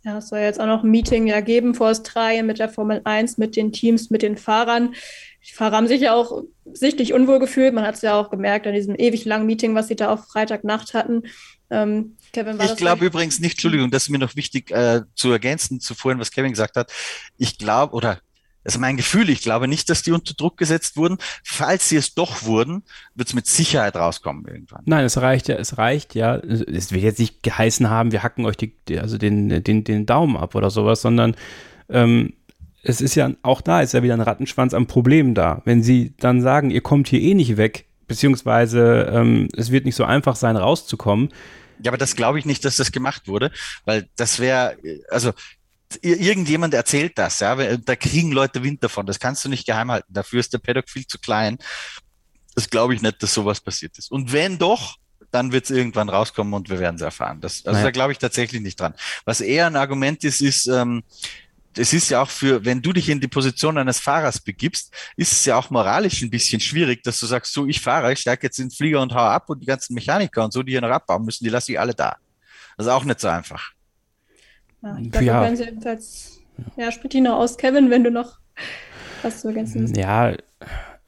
Ja, 0.05 0.19
es 0.19 0.29
soll 0.29 0.39
jetzt 0.39 0.59
auch 0.59 0.67
noch 0.67 0.83
ein 0.83 0.91
Meeting 0.91 1.25
ja 1.25 1.41
geben 1.41 1.73
vor 1.73 1.89
Australien 1.89 2.45
mit 2.45 2.59
der 2.59 2.69
Formel 2.69 3.01
1, 3.03 3.39
mit 3.39 3.55
den 3.55 3.71
Teams, 3.71 4.11
mit 4.11 4.21
den 4.21 4.37
Fahrern. 4.37 4.93
Die 5.47 5.51
Fahrer 5.51 5.77
haben 5.77 5.87
sich 5.87 6.01
ja 6.01 6.13
auch 6.13 6.43
sichtlich 6.71 7.11
unwohl 7.13 7.39
gefühlt. 7.39 7.73
Man 7.73 7.85
hat 7.85 7.95
es 7.95 8.03
ja 8.03 8.19
auch 8.19 8.29
gemerkt 8.29 8.67
an 8.67 8.73
diesem 8.73 8.95
ewig 8.95 9.25
langen 9.25 9.47
Meeting, 9.47 9.73
was 9.73 9.87
sie 9.87 9.95
da 9.95 10.13
auf 10.13 10.27
Freitagnacht 10.27 10.93
hatten. 10.93 11.23
Ähm, 11.71 12.17
Kevin, 12.33 12.59
ich 12.61 12.75
glaube 12.75 13.05
übrigens 13.05 13.39
nicht, 13.39 13.53
Entschuldigung, 13.53 13.89
das 13.89 14.03
ist 14.03 14.09
mir 14.09 14.19
noch 14.19 14.35
wichtig 14.35 14.69
äh, 14.69 15.01
zu 15.15 15.31
ergänzen 15.31 15.79
zu 15.79 15.95
vorhin, 15.95 16.19
was 16.19 16.29
Kevin 16.29 16.51
gesagt 16.51 16.75
hat. 16.75 16.91
Ich 17.37 17.57
glaube, 17.57 17.95
oder 17.95 18.19
also 18.65 18.79
mein 18.79 18.97
Gefühl, 18.97 19.29
ich 19.29 19.41
glaube 19.41 19.67
nicht, 19.67 19.89
dass 19.89 20.01
die 20.01 20.11
unter 20.11 20.33
Druck 20.33 20.57
gesetzt 20.57 20.97
wurden. 20.97 21.17
Falls 21.43 21.87
sie 21.87 21.97
es 21.97 22.15
doch 22.15 22.43
wurden, 22.43 22.83
wird 23.13 23.29
es 23.29 23.35
mit 23.35 23.45
Sicherheit 23.45 23.95
rauskommen 23.95 24.43
irgendwann. 24.45 24.81
Nein, 24.85 25.05
es 25.05 25.17
reicht 25.17 25.47
ja, 25.47 25.55
es 25.55 25.77
reicht 25.77 26.15
ja. 26.15 26.35
Es 26.35 26.91
wird 26.91 27.03
jetzt 27.03 27.19
nicht 27.19 27.43
geheißen 27.43 27.89
haben, 27.89 28.11
wir 28.11 28.23
hacken 28.23 28.45
euch 28.45 28.57
die, 28.57 28.73
also 28.99 29.17
den, 29.17 29.63
den, 29.63 29.83
den 29.83 30.05
Daumen 30.05 30.35
ab 30.35 30.55
oder 30.55 30.71
sowas, 30.71 31.01
sondern 31.01 31.35
ähm, 31.89 32.33
es 32.81 33.01
ist 33.01 33.15
ja 33.15 33.31
auch 33.43 33.61
da, 33.61 33.81
ist 33.81 33.93
ja 33.93 34.03
wieder 34.03 34.13
ein 34.15 34.21
Rattenschwanz 34.21 34.73
am 34.73 34.87
Problem 34.87 35.35
da. 35.35 35.61
Wenn 35.65 35.83
sie 35.83 36.13
dann 36.17 36.41
sagen, 36.41 36.71
ihr 36.71 36.81
kommt 36.81 37.07
hier 37.07 37.21
eh 37.21 37.33
nicht 37.33 37.57
weg, 37.57 37.85
beziehungsweise 38.07 39.11
ähm, 39.11 39.47
es 39.55 39.71
wird 39.71 39.85
nicht 39.85 39.95
so 39.95 40.03
einfach 40.03 40.35
sein, 40.35 40.57
rauszukommen. 40.57 41.29
Ja, 41.83 41.91
aber 41.91 41.97
das 41.97 42.15
glaube 42.15 42.39
ich 42.39 42.45
nicht, 42.45 42.63
dass 42.63 42.77
das 42.77 42.91
gemacht 42.91 43.27
wurde, 43.27 43.51
weil 43.83 44.07
das 44.15 44.39
wäre, 44.39 44.77
also 45.09 45.33
irgendjemand 46.01 46.73
erzählt 46.73 47.17
das, 47.17 47.39
ja, 47.39 47.55
da 47.77 47.95
kriegen 47.95 48.31
Leute 48.31 48.63
Wind 48.63 48.83
davon. 48.83 49.05
Das 49.05 49.19
kannst 49.19 49.45
du 49.45 49.49
nicht 49.49 49.65
geheim 49.65 49.91
halten. 49.91 50.13
Dafür 50.13 50.39
ist 50.39 50.53
der 50.53 50.59
Paddock 50.59 50.89
viel 50.89 51.05
zu 51.05 51.19
klein. 51.19 51.57
Das 52.55 52.69
glaube 52.69 52.95
ich 52.95 53.01
nicht, 53.01 53.21
dass 53.21 53.33
sowas 53.33 53.61
passiert 53.61 53.97
ist. 53.97 54.11
Und 54.11 54.31
wenn 54.31 54.57
doch, 54.57 54.95
dann 55.31 55.51
wird 55.51 55.65
es 55.65 55.71
irgendwann 55.71 56.09
rauskommen 56.09 56.53
und 56.53 56.69
wir 56.69 56.79
werden 56.79 56.95
es 56.95 57.01
erfahren. 57.01 57.41
Das, 57.41 57.65
also 57.65 57.73
naja. 57.73 57.85
da 57.85 57.91
glaube 57.91 58.13
ich 58.13 58.17
tatsächlich 58.17 58.61
nicht 58.61 58.79
dran. 58.79 58.93
Was 59.25 59.41
eher 59.41 59.67
ein 59.67 59.75
Argument 59.75 60.23
ist, 60.23 60.41
ist, 60.41 60.67
ähm, 60.67 61.03
es 61.77 61.91
ist 61.91 62.09
ja 62.09 62.21
auch 62.21 62.29
für, 62.29 62.63
wenn 62.63 62.81
du 62.81 62.93
dich 62.93 63.09
in 63.09 63.19
die 63.19 63.27
Position 63.27 63.77
eines 63.77 63.99
Fahrers 63.99 64.39
begibst, 64.39 64.93
ist 65.17 65.33
es 65.33 65.45
ja 65.45 65.57
auch 65.57 65.69
moralisch 65.69 66.21
ein 66.21 66.29
bisschen 66.29 66.61
schwierig, 66.61 67.03
dass 67.03 67.19
du 67.19 67.25
sagst, 67.25 67.53
so, 67.53 67.65
ich 67.65 67.81
fahre, 67.81 68.13
ich 68.13 68.19
steige 68.19 68.47
jetzt 68.47 68.59
in 68.59 68.69
den 68.69 68.75
Flieger 68.75 69.01
und 69.01 69.13
hau 69.13 69.19
ab 69.19 69.49
und 69.49 69.59
die 69.59 69.65
ganzen 69.65 69.93
Mechaniker 69.93 70.45
und 70.45 70.53
so, 70.53 70.63
die 70.63 70.71
hier 70.71 70.81
noch 70.81 70.89
abbauen 70.89 71.25
müssen, 71.25 71.43
die 71.43 71.49
lasse 71.49 71.73
ich 71.73 71.79
alle 71.79 71.93
da. 71.93 72.15
Das 72.77 72.87
ist 72.87 72.91
auch 72.91 73.03
nicht 73.03 73.19
so 73.19 73.27
einfach. 73.27 73.74
Ja, 74.85 74.97
ich 75.01 75.11
glaube, 75.11 75.25
ja. 75.25 75.43
können 75.43 75.57
Sie 75.57 75.63
jedenfalls, 75.63 76.41
ja, 76.77 76.91
sprich 76.91 77.09
die 77.09 77.21
noch 77.21 77.37
aus, 77.37 77.57
Kevin, 77.57 77.89
wenn 77.89 78.03
du 78.03 78.11
noch 78.11 78.37
was 79.23 79.41
zu 79.41 79.47
ergänzen 79.47 79.83
hast. 79.83 79.97
Ja, 79.97 80.33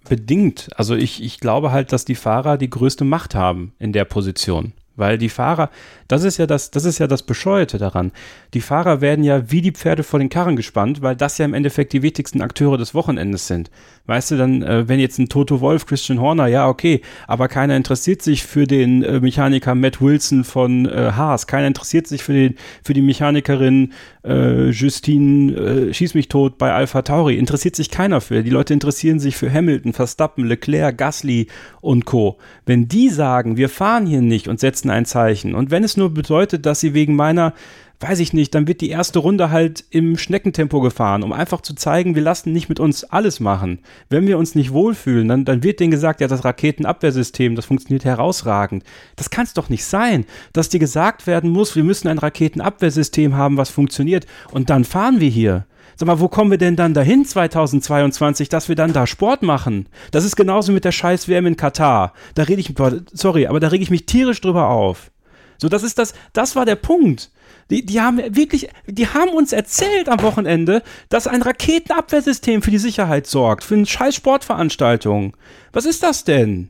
bedingt. 0.10 0.70
Also 0.76 0.96
ich, 0.96 1.24
ich 1.24 1.40
glaube 1.40 1.72
halt, 1.72 1.94
dass 1.94 2.04
die 2.04 2.16
Fahrer 2.16 2.58
die 2.58 2.70
größte 2.70 3.06
Macht 3.06 3.36
haben 3.36 3.74
in 3.78 3.94
der 3.94 4.06
Position. 4.06 4.74
Weil 4.98 5.18
die 5.18 5.30
Fahrer, 5.30 5.70
das 6.10 6.24
ist 6.24 6.38
ja 6.38 6.46
das, 6.46 6.72
das 6.72 6.84
ist 6.84 7.00
ja 7.00 7.08
das 7.08 7.24
Bescheuerte 7.24 7.78
daran. 7.78 8.12
Die 8.54 8.62
Fahrer 8.62 9.00
werden 9.00 9.24
ja 9.24 9.50
wie 9.50 9.62
die 9.62 9.72
Pferde 9.72 10.04
vor 10.04 10.20
den 10.20 10.30
Karren 10.30 10.56
gespannt, 10.56 11.02
weil 11.02 11.16
das 11.16 11.38
ja 11.38 11.46
im 11.46 11.54
Endeffekt 11.54 11.94
die 11.94 12.02
wichtigsten 12.02 12.42
Akteure 12.42 12.78
des 12.78 12.94
Wochenendes 12.94 13.48
sind. 13.48 13.72
Weißt 14.08 14.32
du, 14.32 14.38
dann, 14.38 14.64
äh, 14.64 14.88
wenn 14.88 15.00
jetzt 15.00 15.20
ein 15.20 15.30
Toto 15.30 15.62
Wolf, 15.62 15.86
Christian 15.86 16.20
Horner, 16.20 16.48
ja, 16.48 16.68
okay, 16.68 17.02
aber 17.28 17.48
keiner 17.48 17.76
interessiert 17.76 18.22
sich 18.22 18.44
für 18.44 18.66
den 18.66 19.04
äh, 19.04 19.20
Mechaniker 19.20 19.76
Matt 19.76 20.02
Wilson 20.02 20.44
von 20.44 20.86
äh, 20.86 21.12
Haas, 21.16 21.48
keiner 21.48 21.68
interessiert 21.68 22.08
sich 22.08 22.24
für 22.24 22.34
den, 22.34 22.56
für 22.84 22.94
die 22.94 23.02
Mechanikerin 23.02 23.94
äh, 24.28 24.70
Justine 24.70 25.54
äh, 25.54 25.94
Schieß 25.94 26.14
mich 26.14 26.28
tot 26.28 26.58
bei 26.58 26.74
Alpha 26.74 27.02
Tauri, 27.02 27.38
interessiert 27.38 27.76
sich 27.76 27.90
keiner 27.90 28.22
für. 28.22 28.44
Die 28.44 28.50
Leute 28.50 28.74
interessieren 28.74 29.20
sich 29.20 29.36
für 29.38 29.52
Hamilton, 29.52 29.94
Verstappen, 29.94 30.46
Leclerc, 30.46 30.98
Gasly 30.98 31.48
und 31.82 32.06
Co. 32.06 32.38
Wenn 32.66 32.88
die 32.88 33.10
sagen, 33.10 33.58
wir 33.58 33.70
fahren 33.70 34.06
hier 34.06 34.22
nicht 34.22 34.48
und 34.48 34.60
setzen 34.60 34.87
ein 34.90 35.06
Zeichen 35.06 35.56
und 35.56 35.72
wenn 35.72 35.84
es 35.84 35.98
nur 35.98 36.14
bedeutet, 36.14 36.66
dass 36.66 36.80
sie 36.80 36.94
wegen 36.94 37.16
meiner 37.16 37.54
weiß 38.00 38.20
ich 38.20 38.32
nicht, 38.32 38.54
dann 38.54 38.68
wird 38.68 38.82
die 38.82 38.90
erste 38.90 39.20
Runde 39.20 39.50
halt 39.50 39.84
im 39.90 40.18
Schneckentempo 40.18 40.82
gefahren, 40.82 41.24
um 41.24 41.34
einfach 41.34 41.62
zu 41.62 41.74
zeigen, 41.74 42.14
wir 42.14 42.22
lassen 42.22 42.54
nicht 42.54 42.70
mit 42.70 42.80
uns 42.80 43.04
alles 43.04 43.40
machen. 43.40 43.80
Wenn 44.10 44.28
wir 44.28 44.38
uns 44.38 44.54
nicht 44.54 44.72
wohlfühlen, 44.72 45.28
dann, 45.28 45.46
dann 45.46 45.64
wird 45.64 45.80
denen 45.80 45.92
gesagt, 45.92 46.22
ja, 46.22 46.28
das 46.28 46.46
Raketenabwehrsystem, 46.46 47.56
das 47.56 47.66
funktioniert 47.66 48.06
herausragend. 48.06 48.84
Das 49.16 49.30
kann 49.30 49.46
es 49.46 49.54
doch 49.54 49.70
nicht 49.70 49.84
sein, 49.84 50.26
dass 50.54 50.70
dir 50.70 50.80
gesagt 50.80 51.26
werden 51.26 51.50
muss, 51.50 51.76
wir 51.76 51.84
müssen 51.84 52.08
ein 52.08 52.20
Raketenabwehrsystem 52.20 53.36
haben, 53.36 53.58
was 53.58 53.70
funktioniert 53.70 54.28
und 54.52 54.70
dann 54.70 54.84
fahren 54.84 55.20
wir 55.20 55.30
hier. 55.30 55.66
Sag 56.00 56.06
mal, 56.06 56.20
wo 56.20 56.28
kommen 56.28 56.52
wir 56.52 56.60
denn 56.60 56.76
dann 56.76 56.94
dahin 56.94 57.26
2022, 57.26 58.50
dass 58.50 58.70
wir 58.70 58.76
dann 58.76 58.94
da 58.94 59.08
Sport 59.08 59.42
machen? 59.42 59.90
Das 60.12 60.26
ist 60.26 60.36
genauso 60.36 60.72
mit 60.72 60.86
der 60.86 60.92
scheiß 60.92 61.28
WM 61.28 61.48
in 61.48 61.58
Katar. 61.58 62.14
Da 62.36 62.44
rede 62.44 62.62
ich, 62.62 62.76
sorry, 63.14 63.48
aber 63.48 63.60
da 63.60 63.70
rege 63.70 63.82
ich 63.82 63.90
mich 63.90 64.06
tierisch 64.06 64.40
drüber 64.40 64.70
auf. 64.70 65.12
So, 65.58 65.70
das 65.70 65.82
ist 65.82 65.98
das, 65.98 66.14
das 66.34 66.56
war 66.56 66.66
der 66.66 66.76
Punkt. 66.76 67.32
Die, 67.72 67.84
die 67.84 68.00
haben 68.00 68.20
wirklich, 68.36 68.70
die 68.86 69.08
haben 69.08 69.32
uns 69.32 69.52
erzählt 69.52 70.08
am 70.08 70.22
Wochenende, 70.22 70.84
dass 71.10 71.26
ein 71.26 71.42
Raketenabwehrsystem 71.42 72.62
für 72.62 72.72
die 72.72 72.78
Sicherheit 72.78 73.26
sorgt, 73.26 73.64
für 73.64 73.74
eine 73.74 73.88
scheiß 73.88 74.16
Sportveranstaltung. 74.16 75.36
Was 75.74 75.86
ist 75.86 76.04
das 76.04 76.24
denn? 76.24 76.70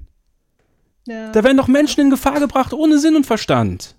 Ja. 1.05 1.31
Da 1.33 1.43
werden 1.43 1.57
doch 1.57 1.67
Menschen 1.67 1.99
in 1.99 2.09
Gefahr 2.09 2.39
gebracht 2.39 2.73
ohne 2.73 2.97
Sinn 2.97 3.17
und 3.17 3.25
Verstand. 3.25 3.95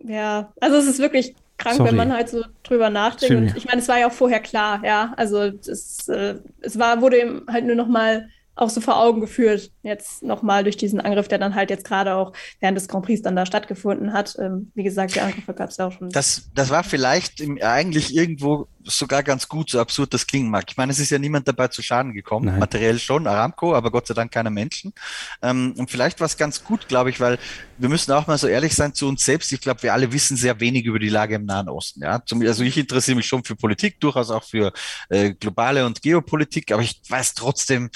Ja, 0.00 0.52
also 0.60 0.76
es 0.76 0.86
ist 0.86 0.98
wirklich 0.98 1.36
krank, 1.62 1.76
Sorry. 1.76 1.90
wenn 1.90 1.96
man 1.96 2.12
halt 2.12 2.28
so 2.28 2.44
drüber 2.62 2.90
nachdenkt. 2.90 3.36
Und 3.36 3.56
ich 3.56 3.66
meine, 3.66 3.80
es 3.80 3.88
war 3.88 3.98
ja 3.98 4.08
auch 4.08 4.12
vorher 4.12 4.40
klar, 4.40 4.82
ja. 4.84 5.14
Also 5.16 5.42
es, 5.42 6.08
äh, 6.08 6.36
es 6.60 6.78
war, 6.78 7.00
wurde 7.00 7.20
eben 7.20 7.46
halt 7.48 7.64
nur 7.64 7.76
noch 7.76 7.88
mal 7.88 8.28
auch 8.54 8.68
so 8.68 8.80
vor 8.80 8.98
Augen 8.98 9.20
geführt, 9.20 9.70
jetzt 9.82 10.22
nochmal 10.22 10.62
durch 10.62 10.76
diesen 10.76 11.00
Angriff, 11.00 11.28
der 11.28 11.38
dann 11.38 11.54
halt 11.54 11.70
jetzt 11.70 11.84
gerade 11.84 12.14
auch 12.14 12.32
während 12.60 12.76
des 12.76 12.86
Grand 12.86 13.06
Prix 13.06 13.22
dann 13.22 13.34
da 13.34 13.46
stattgefunden 13.46 14.12
hat. 14.12 14.36
Ähm, 14.38 14.70
wie 14.74 14.82
gesagt, 14.82 15.14
die 15.14 15.20
Angriffe 15.20 15.54
gab 15.54 15.70
es 15.70 15.78
ja 15.78 15.86
auch 15.86 15.92
schon. 15.92 16.10
Das, 16.10 16.50
das 16.54 16.68
war 16.68 16.84
vielleicht 16.84 17.40
im, 17.40 17.58
eigentlich 17.62 18.14
irgendwo 18.14 18.68
sogar 18.84 19.22
ganz 19.22 19.48
gut, 19.48 19.70
so 19.70 19.80
absurd 19.80 20.12
das 20.12 20.26
klingen 20.26 20.50
mag. 20.50 20.64
Ich 20.68 20.76
meine, 20.76 20.92
es 20.92 20.98
ist 20.98 21.10
ja 21.10 21.18
niemand 21.18 21.48
dabei 21.48 21.68
zu 21.68 21.82
Schaden 21.82 22.12
gekommen, 22.12 22.46
Nein. 22.46 22.58
materiell 22.58 22.98
schon, 22.98 23.26
Aramco, 23.26 23.74
aber 23.74 23.90
Gott 23.90 24.06
sei 24.06 24.14
Dank 24.14 24.32
keine 24.32 24.50
Menschen. 24.50 24.92
Ähm, 25.40 25.74
und 25.78 25.90
vielleicht 25.90 26.20
war 26.20 26.26
es 26.26 26.36
ganz 26.36 26.62
gut, 26.62 26.88
glaube 26.88 27.10
ich, 27.10 27.20
weil 27.20 27.38
wir 27.78 27.88
müssen 27.88 28.12
auch 28.12 28.26
mal 28.26 28.38
so 28.38 28.48
ehrlich 28.48 28.74
sein 28.74 28.92
zu 28.92 29.08
uns 29.08 29.24
selbst. 29.24 29.52
Ich 29.52 29.60
glaube, 29.60 29.82
wir 29.82 29.92
alle 29.92 30.12
wissen 30.12 30.36
sehr 30.36 30.60
wenig 30.60 30.84
über 30.84 30.98
die 30.98 31.08
Lage 31.08 31.36
im 31.36 31.46
Nahen 31.46 31.68
Osten. 31.68 32.02
Ja, 32.02 32.22
Zum, 32.24 32.42
also 32.42 32.64
ich 32.64 32.76
interessiere 32.76 33.16
mich 33.16 33.26
schon 33.26 33.44
für 33.44 33.56
Politik, 33.56 33.98
durchaus 34.00 34.30
auch 34.30 34.44
für 34.44 34.72
äh, 35.08 35.32
globale 35.32 35.86
und 35.86 36.02
Geopolitik, 36.02 36.72
aber 36.72 36.82
ich 36.82 37.00
weiß 37.08 37.34
trotzdem 37.34 37.90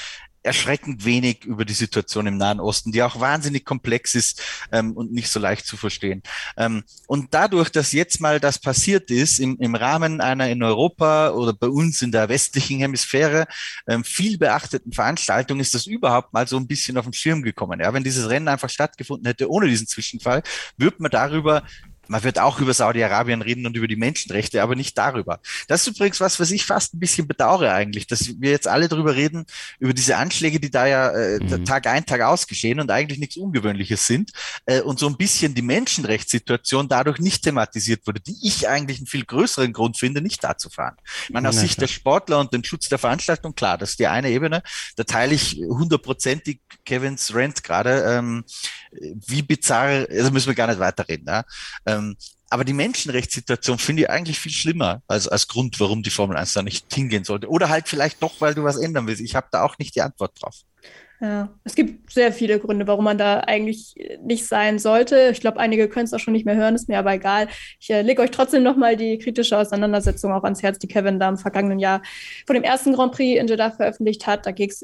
erschreckend 0.46 1.04
wenig 1.04 1.44
über 1.44 1.64
die 1.64 1.74
Situation 1.74 2.26
im 2.26 2.38
Nahen 2.38 2.60
Osten, 2.60 2.92
die 2.92 3.02
auch 3.02 3.20
wahnsinnig 3.20 3.64
komplex 3.64 4.14
ist 4.14 4.42
ähm, 4.72 4.92
und 4.92 5.12
nicht 5.12 5.28
so 5.28 5.40
leicht 5.40 5.66
zu 5.66 5.76
verstehen. 5.76 6.22
Ähm, 6.56 6.84
und 7.06 7.34
dadurch, 7.34 7.70
dass 7.70 7.92
jetzt 7.92 8.20
mal 8.20 8.40
das 8.40 8.58
passiert 8.58 9.10
ist, 9.10 9.38
im, 9.38 9.58
im 9.58 9.74
Rahmen 9.74 10.20
einer 10.20 10.48
in 10.48 10.62
Europa 10.62 11.30
oder 11.30 11.52
bei 11.52 11.68
uns 11.68 12.02
in 12.02 12.12
der 12.12 12.28
westlichen 12.28 12.78
Hemisphäre 12.78 13.46
ähm, 13.86 14.04
viel 14.04 14.38
beachteten 14.38 14.92
Veranstaltung, 14.92 15.60
ist 15.60 15.74
das 15.74 15.86
überhaupt 15.86 16.32
mal 16.32 16.46
so 16.46 16.56
ein 16.56 16.66
bisschen 16.66 16.96
auf 16.96 17.04
den 17.04 17.12
Schirm 17.12 17.42
gekommen. 17.42 17.80
Ja, 17.80 17.92
wenn 17.92 18.04
dieses 18.04 18.28
Rennen 18.28 18.48
einfach 18.48 18.70
stattgefunden 18.70 19.26
hätte 19.26 19.50
ohne 19.50 19.68
diesen 19.68 19.86
Zwischenfall, 19.86 20.42
würde 20.76 20.96
man 21.00 21.10
darüber 21.10 21.62
man 22.08 22.22
wird 22.22 22.38
auch 22.38 22.60
über 22.60 22.74
Saudi-Arabien 22.74 23.42
reden 23.42 23.66
und 23.66 23.76
über 23.76 23.88
die 23.88 23.96
Menschenrechte, 23.96 24.62
aber 24.62 24.74
nicht 24.74 24.96
darüber. 24.96 25.40
Das 25.68 25.86
ist 25.86 25.96
übrigens 25.96 26.20
was, 26.20 26.38
was 26.40 26.50
ich 26.50 26.64
fast 26.64 26.94
ein 26.94 27.00
bisschen 27.00 27.26
bedauere 27.26 27.72
eigentlich, 27.72 28.06
dass 28.06 28.40
wir 28.40 28.50
jetzt 28.50 28.68
alle 28.68 28.88
darüber 28.88 29.14
reden, 29.14 29.46
über 29.78 29.92
diese 29.92 30.16
Anschläge, 30.16 30.60
die 30.60 30.70
da 30.70 30.86
ja 30.86 31.10
äh, 31.10 31.38
mhm. 31.38 31.64
Tag 31.64 31.86
ein, 31.86 32.06
Tag 32.06 32.20
aus 32.22 32.46
geschehen 32.46 32.80
und 32.80 32.90
eigentlich 32.90 33.18
nichts 33.18 33.36
Ungewöhnliches 33.36 34.06
sind 34.06 34.32
äh, 34.66 34.80
und 34.80 34.98
so 34.98 35.08
ein 35.08 35.16
bisschen 35.16 35.54
die 35.54 35.62
Menschenrechtssituation 35.62 36.88
dadurch 36.88 37.18
nicht 37.18 37.42
thematisiert 37.42 38.06
wurde, 38.06 38.20
die 38.20 38.36
ich 38.42 38.68
eigentlich 38.68 38.98
einen 38.98 39.06
viel 39.06 39.24
größeren 39.24 39.72
Grund 39.72 39.96
finde, 39.98 40.20
nicht 40.20 40.42
da 40.44 40.56
zu 40.56 40.70
fahren. 40.70 40.96
Ich 41.24 41.30
meine, 41.30 41.48
aus 41.48 41.56
ja, 41.56 41.62
Sicht 41.62 41.76
klar. 41.76 41.86
der 41.86 41.92
Sportler 41.92 42.40
und 42.40 42.52
dem 42.52 42.64
Schutz 42.64 42.88
der 42.88 42.98
Veranstaltung, 42.98 43.54
klar, 43.54 43.78
das 43.78 43.90
ist 43.90 43.98
die 43.98 44.06
eine 44.06 44.30
Ebene, 44.30 44.62
da 44.96 45.04
teile 45.04 45.34
ich 45.34 45.60
hundertprozentig 45.68 46.60
Kevins 46.84 47.34
Rent 47.34 47.62
gerade, 47.62 48.04
ähm, 48.06 48.44
wie 49.26 49.42
bizarr, 49.42 50.06
also 50.10 50.30
müssen 50.30 50.48
wir 50.48 50.54
gar 50.54 50.68
nicht 50.68 50.78
weiterreden, 50.78 51.26
ja? 51.26 51.44
Ähm, 51.84 51.95
aber 52.48 52.64
die 52.64 52.72
Menschenrechtssituation 52.72 53.78
finde 53.78 54.02
ich 54.02 54.10
eigentlich 54.10 54.38
viel 54.38 54.52
schlimmer 54.52 55.02
als, 55.08 55.26
als 55.26 55.48
Grund, 55.48 55.80
warum 55.80 56.02
die 56.02 56.10
Formel 56.10 56.36
1 56.36 56.52
da 56.52 56.62
nicht 56.62 56.92
hingehen 56.92 57.24
sollte. 57.24 57.48
Oder 57.48 57.68
halt 57.68 57.88
vielleicht 57.88 58.22
doch, 58.22 58.40
weil 58.40 58.54
du 58.54 58.62
was 58.62 58.76
ändern 58.76 59.06
willst. 59.06 59.22
Ich 59.22 59.34
habe 59.34 59.48
da 59.50 59.62
auch 59.62 59.78
nicht 59.78 59.94
die 59.96 60.02
Antwort 60.02 60.40
drauf. 60.40 60.60
Ja, 61.18 61.48
es 61.64 61.74
gibt 61.74 62.12
sehr 62.12 62.30
viele 62.30 62.58
Gründe, 62.58 62.86
warum 62.86 63.04
man 63.04 63.16
da 63.16 63.40
eigentlich 63.40 63.94
nicht 64.22 64.46
sein 64.46 64.78
sollte. 64.78 65.30
Ich 65.32 65.40
glaube, 65.40 65.58
einige 65.58 65.88
können 65.88 66.04
es 66.04 66.12
auch 66.12 66.18
schon 66.18 66.34
nicht 66.34 66.44
mehr 66.44 66.56
hören, 66.56 66.74
ist 66.74 66.88
mir 66.88 66.98
aber 66.98 67.14
egal. 67.14 67.48
Ich 67.80 67.88
äh, 67.88 68.02
lege 68.02 68.20
euch 68.20 68.30
trotzdem 68.30 68.62
nochmal 68.62 68.96
die 68.96 69.16
kritische 69.16 69.56
Auseinandersetzung 69.56 70.32
auch 70.32 70.44
ans 70.44 70.62
Herz, 70.62 70.78
die 70.78 70.88
Kevin 70.88 71.18
da 71.18 71.30
im 71.30 71.38
vergangenen 71.38 71.78
Jahr 71.78 72.02
vor 72.46 72.52
dem 72.52 72.64
ersten 72.64 72.92
Grand 72.92 73.12
Prix 73.12 73.40
in 73.40 73.46
Jeddah 73.46 73.70
veröffentlicht 73.70 74.26
hat. 74.26 74.44
Da 74.44 74.50
ging 74.50 74.68
es 74.68 74.82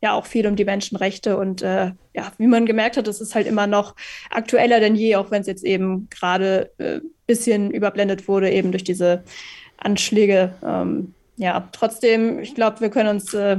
ja 0.00 0.12
auch 0.12 0.24
viel 0.24 0.46
um 0.46 0.56
die 0.56 0.64
Menschenrechte 0.64 1.36
und 1.36 1.60
äh, 1.60 1.92
ja, 2.14 2.32
wie 2.38 2.46
man 2.46 2.64
gemerkt 2.64 2.96
hat, 2.96 3.06
es 3.06 3.20
ist 3.20 3.34
halt 3.34 3.46
immer 3.46 3.66
noch 3.66 3.94
aktueller 4.30 4.80
denn 4.80 4.94
je, 4.94 5.16
auch 5.16 5.30
wenn 5.30 5.42
es 5.42 5.46
jetzt 5.46 5.64
eben 5.64 6.08
gerade 6.08 6.70
ein 6.78 6.84
äh, 6.84 7.00
bisschen 7.26 7.70
überblendet 7.70 8.26
wurde, 8.26 8.50
eben 8.50 8.70
durch 8.70 8.84
diese 8.84 9.22
Anschläge. 9.76 10.54
Ähm, 10.64 11.14
ja, 11.36 11.68
trotzdem, 11.72 12.38
ich 12.38 12.54
glaube, 12.54 12.80
wir 12.80 12.90
können 12.90 13.08
uns 13.08 13.34
äh, 13.34 13.58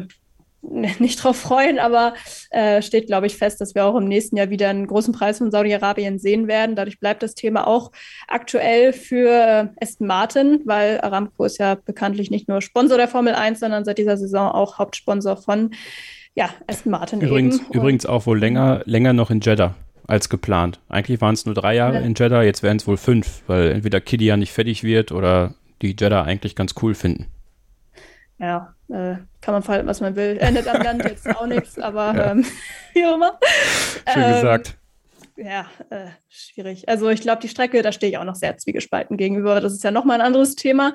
nicht 0.99 1.23
drauf 1.23 1.37
freuen, 1.37 1.79
aber 1.79 2.13
äh, 2.49 2.81
steht, 2.81 3.07
glaube 3.07 3.27
ich, 3.27 3.37
fest, 3.37 3.61
dass 3.61 3.75
wir 3.75 3.85
auch 3.85 3.95
im 3.95 4.07
nächsten 4.07 4.37
Jahr 4.37 4.49
wieder 4.49 4.69
einen 4.69 4.87
großen 4.87 5.13
Preis 5.13 5.37
von 5.37 5.51
Saudi-Arabien 5.51 6.19
sehen 6.19 6.47
werden. 6.47 6.75
Dadurch 6.75 6.99
bleibt 6.99 7.23
das 7.23 7.35
Thema 7.35 7.67
auch 7.67 7.91
aktuell 8.27 8.93
für 8.93 9.71
Aston 9.81 10.07
Martin, 10.07 10.61
weil 10.65 10.99
Aramco 11.01 11.45
ist 11.45 11.59
ja 11.59 11.75
bekanntlich 11.75 12.31
nicht 12.31 12.47
nur 12.47 12.61
Sponsor 12.61 12.97
der 12.97 13.07
Formel 13.07 13.35
1, 13.35 13.59
sondern 13.59 13.85
seit 13.85 13.97
dieser 13.97 14.17
Saison 14.17 14.49
auch 14.51 14.77
Hauptsponsor 14.77 15.37
von 15.37 15.71
ja, 16.33 16.49
Aston 16.67 16.91
Martin. 16.91 17.21
Übrigens, 17.21 17.61
übrigens 17.71 18.05
auch 18.05 18.25
wohl 18.25 18.39
länger, 18.39 18.81
länger 18.85 19.13
noch 19.13 19.31
in 19.31 19.39
Jeddah 19.39 19.75
als 20.07 20.29
geplant. 20.29 20.79
Eigentlich 20.89 21.21
waren 21.21 21.33
es 21.33 21.45
nur 21.45 21.55
drei 21.55 21.75
Jahre 21.75 21.95
ja. 21.95 22.01
in 22.01 22.13
Jeddah, 22.15 22.43
jetzt 22.43 22.61
werden 22.61 22.77
es 22.77 22.87
wohl 22.87 22.97
fünf, 22.97 23.41
weil 23.47 23.71
entweder 23.71 24.01
Kiddy 24.01 24.25
ja 24.25 24.37
nicht 24.37 24.51
fertig 24.51 24.83
wird 24.83 25.11
oder 25.11 25.55
die 25.81 25.95
Jeddah 25.99 26.23
eigentlich 26.23 26.55
ganz 26.55 26.75
cool 26.81 26.93
finden 26.93 27.27
ja, 28.37 28.73
äh, 28.89 29.15
kann 29.45 29.53
man 29.53 29.61
verhalten, 29.61 29.87
was 29.87 30.01
man 30.01 30.15
will. 30.15 30.37
Endet 30.39 30.67
am 30.67 30.81
Land 30.81 31.03
jetzt 31.03 31.29
auch 31.29 31.45
nichts, 31.45 31.77
aber 31.79 32.15
ja. 32.15 32.31
ähm, 32.31 32.45
wie 32.93 33.05
auch 33.05 33.13
immer. 33.13 33.39
Schön 34.11 34.23
ähm, 34.23 34.33
gesagt. 34.33 34.77
Ja, 35.37 35.67
äh, 35.91 36.07
schwierig. 36.29 36.89
Also 36.89 37.09
ich 37.09 37.21
glaube, 37.21 37.41
die 37.41 37.47
Strecke, 37.47 37.83
da 37.83 37.91
stehe 37.91 38.11
ich 38.11 38.17
auch 38.17 38.23
noch 38.23 38.35
sehr 38.35 38.57
zwiegespalten 38.57 39.17
gegenüber. 39.17 39.61
Das 39.61 39.73
ist 39.73 39.83
ja 39.83 39.91
nochmal 39.91 40.19
ein 40.19 40.25
anderes 40.25 40.55
Thema. 40.55 40.93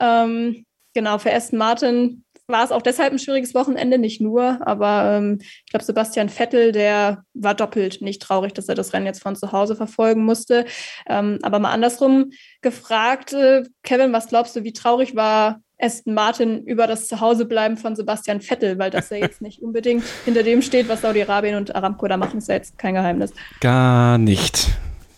Ähm, 0.00 0.64
genau, 0.94 1.18
für 1.18 1.32
Aston 1.32 1.58
Martin 1.58 2.24
war 2.46 2.64
es 2.64 2.70
auch 2.70 2.82
deshalb 2.82 3.12
ein 3.12 3.18
schwieriges 3.18 3.54
Wochenende, 3.54 3.98
nicht 3.98 4.20
nur, 4.20 4.66
aber 4.66 5.16
ähm, 5.16 5.38
ich 5.40 5.70
glaube, 5.70 5.84
Sebastian 5.84 6.28
Vettel, 6.28 6.70
der 6.70 7.24
war 7.34 7.54
doppelt 7.54 8.00
nicht 8.00 8.22
traurig, 8.22 8.54
dass 8.54 8.68
er 8.68 8.74
das 8.74 8.92
Rennen 8.92 9.06
jetzt 9.06 9.22
von 9.22 9.36
zu 9.36 9.50
Hause 9.50 9.74
verfolgen 9.74 10.24
musste. 10.24 10.66
Ähm, 11.08 11.40
aber 11.42 11.58
mal 11.58 11.72
andersrum 11.72 12.30
gefragt, 12.62 13.32
äh, 13.32 13.64
Kevin, 13.82 14.12
was 14.12 14.28
glaubst 14.28 14.54
du, 14.54 14.62
wie 14.62 14.72
traurig 14.72 15.16
war 15.16 15.60
Aston 15.78 16.14
Martin 16.14 16.64
über 16.64 16.86
das 16.86 17.06
Zuhausebleiben 17.06 17.76
von 17.76 17.94
Sebastian 17.94 18.40
Vettel, 18.40 18.78
weil 18.78 18.90
das 18.90 19.10
ja 19.10 19.18
jetzt 19.18 19.40
nicht 19.40 19.62
unbedingt 19.62 20.04
hinter 20.24 20.42
dem 20.42 20.60
steht, 20.62 20.88
was 20.88 21.02
Saudi-Arabien 21.02 21.56
und 21.56 21.74
Aramco 21.74 22.08
da 22.08 22.16
machen, 22.16 22.38
ist 22.38 22.48
ja 22.48 22.56
jetzt 22.56 22.78
kein 22.78 22.94
Geheimnis. 22.94 23.32
Gar 23.60 24.18
nicht. 24.18 24.68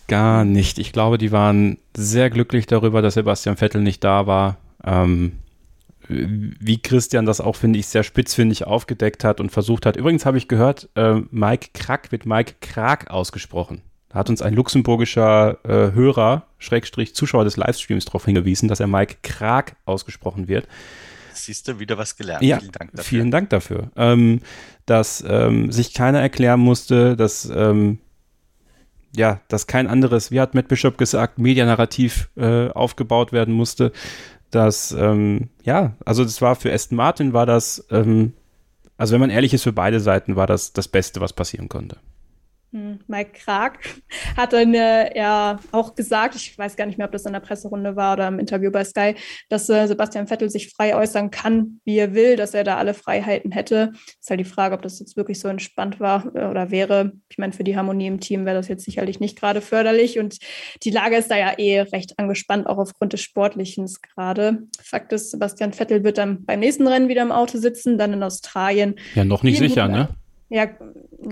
Gar 0.07 0.45
nicht. 0.45 0.77
Ich 0.77 0.91
glaube, 0.91 1.17
die 1.17 1.31
waren 1.31 1.77
sehr 1.95 2.29
glücklich 2.29 2.67
darüber, 2.67 3.01
dass 3.01 3.15
Sebastian 3.15 3.57
Vettel 3.57 3.81
nicht 3.81 4.03
da 4.03 4.27
war. 4.27 4.57
Ähm, 4.85 5.39
wie 6.07 6.81
Christian 6.81 7.25
das 7.25 7.41
auch, 7.41 7.55
finde 7.55 7.79
ich, 7.79 7.87
sehr 7.87 8.03
spitzfindig 8.03 8.67
aufgedeckt 8.67 9.23
hat 9.23 9.39
und 9.39 9.51
versucht 9.51 9.85
hat. 9.85 9.95
Übrigens 9.95 10.25
habe 10.25 10.37
ich 10.37 10.47
gehört, 10.47 10.89
äh, 10.95 11.21
Mike 11.31 11.69
Krack 11.73 12.11
wird 12.11 12.25
Mike 12.25 12.55
Krag 12.59 13.09
ausgesprochen. 13.09 13.81
Da 14.09 14.19
hat 14.19 14.29
uns 14.29 14.41
ein 14.41 14.53
luxemburgischer 14.53 15.59
äh, 15.63 15.93
Hörer, 15.93 16.47
Schrägstrich 16.61 17.13
Zuschauer 17.15 17.43
des 17.43 17.57
Livestreams 17.57 18.05
darauf 18.05 18.25
hingewiesen, 18.25 18.69
dass 18.69 18.79
er 18.79 18.87
Mike 18.87 19.17
Krag 19.23 19.75
ausgesprochen 19.85 20.47
wird. 20.47 20.67
Siehst 21.33 21.67
du, 21.67 21.79
wieder 21.79 21.97
was 21.97 22.15
gelernt. 22.15 22.43
Ja, 22.43 22.59
vielen 22.59 22.71
Dank 22.71 22.91
dafür. 22.91 23.03
Vielen 23.03 23.31
Dank 23.31 23.49
dafür. 23.49 23.91
Ähm, 23.95 24.41
dass 24.85 25.23
ähm, 25.27 25.71
sich 25.71 25.93
keiner 25.93 26.19
erklären 26.19 26.59
musste, 26.59 27.15
dass 27.15 27.51
ähm, 27.53 27.99
ja, 29.15 29.41
dass 29.47 29.67
kein 29.67 29.87
anderes, 29.87 30.31
wie 30.31 30.39
hat 30.39 30.55
Matt 30.55 30.67
Bishop 30.67 30.97
gesagt, 30.97 31.37
Medianarrativ 31.37 32.29
äh, 32.37 32.69
aufgebaut 32.69 33.33
werden 33.33 33.53
musste. 33.53 33.91
Dass, 34.51 34.91
ähm, 34.91 35.49
ja, 35.63 35.95
also 36.05 36.23
das 36.23 36.41
war 36.41 36.55
für 36.55 36.71
Aston 36.71 36.97
Martin 36.97 37.33
war 37.33 37.45
das, 37.45 37.85
ähm, 37.89 38.33
also 38.97 39.13
wenn 39.13 39.21
man 39.21 39.29
ehrlich 39.29 39.53
ist, 39.53 39.63
für 39.63 39.73
beide 39.73 39.99
Seiten 39.99 40.35
war 40.35 40.47
das 40.47 40.73
das 40.73 40.87
Beste, 40.87 41.21
was 41.21 41.33
passieren 41.33 41.69
konnte. 41.69 41.97
Hm, 42.73 42.99
Mike 43.07 43.31
Krag 43.33 43.79
hat 44.37 44.53
dann 44.53 44.73
äh, 44.73 45.17
ja 45.17 45.59
auch 45.73 45.93
gesagt, 45.93 46.35
ich 46.35 46.57
weiß 46.57 46.77
gar 46.77 46.85
nicht 46.85 46.97
mehr, 46.97 47.05
ob 47.05 47.11
das 47.11 47.25
in 47.25 47.33
der 47.33 47.41
Presserunde 47.41 47.97
war 47.97 48.13
oder 48.13 48.29
im 48.29 48.39
Interview 48.39 48.71
bei 48.71 48.85
Sky, 48.85 49.15
dass 49.49 49.69
äh, 49.69 49.87
Sebastian 49.87 50.27
Vettel 50.27 50.49
sich 50.49 50.69
frei 50.69 50.95
äußern 50.95 51.31
kann, 51.31 51.81
wie 51.83 51.97
er 51.97 52.13
will, 52.13 52.37
dass 52.37 52.53
er 52.53 52.63
da 52.63 52.77
alle 52.77 52.93
Freiheiten 52.93 53.51
hätte. 53.51 53.91
Ist 54.19 54.29
halt 54.29 54.39
die 54.39 54.45
Frage, 54.45 54.73
ob 54.73 54.83
das 54.83 54.99
jetzt 54.99 55.17
wirklich 55.17 55.41
so 55.41 55.49
entspannt 55.49 55.99
war 55.99 56.33
äh, 56.33 56.45
oder 56.45 56.71
wäre. 56.71 57.11
Ich 57.29 57.37
meine, 57.37 57.51
für 57.51 57.65
die 57.65 57.75
Harmonie 57.75 58.07
im 58.07 58.21
Team 58.21 58.45
wäre 58.45 58.55
das 58.55 58.69
jetzt 58.69 58.85
sicherlich 58.85 59.19
nicht 59.19 59.37
gerade 59.37 59.59
förderlich 59.59 60.17
und 60.17 60.37
die 60.83 60.91
Lage 60.91 61.17
ist 61.17 61.29
da 61.29 61.37
ja 61.37 61.53
eh 61.57 61.81
recht 61.81 62.17
angespannt, 62.19 62.67
auch 62.67 62.77
aufgrund 62.77 63.11
des 63.11 63.21
Sportlichen 63.21 63.89
gerade. 64.15 64.59
Fakt 64.81 65.11
ist, 65.11 65.31
Sebastian 65.31 65.73
Vettel 65.73 66.05
wird 66.05 66.17
dann 66.17 66.45
beim 66.45 66.61
nächsten 66.61 66.87
Rennen 66.87 67.09
wieder 67.09 67.21
im 67.21 67.33
Auto 67.33 67.57
sitzen, 67.57 67.97
dann 67.97 68.13
in 68.13 68.23
Australien. 68.23 68.95
Ja, 69.15 69.25
noch 69.25 69.43
nicht 69.43 69.57
sicher, 69.57 69.89
ne? 69.89 70.09
Ja, 70.53 70.67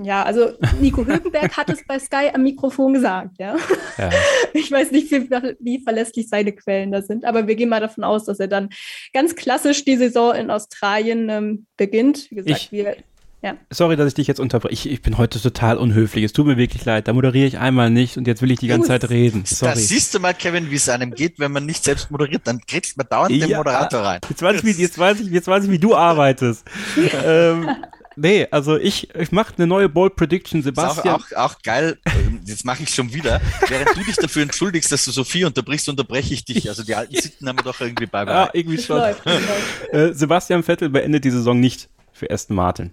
ja, 0.01 0.23
also 0.23 0.53
Nico 0.79 1.05
Hülkenberg 1.05 1.57
hat 1.57 1.69
es 1.69 1.85
bei 1.85 1.99
Sky 1.99 2.29
am 2.33 2.43
Mikrofon 2.43 2.93
gesagt, 2.93 3.37
ja. 3.37 3.57
ja. 3.97 4.09
Ich 4.53 4.71
weiß 4.71 4.91
nicht, 4.91 5.11
wie, 5.11 5.29
wie, 5.59 5.83
verlässlich 5.83 6.29
seine 6.29 6.53
Quellen 6.53 6.91
da 6.91 7.01
sind, 7.01 7.25
aber 7.25 7.45
wir 7.45 7.55
gehen 7.55 7.67
mal 7.67 7.81
davon 7.81 8.05
aus, 8.05 8.23
dass 8.23 8.39
er 8.39 8.47
dann 8.47 8.69
ganz 9.11 9.35
klassisch 9.35 9.83
die 9.83 9.97
Saison 9.97 10.33
in 10.35 10.49
Australien 10.49 11.27
ähm, 11.27 11.65
beginnt. 11.75 12.31
Wie 12.31 12.35
gesagt, 12.35 12.61
ich, 12.61 12.71
wir, 12.71 12.95
ja. 13.41 13.57
Sorry, 13.69 13.97
dass 13.97 14.07
ich 14.07 14.13
dich 14.13 14.27
jetzt 14.27 14.39
unterbreche. 14.39 14.73
Ich, 14.73 14.89
ich, 14.89 15.01
bin 15.01 15.17
heute 15.17 15.41
total 15.41 15.77
unhöflich. 15.77 16.23
Es 16.23 16.31
tut 16.31 16.45
mir 16.45 16.55
wirklich 16.55 16.85
leid. 16.85 17.09
Da 17.09 17.13
moderiere 17.13 17.47
ich 17.47 17.57
einmal 17.57 17.89
nicht 17.89 18.17
und 18.17 18.25
jetzt 18.25 18.41
will 18.41 18.51
ich 18.51 18.59
die 18.59 18.67
ganze 18.67 18.87
Zeit 18.87 19.09
reden. 19.09 19.43
Sorry. 19.45 19.73
Da 19.73 19.77
siehst 19.77 20.13
du 20.13 20.19
mal, 20.19 20.33
Kevin, 20.33 20.71
wie 20.71 20.75
es 20.75 20.87
einem 20.87 21.11
geht, 21.11 21.39
wenn 21.39 21.51
man 21.51 21.65
nicht 21.65 21.83
selbst 21.83 22.09
moderiert. 22.09 22.43
Dann 22.45 22.61
kriegst 22.65 22.95
man 22.95 23.07
dauernd 23.09 23.31
ja. 23.31 23.47
den 23.47 23.57
Moderator 23.57 24.01
rein. 24.01 24.21
Jetzt 24.29 24.41
weiß, 24.41 24.55
ich, 24.57 24.63
wie, 24.65 24.81
jetzt, 24.81 24.97
weiß 24.97 25.19
ich, 25.19 25.27
jetzt 25.27 25.47
weiß 25.47 25.65
ich, 25.65 25.71
wie 25.71 25.79
du 25.79 25.95
arbeitest. 25.95 26.65
ähm, 27.25 27.69
Nee, 28.21 28.47
also 28.51 28.75
ich, 28.77 29.13
ich 29.15 29.31
mache 29.31 29.53
eine 29.57 29.65
neue 29.65 29.87
Bold 29.87 30.15
Prediction, 30.15 30.61
Sebastian. 30.61 31.15
Ist 31.15 31.35
auch, 31.35 31.37
auch, 31.37 31.53
auch 31.53 31.61
geil, 31.61 31.97
ähm, 32.05 32.41
jetzt 32.45 32.65
mache 32.65 32.83
ich 32.83 32.89
schon 32.89 33.13
wieder. 33.13 33.39
Während 33.67 33.95
du 33.95 34.03
dich 34.03 34.17
dafür 34.17 34.43
entschuldigst, 34.43 34.91
dass 34.91 35.05
du 35.05 35.11
Sophie 35.11 35.45
unterbrichst, 35.45 35.87
unterbreche 35.87 36.33
ich 36.33 36.43
dich. 36.43 36.67
Also 36.67 36.83
die 36.83 36.95
alten 36.95 37.15
Sitten 37.21 37.47
haben 37.47 37.57
wir 37.57 37.63
doch 37.63 37.79
irgendwie 37.79 38.07
beibehalten. 38.07 38.51
Ja, 38.53 38.59
irgendwie 38.59 38.81
schon. 38.81 39.01
äh, 39.91 40.13
Sebastian 40.13 40.63
Vettel 40.63 40.89
beendet 40.89 41.23
die 41.23 41.31
Saison 41.31 41.59
nicht 41.59 41.89
für 42.11 42.29
Aston 42.29 42.55
Martin. 42.55 42.91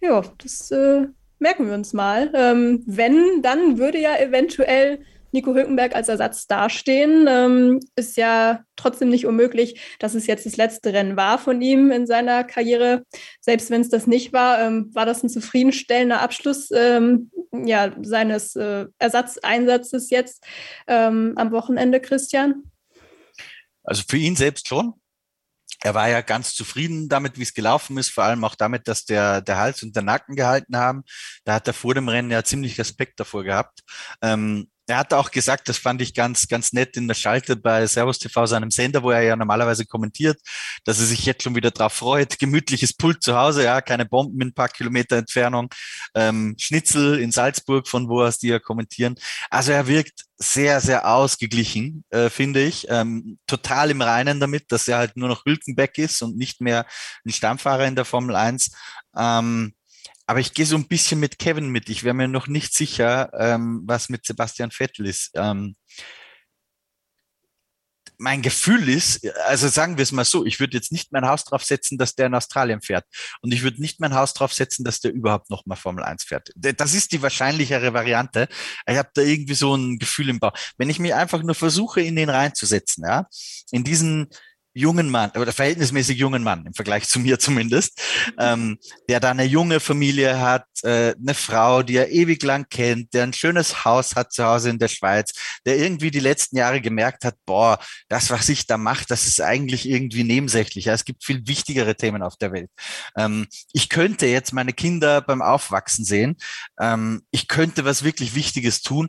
Ja, 0.00 0.22
das 0.42 0.70
äh, 0.70 1.06
merken 1.38 1.66
wir 1.66 1.74
uns 1.74 1.94
mal. 1.94 2.30
Ähm, 2.34 2.82
wenn, 2.86 3.40
dann 3.42 3.78
würde 3.78 3.98
ja 3.98 4.16
eventuell 4.18 5.00
Nico 5.32 5.54
Hülkenberg 5.54 5.94
als 5.94 6.08
Ersatz 6.08 6.46
dastehen. 6.46 7.26
Ähm, 7.28 7.80
ist 7.96 8.16
ja 8.16 8.64
trotzdem 8.76 9.10
nicht 9.10 9.26
unmöglich, 9.26 9.80
dass 9.98 10.14
es 10.14 10.26
jetzt 10.26 10.46
das 10.46 10.56
letzte 10.56 10.92
Rennen 10.92 11.16
war 11.16 11.38
von 11.38 11.60
ihm 11.60 11.90
in 11.90 12.06
seiner 12.06 12.44
Karriere. 12.44 13.04
Selbst 13.40 13.70
wenn 13.70 13.80
es 13.80 13.90
das 13.90 14.06
nicht 14.06 14.32
war, 14.32 14.60
ähm, 14.60 14.90
war 14.94 15.06
das 15.06 15.22
ein 15.22 15.28
zufriedenstellender 15.28 16.20
Abschluss 16.20 16.70
ähm, 16.72 17.30
ja, 17.52 17.92
seines 18.02 18.56
äh, 18.56 18.86
Ersatzeinsatzes 18.98 20.10
jetzt 20.10 20.44
ähm, 20.86 21.34
am 21.36 21.50
Wochenende, 21.52 22.00
Christian? 22.00 22.64
Also 23.82 24.02
für 24.08 24.18
ihn 24.18 24.36
selbst 24.36 24.68
schon. 24.68 24.94
Er 25.80 25.94
war 25.94 26.08
ja 26.08 26.22
ganz 26.22 26.54
zufrieden 26.54 27.08
damit, 27.08 27.38
wie 27.38 27.42
es 27.42 27.54
gelaufen 27.54 27.98
ist, 27.98 28.10
vor 28.10 28.24
allem 28.24 28.42
auch 28.42 28.56
damit, 28.56 28.88
dass 28.88 29.04
der, 29.04 29.40
der 29.40 29.58
Hals 29.58 29.82
und 29.82 29.94
der 29.94 30.02
Nacken 30.02 30.34
gehalten 30.34 30.76
haben. 30.76 31.04
Da 31.44 31.54
hat 31.54 31.68
er 31.68 31.74
vor 31.74 31.94
dem 31.94 32.08
Rennen 32.08 32.30
ja 32.30 32.42
ziemlich 32.42 32.78
Respekt 32.78 33.20
davor 33.20 33.44
gehabt. 33.44 33.80
Ähm, 34.20 34.68
er 34.88 34.98
hat 34.98 35.12
auch 35.12 35.30
gesagt, 35.30 35.68
das 35.68 35.76
fand 35.76 36.00
ich 36.00 36.14
ganz, 36.14 36.48
ganz 36.48 36.72
nett 36.72 36.96
in 36.96 37.08
der 37.08 37.14
Schalte 37.14 37.56
bei 37.56 37.86
Servus 37.86 38.18
TV, 38.18 38.46
seinem 38.46 38.70
Sender, 38.70 39.02
wo 39.02 39.10
er 39.10 39.20
ja 39.20 39.36
normalerweise 39.36 39.84
kommentiert, 39.84 40.40
dass 40.84 40.98
er 40.98 41.04
sich 41.06 41.26
jetzt 41.26 41.42
schon 41.42 41.54
wieder 41.54 41.70
drauf 41.70 41.92
freut. 41.92 42.38
Gemütliches 42.38 42.94
Pult 42.94 43.22
zu 43.22 43.36
Hause, 43.36 43.64
ja, 43.64 43.82
keine 43.82 44.06
Bomben 44.06 44.40
in 44.40 44.48
ein 44.48 44.54
paar 44.54 44.70
Kilometer 44.70 45.16
Entfernung, 45.16 45.68
ähm, 46.14 46.56
Schnitzel 46.58 47.20
in 47.20 47.32
Salzburg, 47.32 47.86
von 47.86 48.08
wo 48.08 48.22
aus 48.22 48.38
die 48.38 48.48
ja 48.48 48.58
kommentieren. 48.58 49.16
Also 49.50 49.72
er 49.72 49.86
wirkt 49.86 50.24
sehr, 50.38 50.80
sehr 50.80 51.06
ausgeglichen, 51.06 52.04
äh, 52.10 52.30
finde 52.30 52.64
ich. 52.64 52.86
Ähm, 52.88 53.38
total 53.46 53.90
im 53.90 54.00
Reinen 54.00 54.40
damit, 54.40 54.72
dass 54.72 54.88
er 54.88 54.98
halt 54.98 55.16
nur 55.16 55.28
noch 55.28 55.44
Hülkenbeck 55.44 55.98
ist 55.98 56.22
und 56.22 56.36
nicht 56.36 56.60
mehr 56.62 56.86
ein 57.26 57.32
Stammfahrer 57.32 57.86
in 57.86 57.96
der 57.96 58.04
Formel 58.06 58.36
1. 58.36 58.70
Ähm, 59.16 59.74
aber 60.28 60.40
ich 60.40 60.52
gehe 60.52 60.66
so 60.66 60.76
ein 60.76 60.86
bisschen 60.86 61.18
mit 61.20 61.38
Kevin 61.38 61.70
mit. 61.70 61.88
Ich 61.88 62.04
wäre 62.04 62.14
mir 62.14 62.28
noch 62.28 62.48
nicht 62.48 62.74
sicher, 62.74 63.30
ähm, 63.32 63.80
was 63.86 64.10
mit 64.10 64.26
Sebastian 64.26 64.70
Vettel 64.70 65.06
ist. 65.06 65.30
Ähm, 65.34 65.74
mein 68.18 68.42
Gefühl 68.42 68.90
ist, 68.90 69.26
also 69.46 69.68
sagen 69.68 69.96
wir 69.96 70.02
es 70.02 70.12
mal 70.12 70.26
so, 70.26 70.44
ich 70.44 70.60
würde 70.60 70.76
jetzt 70.76 70.92
nicht 70.92 71.12
mein 71.12 71.26
Haus 71.26 71.44
drauf 71.44 71.64
setzen, 71.64 71.96
dass 71.96 72.14
der 72.14 72.26
in 72.26 72.34
Australien 72.34 72.82
fährt. 72.82 73.06
Und 73.40 73.54
ich 73.54 73.62
würde 73.62 73.80
nicht 73.80 74.00
mein 74.00 74.14
Haus 74.14 74.34
drauf 74.34 74.52
setzen, 74.52 74.84
dass 74.84 75.00
der 75.00 75.14
überhaupt 75.14 75.48
noch 75.48 75.64
mal 75.64 75.76
Formel 75.76 76.04
1 76.04 76.24
fährt. 76.24 76.50
Das 76.56 76.92
ist 76.92 77.12
die 77.12 77.22
wahrscheinlichere 77.22 77.94
Variante. 77.94 78.48
Ich 78.86 78.98
habe 78.98 79.08
da 79.14 79.22
irgendwie 79.22 79.54
so 79.54 79.74
ein 79.76 79.98
Gefühl 79.98 80.28
im 80.28 80.40
Bauch. 80.40 80.52
Wenn 80.76 80.90
ich 80.90 80.98
mich 80.98 81.14
einfach 81.14 81.42
nur 81.42 81.54
versuche, 81.54 82.02
in 82.02 82.16
den 82.16 82.28
reinzusetzen, 82.28 83.04
ja, 83.06 83.28
in 83.70 83.82
diesen 83.82 84.28
jungen 84.78 85.10
Mann, 85.10 85.30
oder 85.32 85.52
verhältnismäßig 85.52 86.18
jungen 86.18 86.42
Mann, 86.42 86.66
im 86.66 86.74
Vergleich 86.74 87.08
zu 87.08 87.20
mir 87.20 87.38
zumindest, 87.38 88.00
ähm, 88.38 88.78
der 89.08 89.20
da 89.20 89.30
eine 89.30 89.44
junge 89.44 89.80
Familie 89.80 90.40
hat, 90.40 90.66
äh, 90.82 91.14
eine 91.14 91.34
Frau, 91.34 91.82
die 91.82 91.96
er 91.96 92.10
ewig 92.10 92.42
lang 92.42 92.66
kennt, 92.70 93.14
der 93.14 93.24
ein 93.24 93.32
schönes 93.32 93.84
Haus 93.84 94.16
hat 94.16 94.32
zu 94.32 94.44
Hause 94.44 94.70
in 94.70 94.78
der 94.78 94.88
Schweiz, 94.88 95.32
der 95.66 95.78
irgendwie 95.78 96.10
die 96.10 96.20
letzten 96.20 96.56
Jahre 96.56 96.80
gemerkt 96.80 97.24
hat, 97.24 97.34
boah, 97.44 97.78
das, 98.08 98.30
was 98.30 98.48
ich 98.48 98.66
da 98.66 98.78
mache, 98.78 99.04
das 99.08 99.26
ist 99.26 99.40
eigentlich 99.40 99.88
irgendwie 99.88 100.24
nebensächlich. 100.24 100.86
Ja, 100.86 100.94
es 100.94 101.04
gibt 101.04 101.24
viel 101.24 101.46
wichtigere 101.46 101.96
Themen 101.96 102.22
auf 102.22 102.36
der 102.36 102.52
Welt. 102.52 102.70
Ähm, 103.16 103.46
ich 103.72 103.88
könnte 103.88 104.26
jetzt 104.26 104.52
meine 104.52 104.72
Kinder 104.72 105.20
beim 105.20 105.42
Aufwachsen 105.42 106.04
sehen. 106.04 106.36
Ähm, 106.80 107.22
ich 107.30 107.48
könnte 107.48 107.84
was 107.84 108.04
wirklich 108.04 108.34
Wichtiges 108.34 108.82
tun 108.82 109.08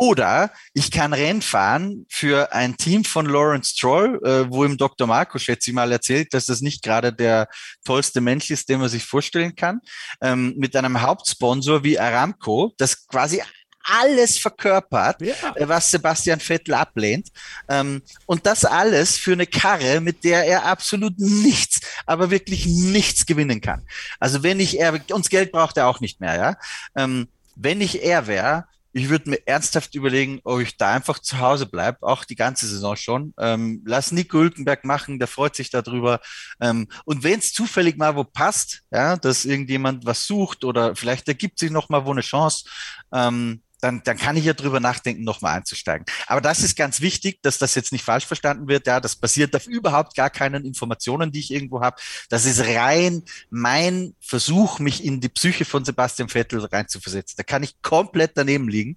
oder 0.00 0.50
ich 0.72 0.90
kann 0.90 1.12
Rennen 1.12 1.42
fahren 1.42 2.06
für 2.08 2.54
ein 2.54 2.78
Team 2.78 3.04
von 3.04 3.26
Lawrence 3.26 3.74
Stroll, 3.74 4.18
äh, 4.24 4.50
wo 4.50 4.64
ihm 4.64 4.78
Dr. 4.78 5.06
Marco, 5.06 5.38
schätze 5.38 5.70
ich 5.70 5.74
mal, 5.74 5.92
erzählt, 5.92 6.32
dass 6.32 6.46
das 6.46 6.62
nicht 6.62 6.82
gerade 6.82 7.12
der 7.12 7.48
tollste 7.84 8.22
Mensch 8.22 8.50
ist, 8.50 8.70
den 8.70 8.80
man 8.80 8.88
sich 8.88 9.04
vorstellen 9.04 9.54
kann, 9.54 9.82
ähm, 10.22 10.54
mit 10.56 10.74
einem 10.74 11.02
Hauptsponsor 11.02 11.84
wie 11.84 11.98
Aramco, 11.98 12.72
das 12.78 13.06
quasi 13.08 13.42
alles 13.82 14.38
verkörpert, 14.38 15.20
ja. 15.20 15.34
Äh, 15.54 15.68
was 15.68 15.90
Sebastian 15.90 16.40
Vettel 16.40 16.72
ablehnt. 16.72 17.28
Ähm, 17.68 18.00
und 18.24 18.46
das 18.46 18.64
alles 18.64 19.18
für 19.18 19.32
eine 19.32 19.46
Karre, 19.46 20.00
mit 20.00 20.24
der 20.24 20.46
er 20.46 20.64
absolut 20.64 21.18
nichts, 21.18 21.80
aber 22.06 22.30
wirklich 22.30 22.64
nichts 22.64 23.26
gewinnen 23.26 23.60
kann. 23.60 23.86
Also 24.18 24.42
wenn 24.42 24.60
ich 24.60 24.80
er, 24.80 24.98
uns 25.12 25.28
Geld 25.28 25.52
braucht 25.52 25.76
er 25.76 25.88
auch 25.88 26.00
nicht 26.00 26.20
mehr, 26.20 26.36
ja. 26.36 26.56
Ähm, 26.96 27.28
wenn 27.54 27.82
ich 27.82 28.02
er 28.02 28.26
wäre, 28.26 28.64
ich 28.92 29.08
würde 29.08 29.30
mir 29.30 29.46
ernsthaft 29.46 29.94
überlegen, 29.94 30.40
ob 30.44 30.60
ich 30.60 30.76
da 30.76 30.92
einfach 30.92 31.18
zu 31.20 31.38
Hause 31.38 31.66
bleibe, 31.66 31.98
auch 32.02 32.24
die 32.24 32.34
ganze 32.34 32.66
Saison 32.66 32.96
schon. 32.96 33.34
Ähm, 33.38 33.82
lass 33.86 34.12
Nico 34.12 34.38
Hülkenberg 34.38 34.84
machen, 34.84 35.18
der 35.18 35.28
freut 35.28 35.54
sich 35.54 35.70
darüber. 35.70 36.20
Ähm, 36.60 36.88
und 37.04 37.22
wenn 37.22 37.38
es 37.38 37.52
zufällig 37.52 37.96
mal 37.96 38.16
wo 38.16 38.24
passt, 38.24 38.82
ja, 38.90 39.16
dass 39.16 39.44
irgendjemand 39.44 40.06
was 40.06 40.26
sucht 40.26 40.64
oder 40.64 40.96
vielleicht 40.96 41.28
ergibt 41.28 41.58
sich 41.58 41.70
noch 41.70 41.88
mal 41.88 42.04
wo 42.04 42.10
eine 42.10 42.20
Chance, 42.22 42.64
ähm, 43.12 43.62
dann, 43.80 44.02
dann 44.04 44.16
kann 44.16 44.36
ich 44.36 44.44
ja 44.44 44.52
drüber 44.52 44.80
nachdenken, 44.80 45.24
nochmal 45.24 45.56
einzusteigen. 45.56 46.04
Aber 46.26 46.40
das 46.40 46.62
ist 46.62 46.76
ganz 46.76 47.00
wichtig, 47.00 47.40
dass 47.42 47.58
das 47.58 47.74
jetzt 47.74 47.92
nicht 47.92 48.04
falsch 48.04 48.26
verstanden 48.26 48.68
wird. 48.68 48.86
Ja, 48.86 49.00
das 49.00 49.16
basiert 49.16 49.54
auf 49.56 49.66
überhaupt 49.66 50.14
gar 50.14 50.30
keinen 50.30 50.64
Informationen, 50.64 51.32
die 51.32 51.40
ich 51.40 51.50
irgendwo 51.50 51.80
habe. 51.80 51.96
Das 52.28 52.44
ist 52.44 52.60
rein 52.60 53.22
mein 53.50 54.14
Versuch, 54.20 54.78
mich 54.78 55.04
in 55.04 55.20
die 55.20 55.28
Psyche 55.28 55.64
von 55.64 55.84
Sebastian 55.84 56.28
Vettel 56.28 56.64
reinzuversetzen. 56.64 57.36
Da 57.36 57.42
kann 57.42 57.62
ich 57.62 57.80
komplett 57.82 58.32
daneben 58.34 58.68
liegen. 58.68 58.96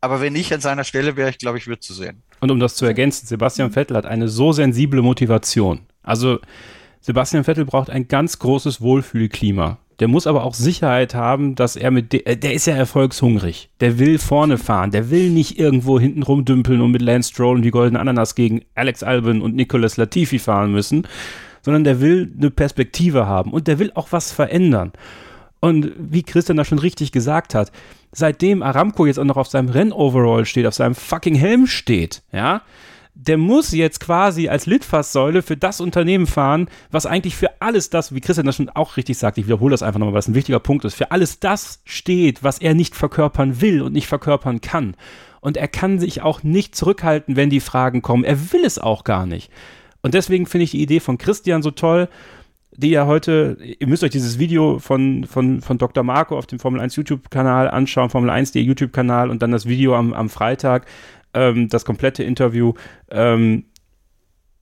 Aber 0.00 0.20
wenn 0.20 0.36
ich 0.36 0.52
an 0.52 0.60
seiner 0.60 0.84
Stelle 0.84 1.16
wäre, 1.16 1.30
ich 1.30 1.38
glaube, 1.38 1.56
ich 1.56 1.66
würde 1.66 1.80
zu 1.80 1.94
sehen. 1.94 2.22
Und 2.40 2.50
um 2.50 2.60
das 2.60 2.74
zu 2.74 2.84
ergänzen, 2.84 3.26
Sebastian 3.26 3.72
Vettel 3.72 3.96
hat 3.96 4.04
eine 4.04 4.28
so 4.28 4.52
sensible 4.52 5.00
Motivation. 5.00 5.86
Also 6.02 6.40
Sebastian 7.00 7.44
Vettel 7.44 7.64
braucht 7.64 7.88
ein 7.88 8.06
ganz 8.08 8.38
großes 8.38 8.80
Wohlfühlklima. 8.80 9.78
Der 10.00 10.08
muss 10.08 10.26
aber 10.26 10.44
auch 10.44 10.54
Sicherheit 10.54 11.14
haben, 11.14 11.54
dass 11.54 11.76
er 11.76 11.90
mit, 11.90 12.12
de 12.12 12.24
äh, 12.24 12.36
der 12.36 12.54
ist 12.54 12.66
ja 12.66 12.74
erfolgshungrig. 12.74 13.70
Der 13.80 13.98
will 13.98 14.18
vorne 14.18 14.58
fahren. 14.58 14.90
Der 14.90 15.10
will 15.10 15.30
nicht 15.30 15.58
irgendwo 15.58 16.00
hinten 16.00 16.22
rumdümpeln 16.22 16.80
und 16.80 16.90
mit 16.90 17.02
Lance 17.02 17.30
Stroll 17.30 17.56
und 17.56 17.62
die 17.62 17.70
goldene 17.70 18.00
Ananas 18.00 18.34
gegen 18.34 18.62
Alex 18.74 19.02
Albin 19.02 19.40
und 19.40 19.54
Nicolas 19.54 19.96
Latifi 19.96 20.38
fahren 20.38 20.72
müssen, 20.72 21.06
sondern 21.62 21.84
der 21.84 22.00
will 22.00 22.32
eine 22.36 22.50
Perspektive 22.50 23.26
haben 23.26 23.52
und 23.52 23.68
der 23.68 23.78
will 23.78 23.92
auch 23.94 24.08
was 24.10 24.32
verändern. 24.32 24.92
Und 25.60 25.92
wie 25.96 26.22
Christian 26.22 26.58
da 26.58 26.64
schon 26.64 26.78
richtig 26.78 27.10
gesagt 27.10 27.54
hat, 27.54 27.72
seitdem 28.12 28.62
Aramco 28.62 29.06
jetzt 29.06 29.18
auch 29.18 29.24
noch 29.24 29.38
auf 29.38 29.48
seinem 29.48 29.70
Rennoverall 29.70 30.44
steht, 30.44 30.66
auf 30.66 30.74
seinem 30.74 30.94
fucking 30.94 31.34
Helm 31.34 31.66
steht, 31.66 32.22
ja, 32.32 32.62
der 33.14 33.38
muss 33.38 33.72
jetzt 33.72 34.00
quasi 34.00 34.48
als 34.48 34.66
Litfaßsäule 34.66 35.42
für 35.42 35.56
das 35.56 35.80
Unternehmen 35.80 36.26
fahren, 36.26 36.68
was 36.90 37.06
eigentlich 37.06 37.36
für 37.36 37.60
alles 37.60 37.88
das, 37.88 38.12
wie 38.12 38.20
Christian 38.20 38.46
das 38.46 38.56
schon 38.56 38.68
auch 38.70 38.96
richtig 38.96 39.18
sagt, 39.18 39.38
ich 39.38 39.46
wiederhole 39.46 39.70
das 39.70 39.84
einfach 39.84 40.00
nochmal, 40.00 40.14
was 40.14 40.28
ein 40.28 40.34
wichtiger 40.34 40.58
Punkt 40.58 40.84
ist, 40.84 40.94
für 40.94 41.12
alles 41.12 41.38
das 41.38 41.80
steht, 41.84 42.42
was 42.42 42.58
er 42.58 42.74
nicht 42.74 42.96
verkörpern 42.96 43.60
will 43.60 43.82
und 43.82 43.92
nicht 43.92 44.08
verkörpern 44.08 44.60
kann. 44.60 44.96
Und 45.40 45.56
er 45.56 45.68
kann 45.68 46.00
sich 46.00 46.22
auch 46.22 46.42
nicht 46.42 46.74
zurückhalten, 46.74 47.36
wenn 47.36 47.50
die 47.50 47.60
Fragen 47.60 48.02
kommen. 48.02 48.24
Er 48.24 48.52
will 48.52 48.64
es 48.64 48.78
auch 48.78 49.04
gar 49.04 49.26
nicht. 49.26 49.50
Und 50.02 50.14
deswegen 50.14 50.46
finde 50.46 50.64
ich 50.64 50.72
die 50.72 50.82
Idee 50.82 51.00
von 51.00 51.16
Christian 51.16 51.62
so 51.62 51.70
toll, 51.70 52.08
die 52.76 52.90
ja 52.90 53.06
heute, 53.06 53.56
ihr 53.78 53.86
müsst 53.86 54.02
euch 54.02 54.10
dieses 54.10 54.38
Video 54.38 54.80
von, 54.80 55.24
von, 55.24 55.60
von 55.60 55.78
Dr. 55.78 56.02
Marco 56.02 56.36
auf 56.36 56.46
dem 56.46 56.58
Formel 56.58 56.80
1 56.80 56.96
YouTube-Kanal 56.96 57.70
anschauen, 57.70 58.10
Formel 58.10 58.30
1 58.30 58.52
der 58.52 58.62
YouTube-Kanal 58.62 59.30
und 59.30 59.42
dann 59.42 59.52
das 59.52 59.66
Video 59.66 59.94
am, 59.94 60.12
am 60.12 60.28
Freitag, 60.28 60.86
ähm, 61.34 61.68
das 61.68 61.84
komplette 61.84 62.22
Interview. 62.22 62.74
Ähm, 63.10 63.64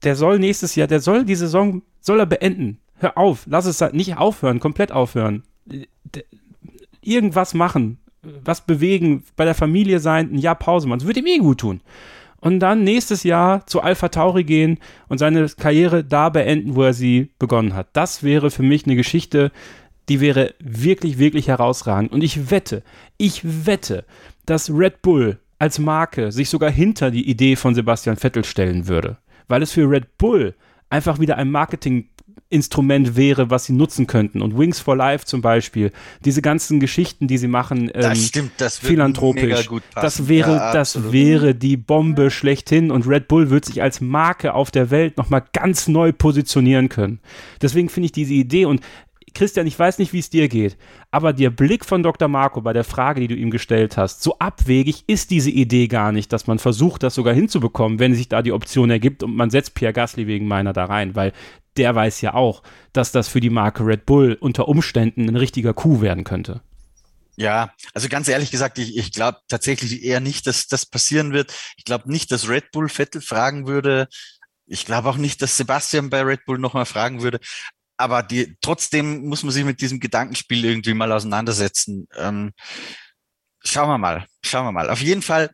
der 0.03 0.15
soll 0.15 0.39
nächstes 0.39 0.75
Jahr, 0.75 0.87
der 0.87 0.99
soll 0.99 1.25
die 1.25 1.35
Saison, 1.35 1.81
soll 2.01 2.19
er 2.19 2.25
beenden. 2.25 2.79
Hör 2.95 3.17
auf, 3.17 3.45
lass 3.47 3.65
es 3.65 3.81
nicht 3.93 4.17
aufhören, 4.17 4.59
komplett 4.59 4.91
aufhören. 4.91 5.43
Irgendwas 7.01 7.53
machen, 7.53 7.99
was 8.21 8.65
bewegen, 8.65 9.23
bei 9.35 9.45
der 9.45 9.55
Familie 9.55 9.99
sein, 9.99 10.33
ein 10.33 10.37
Jahr 10.37 10.55
Pause 10.55 10.87
machen. 10.87 10.99
Das 10.99 11.07
würde 11.07 11.19
ihm 11.19 11.27
eh 11.27 11.37
gut 11.37 11.59
tun 11.59 11.81
und 12.43 12.59
dann 12.59 12.83
nächstes 12.83 13.23
Jahr 13.23 13.65
zu 13.67 13.79
Alpha 13.79 14.09
Tauri 14.09 14.43
gehen 14.43 14.77
und 15.07 15.17
seine 15.17 15.47
Karriere 15.47 16.03
da 16.03 16.27
beenden, 16.27 16.75
wo 16.75 16.83
er 16.83 16.93
sie 16.93 17.29
begonnen 17.39 17.73
hat. 17.73 17.87
Das 17.93 18.21
wäre 18.21 18.51
für 18.51 18.63
mich 18.63 18.85
eine 18.85 18.97
Geschichte, 18.97 19.49
die 20.09 20.19
wäre 20.19 20.53
wirklich, 20.59 21.17
wirklich 21.19 21.47
herausragend. 21.47 22.11
Und 22.11 22.21
ich 22.21 22.51
wette, 22.51 22.83
ich 23.15 23.65
wette, 23.65 24.03
dass 24.45 24.69
Red 24.69 25.01
Bull 25.01 25.39
als 25.59 25.79
Marke 25.79 26.31
sich 26.31 26.49
sogar 26.49 26.71
hinter 26.71 27.11
die 27.11 27.29
Idee 27.29 27.55
von 27.55 27.75
Sebastian 27.75 28.17
Vettel 28.17 28.43
stellen 28.43 28.87
würde. 28.87 29.17
Weil 29.47 29.61
es 29.61 29.71
für 29.71 29.89
Red 29.89 30.17
Bull 30.17 30.55
einfach 30.89 31.19
wieder 31.19 31.37
ein 31.37 31.51
Marketing 31.51 32.09
Instrument 32.53 33.15
wäre, 33.15 33.49
was 33.49 33.65
sie 33.65 33.73
nutzen 33.73 34.05
könnten. 34.05 34.41
Und 34.41 34.57
Wings 34.57 34.79
for 34.79 34.95
Life 34.95 35.25
zum 35.25 35.41
Beispiel, 35.41 35.91
diese 36.23 36.43
ganzen 36.43 36.79
Geschichten, 36.79 37.27
die 37.27 37.39
sie 37.39 37.47
machen, 37.47 37.89
ähm, 37.93 38.01
das 38.01 38.27
stimmt, 38.27 38.51
das 38.57 38.77
philanthropisch, 38.77 39.67
das 39.95 40.27
wäre, 40.27 40.55
ja, 40.57 40.71
das 40.71 41.11
wäre 41.11 41.55
die 41.55 41.77
Bombe 41.77 42.29
schlechthin 42.29 42.91
und 42.91 43.07
Red 43.07 43.27
Bull 43.27 43.49
wird 43.49 43.65
sich 43.65 43.81
als 43.81 44.01
Marke 44.01 44.53
auf 44.53 44.69
der 44.69 44.91
Welt 44.91 45.17
nochmal 45.17 45.43
ganz 45.51 45.87
neu 45.87 46.11
positionieren 46.11 46.89
können. 46.89 47.19
Deswegen 47.61 47.89
finde 47.89 48.05
ich 48.05 48.11
diese 48.11 48.35
Idee 48.35 48.65
und 48.65 48.81
Christian, 49.33 49.67
ich 49.67 49.77
weiß 49.77 49.97
nicht, 49.97 50.13
wie 50.13 50.19
es 50.19 50.29
dir 50.29 50.47
geht, 50.47 50.77
aber 51.11 51.33
der 51.33 51.49
Blick 51.49 51.85
von 51.85 52.03
Dr. 52.03 52.27
Marco 52.27 52.61
bei 52.61 52.73
der 52.73 52.83
Frage, 52.83 53.21
die 53.21 53.27
du 53.27 53.35
ihm 53.35 53.51
gestellt 53.51 53.97
hast, 53.97 54.21
so 54.21 54.37
abwegig 54.39 55.03
ist 55.07 55.31
diese 55.31 55.49
Idee 55.49 55.87
gar 55.87 56.11
nicht, 56.11 56.31
dass 56.31 56.47
man 56.47 56.59
versucht, 56.59 57.03
das 57.03 57.15
sogar 57.15 57.33
hinzubekommen, 57.33 57.99
wenn 57.99 58.15
sich 58.15 58.29
da 58.29 58.41
die 58.41 58.51
Option 58.51 58.89
ergibt 58.89 59.23
und 59.23 59.35
man 59.35 59.49
setzt 59.49 59.73
Pierre 59.73 59.93
Gasly 59.93 60.27
wegen 60.27 60.47
meiner 60.47 60.73
da 60.73 60.85
rein, 60.85 61.15
weil 61.15 61.33
der 61.77 61.95
weiß 61.95 62.21
ja 62.21 62.33
auch, 62.33 62.61
dass 62.91 63.11
das 63.11 63.27
für 63.27 63.39
die 63.39 63.49
Marke 63.49 63.85
Red 63.85 64.05
Bull 64.05 64.37
unter 64.39 64.67
Umständen 64.67 65.27
ein 65.27 65.35
richtiger 65.35 65.73
Coup 65.73 66.01
werden 66.01 66.23
könnte. 66.23 66.61
Ja, 67.35 67.73
also 67.93 68.09
ganz 68.09 68.27
ehrlich 68.27 68.51
gesagt, 68.51 68.77
ich, 68.77 68.95
ich 68.95 69.11
glaube 69.11 69.39
tatsächlich 69.47 70.03
eher 70.03 70.19
nicht, 70.19 70.45
dass 70.45 70.67
das 70.67 70.85
passieren 70.85 71.33
wird. 71.33 71.51
Ich 71.77 71.85
glaube 71.85 72.11
nicht, 72.11 72.31
dass 72.31 72.47
Red 72.47 72.71
Bull 72.71 72.89
Vettel 72.89 73.21
fragen 73.21 73.65
würde. 73.65 74.07
Ich 74.67 74.85
glaube 74.85 75.09
auch 75.09 75.17
nicht, 75.17 75.41
dass 75.41 75.57
Sebastian 75.57 76.09
bei 76.09 76.21
Red 76.21 76.45
Bull 76.45 76.59
nochmal 76.59 76.85
fragen 76.85 77.23
würde. 77.23 77.39
Aber 78.03 78.21
die, 78.21 78.57
trotzdem 78.59 79.27
muss 79.29 79.43
man 79.43 79.53
sich 79.53 79.63
mit 79.63 79.79
diesem 79.79 80.01
Gedankenspiel 80.01 80.65
irgendwie 80.65 80.93
mal 80.93 81.09
auseinandersetzen. 81.13 82.05
Ähm, 82.17 82.51
schauen 83.63 83.87
wir 83.87 83.97
mal, 83.97 84.25
schauen 84.43 84.65
wir 84.65 84.73
mal. 84.73 84.89
Auf 84.89 85.01
jeden 85.01 85.21
Fall 85.21 85.49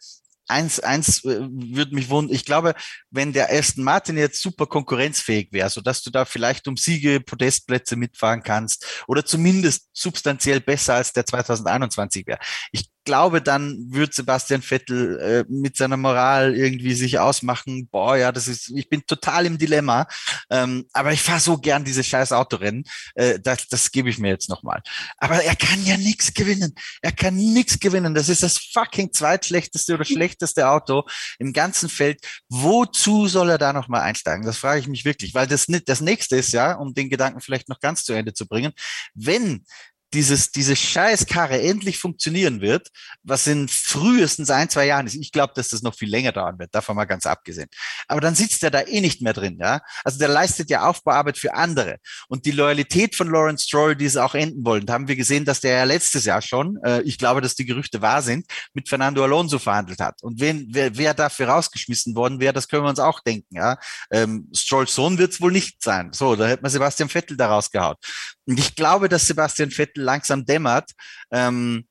eins, 0.48 0.80
eins 0.80 1.24
äh, 1.26 1.42
würde 1.48 1.94
mich 1.94 2.10
wundern. 2.10 2.36
Ich 2.36 2.46
glaube, 2.46 2.74
wenn 3.12 3.34
der 3.34 3.52
Aston 3.54 3.84
Martin 3.84 4.18
jetzt 4.18 4.42
super 4.42 4.66
konkurrenzfähig 4.66 5.50
wäre, 5.52 5.70
so 5.70 5.80
dass 5.80 6.02
du 6.02 6.10
da 6.10 6.26
vielleicht 6.26 6.68
um 6.68 6.76
Siege, 6.76 7.20
Podestplätze 7.20 7.96
mitfahren 7.96 8.42
kannst 8.42 9.04
oder 9.06 9.24
zumindest 9.24 9.88
substanziell 9.94 10.60
besser 10.60 10.96
als 10.96 11.14
der 11.14 11.28
2021 11.28 12.26
wäre. 12.26 12.40
Ich 12.72 12.90
glaube, 13.10 13.42
dann 13.42 13.88
wird 13.90 14.14
Sebastian 14.14 14.62
Vettel 14.62 15.20
äh, 15.20 15.46
mit 15.52 15.76
seiner 15.76 15.98
Moral 15.98 16.56
irgendwie 16.56 16.94
sich 16.94 17.18
ausmachen, 17.18 17.88
boah, 17.88 18.16
ja, 18.16 18.32
das 18.32 18.48
ist, 18.48 18.70
ich 18.76 18.88
bin 18.88 19.04
total 19.08 19.48
im 19.48 19.58
Dilemma, 19.58 20.08
ähm, 20.52 20.86
aber 20.94 21.12
ich 21.12 21.24
fahre 21.24 21.40
so 21.40 21.58
gern 21.58 21.84
diese 21.84 22.04
scheiß 22.04 22.34
Autorennen, 22.34 22.84
äh, 23.16 23.40
das, 23.40 23.68
das 23.68 23.90
gebe 23.92 24.12
ich 24.12 24.20
mir 24.20 24.28
jetzt 24.28 24.48
nochmal. 24.48 24.84
Aber 25.18 25.44
er 25.44 25.56
kann 25.56 25.84
ja 25.88 25.98
nichts 25.98 26.36
gewinnen. 26.36 26.76
Er 27.02 27.12
kann 27.12 27.36
nichts 27.36 27.80
gewinnen. 27.80 28.14
Das 28.14 28.30
ist 28.30 28.44
das 28.44 28.60
fucking 28.60 29.12
zweitschlechteste 29.12 29.96
oder 29.96 30.06
schlechteste 30.06 30.70
Auto 30.70 31.08
im 31.40 31.52
ganzen 31.52 31.90
Feld. 31.90 32.20
Wozu 32.48 33.28
soll 33.28 33.50
er 33.50 33.58
da 33.58 33.74
nochmal 33.74 34.02
einsteigen? 34.02 34.46
Das 34.46 34.58
frage 34.58 34.82
ich 34.82 34.88
mich 34.88 35.04
wirklich, 35.04 35.34
weil 35.34 35.48
das, 35.48 35.66
das 35.66 36.02
nächste 36.02 36.36
ist 36.36 36.54
ja, 36.54 36.76
um 36.76 36.94
den 36.94 37.10
Gedanken 37.10 37.42
vielleicht 37.42 37.70
noch 37.70 37.80
ganz 37.80 38.04
zu 38.04 38.14
Ende 38.14 38.36
zu 38.36 38.48
bringen, 38.48 38.72
wenn 39.16 39.66
dieses, 40.14 40.52
diese 40.52 40.76
Scheißkarre 40.76 41.62
endlich 41.62 42.00
funktionieren 42.00 42.62
wird, 42.62 42.88
was 43.24 43.48
in 43.48 43.68
frühestens 43.68 44.50
ein, 44.50 44.70
zwei 44.70 44.86
Jahren 44.88 45.08
ist. 45.08 45.16
Ich 45.16 45.32
glaube, 45.32 45.54
dass 45.56 45.70
das 45.70 45.82
noch 45.82 45.96
viel 45.96 46.10
länger 46.10 46.32
dauern 46.32 46.58
wird, 46.58 46.74
davon 46.74 46.96
mal 46.96 47.06
ganz 47.06 47.26
abgesehen. 47.26 47.70
Aber 48.08 48.22
dann 48.22 48.36
sitzt 48.36 48.64
er 48.64 48.72
da 48.72 48.82
eh 48.82 49.02
nicht 49.02 49.22
mehr 49.22 49.34
drin, 49.34 49.58
ja. 49.60 49.82
Also 50.04 50.18
der 50.18 50.30
leistet 50.30 50.70
ja 50.70 50.88
Aufbauarbeit 50.88 51.38
für 51.38 51.54
andere. 51.54 51.98
Und 52.28 52.46
die 52.46 52.52
Loyalität 52.52 53.16
von 53.16 53.30
Lawrence 53.30 53.66
Stroll, 53.66 53.96
die 53.96 54.06
es 54.06 54.18
auch 54.18 54.36
enden 54.36 54.66
wollen, 54.66 54.86
da 54.86 54.94
haben 54.94 55.08
wir 55.08 55.16
gesehen, 55.16 55.46
dass 55.46 55.62
der 55.62 55.78
ja 55.78 55.84
letztes 55.84 56.26
Jahr 56.26 56.42
schon, 56.42 56.78
äh, 56.84 57.02
ich 57.02 57.18
glaube, 57.18 57.42
dass 57.42 57.56
die 57.56 57.66
Gerüchte 57.66 58.02
wahr 58.02 58.22
sind, 58.22 58.46
mit 58.74 58.90
Fernando 58.90 59.24
Alonso 59.24 59.60
verhandelt 59.60 60.00
hat. 60.00 60.24
Und 60.24 60.40
wen, 60.40 60.68
wer, 60.72 60.98
wer 60.98 61.14
dafür 61.14 61.50
rausgeschmissen 61.50 62.16
worden 62.16 62.40
wäre, 62.40 62.54
das 62.54 62.68
können 62.68 62.84
wir 62.84 62.90
uns 62.90 63.00
auch 63.00 63.20
denken, 63.20 63.56
ja. 63.56 63.78
Ähm, 64.12 64.50
Strolls 64.56 64.96
Sohn 64.96 65.18
wird 65.18 65.34
es 65.34 65.42
wohl 65.42 65.52
nicht 65.52 65.84
sein. 65.84 66.12
So, 66.14 66.36
da 66.36 66.48
hätte 66.48 66.64
man 66.64 66.72
Sebastian 66.72 67.10
Vettel 67.10 67.38
da 67.38 67.48
rausgehaut. 67.48 67.98
Und 68.46 68.60
ich 68.60 68.76
glaube, 68.76 69.10
dass 69.10 69.28
Sebastian 69.28 69.70
Vettel 69.70 69.99
langsam 70.00 70.46
dämmert, 70.46 70.92
ähm, 71.32 71.86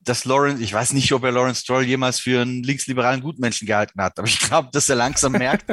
dass 0.00 0.24
Lawrence, 0.24 0.62
ich 0.62 0.72
weiß 0.72 0.92
nicht, 0.92 1.12
ob 1.12 1.24
er 1.24 1.32
Lawrence 1.32 1.62
Stroll 1.62 1.84
jemals 1.84 2.20
für 2.20 2.42
einen 2.42 2.62
linksliberalen 2.62 3.22
Gutmenschen 3.22 3.66
gehalten 3.66 4.00
hat, 4.02 4.18
aber 4.18 4.28
ich 4.28 4.38
glaube, 4.38 4.68
dass 4.72 4.88
er 4.88 4.96
langsam 4.96 5.32
merkt, 5.38 5.64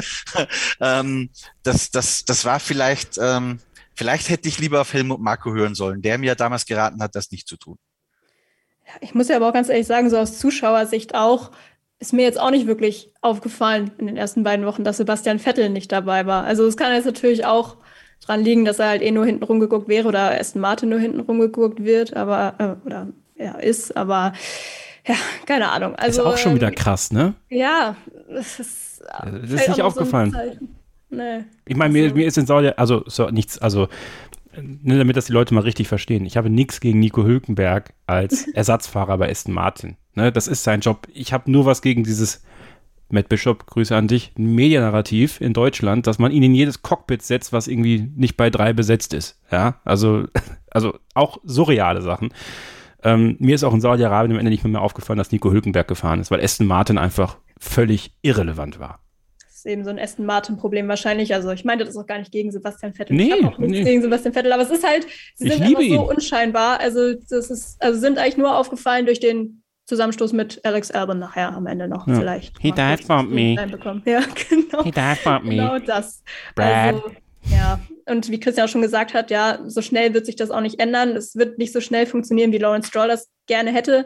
ähm, 0.80 1.30
dass 1.64 1.92
das, 1.92 2.24
das 2.24 2.46
war 2.46 2.60
vielleicht, 2.60 3.18
ähm, 3.22 3.60
vielleicht 3.94 4.30
hätte 4.30 4.48
ich 4.48 4.60
lieber 4.60 4.82
auf 4.82 4.94
Helmut 4.94 5.20
Marko 5.20 5.54
hören 5.54 5.76
sollen, 5.76 6.02
der 6.02 6.18
mir 6.18 6.36
damals 6.36 6.66
geraten 6.66 7.02
hat, 7.02 7.16
das 7.16 7.32
nicht 7.32 7.48
zu 7.48 7.58
tun. 7.58 7.78
Ich 9.00 9.14
muss 9.14 9.28
ja 9.28 9.38
aber 9.38 9.50
auch 9.50 9.54
ganz 9.54 9.70
ehrlich 9.70 9.88
sagen, 9.88 10.10
so 10.10 10.18
aus 10.18 10.40
Zuschauersicht 10.40 11.16
auch, 11.16 11.52
ist 12.00 12.14
mir 12.14 12.24
jetzt 12.24 12.40
auch 12.40 12.50
nicht 12.50 12.66
wirklich 12.66 13.14
aufgefallen 13.22 13.92
in 14.00 14.08
den 14.08 14.18
ersten 14.18 14.44
beiden 14.44 14.66
Wochen, 14.66 14.84
dass 14.84 14.98
Sebastian 14.98 15.38
Vettel 15.38 15.70
nicht 15.70 15.92
dabei 15.92 16.26
war. 16.26 16.44
Also 16.44 16.66
es 16.66 16.76
kann 16.76 16.92
jetzt 16.94 17.06
natürlich 17.06 17.46
auch 17.46 17.78
dran 18.26 18.44
liegen, 18.44 18.66
dass 18.66 18.80
er 18.80 18.90
halt 18.90 19.02
eh 19.02 19.12
nur 19.12 19.26
hinten 19.26 19.44
rumgeguckt 19.44 19.88
wäre 19.88 20.08
oder 20.08 20.40
Aston 20.40 20.62
Martin 20.62 20.90
nur 20.90 21.00
hinten 21.00 21.20
rumgeguckt 21.20 21.84
wird, 21.84 22.16
aber 22.16 22.54
äh, 22.58 22.86
oder 22.88 23.08
ja, 23.38 23.54
ist, 23.54 23.98
aber 23.98 24.34
ja, 25.08 25.16
keine 25.46 25.72
Ahnung. 25.72 25.96
Also, 25.96 26.22
ist 26.22 26.28
auch 26.28 26.38
schon 26.38 26.56
wieder 26.56 26.68
ähm, 26.68 26.76
krass, 26.76 27.12
ne? 27.12 27.34
Ja, 27.50 27.96
das 28.30 28.60
ist, 28.60 29.02
das 29.02 29.52
ist 29.52 29.70
nicht 29.70 29.82
aufgefallen. 29.82 30.32
So 30.32 31.18
nee. 31.18 31.44
Ich 31.66 31.76
meine, 31.76 31.92
mir, 31.92 32.04
also 32.04 32.16
mir 32.16 32.28
ist 32.28 32.38
in 32.38 32.46
Saudi, 32.46 32.70
also 32.78 33.04
so, 33.08 33.30
nichts, 33.30 33.58
also 33.58 33.88
ne, 34.56 34.98
damit 34.98 35.18
das 35.18 35.26
die 35.26 35.34
Leute 35.34 35.54
mal 35.54 35.62
richtig 35.62 35.88
verstehen. 35.88 36.26
Ich 36.26 36.38
habe 36.38 36.50
nichts 36.50 36.80
gegen 36.80 37.00
Nico 37.00 37.24
Hülkenberg 37.24 37.94
als 38.06 38.48
Ersatzfahrer 38.54 39.18
bei 39.18 39.30
Aston 39.30 39.54
Martin. 39.54 39.98
Ne, 40.14 40.32
das 40.32 40.48
ist 40.48 40.64
sein 40.64 40.82
Job. 40.82 41.08
Ich 41.14 41.34
habe 41.34 41.50
nur 41.50 41.66
was 41.66 41.82
gegen 41.82 42.04
dieses 42.04 42.44
Matt 43.12 43.30
Bishop, 43.30 43.66
Grüße 43.68 43.96
an 43.96 44.08
dich, 44.08 44.32
ein 44.38 44.56
Medienarrativ 44.56 45.42
in 45.42 45.54
Deutschland, 45.54 46.08
dass 46.08 46.20
man 46.20 46.32
ihn 46.32 46.44
in 46.44 46.56
jedes 46.56 46.82
Cockpit 46.82 47.22
setzt, 47.22 47.54
was 47.54 47.68
irgendwie 47.68 48.12
nicht 48.16 48.38
bei 48.38 48.50
drei 48.50 48.74
besetzt 48.74 49.14
ist. 49.14 49.40
Ja, 49.52 49.82
also, 49.84 50.26
also 50.72 50.98
auch 51.14 51.40
surreale 51.44 52.02
Sachen. 52.02 52.34
Ähm, 53.04 53.36
mir 53.40 53.56
ist 53.56 53.64
auch 53.64 53.74
in 53.74 53.82
Saudi-Arabien 53.82 54.34
am 54.34 54.40
Ende 54.40 54.52
nicht 54.52 54.64
mehr 54.64 54.82
aufgefallen, 54.82 55.18
dass 55.18 55.32
Nico 55.32 55.52
Hülkenberg 55.52 55.88
gefahren 55.88 56.20
ist, 56.20 56.32
weil 56.32 56.44
Aston 56.44 56.68
Martin 56.68 56.98
einfach 56.98 57.38
völlig 57.60 58.12
irrelevant 58.22 58.80
war. 58.80 59.00
Das 59.40 59.58
ist 59.58 59.66
eben 59.66 59.84
so 59.84 59.90
ein 59.90 60.00
Aston 60.00 60.26
Martin-Problem 60.26 60.88
wahrscheinlich. 60.88 61.34
Also 61.34 61.52
ich 61.52 61.66
meinte 61.66 61.86
das 61.86 61.96
auch 61.96 62.06
gar 62.06 62.20
nicht 62.20 62.32
gegen 62.32 62.52
Sebastian 62.52 62.94
Vettel. 62.94 63.16
Nee, 63.16 63.34
ich 63.40 63.46
auch 63.46 63.58
nichts 63.58 63.78
nee. 63.78 63.84
gegen 63.84 64.02
Sebastian 64.02 64.34
Vettel, 64.34 64.52
aber 64.54 64.64
es 64.64 64.72
ist 64.72 64.88
halt, 64.88 65.06
sie 65.36 65.50
sind 65.50 65.62
einfach 65.62 65.82
so 65.82 66.10
unscheinbar. 66.10 66.80
Also 66.80 67.14
das 67.14 67.52
ist, 67.52 67.82
also 67.82 68.00
sind 68.00 68.18
eigentlich 68.18 68.38
nur 68.38 68.56
aufgefallen 68.58 69.06
durch 69.06 69.20
den 69.20 69.62
Zusammenstoß 69.86 70.34
mit 70.34 70.64
Alex 70.64 70.92
Albon 70.92 71.20
nachher 71.20 71.54
am 71.54 71.68
Ende 71.68 71.88
noch 71.88 72.08
ja. 72.08 72.16
vielleicht. 72.16 72.60
He 72.60 72.72
died 72.72 73.04
for 73.04 73.24
me. 73.24 73.56
Ja, 74.06 74.22
genau. 74.50 74.84
He 74.84 74.92
died 74.92 75.18
for 75.18 75.40
me. 75.42 75.56
Genau 75.56 75.80
das. 75.80 76.24
Brad. 76.56 76.96
Also, 76.96 77.12
ja, 77.50 77.80
und 78.06 78.30
wie 78.30 78.40
Christian 78.40 78.68
auch 78.68 78.72
schon 78.72 78.82
gesagt 78.82 79.14
hat, 79.14 79.32
ja, 79.32 79.60
so 79.66 79.82
schnell 79.82 80.14
wird 80.14 80.26
sich 80.26 80.36
das 80.36 80.52
auch 80.52 80.62
nicht 80.62 80.80
ändern. 80.80 81.16
Es 81.16 81.36
wird 81.36 81.58
nicht 81.58 81.74
so 81.74 81.82
schnell 81.82 82.06
funktionieren, 82.06 82.52
wie 82.52 82.58
Lawrence 82.58 82.88
Stroll 82.88 83.08
das 83.08 83.30
gerne 83.48 83.72
hätte. 83.72 84.06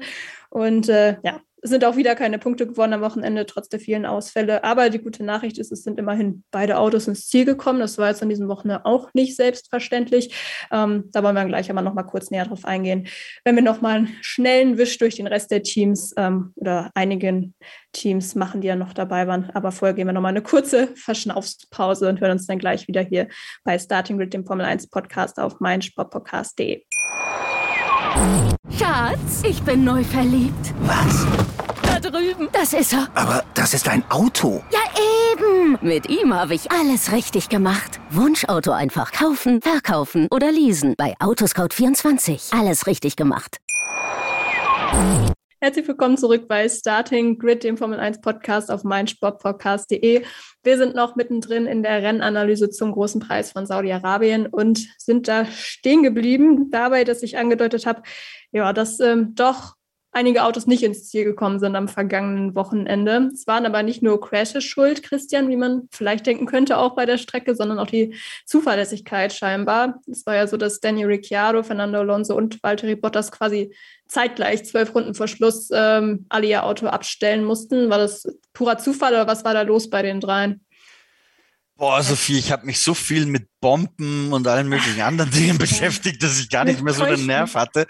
Und 0.49 0.89
äh, 0.89 1.18
ja, 1.23 1.41
sind 1.70 1.86
auch 1.86 1.96
wieder 1.96 2.16
keine 2.16 2.40
Punkte 2.40 2.68
gewonnen 2.68 2.94
am 2.94 3.02
Wochenende, 3.02 3.46
trotz 3.46 3.70
der 3.70 3.80
vielen 3.80 4.06
Ausfälle. 4.06 4.64
Aber 4.64 4.90
die 4.90 5.00
gute 5.00 5.24
Nachricht 5.24 5.58
ist, 5.58 5.72
es 5.72 5.84
sind 5.84 6.00
immerhin 6.00 6.44
beide 6.52 6.78
Autos 6.78 7.08
ins 7.08 7.28
Ziel 7.28 7.46
gekommen. 7.46 7.80
Das 7.80 7.98
war 7.98 8.10
jetzt 8.10 8.22
an 8.22 8.30
diesem 8.30 8.48
Wochenende 8.48 8.86
auch 8.86 9.14
nicht 9.14 9.36
selbstverständlich. 9.36 10.34
Ähm, 10.72 11.06
da 11.12 11.24
wollen 11.24 11.36
wir 11.36 11.46
gleich 11.46 11.70
aber 11.70 11.82
noch 11.82 11.94
mal 11.94 12.04
kurz 12.04 12.32
näher 12.32 12.46
drauf 12.46 12.66
eingehen. 12.66 13.08
Wenn 13.44 13.56
wir 13.56 13.64
noch 13.64 13.82
mal 13.82 13.98
einen 13.98 14.16
schnellen 14.22 14.78
Wisch 14.78 14.98
durch 14.98 15.16
den 15.16 15.28
Rest 15.28 15.52
der 15.52 15.64
Teams 15.64 16.14
ähm, 16.18 16.54
oder 16.56 16.92
einigen 16.96 17.56
Teams 17.96 18.36
machen, 18.36 18.62
die 18.62 18.68
ja 18.68 18.76
noch 18.76 18.94
dabei 18.94 19.28
waren. 19.28 19.50
Aber 19.52 19.72
vorher 19.72 19.94
gehen 19.94 20.08
wir 20.08 20.14
noch 20.14 20.22
mal 20.22 20.30
eine 20.30 20.42
kurze 20.42 20.90
Verschnaufspause 20.96 22.10
und 22.10 22.22
hören 22.22 22.32
uns 22.32 22.46
dann 22.46 22.60
gleich 22.60 22.88
wieder 22.88 23.02
hier 23.02 23.28
bei 23.64 23.80
Starting 23.80 24.18
Grid, 24.18 24.34
dem 24.34 24.46
Formel 24.46 24.66
1 24.66 24.90
Podcast 24.90 25.40
auf 25.40 25.60
meinsportpodcast.de. 25.60 26.84
Schatz, 28.78 29.44
ich 29.48 29.62
bin 29.64 29.84
neu 29.84 30.04
verliebt. 30.04 30.74
Was? 30.82 31.26
Drüben. 32.11 32.49
Das 32.52 32.73
ist 32.73 32.94
er. 32.94 33.07
Aber 33.15 33.44
das 33.53 33.73
ist 33.73 33.88
ein 33.88 34.03
Auto. 34.10 34.64
Ja, 34.72 34.80
eben. 35.34 35.77
Mit 35.82 36.10
ihm 36.10 36.34
habe 36.34 36.53
ich 36.53 36.72
alles 36.72 37.11
richtig 37.11 37.49
gemacht. 37.49 37.99
Wunschauto 38.11 38.72
einfach 38.72 39.11
kaufen, 39.11 39.61
verkaufen 39.61 40.27
oder 40.32 40.52
leasen. 40.52 40.95
Bei 40.98 41.15
Autoscout24. 41.19 42.57
Alles 42.57 42.88
richtig 42.88 43.15
gemacht. 43.15 43.57
Herzlich 45.61 45.88
willkommen 45.88 46.15
zurück 46.18 46.48
bei 46.48 46.69
Starting 46.69 47.40
Grid, 47.40 47.64
dem 47.64 47.77
Formel 47.77 47.99
1 47.99 48.22
Podcast 48.22 48.69
auf 48.69 48.84
meinsportpodcast.de. 48.84 50.23
Wir 50.64 50.77
sind 50.77 50.95
noch 50.95 51.15
mittendrin 51.15 51.65
in 51.65 51.82
der 51.82 52.03
Rennanalyse 52.03 52.69
zum 52.69 52.91
großen 52.91 53.19
Preis 53.19 53.52
von 53.52 53.65
Saudi-Arabien 53.65 54.45
und 54.45 54.86
sind 54.99 55.27
da 55.27 55.45
stehen 55.45 56.03
geblieben 56.03 56.69
dabei, 56.69 57.03
dass 57.03 57.23
ich 57.23 57.38
angedeutet 57.38 57.88
habe, 57.88 58.03
ja, 58.52 58.73
dass 58.73 58.99
ähm, 58.99 59.34
doch 59.34 59.76
einige 60.16 60.44
Autos 60.44 60.66
nicht 60.66 60.82
ins 60.82 61.10
Ziel 61.10 61.26
gekommen 61.26 61.60
sind 61.60 61.76
am 61.76 61.90
vergangenen 61.90 62.56
Wochenende. 62.56 63.30
Es 63.34 63.48
waren 63.48 63.66
aber 63.66 63.84
nicht 63.84 64.02
nur 64.02 64.22
Crashes 64.22 64.64
schuld, 64.64 65.04
Christian, 65.04 65.50
wie 65.50 65.58
man 65.58 65.90
vielleicht 65.92 66.26
denken 66.26 66.46
könnte, 66.46 66.78
auch 66.78 66.96
bei 66.96 67.06
der 67.06 67.18
Strecke, 67.18 67.54
sondern 67.54 67.80
auch 67.80 67.88
die 67.88 68.16
Zuverlässigkeit 68.46 69.34
scheinbar. 69.34 70.00
Es 70.10 70.26
war 70.26 70.36
ja 70.36 70.48
so, 70.48 70.56
dass 70.56 70.80
Daniel 70.80 71.08
Ricciardo, 71.08 71.64
Fernando 71.64 72.00
Alonso 72.00 72.34
und 72.36 72.64
Valtteri 72.64 72.96
Bottas 72.96 73.30
quasi 73.30 73.76
zeitgleich 74.08 74.64
zwölf 74.64 74.96
Runden 74.96 75.16
vor 75.16 75.28
Schluss 75.28 75.70
ähm, 75.74 76.26
alle 76.30 76.48
ihr 76.48 76.64
Auto 76.64 76.88
abstellen 76.88 77.44
mussten. 77.44 77.90
War 77.90 77.98
das 77.98 78.26
purer 78.54 78.78
Zufall 78.78 79.12
oder 79.12 79.28
was 79.28 79.44
war 79.44 79.54
da 79.54 79.64
los 79.64 79.90
bei 79.90 80.02
den 80.02 80.22
dreien? 80.22 80.65
Boah, 81.77 82.02
Sophie, 82.02 82.38
ich 82.39 82.52
habe 82.53 82.65
mich 82.65 82.80
so 82.80 82.93
viel 82.93 83.26
mit 83.26 83.47
Bomben 83.60 84.31
und 84.31 84.47
allen 84.47 84.69
möglichen 84.69 85.02
anderen 85.02 85.30
Dingen 85.31 85.57
beschäftigt, 85.57 86.23
dass 86.23 86.39
ich 86.39 86.49
gar 86.49 86.64
nicht 86.64 86.81
mehr 86.81 86.93
so 86.93 87.06
den 87.06 87.26
Nerv 87.26 87.53
hatte, 87.56 87.85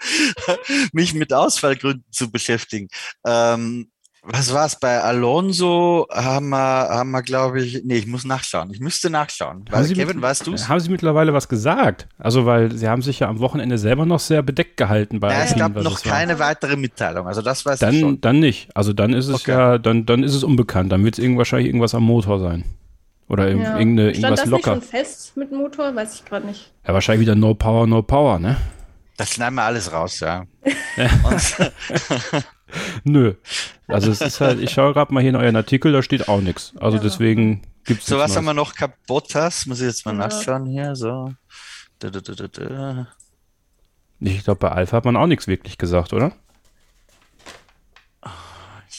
mich 0.92 1.14
mit 1.14 1.32
Ausfallgründen 1.32 2.04
zu 2.10 2.30
beschäftigen. 2.32 2.88
Ähm, 3.24 3.90
was 4.28 4.52
war 4.52 4.66
es 4.66 4.80
bei 4.80 5.00
Alonso? 5.00 6.08
Haben 6.10 6.48
wir, 6.48 6.56
haben 6.56 7.12
wir 7.12 7.22
glaube 7.22 7.62
ich, 7.62 7.82
nee, 7.84 7.98
ich 7.98 8.08
muss 8.08 8.24
nachschauen. 8.24 8.72
Ich 8.72 8.80
müsste 8.80 9.08
nachschauen. 9.08 9.58
Haben 9.58 9.70
Weil, 9.70 9.84
Sie 9.84 9.94
Kevin, 9.94 10.16
mit- 10.16 10.22
weißt 10.22 10.48
du's? 10.48 10.68
Haben 10.68 10.80
Sie 10.80 10.90
mittlerweile 10.90 11.32
was 11.32 11.48
gesagt? 11.48 12.08
Also, 12.18 12.44
weil 12.44 12.72
Sie 12.72 12.88
haben 12.88 13.02
sich 13.02 13.20
ja 13.20 13.28
am 13.28 13.38
Wochenende 13.38 13.78
selber 13.78 14.04
noch 14.04 14.18
sehr 14.18 14.42
bedeckt 14.42 14.78
gehalten 14.78 15.20
bei 15.20 15.32
Ja, 15.32 15.44
es 15.44 15.54
gab 15.54 15.76
noch 15.76 15.98
es 15.98 16.04
war. 16.04 16.12
keine 16.12 16.40
weitere 16.40 16.74
Mitteilung. 16.74 17.28
Also 17.28 17.40
das 17.40 17.64
weiß 17.64 17.74
ich 17.74 17.80
Dann, 17.86 18.00
schon. 18.00 18.20
dann 18.20 18.40
nicht. 18.40 18.68
Also 18.74 18.92
dann 18.92 19.12
ist 19.12 19.28
es 19.28 19.42
Okay. 19.42 19.52
ja, 19.52 19.78
dann, 19.78 20.06
dann 20.06 20.24
ist 20.24 20.34
es 20.34 20.42
unbekannt. 20.42 20.90
Dann 20.90 21.04
wird 21.04 21.20
es 21.20 21.36
wahrscheinlich 21.36 21.68
irgendwas 21.68 21.94
am 21.94 22.02
Motor 22.02 22.40
sein. 22.40 22.64
Oder 23.28 23.48
Ja. 23.48 23.78
irgendeine, 23.78 24.10
Stand 24.14 24.24
irgendwas 24.24 24.40
das 24.40 24.48
locker. 24.50 24.74
nicht 24.76 24.84
schon 24.84 24.90
fest 24.90 25.36
mit 25.36 25.52
Motor? 25.52 25.94
Weiß 25.94 26.14
ich 26.14 26.24
gerade 26.24 26.46
nicht. 26.46 26.72
Ja, 26.86 26.94
wahrscheinlich 26.94 27.22
wieder 27.22 27.34
No 27.34 27.54
Power, 27.54 27.86
No 27.86 28.02
Power, 28.02 28.38
ne? 28.38 28.56
Das 29.16 29.30
schneiden 29.30 29.54
wir 29.56 29.62
alles 29.62 29.92
raus, 29.92 30.20
ja. 30.20 30.44
Nö. 33.04 33.34
Also 33.86 34.10
es 34.10 34.20
ist 34.20 34.40
halt, 34.40 34.60
ich 34.60 34.70
schaue 34.70 34.92
gerade 34.92 35.12
mal 35.14 35.20
hier 35.20 35.30
in 35.30 35.36
euren 35.36 35.56
Artikel, 35.56 35.92
da 35.92 36.02
steht 36.02 36.28
auch 36.28 36.40
nichts. 36.40 36.74
Also 36.78 36.96
Ja. 36.98 37.02
deswegen 37.02 37.62
gibt 37.84 38.00
es 38.02 38.06
So, 38.06 38.18
was 38.18 38.36
haben 38.36 38.44
wir 38.44 38.54
noch 38.54 38.74
gehabt? 38.74 39.06
Bottas, 39.06 39.66
muss 39.66 39.80
ich 39.80 39.86
jetzt 39.86 40.04
mal 40.04 40.12
Ja. 40.12 40.18
nachschauen 40.28 40.66
hier, 40.66 40.94
so. 40.96 41.32
Da, 41.98 42.10
da, 42.10 42.20
da, 42.20 42.34
da, 42.34 42.48
da. 42.48 43.08
Ich 44.20 44.44
glaube, 44.44 44.58
bei 44.60 44.70
Alpha 44.70 44.96
hat 44.96 45.04
man 45.04 45.16
auch 45.16 45.26
nichts 45.26 45.46
wirklich 45.46 45.78
gesagt, 45.78 46.12
oder? 46.12 46.32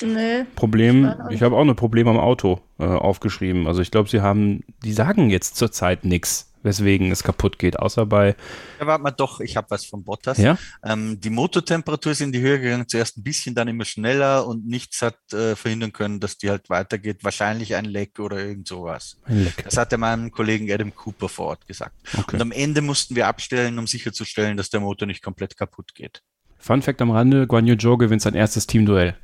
Nee. 0.01 0.45
Problem, 0.55 1.13
Ich 1.29 1.41
habe 1.41 1.55
auch 1.55 1.61
ein 1.67 1.75
Problem 1.75 2.07
am 2.07 2.17
Auto 2.17 2.61
äh, 2.79 2.85
aufgeschrieben. 2.85 3.67
Also 3.67 3.81
ich 3.81 3.91
glaube, 3.91 4.09
sie 4.09 4.21
haben, 4.21 4.63
die 4.83 4.93
sagen 4.93 5.29
jetzt 5.29 5.55
zurzeit 5.55 6.05
nichts, 6.05 6.53
weswegen 6.63 7.11
es 7.11 7.23
kaputt 7.23 7.59
geht, 7.59 7.79
außer 7.79 8.05
bei, 8.05 8.35
Ja, 8.79 8.87
warte 8.87 9.03
mal, 9.03 9.11
doch, 9.11 9.39
ich 9.39 9.55
habe 9.55 9.67
was 9.69 9.85
von 9.85 10.03
Bottas. 10.03 10.37
ja? 10.37 10.57
Ähm, 10.83 11.19
die 11.19 11.29
Motortemperatur 11.29 12.11
ist 12.11 12.21
in 12.21 12.31
die 12.31 12.41
Höhe 12.41 12.59
gegangen, 12.59 12.87
zuerst 12.87 13.17
ein 13.17 13.23
bisschen, 13.23 13.55
dann 13.55 13.67
immer 13.67 13.85
schneller 13.85 14.45
und 14.45 14.67
nichts 14.67 15.01
hat 15.01 15.17
äh, 15.33 15.55
verhindern 15.55 15.93
können, 15.93 16.19
dass 16.19 16.37
die 16.37 16.49
halt 16.49 16.69
weitergeht. 16.69 17.23
Wahrscheinlich 17.23 17.75
ein 17.75 17.85
Leck 17.85 18.19
oder 18.19 18.37
irgend 18.37 18.67
sowas. 18.67 19.17
Ein 19.25 19.45
Leck. 19.45 19.63
Das 19.63 19.77
hat 19.77 19.91
er 19.91 19.97
meinem 19.97 20.31
Kollegen 20.31 20.69
Adam 20.71 20.93
Cooper 20.93 21.29
vor 21.29 21.47
Ort 21.47 21.67
gesagt. 21.67 21.95
Okay. 22.17 22.35
Und 22.35 22.41
am 22.41 22.51
Ende 22.51 22.81
mussten 22.81 23.15
wir 23.15 23.27
abstellen, 23.27 23.79
um 23.79 23.87
sicherzustellen, 23.87 24.57
dass 24.57 24.69
der 24.69 24.79
Motor 24.81 25.07
nicht 25.07 25.23
komplett 25.23 25.57
kaputt 25.57 25.95
geht. 25.95 26.21
Fun 26.59 26.81
Fact 26.81 27.01
am 27.01 27.11
Rande, 27.11 27.47
Guan 27.47 27.67
Yu 27.67 27.75
Zhou 27.77 27.97
gewinnt 27.97 28.21
sein 28.21 28.33
erstes 28.33 28.67
Teamduell. 28.67 29.15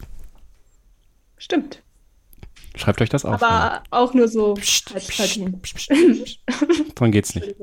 Stimmt. 1.43 1.83
Schreibt 2.73 3.01
euch 3.01 3.09
das 3.09 3.25
auf. 3.25 3.43
Aber 3.43 3.83
auch 3.89 4.13
nur 4.13 4.29
so 4.29 4.53
Psst, 4.53 4.95
psst, 4.95 5.41
psst. 5.61 5.91
Dran 6.95 7.11
geht's 7.11 7.35
nicht. 7.35 7.53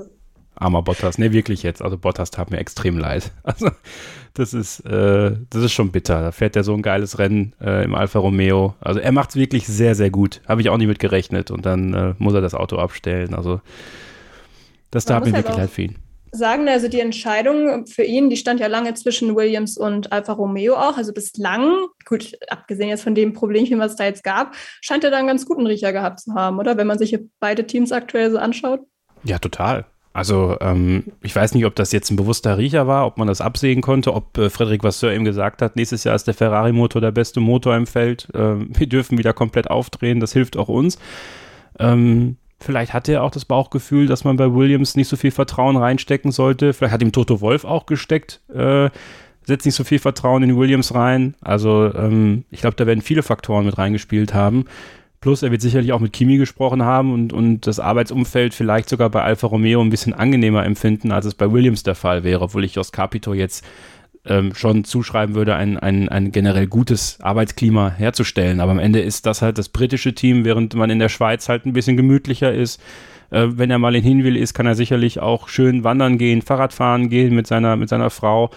Armer 0.54 0.82
Bottas. 0.82 1.16
Ne, 1.16 1.32
wirklich 1.32 1.62
jetzt. 1.62 1.80
Also 1.80 1.96
Bottas 1.96 2.30
tat 2.30 2.50
mir 2.50 2.58
extrem 2.58 2.98
leid. 2.98 3.32
Also 3.42 3.70
das 4.34 4.52
ist, 4.52 4.80
äh, 4.80 5.34
das 5.48 5.62
ist 5.62 5.72
schon 5.72 5.92
bitter. 5.92 6.20
Da 6.20 6.30
fährt 6.30 6.56
er 6.56 6.62
so 6.62 6.74
ein 6.74 6.82
geiles 6.82 7.18
Rennen 7.18 7.54
äh, 7.58 7.82
im 7.82 7.94
Alfa 7.94 8.18
Romeo. 8.18 8.74
Also 8.80 9.00
er 9.00 9.12
macht 9.12 9.30
es 9.30 9.36
wirklich 9.36 9.66
sehr, 9.66 9.94
sehr 9.94 10.10
gut. 10.10 10.42
Habe 10.46 10.60
ich 10.60 10.68
auch 10.68 10.76
nicht 10.76 10.86
mit 10.86 10.98
gerechnet. 10.98 11.50
Und 11.50 11.64
dann 11.64 11.94
äh, 11.94 12.14
muss 12.18 12.34
er 12.34 12.42
das 12.42 12.54
Auto 12.54 12.76
abstellen. 12.76 13.32
Also 13.34 13.62
das 14.90 15.06
tat 15.06 15.24
mir 15.24 15.32
halt 15.32 15.46
wirklich 15.46 15.56
leid 15.56 15.70
für 15.70 15.82
ihn. 15.82 15.96
Sagen, 16.32 16.68
also 16.68 16.88
die 16.88 17.00
Entscheidung 17.00 17.86
für 17.86 18.04
ihn, 18.04 18.30
die 18.30 18.36
stand 18.36 18.60
ja 18.60 18.66
lange 18.66 18.94
zwischen 18.94 19.34
Williams 19.34 19.76
und 19.76 20.12
Alfa 20.12 20.32
Romeo 20.32 20.74
auch. 20.74 20.96
Also 20.96 21.12
bislang, 21.12 21.86
gut, 22.04 22.32
abgesehen 22.48 22.88
jetzt 22.88 23.02
von 23.02 23.14
dem 23.14 23.32
Problemchen, 23.32 23.78
was 23.78 23.96
da 23.96 24.04
jetzt 24.04 24.24
gab, 24.24 24.54
scheint 24.80 25.04
er 25.04 25.10
da 25.10 25.18
einen 25.18 25.28
ganz 25.28 25.46
guten 25.46 25.66
Riecher 25.66 25.92
gehabt 25.92 26.20
zu 26.20 26.34
haben, 26.34 26.58
oder? 26.58 26.76
Wenn 26.76 26.86
man 26.86 26.98
sich 26.98 27.10
hier 27.10 27.24
beide 27.40 27.66
Teams 27.66 27.92
aktuell 27.92 28.30
so 28.30 28.38
anschaut. 28.38 28.80
Ja, 29.24 29.38
total. 29.38 29.86
Also 30.12 30.56
ähm, 30.60 31.04
ich 31.22 31.34
weiß 31.36 31.54
nicht, 31.54 31.64
ob 31.66 31.76
das 31.76 31.92
jetzt 31.92 32.10
ein 32.10 32.16
bewusster 32.16 32.58
Riecher 32.58 32.88
war, 32.88 33.06
ob 33.06 33.16
man 33.16 33.28
das 33.28 33.40
absehen 33.40 33.80
konnte, 33.80 34.12
ob 34.12 34.36
äh, 34.38 34.50
Frederik 34.50 34.82
Vasseur 34.82 35.12
ihm 35.12 35.24
gesagt 35.24 35.62
hat, 35.62 35.76
nächstes 35.76 36.02
Jahr 36.02 36.16
ist 36.16 36.26
der 36.26 36.34
Ferrari-Motor 36.34 37.00
der 37.00 37.12
beste 37.12 37.38
Motor 37.38 37.76
im 37.76 37.86
Feld. 37.86 38.28
Ähm, 38.34 38.70
wir 38.76 38.88
dürfen 38.88 39.18
wieder 39.18 39.32
komplett 39.32 39.70
aufdrehen, 39.70 40.18
das 40.18 40.32
hilft 40.32 40.56
auch 40.56 40.68
uns. 40.68 40.98
Ähm, 41.78 42.36
vielleicht 42.60 42.92
hatte 42.92 43.12
er 43.12 43.22
auch 43.22 43.30
das 43.30 43.44
Bauchgefühl, 43.44 44.06
dass 44.06 44.24
man 44.24 44.36
bei 44.36 44.54
Williams 44.54 44.96
nicht 44.96 45.08
so 45.08 45.16
viel 45.16 45.30
Vertrauen 45.30 45.76
reinstecken 45.76 46.32
sollte. 46.32 46.72
Vielleicht 46.72 46.92
hat 46.92 47.02
ihm 47.02 47.12
Toto 47.12 47.40
Wolf 47.40 47.64
auch 47.64 47.86
gesteckt. 47.86 48.40
Äh, 48.52 48.90
setzt 49.42 49.66
nicht 49.66 49.74
so 49.74 49.84
viel 49.84 49.98
Vertrauen 49.98 50.42
in 50.42 50.56
Williams 50.56 50.94
rein. 50.94 51.34
Also 51.40 51.92
ähm, 51.94 52.44
ich 52.50 52.60
glaube, 52.60 52.76
da 52.76 52.86
werden 52.86 53.02
viele 53.02 53.22
Faktoren 53.22 53.66
mit 53.66 53.78
reingespielt 53.78 54.34
haben. 54.34 54.66
Plus, 55.20 55.42
er 55.42 55.50
wird 55.50 55.60
sicherlich 55.60 55.92
auch 55.92 56.00
mit 56.00 56.14
Kimi 56.14 56.38
gesprochen 56.38 56.82
haben 56.82 57.12
und, 57.12 57.34
und 57.34 57.66
das 57.66 57.78
Arbeitsumfeld 57.78 58.54
vielleicht 58.54 58.88
sogar 58.88 59.10
bei 59.10 59.22
Alfa 59.22 59.48
Romeo 59.48 59.82
ein 59.82 59.90
bisschen 59.90 60.14
angenehmer 60.14 60.64
empfinden, 60.64 61.12
als 61.12 61.26
es 61.26 61.34
bei 61.34 61.52
Williams 61.52 61.82
der 61.82 61.94
Fall 61.94 62.24
wäre, 62.24 62.40
obwohl 62.40 62.64
ich 62.64 62.76
Jos 62.76 62.90
Capito 62.90 63.34
jetzt 63.34 63.62
ähm, 64.26 64.54
schon 64.54 64.84
zuschreiben 64.84 65.34
würde, 65.34 65.56
ein, 65.56 65.78
ein, 65.78 66.08
ein 66.08 66.32
generell 66.32 66.66
gutes 66.66 67.18
Arbeitsklima 67.20 67.90
herzustellen. 67.90 68.60
Aber 68.60 68.72
am 68.72 68.78
Ende 68.78 69.00
ist 69.00 69.26
das 69.26 69.42
halt 69.42 69.58
das 69.58 69.68
britische 69.68 70.14
Team, 70.14 70.44
während 70.44 70.74
man 70.74 70.90
in 70.90 70.98
der 70.98 71.08
Schweiz 71.08 71.48
halt 71.48 71.66
ein 71.66 71.72
bisschen 71.72 71.96
gemütlicher 71.96 72.52
ist. 72.52 72.80
Äh, 73.30 73.48
wenn 73.52 73.70
er 73.70 73.78
mal 73.78 73.94
in 73.94 74.02
Hinwil 74.02 74.36
ist, 74.36 74.54
kann 74.54 74.66
er 74.66 74.74
sicherlich 74.74 75.20
auch 75.20 75.48
schön 75.48 75.84
wandern 75.84 76.18
gehen, 76.18 76.42
Fahrrad 76.42 76.72
fahren 76.72 77.08
gehen 77.08 77.34
mit 77.34 77.46
seiner, 77.46 77.76
mit 77.76 77.88
seiner 77.88 78.10
Frau. 78.10 78.50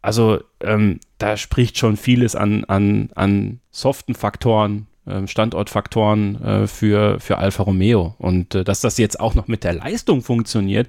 Also 0.00 0.40
ähm, 0.60 0.98
da 1.18 1.36
spricht 1.36 1.78
schon 1.78 1.96
vieles 1.96 2.34
an, 2.34 2.64
an, 2.64 3.10
an 3.14 3.60
soften 3.70 4.14
Faktoren, 4.14 4.86
ähm, 5.06 5.28
Standortfaktoren 5.28 6.42
äh, 6.42 6.66
für, 6.66 7.20
für 7.20 7.38
Alfa 7.38 7.62
Romeo. 7.64 8.14
Und 8.18 8.54
äh, 8.54 8.64
dass 8.64 8.80
das 8.80 8.98
jetzt 8.98 9.20
auch 9.20 9.34
noch 9.34 9.46
mit 9.46 9.62
der 9.62 9.74
Leistung 9.74 10.22
funktioniert 10.22 10.88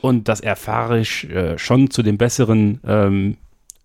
und 0.00 0.28
dass 0.28 0.40
er 0.40 0.56
fahrisch 0.56 1.24
äh, 1.24 1.56
schon 1.58 1.90
zu 1.90 2.02
den 2.02 2.18
besseren 2.18 2.80
ähm, 2.84 3.36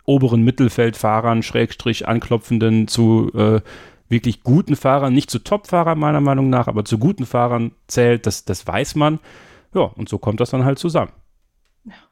oberen 0.08 0.42
Mittelfeldfahrern, 0.42 1.42
Schrägstrich 1.42 2.08
anklopfenden, 2.08 2.88
zu 2.88 3.30
äh, 3.34 3.60
wirklich 4.08 4.42
guten 4.42 4.74
Fahrern, 4.74 5.12
nicht 5.12 5.30
zu 5.30 5.38
Top-Fahrern 5.38 5.98
meiner 5.98 6.22
Meinung 6.22 6.48
nach, 6.48 6.66
aber 6.66 6.84
zu 6.84 6.98
guten 6.98 7.26
Fahrern 7.26 7.72
zählt, 7.88 8.26
das, 8.26 8.46
das 8.46 8.66
weiß 8.66 8.94
man. 8.94 9.20
Ja, 9.74 9.82
und 9.82 10.08
so 10.08 10.16
kommt 10.18 10.40
das 10.40 10.50
dann 10.50 10.64
halt 10.64 10.78
zusammen. 10.78 11.12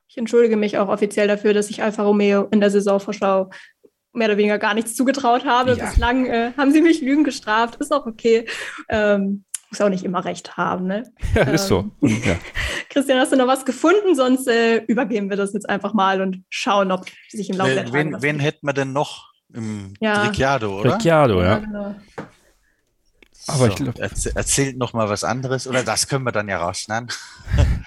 Ich 0.09 0.19
entschuldige 0.19 0.57
mich 0.57 0.77
auch 0.79 0.89
offiziell 0.89 1.27
dafür, 1.27 1.55
dass 1.55 1.71
ich 1.71 1.83
Alfa 1.83 2.03
Romeo 2.03 2.47
in 2.51 2.61
der 2.61 2.71
Saisonvorschau 2.71 3.51
mehr 4.13 4.29
oder 4.29 4.37
weniger 4.37 4.59
gar 4.59 4.75
nichts 4.75 4.95
zugetraut 4.95 5.47
habe. 5.47 5.73
Ja. 5.73 5.87
Bislang 5.87 6.27
äh, 6.27 6.53
haben 6.57 6.73
sie 6.73 6.83
mich 6.83 7.01
Lügen 7.01 7.25
gestraft, 7.25 7.77
ist 7.77 7.93
auch 7.93 8.07
okay. 8.07 8.47
Ähm, 8.91 9.45
muss 9.71 9.81
auch 9.81 9.89
nicht 9.89 10.05
immer 10.05 10.25
recht 10.25 10.57
haben, 10.57 10.87
ne? 10.87 11.03
Ja, 11.35 11.43
ist 11.43 11.67
so. 11.67 11.91
Und, 12.01 12.25
ja. 12.25 12.37
Christian, 12.91 13.19
hast 13.19 13.33
du 13.33 13.37
noch 13.37 13.47
was 13.49 13.65
gefunden? 13.65 14.15
Sonst 14.15 14.47
äh, 14.49 14.79
übergeben 14.87 15.29
wir 15.31 15.37
das 15.37 15.53
jetzt 15.53 15.69
einfach 15.69 15.93
mal 15.95 16.21
und 16.21 16.43
schauen, 16.49 16.91
ob 16.93 17.07
sich 17.29 17.51
im 17.51 17.57
Laufe 17.57 17.75
der 17.75 17.85
Wen, 17.93 18.13
Tage 18.13 18.23
wen, 18.23 18.23
wen 18.23 18.41
hätten 18.41 18.67
wir 18.67 18.73
denn 18.73 18.93
noch? 18.93 19.33
Im 19.53 19.95
Ja. 20.01 20.23
Ricciardo, 20.23 20.81
oder? 20.81 20.95
Ricciardo, 20.95 21.43
ja. 21.43 21.59
genau. 21.59 21.95
Aber 23.49 23.59
so, 23.59 23.67
ich 23.69 23.75
glaub- 23.77 23.99
erz 23.99 24.27
erzählt 24.27 24.77
noch 24.77 24.93
mal 24.93 25.09
was 25.09 25.23
anderes, 25.23 25.69
oder 25.69 25.85
das 25.85 26.09
können 26.09 26.25
wir 26.25 26.33
dann 26.33 26.49
ja 26.49 26.59
rausschneiden. 26.59 27.09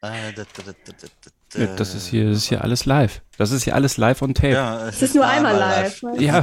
Da, 0.00 0.10
da, 0.36 0.42
da, 0.42 0.62
da, 0.66 0.72
da, 0.84 1.06
da. 1.54 1.58
Ja, 1.60 1.76
Das 1.76 1.94
ist 1.94 2.08
hier, 2.08 2.28
das 2.28 2.36
ist 2.36 2.48
hier 2.50 2.60
alles 2.62 2.84
live. 2.84 3.22
Das 3.38 3.52
ist 3.52 3.62
hier 3.64 3.74
alles 3.74 3.96
live 3.96 4.20
on 4.20 4.34
tape. 4.34 4.50
Ja, 4.52 4.86
Es 4.88 5.00
ist 5.00 5.14
nur 5.14 5.24
einmal 5.26 5.56
live. 5.56 6.02
Ja, 6.18 6.42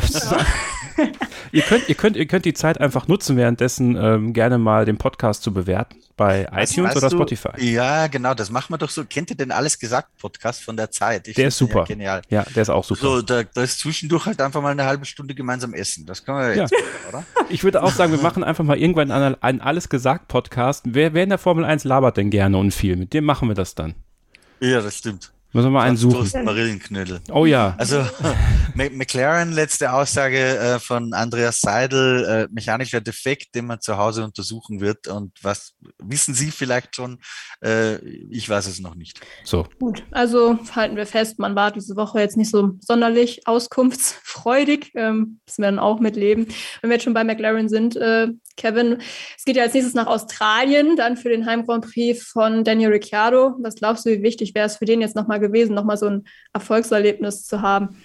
ihr, 1.52 1.62
könnt, 1.64 1.88
ihr, 1.90 1.96
könnt, 1.96 2.16
ihr 2.18 2.26
könnt 2.28 2.46
die 2.46 2.54
Zeit 2.54 2.80
einfach 2.80 3.08
nutzen, 3.08 3.38
währenddessen 3.38 3.96
ähm, 3.96 4.34
gerne 4.34 4.58
mal 4.58 4.86
den 4.86 4.98
Podcast 4.98 5.44
zu 5.44 5.54
bewerten 5.54 5.98
bei 6.18 6.48
Weißt- 6.50 6.74
iTunes 6.74 6.96
oder 6.96 7.10
du- 7.10 7.16
Spotify. 7.18 7.50
Ja, 7.58 8.08
genau, 8.08 8.34
das 8.34 8.50
machen 8.52 8.74
wir 8.74 8.78
doch 8.78 8.90
so. 8.90 9.04
Kennt 9.06 9.30
ihr 9.32 9.38
den 9.38 9.52
Alles 9.52 9.80
gesagt 9.80 10.18
Podcast 10.18 10.64
von 10.64 10.78
der 10.78 10.92
Zeit? 10.92 11.28
Ich 11.28 11.36
Der 11.36 11.48
ist 11.48 11.58
super. 11.58 11.80
Ja 11.80 11.86
genial. 11.86 12.22
Ja, 12.30 12.44
der 12.56 12.62
ist 12.62 12.70
auch 12.70 12.84
super. 12.84 13.02
So, 13.02 13.22
da, 13.22 13.44
da 13.44 13.64
ist 13.64 13.80
zwischendurch 13.80 14.26
halt 14.26 14.42
einfach 14.42 14.62
mal 14.62 14.70
eine 14.72 14.86
halbe 14.86 15.06
Stunde 15.06 15.34
gemeinsam 15.36 15.74
essen. 15.74 16.06
Das 16.06 16.24
können 16.26 16.38
wir 16.40 16.56
Ja. 16.56 16.62
jetzt, 16.64 16.72
machen, 16.74 16.84
oder? 17.10 17.24
Ich 17.50 17.64
würde 17.64 17.84
auch 17.84 17.92
sagen, 17.92 18.12
wir 18.12 18.20
machen 18.22 18.44
einfach 18.44 18.64
mal 18.64 18.78
irgendwann 18.78 19.12
einen, 19.12 19.36
einen 19.42 19.62
Alles 19.62 19.90
gesagt 19.90 20.28
Podcast. 20.28 20.84
Wer, 20.88 21.14
wer 21.14 21.24
in 21.24 21.30
der 21.30 21.38
Formel 21.38 21.66
1 21.66 21.84
labert 21.84 22.18
denn 22.18 22.30
gerne 22.30 22.58
und 22.58 22.72
viel? 22.72 22.96
Mit 22.96 23.14
dem 23.14 23.26
machen 23.26 23.48
wir 23.48 23.56
das 23.56 23.76
dann. 23.76 23.96
Ja, 24.60 24.80
das 24.82 24.98
stimmt. 24.98 25.32
Müssen 25.54 25.66
wir 25.68 25.72
mal 25.72 25.84
einen 25.88 25.98
suchen. 25.98 26.16
Toast 26.20 26.36
Marillenknödel. 26.36 27.20
Oh 27.30 27.46
ja. 27.46 27.76
Also 27.78 27.98
Mc- 28.76 28.96
McLaren, 28.96 29.52
letzte 29.52 29.92
Aussage 29.92 30.38
äh, 30.58 30.80
von 30.80 31.14
Andreas 31.14 31.60
Seidel, 31.60 32.24
äh, 32.24 32.48
mechanischer 32.54 33.02
Defekt, 33.02 33.54
den 33.56 33.66
man 33.66 33.82
zu 33.82 33.98
Hause 33.98 34.24
untersuchen 34.24 34.80
wird. 34.80 35.08
Und 35.10 35.34
was 35.42 35.74
wissen 36.02 36.34
Sie 36.34 36.52
vielleicht 36.52 36.96
schon? 36.96 37.20
Äh, 37.64 37.98
ich 38.30 38.48
weiß 38.48 38.68
es 38.68 38.80
noch 38.80 38.96
nicht. 38.96 39.20
So. 39.44 39.68
Gut, 39.80 40.04
also 40.12 40.58
halten 40.74 40.96
wir 40.96 41.06
fest, 41.06 41.38
man 41.38 41.54
war 41.56 41.72
diese 41.72 41.98
Woche 41.98 42.22
jetzt 42.22 42.38
nicht 42.38 42.50
so 42.50 42.72
sonderlich 42.80 43.46
auskunftsfreudig. 43.46 44.92
Ähm, 44.96 45.40
müssen 45.46 45.62
wir 45.62 45.66
dann 45.68 45.80
auch 45.80 46.00
mitleben. 46.00 46.48
Wenn 46.82 46.90
wir 46.90 46.96
jetzt 46.96 47.04
schon 47.04 47.14
bei 47.14 47.26
McLaren 47.26 47.68
sind, 47.68 47.98
äh, 47.98 48.30
Kevin, 48.58 49.00
es 49.38 49.44
geht 49.44 49.56
ja 49.58 49.64
als 49.64 49.74
nächstes 49.74 49.96
nach 49.96 50.08
Australien, 50.08 50.96
dann 50.96 51.18
für 51.18 51.30
den 51.30 51.46
Heim 51.46 51.66
Grand 51.66 51.86
Prix 51.92 52.24
von 52.24 52.64
Daniel 52.64 52.92
Ricciardo. 52.92 53.56
Was 53.62 53.76
glaubst 53.76 54.06
du, 54.06 54.12
wie 54.12 54.22
wichtig 54.24 54.54
wäre 54.56 54.68
es 54.68 54.78
für 54.78 54.86
den 54.86 55.02
jetzt 55.02 55.16
nochmal 55.16 55.41
gewesen, 55.42 55.76
nochmal 55.76 55.98
so 55.98 56.08
ein 56.08 56.24
Erfolgserlebnis 56.54 57.46
zu 57.46 57.62
haben? 57.62 57.98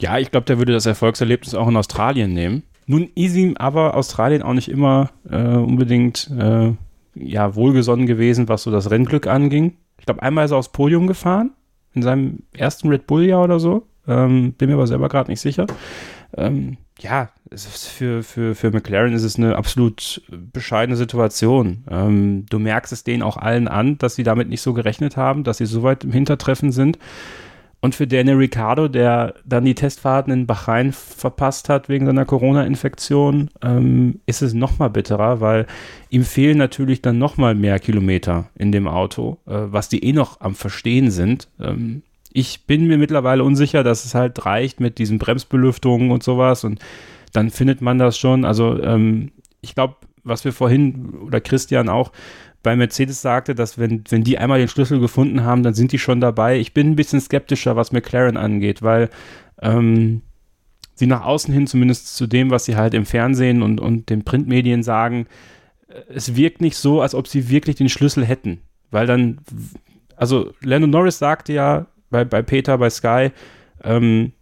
Ja, 0.00 0.18
ich 0.18 0.30
glaube, 0.30 0.46
der 0.46 0.58
würde 0.58 0.72
das 0.72 0.86
Erfolgserlebnis 0.86 1.54
auch 1.54 1.68
in 1.68 1.76
Australien 1.76 2.32
nehmen. 2.32 2.64
Nun 2.86 3.10
ist 3.14 3.36
ihm 3.36 3.56
aber 3.56 3.94
Australien 3.94 4.42
auch 4.42 4.54
nicht 4.54 4.68
immer 4.68 5.10
äh, 5.30 5.36
unbedingt 5.36 6.30
äh, 6.36 6.72
ja, 7.14 7.54
wohlgesonnen 7.54 8.06
gewesen, 8.06 8.48
was 8.48 8.64
so 8.64 8.70
das 8.70 8.90
Rennglück 8.90 9.26
anging. 9.26 9.76
Ich 9.98 10.06
glaube, 10.06 10.22
einmal 10.22 10.44
ist 10.44 10.50
er 10.50 10.56
aufs 10.56 10.72
Podium 10.72 11.06
gefahren, 11.06 11.52
in 11.94 12.02
seinem 12.02 12.40
ersten 12.52 12.88
Red 12.88 13.06
Bull-Jahr 13.06 13.44
oder 13.44 13.60
so. 13.60 13.86
Ähm, 14.08 14.54
bin 14.54 14.68
mir 14.68 14.74
aber 14.74 14.88
selber 14.88 15.08
gerade 15.08 15.30
nicht 15.30 15.40
sicher. 15.40 15.66
Ähm, 16.36 16.78
ja, 16.98 17.30
für, 17.56 18.22
für, 18.22 18.54
für 18.54 18.70
McLaren 18.70 19.12
ist 19.12 19.22
es 19.22 19.36
eine 19.36 19.56
absolut 19.56 20.22
bescheidene 20.30 20.96
Situation. 20.96 21.84
Ähm, 21.90 22.46
du 22.48 22.58
merkst 22.58 22.92
es 22.92 23.04
denen 23.04 23.22
auch 23.22 23.36
allen 23.36 23.68
an, 23.68 23.98
dass 23.98 24.14
sie 24.14 24.22
damit 24.22 24.48
nicht 24.48 24.62
so 24.62 24.72
gerechnet 24.72 25.16
haben, 25.16 25.44
dass 25.44 25.58
sie 25.58 25.66
so 25.66 25.82
weit 25.82 26.04
im 26.04 26.12
Hintertreffen 26.12 26.72
sind. 26.72 26.98
Und 27.84 27.96
für 27.96 28.06
Daniel 28.06 28.36
Ricciardo, 28.36 28.86
der 28.86 29.34
dann 29.44 29.64
die 29.64 29.74
Testfahrten 29.74 30.32
in 30.32 30.46
Bahrain 30.46 30.92
verpasst 30.92 31.68
hat 31.68 31.88
wegen 31.88 32.06
seiner 32.06 32.24
Corona-Infektion, 32.24 33.50
ähm, 33.60 34.20
ist 34.24 34.40
es 34.40 34.54
noch 34.54 34.78
mal 34.78 34.88
bitterer, 34.88 35.40
weil 35.40 35.66
ihm 36.08 36.22
fehlen 36.22 36.58
natürlich 36.58 37.02
dann 37.02 37.18
noch 37.18 37.38
mal 37.38 37.56
mehr 37.56 37.80
Kilometer 37.80 38.48
in 38.56 38.70
dem 38.70 38.86
Auto, 38.86 39.38
äh, 39.46 39.54
was 39.64 39.88
die 39.88 40.04
eh 40.04 40.12
noch 40.12 40.40
am 40.40 40.54
Verstehen 40.54 41.10
sind. 41.10 41.48
Ähm, 41.58 42.02
ich 42.32 42.66
bin 42.66 42.86
mir 42.86 42.98
mittlerweile 42.98 43.42
unsicher, 43.42 43.82
dass 43.82 44.04
es 44.04 44.14
halt 44.14 44.46
reicht 44.46 44.78
mit 44.78 44.98
diesen 44.98 45.18
Bremsbelüftungen 45.18 46.12
und 46.12 46.22
sowas 46.22 46.62
und 46.62 46.78
dann 47.32 47.50
findet 47.50 47.80
man 47.80 47.98
das 47.98 48.18
schon. 48.18 48.44
Also 48.44 48.82
ähm, 48.82 49.32
ich 49.60 49.74
glaube, 49.74 49.96
was 50.24 50.44
wir 50.44 50.52
vorhin 50.52 51.14
oder 51.26 51.40
Christian 51.40 51.88
auch 51.88 52.12
bei 52.62 52.76
Mercedes 52.76 53.22
sagte, 53.22 53.54
dass 53.54 53.78
wenn, 53.78 54.04
wenn 54.08 54.22
die 54.22 54.38
einmal 54.38 54.58
den 54.58 54.68
Schlüssel 54.68 55.00
gefunden 55.00 55.42
haben, 55.42 55.62
dann 55.62 55.74
sind 55.74 55.92
die 55.92 55.98
schon 55.98 56.20
dabei. 56.20 56.58
Ich 56.58 56.74
bin 56.74 56.90
ein 56.90 56.96
bisschen 56.96 57.20
skeptischer, 57.20 57.74
was 57.74 57.92
McLaren 57.92 58.36
angeht, 58.36 58.82
weil 58.82 59.10
ähm, 59.60 60.22
sie 60.94 61.06
nach 61.06 61.24
außen 61.24 61.52
hin, 61.52 61.66
zumindest 61.66 62.14
zu 62.16 62.26
dem, 62.26 62.50
was 62.50 62.64
sie 62.64 62.76
halt 62.76 62.94
im 62.94 63.06
Fernsehen 63.06 63.62
und, 63.62 63.80
und 63.80 64.10
den 64.10 64.24
Printmedien 64.24 64.82
sagen, 64.82 65.26
äh, 65.88 66.00
es 66.14 66.36
wirkt 66.36 66.60
nicht 66.60 66.76
so, 66.76 67.00
als 67.00 67.14
ob 67.14 67.26
sie 67.26 67.48
wirklich 67.48 67.76
den 67.76 67.88
Schlüssel 67.88 68.24
hätten. 68.24 68.60
Weil 68.90 69.06
dann, 69.06 69.40
also 70.16 70.52
Lando 70.60 70.86
Norris 70.86 71.18
sagte 71.18 71.52
ja 71.52 71.86
bei, 72.10 72.24
bei 72.24 72.42
Peter, 72.42 72.78
bei 72.78 72.90
Sky, 72.90 73.30
ähm, 73.82 74.32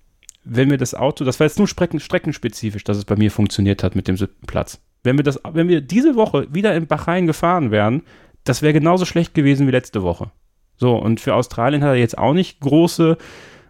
wenn 0.52 0.68
wir 0.68 0.78
das 0.78 0.94
Auto, 0.94 1.24
das 1.24 1.38
war 1.38 1.46
jetzt 1.46 1.58
nur 1.58 1.68
strecken, 1.68 2.00
streckenspezifisch, 2.00 2.82
dass 2.82 2.96
es 2.96 3.04
bei 3.04 3.14
mir 3.14 3.30
funktioniert 3.30 3.84
hat 3.84 3.94
mit 3.94 4.08
dem 4.08 4.16
siebten 4.16 4.46
Platz. 4.46 4.80
Wenn 5.04 5.16
wir 5.16 5.22
das, 5.22 5.40
wenn 5.52 5.68
wir 5.68 5.80
diese 5.80 6.16
Woche 6.16 6.48
wieder 6.52 6.74
in 6.74 6.88
Bahrain 6.88 7.28
gefahren 7.28 7.70
wären, 7.70 8.02
das 8.42 8.60
wäre 8.60 8.72
genauso 8.72 9.04
schlecht 9.04 9.32
gewesen 9.32 9.68
wie 9.68 9.70
letzte 9.70 10.02
Woche. 10.02 10.32
So, 10.76 10.96
und 10.96 11.20
für 11.20 11.34
Australien 11.34 11.84
hat 11.84 11.90
er 11.90 12.00
jetzt 12.00 12.18
auch 12.18 12.32
nicht 12.32 12.58
große, 12.58 13.16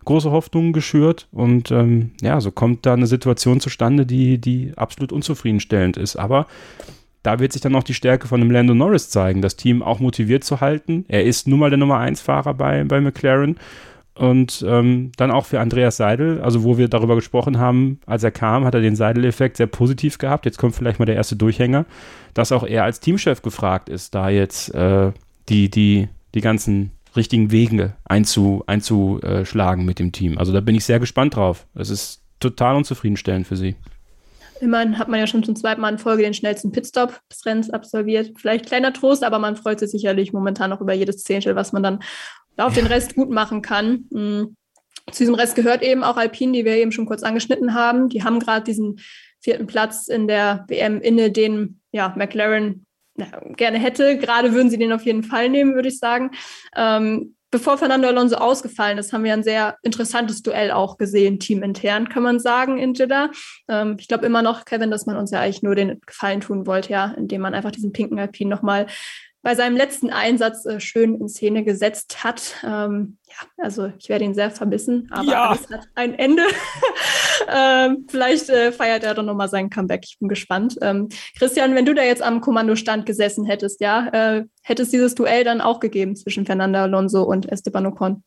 große 0.07 0.31
Hoffnungen 0.31 0.73
geschürt. 0.73 1.29
Und 1.33 1.71
ähm, 1.71 2.13
ja, 2.23 2.41
so 2.41 2.51
kommt 2.51 2.87
da 2.87 2.95
eine 2.95 3.07
Situation 3.07 3.61
zustande, 3.61 4.07
die, 4.07 4.39
die 4.39 4.73
absolut 4.77 5.13
unzufriedenstellend 5.13 5.99
ist. 5.99 6.17
Aber 6.17 6.47
da 7.23 7.41
wird 7.41 7.53
sich 7.53 7.61
dann 7.61 7.77
auch 7.77 7.83
die 7.83 7.95
Stärke 7.95 8.27
von 8.27 8.41
dem 8.41 8.51
Lando 8.51 8.75
Norris 8.75 9.11
zeigen, 9.11 9.43
das 9.43 9.57
Team 9.57 9.83
auch 9.83 10.01
motiviert 10.01 10.45
zu 10.45 10.63
halten. 10.63 11.05
Er 11.09 11.25
ist 11.25 11.47
nun 11.47 11.59
mal 11.59 11.69
der 11.69 11.79
Nummer 11.79 11.99
1-Fahrer 11.99 12.55
bei, 12.55 12.85
bei 12.85 13.03
McLaren. 13.03 13.59
Und 14.15 14.65
ähm, 14.67 15.13
dann 15.17 15.31
auch 15.31 15.47
für 15.47 15.61
Andreas 15.61 15.97
Seidel, 15.97 16.41
also 16.43 16.63
wo 16.63 16.77
wir 16.77 16.89
darüber 16.89 17.15
gesprochen 17.15 17.59
haben, 17.59 18.01
als 18.07 18.23
er 18.23 18.31
kam, 18.31 18.65
hat 18.65 18.75
er 18.75 18.81
den 18.81 18.97
Seidel-Effekt 18.97 19.57
sehr 19.57 19.67
positiv 19.67 20.19
gehabt. 20.19 20.45
Jetzt 20.45 20.59
kommt 20.59 20.75
vielleicht 20.75 20.99
mal 20.99 21.07
der 21.07 21.15
erste 21.15 21.37
Durchhänger, 21.37 21.87
dass 22.35 22.53
auch 22.53 22.65
er 22.65 22.85
als 22.85 23.01
Teamchef 23.01 23.41
gefragt 23.41 23.89
ist, 23.89 24.15
da 24.15 24.29
jetzt 24.29 24.75
äh, 24.75 25.13
die, 25.49 25.71
die, 25.71 26.09
die 26.35 26.41
ganzen 26.41 26.91
richtigen 27.17 27.51
Wege 27.51 27.95
einzu, 28.05 28.63
einzuschlagen 28.67 29.85
mit 29.85 29.99
dem 29.99 30.13
Team. 30.13 30.39
Also 30.39 30.53
da 30.53 30.61
bin 30.61 30.75
ich 30.75 30.85
sehr 30.85 31.01
gespannt 31.01 31.37
drauf. 31.37 31.67
Es 31.75 31.91
ist 31.91 32.23
total 32.41 32.77
unzufriedenstellend 32.77 33.47
für 33.47 33.57
sie. 33.57 33.77
Immerhin 34.61 34.99
hat 34.99 35.09
man 35.09 35.19
ja 35.19 35.27
schon 35.27 35.43
zum 35.43 35.57
zweiten 35.57 35.81
Mal 35.81 35.91
in 35.93 35.99
Folge 35.99 36.23
den 36.23 36.35
schnellsten 36.35 36.71
Pitstop 36.71 37.19
des 37.31 37.45
Rennens 37.47 37.71
absolviert. 37.71 38.33
Vielleicht 38.37 38.67
kleiner 38.67 38.93
Trost, 38.93 39.25
aber 39.25 39.39
man 39.39 39.57
freut 39.57 39.81
sich 39.81 39.91
sicherlich 39.91 40.33
momentan 40.33 40.71
noch 40.71 40.81
über 40.81 40.93
jedes 40.93 41.23
Zehntel, 41.23 41.57
was 41.57 41.73
man 41.73 41.83
dann 41.83 42.01
auf 42.57 42.75
den 42.75 42.87
Rest 42.89 43.15
gut 43.15 43.31
machen 43.31 43.63
kann. 43.63 44.07
Mhm. 44.11 44.57
Zu 45.11 45.23
diesem 45.23 45.35
Rest 45.35 45.57
gehört 45.57 45.83
eben 45.83 46.05
auch 46.05 46.17
Alpine, 46.17 46.53
die 46.53 46.65
wir 46.65 46.77
eben 46.77 46.93
schon 46.93 47.07
kurz 47.07 47.23
angeschnitten 47.23 47.75
haben. 47.75 48.09
Die 48.09 48.23
haben 48.23 48.39
gerade 48.39 48.65
diesen 48.65 49.01
vierten 49.41 49.67
Platz 49.67 50.09
in 50.09 50.29
der 50.29 50.65
WM 50.69 51.01
inne, 51.01 51.31
den 51.31 51.81
ja, 51.91 52.15
McLaren 52.17 52.87
gerne 53.57 53.79
hätte. 53.79 54.19
Gerade 54.19 54.53
würden 54.53 54.71
sie 54.71 54.79
den 54.79 54.93
auf 54.93 55.05
jeden 55.05 55.23
Fall 55.23 55.49
nehmen, 55.49 55.75
würde 55.75 55.89
ich 55.89 55.99
sagen. 55.99 56.31
Ähm, 56.77 57.35
bevor 57.51 57.79
Fernando 57.79 58.09
Alonso 58.09 58.37
ausgefallen 58.37 58.99
ist, 58.99 59.13
haben 59.13 59.25
wir 59.25 59.33
ein 59.33 59.43
sehr 59.43 59.77
interessantes 59.83 60.43
Duell 60.43 60.71
auch 60.71 60.97
gesehen, 60.97 61.39
teamintern, 61.39 62.09
kann 62.09 62.23
man 62.23 62.39
sagen, 62.39 62.79
in 62.79 62.95
Jeddah. 62.95 63.31
Ähm, 63.69 63.97
ich 63.99 64.09
glaube 64.09 64.27
immer 64.27 64.43
noch, 64.43 64.65
Kevin, 64.65 64.91
dass 64.91 65.07
man 65.07 65.17
uns 65.17 65.31
ja 65.31 65.41
eigentlich 65.41 65.63
nur 65.63 65.75
den 65.75 66.01
Gefallen 66.07 66.41
tun 66.41 66.67
wollte, 66.67 66.91
ja, 66.91 67.15
indem 67.17 67.43
man 67.43 67.55
einfach 67.55 67.73
diesen 67.73 67.93
pinken 67.93 68.19
Alpine 68.19 68.51
nochmal 68.51 68.87
bei 69.43 69.55
seinem 69.55 69.77
letzten 69.77 70.11
Einsatz 70.11 70.67
äh, 70.67 70.81
schön 70.81 71.15
in 71.15 71.29
Szene 71.29 71.65
gesetzt 71.65 72.23
hat. 72.25 72.57
Ähm, 72.63 73.19
ja, 73.27 73.65
also 73.65 73.93
ich 73.99 74.09
werde 74.09 74.25
ihn 74.25 74.35
sehr 74.35 74.51
vermissen, 74.51 75.09
aber 75.11 75.31
Ja. 75.31 75.49
alles 75.51 75.71
hat 75.71 75.89
ein 75.95 76.15
Ende. 76.15 76.43
ähm, 77.49 78.07
vielleicht 78.09 78.49
äh, 78.51 78.73
feiert 78.73 79.03
er 79.05 79.15
dann 79.15 79.27
nochmal 79.27 79.49
sein 79.49 79.71
Comeback. 79.71 80.03
Ich 80.05 80.19
bin 80.19 80.29
gespannt. 80.29 80.77
Ähm, 80.83 81.09
Christian, 81.39 81.75
wenn 81.75 81.87
du 81.87 81.95
da 81.95 82.03
jetzt 82.03 82.23
am 82.23 82.41
Kommandostand 82.41 83.07
gesessen 83.07 83.47
hättest, 83.47 83.81
ja, 83.81 84.09
äh, 84.09 84.45
hätte 84.63 84.83
es 84.83 84.91
dieses 84.91 85.15
Duell 85.15 85.45
dann 85.45 85.61
auch 85.61 85.81
gegeben 85.81 86.17
zwischen 86.17 86.45
Fernando 86.45 86.81
Alonso 86.81 87.23
und 87.23 87.51
Esteban 87.51 87.87
Ocon? 87.87 88.23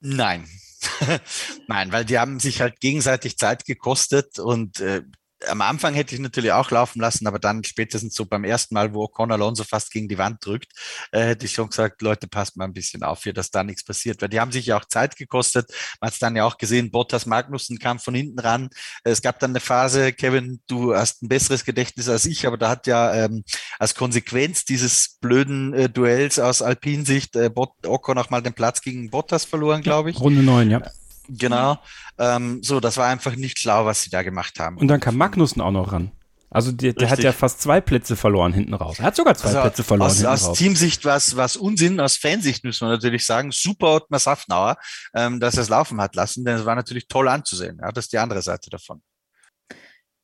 Nein. 0.00 0.44
Nein, 1.66 1.90
weil 1.90 2.04
die 2.04 2.18
haben 2.18 2.38
sich 2.38 2.60
halt 2.60 2.78
gegenseitig 2.78 3.36
Zeit 3.36 3.64
gekostet 3.64 4.38
und 4.38 4.78
äh, 4.80 5.02
am 5.46 5.60
Anfang 5.60 5.94
hätte 5.94 6.14
ich 6.14 6.20
natürlich 6.20 6.52
auch 6.52 6.70
laufen 6.70 7.00
lassen, 7.00 7.26
aber 7.26 7.38
dann 7.38 7.62
spätestens 7.64 8.14
so 8.14 8.26
beim 8.26 8.44
ersten 8.44 8.74
Mal, 8.74 8.92
wo 8.92 9.04
Ocon 9.04 9.30
Alonso 9.30 9.64
fast 9.64 9.92
gegen 9.92 10.08
die 10.08 10.18
Wand 10.18 10.44
drückt, 10.44 10.72
äh, 11.12 11.20
hätte 11.20 11.46
ich 11.46 11.52
schon 11.52 11.68
gesagt, 11.68 12.02
Leute, 12.02 12.26
passt 12.28 12.56
mal 12.56 12.64
ein 12.64 12.72
bisschen 12.72 13.02
auf 13.02 13.22
hier, 13.22 13.32
dass 13.32 13.50
da 13.50 13.62
nichts 13.62 13.84
passiert. 13.84 14.20
Weil 14.20 14.28
die 14.28 14.40
haben 14.40 14.52
sich 14.52 14.66
ja 14.66 14.78
auch 14.78 14.84
Zeit 14.84 15.16
gekostet. 15.16 15.70
Man 16.00 16.08
hat 16.08 16.14
es 16.14 16.18
dann 16.18 16.36
ja 16.36 16.44
auch 16.44 16.58
gesehen, 16.58 16.90
Bottas 16.90 17.26
Magnussen 17.26 17.78
kam 17.78 17.98
von 17.98 18.14
hinten 18.14 18.38
ran. 18.38 18.70
Es 19.04 19.22
gab 19.22 19.38
dann 19.38 19.52
eine 19.52 19.60
Phase, 19.60 20.12
Kevin, 20.12 20.60
du 20.66 20.94
hast 20.94 21.22
ein 21.22 21.28
besseres 21.28 21.64
Gedächtnis 21.64 22.08
als 22.08 22.26
ich, 22.26 22.46
aber 22.46 22.58
da 22.58 22.70
hat 22.70 22.86
ja 22.86 23.14
ähm, 23.14 23.44
als 23.78 23.94
Konsequenz 23.94 24.64
dieses 24.64 25.18
blöden 25.20 25.72
äh, 25.74 25.88
Duells 25.88 26.38
aus 26.38 26.62
Alpinsicht 26.62 27.36
äh, 27.36 27.50
Bot 27.50 27.70
Ocon 27.86 28.18
auch 28.18 28.30
mal 28.30 28.42
den 28.42 28.54
Platz 28.54 28.80
gegen 28.80 29.10
Bottas 29.10 29.44
verloren, 29.44 29.82
glaube 29.82 30.10
ich. 30.10 30.20
Runde 30.20 30.42
9, 30.42 30.70
ja. 30.70 30.82
Genau. 31.28 31.78
Ähm, 32.18 32.62
so, 32.62 32.80
das 32.80 32.96
war 32.96 33.06
einfach 33.06 33.36
nicht 33.36 33.58
schlau, 33.58 33.84
was 33.84 34.02
sie 34.02 34.10
da 34.10 34.22
gemacht 34.22 34.58
haben. 34.58 34.76
Und 34.78 34.88
dann 34.88 35.00
kam 35.00 35.16
Magnussen 35.16 35.60
auch 35.62 35.70
noch 35.70 35.92
ran. 35.92 36.12
Also 36.50 36.72
der, 36.72 36.94
der 36.94 37.10
hat 37.10 37.18
ja 37.18 37.32
fast 37.32 37.60
zwei 37.60 37.80
Plätze 37.80 38.16
verloren 38.16 38.54
hinten 38.54 38.72
raus. 38.72 38.98
Er 38.98 39.04
hat 39.04 39.16
sogar 39.16 39.34
zwei 39.34 39.48
also 39.48 39.60
Plätze 39.60 39.84
verloren 39.84 40.08
aus, 40.08 40.16
hinten 40.16 40.32
aus 40.32 40.42
raus. 40.42 40.48
Aus 40.48 40.58
Teamsicht 40.58 41.04
was 41.04 41.36
was 41.36 41.56
Unsinn, 41.58 42.00
aus 42.00 42.16
Fansicht 42.16 42.64
müssen 42.64 42.86
wir 42.86 42.92
natürlich 42.92 43.26
sagen, 43.26 43.50
super 43.52 43.96
Ottmar 43.96 44.18
Safnauer, 44.18 44.76
ähm, 45.14 45.40
dass 45.40 45.56
er 45.56 45.64
es 45.64 45.68
laufen 45.68 46.00
hat 46.00 46.14
lassen, 46.14 46.44
denn 46.46 46.56
es 46.56 46.64
war 46.64 46.74
natürlich 46.74 47.06
toll 47.06 47.28
anzusehen. 47.28 47.78
Ja, 47.82 47.92
das 47.92 48.06
ist 48.06 48.12
die 48.14 48.18
andere 48.18 48.40
Seite 48.40 48.70
davon. 48.70 49.02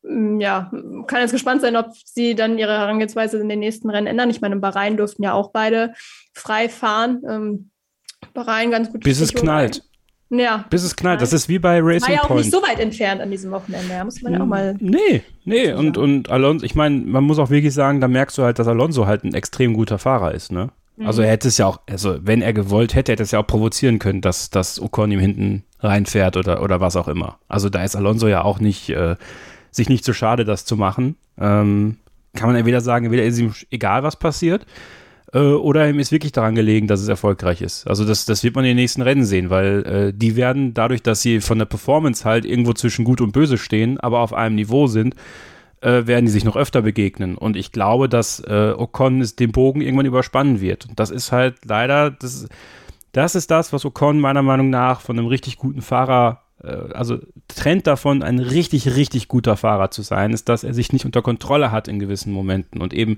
Mm, 0.01 0.39
ja, 0.39 0.71
kann 1.05 1.21
jetzt 1.21 1.31
gespannt 1.31 1.61
sein, 1.61 1.75
ob 1.75 1.91
sie 2.05 2.33
dann 2.33 2.57
ihre 2.57 2.73
Herangehensweise 2.73 3.37
in 3.37 3.47
den 3.47 3.59
nächsten 3.59 3.91
Rennen 3.91 4.07
ändern. 4.07 4.31
Ich 4.31 4.41
meine, 4.41 4.55
in 4.55 4.61
Bahrain 4.61 4.97
durften 4.97 5.21
ja 5.21 5.33
auch 5.33 5.51
beide 5.51 5.93
frei 6.33 6.69
fahren. 6.69 7.21
Ähm, 7.29 7.71
Bahrain 8.33 8.71
ganz 8.71 8.91
gut. 8.91 9.03
Bis 9.03 9.19
es 9.19 9.31
knallt. 9.31 9.83
Ja. 10.29 10.65
Bis 10.69 10.83
es 10.83 10.95
knallt. 10.95 11.21
Das 11.21 11.33
ist 11.33 11.49
wie 11.49 11.59
bei 11.59 11.79
Racing 11.79 11.99
Point. 11.99 12.01
War 12.01 12.13
ja 12.15 12.21
auch 12.23 12.27
Point. 12.27 12.45
nicht 12.45 12.51
so 12.51 12.61
weit 12.61 12.79
entfernt 12.79 13.21
an 13.21 13.31
diesem 13.31 13.51
Wochenende. 13.51 13.89
Da 13.89 14.03
muss 14.03 14.21
man 14.21 14.33
ja 14.33 14.41
auch 14.41 14.45
mal. 14.45 14.75
Nee, 14.79 15.21
nee. 15.43 15.71
Und, 15.71 15.97
und 15.97 16.29
Alonso, 16.29 16.65
ich 16.65 16.75
meine, 16.75 16.99
man 16.99 17.23
muss 17.23 17.39
auch 17.39 17.49
wirklich 17.49 17.73
sagen, 17.73 18.01
da 18.01 18.07
merkst 18.07 18.37
du 18.37 18.43
halt, 18.43 18.59
dass 18.59 18.67
Alonso 18.67 19.05
halt 19.05 19.23
ein 19.23 19.33
extrem 19.33 19.73
guter 19.73 19.99
Fahrer 19.99 20.33
ist, 20.33 20.51
ne? 20.51 20.71
Mhm. 20.97 21.07
Also 21.07 21.21
er 21.21 21.29
hätte 21.29 21.47
es 21.47 21.57
ja 21.57 21.67
auch, 21.67 21.79
also 21.89 22.17
wenn 22.21 22.41
er 22.41 22.53
gewollt 22.53 22.95
hätte, 22.95 23.11
hätte 23.11 23.23
er 23.23 23.25
es 23.25 23.31
ja 23.31 23.39
auch 23.39 23.47
provozieren 23.47 23.99
können, 23.99 24.21
dass, 24.21 24.49
dass 24.49 24.81
Ocon 24.81 25.11
ihm 25.11 25.19
hinten 25.19 25.63
reinfährt 25.79 26.37
oder, 26.37 26.63
oder 26.63 26.79
was 26.79 26.95
auch 26.95 27.07
immer. 27.07 27.37
Also 27.47 27.69
da 27.69 27.83
ist 27.83 27.95
Alonso 27.95 28.27
ja 28.27 28.43
auch 28.43 28.59
nicht, 28.59 28.89
äh, 28.89 29.15
sich 29.71 29.89
nicht 29.89 30.05
so 30.05 30.13
schade, 30.13 30.45
das 30.45 30.65
zu 30.65 30.77
machen. 30.77 31.17
Ähm, 31.37 31.97
kann 32.33 32.47
man 32.47 32.55
entweder 32.55 32.81
sagen, 32.81 33.05
entweder 33.05 33.23
ist 33.23 33.39
ihm 33.39 33.53
egal, 33.71 34.03
was 34.03 34.15
passiert, 34.15 34.65
äh, 35.35 35.39
oder 35.39 35.87
ihm 35.89 35.99
ist 35.99 36.13
wirklich 36.13 36.31
daran 36.31 36.55
gelegen, 36.55 36.87
dass 36.87 37.01
es 37.01 37.09
erfolgreich 37.09 37.61
ist. 37.61 37.85
Also 37.87 38.05
das, 38.05 38.25
das 38.25 38.43
wird 38.43 38.55
man 38.55 38.63
in 38.63 38.69
den 38.69 38.77
nächsten 38.77 39.01
Rennen 39.01 39.25
sehen, 39.25 39.49
weil 39.49 39.85
äh, 39.85 40.13
die 40.15 40.37
werden 40.37 40.73
dadurch, 40.73 41.03
dass 41.03 41.21
sie 41.21 41.41
von 41.41 41.59
der 41.59 41.65
Performance 41.65 42.23
halt 42.23 42.45
irgendwo 42.45 42.73
zwischen 42.73 43.03
gut 43.03 43.19
und 43.19 43.33
böse 43.33 43.57
stehen, 43.57 43.99
aber 43.99 44.19
auf 44.19 44.33
einem 44.33 44.55
Niveau 44.55 44.87
sind, 44.87 45.13
äh, 45.81 46.07
werden 46.07 46.25
die 46.25 46.31
sich 46.31 46.45
noch 46.45 46.55
öfter 46.55 46.81
begegnen. 46.81 47.37
Und 47.37 47.57
ich 47.57 47.73
glaube, 47.73 48.07
dass 48.07 48.39
äh, 48.39 48.73
Ocon 48.77 49.19
es 49.19 49.35
den 49.35 49.51
Bogen 49.51 49.81
irgendwann 49.81 50.05
überspannen 50.05 50.61
wird. 50.61 50.87
Und 50.87 50.99
das 50.99 51.11
ist 51.11 51.33
halt 51.33 51.57
leider, 51.65 52.11
das, 52.11 52.47
das 53.11 53.35
ist 53.35 53.51
das, 53.51 53.73
was 53.73 53.83
Ocon 53.83 54.19
meiner 54.19 54.41
Meinung 54.41 54.69
nach 54.69 55.01
von 55.01 55.19
einem 55.19 55.27
richtig 55.27 55.57
guten 55.57 55.81
Fahrer 55.81 56.41
äh, 56.63 56.93
also 56.93 57.19
trennt 57.49 57.87
davon, 57.87 58.23
ein 58.23 58.39
richtig, 58.39 58.95
richtig 58.95 59.27
guter 59.27 59.57
Fahrer 59.57 59.91
zu 59.91 60.01
sein, 60.01 60.31
ist, 60.31 60.47
dass 60.47 60.63
er 60.63 60.73
sich 60.73 60.93
nicht 60.93 61.05
unter 61.05 61.21
Kontrolle 61.21 61.71
hat 61.71 61.87
in 61.87 61.99
gewissen 61.99 62.31
Momenten 62.31 62.81
und 62.81 62.93
eben 62.93 63.17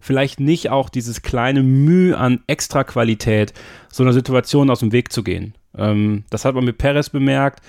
vielleicht 0.00 0.40
nicht 0.40 0.70
auch 0.70 0.88
dieses 0.88 1.22
kleine 1.22 1.62
Mühe 1.62 2.16
an 2.16 2.42
Extraqualität 2.46 3.52
so 3.90 4.02
einer 4.02 4.12
Situation 4.12 4.70
aus 4.70 4.80
dem 4.80 4.92
Weg 4.92 5.12
zu 5.12 5.22
gehen. 5.22 5.54
Ähm, 5.76 6.24
das 6.30 6.44
hat 6.44 6.54
man 6.54 6.64
mit 6.64 6.78
Perez 6.78 7.10
bemerkt. 7.10 7.60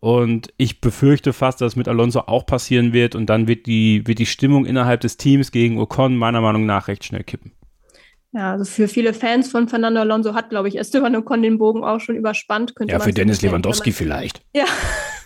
Und 0.00 0.52
ich 0.58 0.82
befürchte 0.82 1.32
fast, 1.32 1.62
dass 1.62 1.72
es 1.72 1.76
mit 1.76 1.88
Alonso 1.88 2.20
auch 2.20 2.44
passieren 2.44 2.92
wird. 2.92 3.14
Und 3.14 3.26
dann 3.26 3.48
wird 3.48 3.66
die, 3.66 4.06
wird 4.06 4.18
die 4.18 4.26
Stimmung 4.26 4.66
innerhalb 4.66 5.00
des 5.00 5.16
Teams 5.16 5.50
gegen 5.50 5.78
Ocon 5.78 6.16
meiner 6.16 6.42
Meinung 6.42 6.66
nach 6.66 6.88
recht 6.88 7.04
schnell 7.04 7.24
kippen. 7.24 7.52
Ja, 8.32 8.52
also 8.52 8.64
für 8.64 8.88
viele 8.88 9.14
Fans 9.14 9.50
von 9.50 9.68
Fernando 9.68 10.00
Alonso 10.00 10.34
hat, 10.34 10.50
glaube 10.50 10.68
ich, 10.68 10.76
Esteban 10.76 11.14
Ocon 11.14 11.40
den 11.40 11.56
Bogen 11.56 11.84
auch 11.84 12.00
schon 12.00 12.16
überspannt. 12.16 12.74
Könnte 12.74 12.92
ja, 12.92 13.00
für 13.00 13.12
Dennis 13.12 13.42
Lewandowski 13.42 13.92
vielleicht. 13.92 14.42
Ja, 14.54 14.64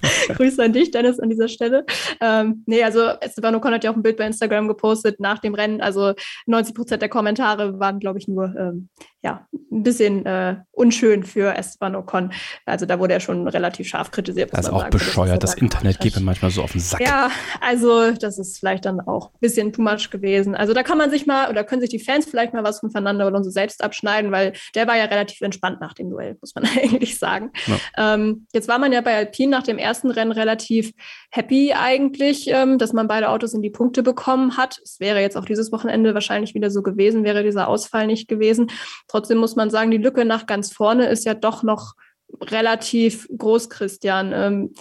Grüße 0.28 0.62
an 0.62 0.72
dich, 0.72 0.90
Dennis, 0.90 1.20
an 1.20 1.30
dieser 1.30 1.48
Stelle. 1.48 1.84
Ähm, 2.20 2.64
nee, 2.66 2.82
also 2.82 3.00
Esteban 3.20 3.54
Ocon 3.54 3.72
hat 3.72 3.84
ja 3.84 3.90
auch 3.90 3.96
ein 3.96 4.02
Bild 4.02 4.16
bei 4.16 4.26
Instagram 4.26 4.68
gepostet 4.68 5.20
nach 5.20 5.38
dem 5.38 5.54
Rennen. 5.54 5.80
Also 5.80 6.14
90 6.46 6.74
Prozent 6.74 7.02
der 7.02 7.08
Kommentare 7.08 7.78
waren, 7.78 7.98
glaube 7.98 8.18
ich, 8.18 8.28
nur 8.28 8.54
ähm, 8.56 8.88
ja, 9.22 9.46
ein 9.72 9.82
bisschen 9.82 10.24
äh, 10.26 10.56
unschön 10.70 11.24
für 11.24 11.56
Esteban 11.56 11.96
Ocon. 11.96 12.32
Also 12.66 12.86
da 12.86 13.00
wurde 13.00 13.14
er 13.14 13.20
schon 13.20 13.48
relativ 13.48 13.88
scharf 13.88 14.12
kritisiert. 14.12 14.52
Das 14.52 14.66
ist 14.66 14.72
auch 14.72 14.80
sagen, 14.80 14.90
bescheuert. 14.90 15.42
Das, 15.42 15.52
das 15.52 15.60
Internet 15.60 15.98
geht 15.98 16.14
mir 16.14 16.22
manchmal 16.22 16.52
so 16.52 16.62
auf 16.62 16.72
den 16.72 16.80
Sack. 16.80 17.00
Ja, 17.00 17.30
also 17.60 18.12
das 18.12 18.38
ist 18.38 18.58
vielleicht 18.58 18.84
dann 18.84 19.00
auch 19.00 19.32
ein 19.32 19.40
bisschen 19.40 19.72
too 19.72 19.82
much 19.82 20.10
gewesen. 20.10 20.54
Also 20.54 20.72
da 20.72 20.84
kann 20.84 20.98
man 20.98 21.10
sich 21.10 21.26
mal 21.26 21.50
oder 21.50 21.64
können 21.64 21.80
sich 21.80 21.90
die 21.90 21.98
Fans 21.98 22.26
vielleicht 22.26 22.54
mal 22.54 22.62
was 22.62 22.78
von 22.78 22.92
Fernando 22.92 23.24
Alonso 23.24 23.50
selbst 23.50 23.82
abschneiden, 23.82 24.30
weil 24.30 24.52
der 24.76 24.86
war 24.86 24.96
ja 24.96 25.06
relativ 25.06 25.40
entspannt 25.40 25.80
nach 25.80 25.94
dem 25.94 26.10
Duell, 26.10 26.36
muss 26.40 26.54
man 26.54 26.64
eigentlich 26.76 27.18
sagen. 27.18 27.50
Ja. 27.66 28.14
Ähm, 28.14 28.46
jetzt 28.52 28.68
war 28.68 28.78
man 28.78 28.92
ja 28.92 29.00
bei 29.00 29.16
Alpine 29.16 29.50
nach 29.50 29.64
dem 29.64 29.78
ersten 29.78 29.87
Rennen 29.94 30.32
relativ 30.32 30.92
happy 31.30 31.72
eigentlich, 31.72 32.48
ähm, 32.48 32.78
dass 32.78 32.92
man 32.92 33.08
beide 33.08 33.28
Autos 33.30 33.54
in 33.54 33.62
die 33.62 33.70
Punkte 33.70 34.02
bekommen 34.02 34.56
hat. 34.56 34.78
Es 34.82 35.00
wäre 35.00 35.20
jetzt 35.20 35.36
auch 35.36 35.44
dieses 35.44 35.72
Wochenende 35.72 36.14
wahrscheinlich 36.14 36.54
wieder 36.54 36.70
so 36.70 36.82
gewesen, 36.82 37.24
wäre 37.24 37.42
dieser 37.42 37.68
Ausfall 37.68 38.06
nicht 38.06 38.28
gewesen. 38.28 38.70
Trotzdem 39.08 39.38
muss 39.38 39.56
man 39.56 39.70
sagen, 39.70 39.90
die 39.90 39.98
Lücke 39.98 40.24
nach 40.24 40.46
ganz 40.46 40.72
vorne 40.72 41.08
ist 41.08 41.24
ja 41.24 41.34
doch 41.34 41.62
noch 41.62 41.94
relativ 42.40 43.28
groß, 43.36 43.70
Christian. 43.70 44.32
Ähm, 44.34 44.72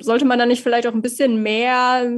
sollte 0.00 0.24
man 0.24 0.38
da 0.38 0.46
nicht 0.46 0.62
vielleicht 0.62 0.86
auch 0.86 0.94
ein 0.94 1.02
bisschen 1.02 1.42
mehr 1.42 2.10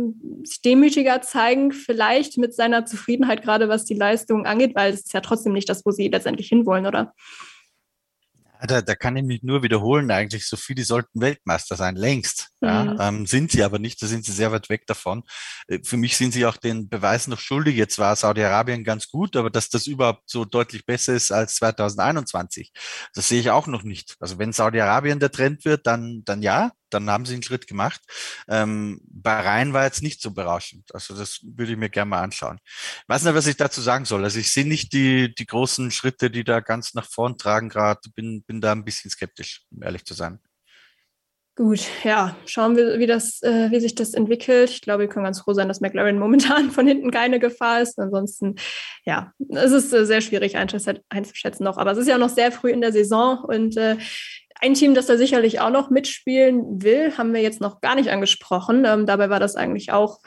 sich 0.44 0.62
demütiger 0.62 1.20
zeigen, 1.20 1.72
vielleicht 1.72 2.38
mit 2.38 2.54
seiner 2.54 2.86
Zufriedenheit, 2.86 3.42
gerade 3.42 3.68
was 3.68 3.84
die 3.84 3.94
Leistung 3.94 4.46
angeht, 4.46 4.74
weil 4.74 4.92
es 4.92 5.00
ist 5.00 5.12
ja 5.12 5.20
trotzdem 5.20 5.52
nicht 5.52 5.68
das, 5.68 5.84
wo 5.84 5.90
sie 5.90 6.08
letztendlich 6.08 6.48
hinwollen, 6.48 6.86
oder? 6.86 7.12
Da, 8.66 8.82
da 8.82 8.94
kann 8.94 9.16
ich 9.16 9.24
mich 9.24 9.42
nur 9.42 9.62
wiederholen, 9.62 10.10
eigentlich, 10.10 10.46
Sophie, 10.46 10.74
die 10.74 10.82
sollten 10.82 11.20
Weltmeister 11.20 11.76
sein, 11.76 11.96
längst. 11.96 12.48
Ja, 12.60 12.84
mhm. 12.84 12.96
ähm, 13.00 13.26
sind 13.26 13.50
sie 13.52 13.62
aber 13.62 13.78
nicht, 13.78 14.00
da 14.02 14.06
sind 14.06 14.24
sie 14.24 14.32
sehr 14.32 14.52
weit 14.52 14.68
weg 14.70 14.86
davon. 14.86 15.22
Äh, 15.68 15.80
für 15.84 15.96
mich 15.96 16.16
sind 16.16 16.32
sie 16.32 16.46
auch 16.46 16.56
den 16.56 16.88
Beweis 16.88 17.26
noch 17.26 17.38
schuldig. 17.38 17.76
Jetzt 17.76 17.98
war 17.98 18.16
Saudi-Arabien 18.16 18.84
ganz 18.84 19.08
gut, 19.08 19.36
aber 19.36 19.50
dass 19.50 19.68
das 19.68 19.86
überhaupt 19.86 20.22
so 20.26 20.44
deutlich 20.44 20.86
besser 20.86 21.14
ist 21.14 21.32
als 21.32 21.56
2021, 21.56 22.72
das 23.14 23.28
sehe 23.28 23.40
ich 23.40 23.50
auch 23.50 23.66
noch 23.66 23.82
nicht. 23.82 24.16
Also 24.20 24.38
wenn 24.38 24.52
Saudi-Arabien 24.52 25.20
der 25.20 25.30
Trend 25.30 25.64
wird, 25.64 25.86
dann, 25.86 26.22
dann 26.24 26.42
ja, 26.42 26.72
dann 26.90 27.10
haben 27.10 27.26
sie 27.26 27.34
einen 27.34 27.42
Schritt 27.42 27.66
gemacht. 27.66 28.00
Ähm, 28.48 29.00
Bahrain 29.04 29.72
war 29.72 29.84
jetzt 29.84 30.02
nicht 30.02 30.20
so 30.20 30.30
berauschend. 30.30 30.94
Also 30.94 31.16
das 31.16 31.40
würde 31.42 31.72
ich 31.72 31.78
mir 31.78 31.90
gerne 31.90 32.10
mal 32.10 32.22
anschauen. 32.22 32.58
Ich 32.64 33.08
weiß 33.08 33.24
nicht, 33.24 33.34
was 33.34 33.46
ich 33.46 33.56
dazu 33.56 33.80
sagen 33.80 34.04
soll. 34.04 34.24
Also 34.24 34.38
ich 34.38 34.52
sehe 34.52 34.66
nicht 34.66 34.92
die, 34.92 35.34
die 35.34 35.46
großen 35.46 35.90
Schritte, 35.90 36.30
die 36.30 36.44
da 36.44 36.60
ganz 36.60 36.94
nach 36.94 37.06
vorn 37.06 37.38
tragen 37.38 37.68
gerade. 37.68 38.00
Bin, 38.14 38.42
bin 38.42 38.60
da 38.60 38.72
ein 38.72 38.84
bisschen 38.84 39.10
skeptisch, 39.10 39.62
um 39.70 39.82
ehrlich 39.82 40.04
zu 40.04 40.14
sein. 40.14 40.40
Gut, 41.58 41.80
ja, 42.04 42.36
schauen 42.44 42.76
wir, 42.76 42.98
wie, 42.98 43.06
das, 43.06 43.42
äh, 43.42 43.70
wie 43.70 43.80
sich 43.80 43.94
das 43.94 44.12
entwickelt. 44.12 44.68
Ich 44.68 44.82
glaube, 44.82 45.04
wir 45.04 45.08
können 45.08 45.24
ganz 45.24 45.40
froh 45.40 45.54
sein, 45.54 45.68
dass 45.68 45.80
McLaren 45.80 46.18
momentan 46.20 46.70
von 46.70 46.86
hinten 46.86 47.10
keine 47.10 47.40
Gefahr 47.40 47.80
ist. 47.80 47.98
Ansonsten, 47.98 48.56
ja, 49.06 49.32
es 49.48 49.72
ist 49.72 49.90
äh, 49.94 50.04
sehr 50.04 50.20
schwierig 50.20 50.56
einzuschätzen 50.58 51.64
noch. 51.64 51.78
Aber 51.78 51.92
es 51.92 51.98
ist 51.98 52.08
ja 52.08 52.18
noch 52.18 52.28
sehr 52.28 52.52
früh 52.52 52.70
in 52.70 52.82
der 52.82 52.92
Saison 52.92 53.42
und 53.42 53.78
äh, 53.78 53.96
ein 54.60 54.74
Team, 54.74 54.94
das 54.94 55.06
da 55.06 55.16
sicherlich 55.16 55.60
auch 55.60 55.70
noch 55.70 55.90
mitspielen 55.90 56.82
will, 56.82 57.16
haben 57.16 57.34
wir 57.34 57.42
jetzt 57.42 57.60
noch 57.60 57.80
gar 57.80 57.94
nicht 57.94 58.10
angesprochen. 58.10 58.84
Ähm, 58.86 59.06
dabei 59.06 59.30
war 59.30 59.40
das 59.40 59.56
eigentlich 59.56 59.92
auch 59.92 60.20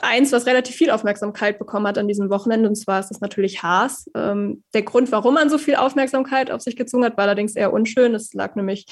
eins, 0.00 0.32
was 0.32 0.46
relativ 0.46 0.76
viel 0.76 0.90
Aufmerksamkeit 0.90 1.58
bekommen 1.58 1.86
hat 1.86 1.98
an 1.98 2.08
diesem 2.08 2.30
Wochenende, 2.30 2.68
und 2.68 2.76
zwar 2.76 3.00
ist 3.00 3.08
das 3.08 3.20
natürlich 3.20 3.62
Haas. 3.62 4.10
Ähm, 4.14 4.62
der 4.72 4.82
Grund, 4.82 5.12
warum 5.12 5.34
man 5.34 5.50
so 5.50 5.58
viel 5.58 5.76
Aufmerksamkeit 5.76 6.50
auf 6.50 6.62
sich 6.62 6.76
gezogen 6.76 7.04
hat, 7.04 7.16
war 7.16 7.24
allerdings 7.24 7.56
eher 7.56 7.72
unschön. 7.72 8.14
Es 8.14 8.32
lag 8.32 8.54
nämlich 8.54 8.86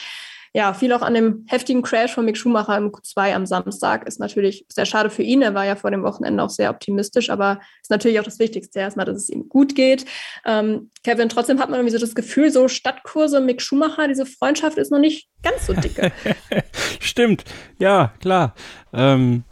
ja, 0.53 0.75
viel 0.75 0.93
auch 0.93 1.03
an 1.03 1.15
dem 1.15 1.45
heftigen 1.49 1.83
Crash 1.83 2.13
von 2.13 2.25
Mick 2.25 2.37
Schumacher 2.37 2.77
im 2.77 2.91
Q2 2.91 3.35
am 3.35 3.47
Samstag. 3.47 4.07
Ist 4.07 4.19
natürlich 4.19 4.67
sehr 4.69 4.85
schade 4.85 5.09
für 5.09 5.23
ihn. 5.23 5.43
Er 5.43 5.55
war 5.55 5.65
ja 5.65 5.77
vor 5.77 5.93
dem 5.93 6.03
Wochenende 6.03 6.43
auch 6.43 6.51
sehr 6.51 6.71
optimistisch, 6.71 7.31
aber 7.31 7.61
ist 7.83 7.91
natürlich 7.91 8.19
auch 8.19 8.25
das 8.25 8.41
Wichtigste 8.41 8.81
erstmal, 8.81 9.07
dass 9.07 9.17
es 9.17 9.29
ihm 9.29 9.49
gut 9.49 9.77
geht. 9.77 10.07
Ähm, 10.45 10.91
Kevin, 11.05 11.29
trotzdem 11.29 11.61
hat 11.61 11.71
man 11.71 11.79
irgendwie 11.79 11.97
so 11.97 12.01
das 12.01 12.17
Gefühl, 12.17 12.51
so 12.51 12.67
Stadtkurse 12.67 13.41
Mick 13.41 13.63
Schumacher, 13.63 14.09
diese 14.09 14.27
Freundschaft 14.27 14.77
ist 14.77 14.91
noch 14.91 14.99
nicht 14.99 15.29
ganz 15.43 15.67
so 15.67 15.73
dicke. 15.73 16.11
Stimmt, 17.01 17.45
ja, 17.79 18.13
klar. 18.21 18.55
Ähm, 18.93 19.45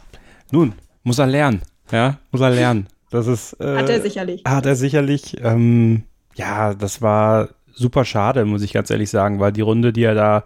nun, 0.51 0.73
muss 1.03 1.19
er 1.19 1.27
lernen. 1.27 1.61
Ja, 1.91 2.19
muss 2.31 2.41
er 2.41 2.51
lernen. 2.51 2.87
Das 3.09 3.25
ist. 3.25 3.53
Äh, 3.59 3.77
hat 3.77 3.89
er 3.89 4.01
sicherlich. 4.01 4.43
Hat 4.45 4.65
er 4.65 4.75
sicherlich. 4.75 5.37
Ähm, 5.41 6.03
ja, 6.35 6.73
das 6.73 7.01
war 7.01 7.49
super 7.73 8.03
schade, 8.05 8.45
muss 8.45 8.61
ich 8.61 8.73
ganz 8.73 8.89
ehrlich 8.89 9.09
sagen, 9.09 9.39
weil 9.39 9.51
die 9.51 9.61
Runde, 9.61 9.93
die 9.93 10.03
er 10.03 10.13
da 10.13 10.43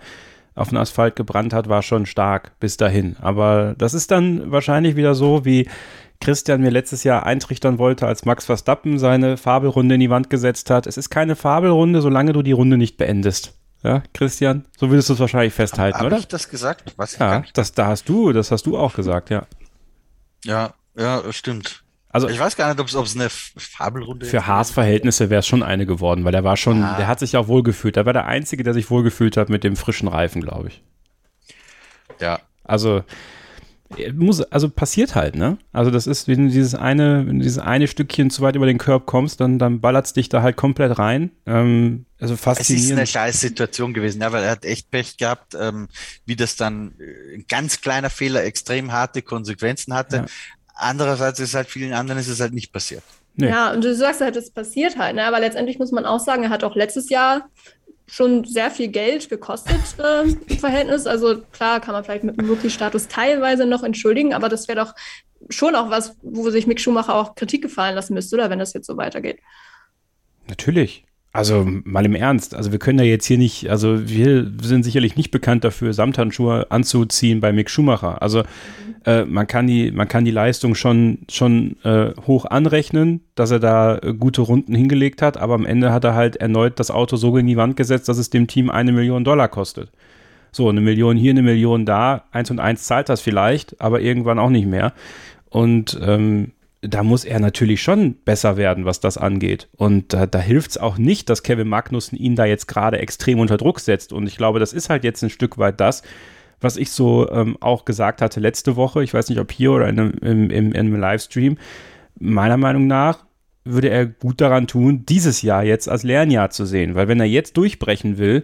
auf 0.56 0.70
den 0.70 0.78
Asphalt 0.78 1.16
gebrannt 1.16 1.54
hat, 1.54 1.70
war 1.70 1.82
schon 1.82 2.06
stark 2.06 2.58
bis 2.60 2.78
dahin. 2.78 3.16
Aber 3.22 3.76
das 3.78 3.94
ist 3.94 4.12
dann 4.12 4.52
wahrscheinlich 4.52 4.96
wieder 4.96 5.16
so, 5.16 5.46
wie 5.46 5.68
Christian 6.20 6.62
mir 6.62 6.70
letztes 6.70 7.04
Jahr 7.04 7.26
eintrichtern 7.26 7.78
wollte, 7.78 8.08
als 8.08 8.26
Max 8.26 8.46
Verstappen 8.46 8.98
seine 9.00 9.38
Fabelrunde 9.38 9.96
in 9.96 10.02
die 10.02 10.10
Wand 10.10 10.30
gesetzt 10.30 10.70
hat. 10.70 10.88
Es 10.88 10.98
ist 10.98 11.10
keine 11.10 11.36
Fabelrunde, 11.36 12.02
solange 12.02 12.34
du 12.34 12.42
die 12.42 12.52
Runde 12.52 12.78
nicht 12.78 12.98
beendest. 12.98 13.54
Ja, 13.84 14.02
Christian, 14.14 14.66
so 14.78 14.90
würdest 14.90 15.10
du 15.10 15.14
es 15.14 15.20
wahrscheinlich 15.20 15.54
festhalten, 15.54 15.98
Hab 15.98 16.06
oder? 16.06 16.16
Habe 16.16 16.22
ich 16.22 16.30
das 16.30 16.48
gesagt? 16.48 16.94
Was 16.96 17.18
ja, 17.18 17.44
das, 17.54 17.74
da 17.74 17.88
hast 17.88 18.08
du, 18.08 18.32
das 18.32 18.50
hast 18.50 18.66
du 18.66 18.78
auch 18.78 18.96
gesagt, 18.96 19.30
ja. 19.30 19.46
Ja, 20.46 20.74
ja, 20.98 21.22
stimmt. 21.34 21.83
Also 22.14 22.30
ich 22.30 22.40
weiß 22.40 22.56
gar 22.56 22.72
nicht, 22.72 22.80
ob 22.96 23.06
es 23.06 23.16
eine 23.16 23.30
Fabelrunde 23.30 24.28
Für 24.28 24.46
Haas 24.46 24.70
Verhältnisse 24.70 25.32
wäre 25.32 25.40
es 25.40 25.48
schon 25.48 25.64
eine 25.64 25.88
geworden, 25.88 26.24
weil 26.24 26.32
der 26.32 26.44
war 26.44 26.58
schon, 26.58 26.84
ah. 26.84 26.96
der 26.96 27.08
hat 27.08 27.18
sich 27.20 27.36
auch 27.36 27.48
wohlgefühlt. 27.48 27.96
Der 27.96 28.06
war 28.06 28.14
der 28.14 28.28
Einzige, 28.28 28.64
der 28.64 28.76
sich 28.76 28.92
wohlgefühlt 28.92 29.36
hat 29.36 29.50
mit 29.50 29.64
dem 29.64 29.76
frischen 29.76 30.08
Reifen, 30.08 30.42
glaube 30.42 30.68
ich. 30.68 30.84
Ja. 32.22 32.40
Also 32.64 33.04
muss, 34.14 34.42
also 34.42 34.70
passiert 34.70 35.16
halt, 35.16 35.36
ne? 35.36 35.58
Also 35.72 35.92
das 35.92 36.08
ist, 36.08 36.28
wenn 36.28 36.48
du 36.48 36.54
dieses 36.54 36.76
eine, 36.76 37.26
wenn 37.28 37.40
du 37.40 37.44
dieses 37.44 37.60
eine 37.60 37.88
Stückchen 37.88 38.30
zu 38.30 38.42
weit 38.42 38.56
über 38.56 38.66
den 38.66 38.78
Körb 38.78 39.06
kommst, 39.06 39.40
dann, 39.40 39.60
dann 39.60 39.82
ballert 39.82 40.06
es 40.06 40.14
dich 40.14 40.30
da 40.30 40.42
halt 40.42 40.56
komplett 40.56 40.98
rein. 40.98 41.32
Ähm, 41.46 42.06
also 42.20 42.36
faszinierend. 42.36 42.86
Es 42.86 42.92
ist 42.92 42.98
eine 42.98 43.08
scheiß 43.08 43.40
Situation 43.40 43.94
gewesen, 43.94 44.22
ja, 44.22 44.32
weil 44.32 44.44
er 44.44 44.52
hat 44.52 44.66
echt 44.66 44.92
Pech 44.92 45.18
gehabt, 45.18 45.56
ähm, 45.60 45.90
wie 46.26 46.36
das 46.36 46.56
dann 46.56 46.94
äh, 47.00 47.36
ein 47.36 47.46
ganz 47.48 47.82
kleiner 47.82 48.10
Fehler 48.10 48.44
extrem 48.44 48.92
harte 48.92 49.22
Konsequenzen 49.22 49.94
hatte. 49.94 50.18
Ja 50.18 50.26
andererseits 50.74 51.40
ist 51.40 51.54
halt 51.54 51.68
vielen 51.68 51.94
anderen 51.94 52.20
ist 52.20 52.28
es 52.28 52.40
halt 52.40 52.54
nicht 52.54 52.72
passiert. 52.72 53.04
Nee. 53.36 53.50
Ja, 53.50 53.72
und 53.72 53.84
du 53.84 53.96
sagst 53.96 54.22
halt, 54.22 54.36
es 54.36 54.52
passiert 54.52 54.98
halt, 54.98 55.16
ne? 55.16 55.26
aber 55.26 55.40
letztendlich 55.40 55.80
muss 55.80 55.92
man 55.92 56.06
auch 56.06 56.20
sagen, 56.20 56.44
er 56.44 56.50
hat 56.50 56.64
auch 56.64 56.76
letztes 56.76 57.10
Jahr 57.10 57.50
schon 58.06 58.44
sehr 58.44 58.70
viel 58.70 58.90
Geld 58.90 59.30
gekostet 59.30 59.80
äh, 59.98 60.22
im 60.24 60.60
Verhältnis. 60.60 61.08
Also 61.08 61.42
klar 61.52 61.80
kann 61.80 61.94
man 61.94 62.04
vielleicht 62.04 62.24
mit 62.24 62.40
dem 62.40 62.48
Rookie-Status 62.48 63.08
teilweise 63.08 63.66
noch 63.66 63.84
entschuldigen, 63.84 64.34
aber 64.34 64.50
das 64.50 64.68
wäre 64.68 64.86
doch 64.86 64.94
schon 65.50 65.76
auch 65.76 65.90
was, 65.90 66.16
wo 66.22 66.50
sich 66.50 66.68
Mick 66.68 66.80
Schumacher 66.80 67.16
auch 67.16 67.36
Kritik 67.36 67.62
gefallen 67.62 67.96
lassen 67.96 68.14
müsste, 68.14 68.36
oder 68.36 68.50
wenn 68.50 68.60
das 68.60 68.74
jetzt 68.74 68.88
so 68.88 68.98
weitergeht. 68.98 69.40
Natürlich. 70.48 71.06
Also 71.36 71.68
mal 71.84 72.06
im 72.06 72.14
Ernst, 72.14 72.54
also 72.54 72.72
wir 72.72 72.78
können 72.78 73.00
ja 73.00 73.06
jetzt 73.06 73.26
hier 73.26 73.40
nicht, 73.40 73.68
also 73.68 74.08
wir 74.08 74.52
sind 74.62 74.84
sicherlich 74.84 75.16
nicht 75.16 75.32
bekannt 75.32 75.64
dafür, 75.64 75.92
Samthandschuhe 75.92 76.70
anzuziehen 76.70 77.42
bei 77.42 77.52
Mick 77.52 77.72
Schumacher. 77.72 78.22
Also 78.22 78.44
äh, 79.06 79.26
man 79.26 79.48
kann 79.48 79.66
die, 79.66 79.92
man 79.92 80.08
kann 80.08 80.26
die 80.26 80.32
Leistung 80.32 80.76
schon, 80.76 81.20
schon 81.32 81.76
äh, 81.84 82.12
hoch 82.28 82.46
anrechnen, 82.46 83.22
dass 83.34 83.50
er 83.50 83.60
da 83.60 83.98
äh, 83.98 84.14
gute 84.14 84.42
Runden 84.42 84.76
hingelegt 84.76 85.24
hat, 85.24 85.38
aber 85.38 85.56
am 85.56 85.66
Ende 85.66 85.92
hat 85.92 86.04
er 86.04 86.14
halt 86.14 86.36
erneut 86.36 86.80
das 86.80 86.92
Auto 86.92 87.16
so 87.16 87.36
in 87.36 87.48
die 87.48 87.58
Wand 87.58 87.78
gesetzt, 87.78 88.08
dass 88.10 88.20
es 88.20 88.30
dem 88.30 88.46
Team 88.46 88.70
eine 88.70 88.92
Million 88.92 89.24
Dollar 89.24 89.48
kostet. 89.48 89.92
So, 90.52 90.70
eine 90.70 90.82
Million 90.82 91.18
hier, 91.18 91.32
eine 91.32 91.42
Million 91.42 91.88
da, 91.88 92.26
eins 92.32 92.52
und 92.52 92.60
eins 92.60 92.84
zahlt 92.84 93.10
das 93.10 93.22
vielleicht, 93.22 93.82
aber 93.82 94.02
irgendwann 94.02 94.38
auch 94.38 94.52
nicht 94.52 94.68
mehr. 94.68 94.94
Und 95.50 96.00
ähm, 96.04 96.53
da 96.84 97.02
muss 97.02 97.24
er 97.24 97.40
natürlich 97.40 97.82
schon 97.82 98.16
besser 98.26 98.58
werden, 98.58 98.86
was 98.86 99.00
das 99.00 99.18
angeht. 99.18 99.70
Und 99.78 100.14
äh, 100.14 100.28
da 100.28 100.40
hilft 100.40 100.72
es 100.72 100.78
auch 100.78 100.98
nicht, 100.98 101.30
dass 101.30 101.42
Kevin 101.42 101.70
Magnussen 101.70 102.18
ihn 102.18 102.36
da 102.36 102.46
jetzt 102.46 102.68
gerade 102.68 103.00
extrem 103.00 103.40
unter 103.40 103.58
Druck 103.58 103.80
setzt. 103.80 104.12
Und 104.12 104.28
ich 104.28 104.38
glaube, 104.38 104.60
das 104.60 104.74
ist 104.74 104.90
halt 104.90 105.04
jetzt 105.04 105.24
ein 105.24 105.30
Stück 105.30 105.58
weit 105.58 105.80
das, 105.80 106.04
was 106.60 106.76
ich 106.78 106.92
so 106.92 107.30
ähm, 107.32 107.58
auch 107.62 107.86
gesagt 107.86 108.22
hatte 108.22 108.40
letzte 108.40 108.76
Woche. 108.76 109.04
Ich 109.04 109.14
weiß 109.14 109.30
nicht, 109.30 109.40
ob 109.40 109.52
hier 109.52 109.72
oder 109.72 109.88
in 109.88 110.00
einem, 110.00 110.12
im, 110.22 110.50
im, 110.50 110.72
in 110.74 110.76
einem 110.76 111.00
Livestream. 111.00 111.58
Meiner 112.20 112.58
Meinung 112.58 112.88
nach 112.88 113.26
würde 113.64 113.90
er 113.90 114.06
gut 114.06 114.42
daran 114.42 114.68
tun, 114.68 115.06
dieses 115.08 115.42
Jahr 115.42 115.64
jetzt 115.64 115.88
als 115.88 116.04
Lernjahr 116.04 116.50
zu 116.50 116.66
sehen. 116.66 116.96
Weil 116.96 117.08
wenn 117.08 117.20
er 117.20 117.26
jetzt 117.26 117.56
durchbrechen 117.56 118.18
will, 118.18 118.44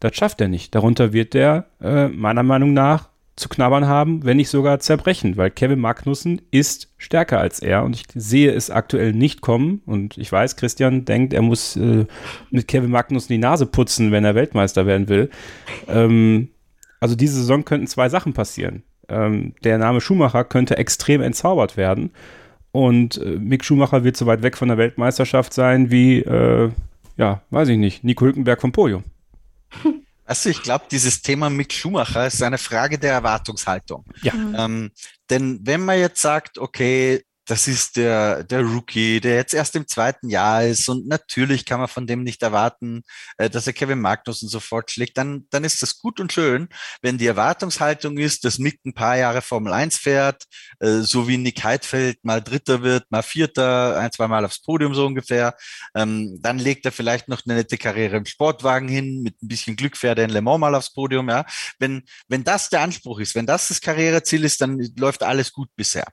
das 0.00 0.16
schafft 0.16 0.40
er 0.40 0.48
nicht. 0.48 0.74
Darunter 0.74 1.12
wird 1.12 1.36
er 1.36 1.66
äh, 1.80 2.08
meiner 2.08 2.42
Meinung 2.42 2.72
nach 2.72 3.10
zu 3.36 3.50
knabbern 3.50 3.86
haben, 3.86 4.24
wenn 4.24 4.38
nicht 4.38 4.48
sogar 4.48 4.80
zerbrechen, 4.80 5.36
weil 5.36 5.50
Kevin 5.50 5.78
Magnussen 5.78 6.40
ist 6.50 6.88
stärker 6.96 7.38
als 7.38 7.60
er 7.60 7.84
und 7.84 7.94
ich 7.94 8.04
sehe 8.14 8.50
es 8.50 8.70
aktuell 8.70 9.12
nicht 9.12 9.42
kommen 9.42 9.82
und 9.84 10.16
ich 10.16 10.32
weiß, 10.32 10.56
Christian 10.56 11.04
denkt, 11.04 11.34
er 11.34 11.42
muss 11.42 11.76
äh, 11.76 12.06
mit 12.50 12.66
Kevin 12.66 12.90
Magnussen 12.90 13.34
die 13.34 13.38
Nase 13.38 13.66
putzen, 13.66 14.10
wenn 14.10 14.24
er 14.24 14.34
Weltmeister 14.34 14.86
werden 14.86 15.08
will. 15.08 15.30
Ähm, 15.86 16.48
also 16.98 17.14
diese 17.14 17.36
Saison 17.36 17.66
könnten 17.66 17.86
zwei 17.86 18.08
Sachen 18.08 18.32
passieren. 18.32 18.84
Ähm, 19.10 19.54
der 19.62 19.76
Name 19.76 20.00
Schumacher 20.00 20.44
könnte 20.44 20.78
extrem 20.78 21.20
entzaubert 21.20 21.76
werden 21.76 22.12
und 22.72 23.18
äh, 23.18 23.38
Mick 23.38 23.64
Schumacher 23.64 24.02
wird 24.02 24.16
so 24.16 24.24
weit 24.24 24.42
weg 24.42 24.56
von 24.56 24.68
der 24.68 24.78
Weltmeisterschaft 24.78 25.52
sein 25.52 25.90
wie, 25.90 26.20
äh, 26.20 26.70
ja, 27.18 27.42
weiß 27.50 27.68
ich 27.68 27.78
nicht, 27.78 28.02
Nico 28.02 28.24
Hülkenberg 28.24 28.62
vom 28.62 28.72
Podium. 28.72 29.04
Also 30.26 30.50
ich 30.50 30.62
glaube, 30.62 30.86
dieses 30.90 31.22
Thema 31.22 31.48
mit 31.48 31.72
Schumacher 31.72 32.26
ist 32.26 32.42
eine 32.42 32.58
Frage 32.58 32.98
der 32.98 33.12
Erwartungshaltung. 33.12 34.04
Ja. 34.22 34.34
Ähm, 34.34 34.90
denn 35.30 35.60
wenn 35.62 35.84
man 35.84 35.98
jetzt 35.98 36.20
sagt, 36.20 36.58
okay, 36.58 37.24
das 37.46 37.68
ist 37.68 37.96
der, 37.96 38.42
der 38.42 38.62
Rookie, 38.62 39.20
der 39.20 39.36
jetzt 39.36 39.54
erst 39.54 39.76
im 39.76 39.86
zweiten 39.86 40.28
Jahr 40.28 40.64
ist 40.64 40.88
und 40.88 41.06
natürlich 41.06 41.64
kann 41.64 41.78
man 41.78 41.88
von 41.88 42.06
dem 42.06 42.24
nicht 42.24 42.42
erwarten, 42.42 43.02
äh, 43.38 43.48
dass 43.48 43.66
er 43.68 43.72
Kevin 43.72 44.00
Magnussen 44.00 44.48
sofort 44.48 44.90
schlägt, 44.90 45.16
dann, 45.16 45.46
dann 45.50 45.62
ist 45.62 45.80
das 45.80 45.98
gut 45.98 46.18
und 46.18 46.32
schön, 46.32 46.68
wenn 47.02 47.18
die 47.18 47.26
Erwartungshaltung 47.26 48.18
ist, 48.18 48.44
dass 48.44 48.58
Mick 48.58 48.80
ein 48.84 48.94
paar 48.94 49.16
Jahre 49.16 49.42
Formel 49.42 49.72
1 49.72 49.96
fährt, 49.96 50.44
äh, 50.80 50.98
so 50.98 51.28
wie 51.28 51.38
Nick 51.38 51.62
Heidfeld 51.62 52.24
mal 52.24 52.42
Dritter 52.42 52.82
wird, 52.82 53.04
mal 53.10 53.22
Vierter, 53.22 53.96
ein, 53.96 54.10
zwei 54.10 54.26
Mal 54.26 54.44
aufs 54.44 54.60
Podium 54.60 54.94
so 54.94 55.06
ungefähr, 55.06 55.54
ähm, 55.94 56.38
dann 56.42 56.58
legt 56.58 56.84
er 56.84 56.92
vielleicht 56.92 57.28
noch 57.28 57.42
eine 57.46 57.54
nette 57.54 57.78
Karriere 57.78 58.16
im 58.16 58.26
Sportwagen 58.26 58.88
hin, 58.88 59.22
mit 59.22 59.40
ein 59.40 59.48
bisschen 59.48 59.76
Glück 59.76 59.96
fährt 59.96 60.18
er 60.18 60.24
in 60.24 60.30
Le 60.30 60.42
Mans 60.42 60.58
mal 60.58 60.74
aufs 60.74 60.92
Podium, 60.92 61.28
ja. 61.28 61.46
Wenn, 61.78 62.02
wenn 62.26 62.42
das 62.42 62.70
der 62.70 62.80
Anspruch 62.80 63.20
ist, 63.20 63.36
wenn 63.36 63.46
das 63.46 63.68
das 63.68 63.80
Karriereziel 63.80 64.44
ist, 64.44 64.60
dann 64.60 64.80
läuft 64.96 65.22
alles 65.22 65.52
gut 65.52 65.68
bisher. 65.76 66.06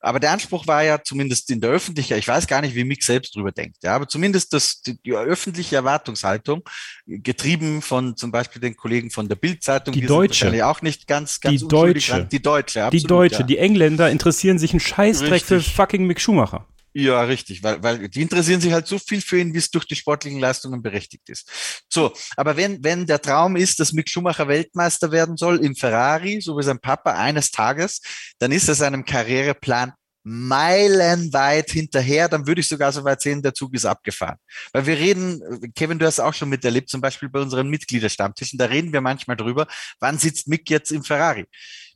Aber 0.00 0.20
der 0.20 0.32
Anspruch 0.32 0.65
war 0.66 0.82
ja 0.82 1.02
zumindest 1.02 1.50
in 1.50 1.60
der 1.60 1.70
Öffentlichkeit, 1.70 2.18
ich 2.18 2.28
weiß 2.28 2.46
gar 2.46 2.60
nicht, 2.60 2.74
wie 2.74 2.84
Mick 2.84 3.02
selbst 3.02 3.34
drüber 3.34 3.52
denkt, 3.52 3.78
ja, 3.82 3.94
aber 3.94 4.08
zumindest 4.08 4.52
das, 4.52 4.80
die, 4.82 5.00
die 5.02 5.12
öffentliche 5.12 5.76
Erwartungshaltung, 5.76 6.62
getrieben 7.06 7.82
von 7.82 8.16
zum 8.16 8.32
Beispiel 8.32 8.60
den 8.60 8.76
Kollegen 8.76 9.10
von 9.10 9.28
der 9.28 9.36
Bildzeitung, 9.36 9.92
die 9.92 10.06
Deutsche, 10.06 10.66
auch 10.66 10.82
nicht 10.82 11.06
ganz, 11.06 11.40
ganz 11.40 11.60
die 11.60 11.68
Deutsche, 11.68 12.26
die 12.30 12.42
Deutsche, 12.42 12.84
absolut, 12.84 13.02
die 13.02 13.06
Deutsche, 13.06 13.40
ja. 13.40 13.46
die 13.46 13.58
Engländer 13.58 14.10
interessieren 14.10 14.58
sich 14.58 14.72
einen 14.72 14.80
Scheißdreck 14.80 15.32
Richtig. 15.32 15.48
für 15.48 15.60
fucking 15.60 16.06
Mick 16.06 16.20
Schumacher. 16.20 16.66
Ja, 16.98 17.20
richtig, 17.24 17.62
weil, 17.62 17.82
weil 17.82 18.08
die 18.08 18.22
interessieren 18.22 18.62
sich 18.62 18.72
halt 18.72 18.86
so 18.86 18.98
viel 18.98 19.20
für 19.20 19.38
ihn, 19.38 19.52
wie 19.52 19.58
es 19.58 19.70
durch 19.70 19.84
die 19.84 19.96
sportlichen 19.96 20.40
Leistungen 20.40 20.80
berechtigt 20.80 21.28
ist. 21.28 21.84
So, 21.90 22.14
aber 22.38 22.56
wenn, 22.56 22.82
wenn 22.82 23.04
der 23.04 23.20
Traum 23.20 23.56
ist, 23.56 23.78
dass 23.80 23.92
Mick 23.92 24.08
Schumacher 24.08 24.48
Weltmeister 24.48 25.12
werden 25.12 25.36
soll 25.36 25.62
im 25.62 25.76
Ferrari, 25.76 26.40
so 26.40 26.56
wie 26.56 26.62
sein 26.62 26.80
Papa 26.80 27.12
eines 27.12 27.50
Tages, 27.50 28.00
dann 28.38 28.50
ist 28.50 28.66
er 28.68 28.76
seinem 28.76 29.04
Karriereplan 29.04 29.92
meilenweit 30.28 31.70
hinterher, 31.70 32.28
dann 32.28 32.48
würde 32.48 32.60
ich 32.60 32.66
sogar 32.66 32.90
so 32.90 33.04
weit 33.04 33.20
sehen, 33.20 33.42
der 33.42 33.54
Zug 33.54 33.72
ist 33.74 33.84
abgefahren. 33.84 34.38
Weil 34.72 34.84
wir 34.84 34.96
reden, 34.96 35.72
Kevin, 35.76 36.00
du 36.00 36.06
hast 36.06 36.18
auch 36.18 36.34
schon 36.34 36.48
miterlebt, 36.48 36.88
zum 36.90 37.00
Beispiel 37.00 37.28
bei 37.28 37.38
unseren 37.38 37.68
Mitgliederstammtischen, 37.68 38.58
da 38.58 38.64
reden 38.64 38.92
wir 38.92 39.00
manchmal 39.00 39.36
drüber, 39.36 39.68
wann 40.00 40.18
sitzt 40.18 40.48
Mick 40.48 40.68
jetzt 40.68 40.90
im 40.90 41.04
Ferrari? 41.04 41.46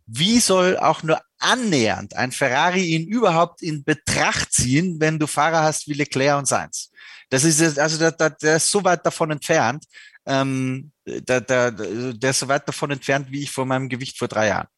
Wie 0.07 0.39
soll 0.39 0.77
auch 0.79 1.03
nur 1.03 1.21
annähernd 1.41 2.15
ein 2.15 2.31
Ferrari 2.31 2.85
ihn 2.85 3.09
überhaupt 3.09 3.63
in 3.63 3.83
Betracht 3.83 4.53
ziehen, 4.53 5.01
wenn 5.01 5.19
du 5.19 5.27
Fahrer 5.27 5.65
hast 5.65 5.89
wie 5.89 5.95
Leclerc 5.95 6.39
und 6.39 6.47
Sainz? 6.47 6.93
Das 7.31 7.43
ist, 7.43 7.81
also 7.81 7.99
der, 7.99 8.13
der, 8.13 8.31
der 8.31 8.57
ist 8.57 8.71
so 8.71 8.85
weit 8.85 9.05
davon 9.05 9.33
entfernt, 9.33 9.87
ähm, 10.25 10.93
der, 11.05 11.41
der, 11.41 11.73
der 11.73 12.31
ist 12.31 12.39
so 12.39 12.47
weit 12.47 12.69
davon 12.69 12.93
entfernt, 12.93 13.27
wie 13.33 13.43
ich 13.43 13.51
vor 13.51 13.67
meinem 13.67 13.89
Gewicht 13.89 14.19
vor 14.19 14.29
drei 14.29 14.49
Jahren. 14.49 14.69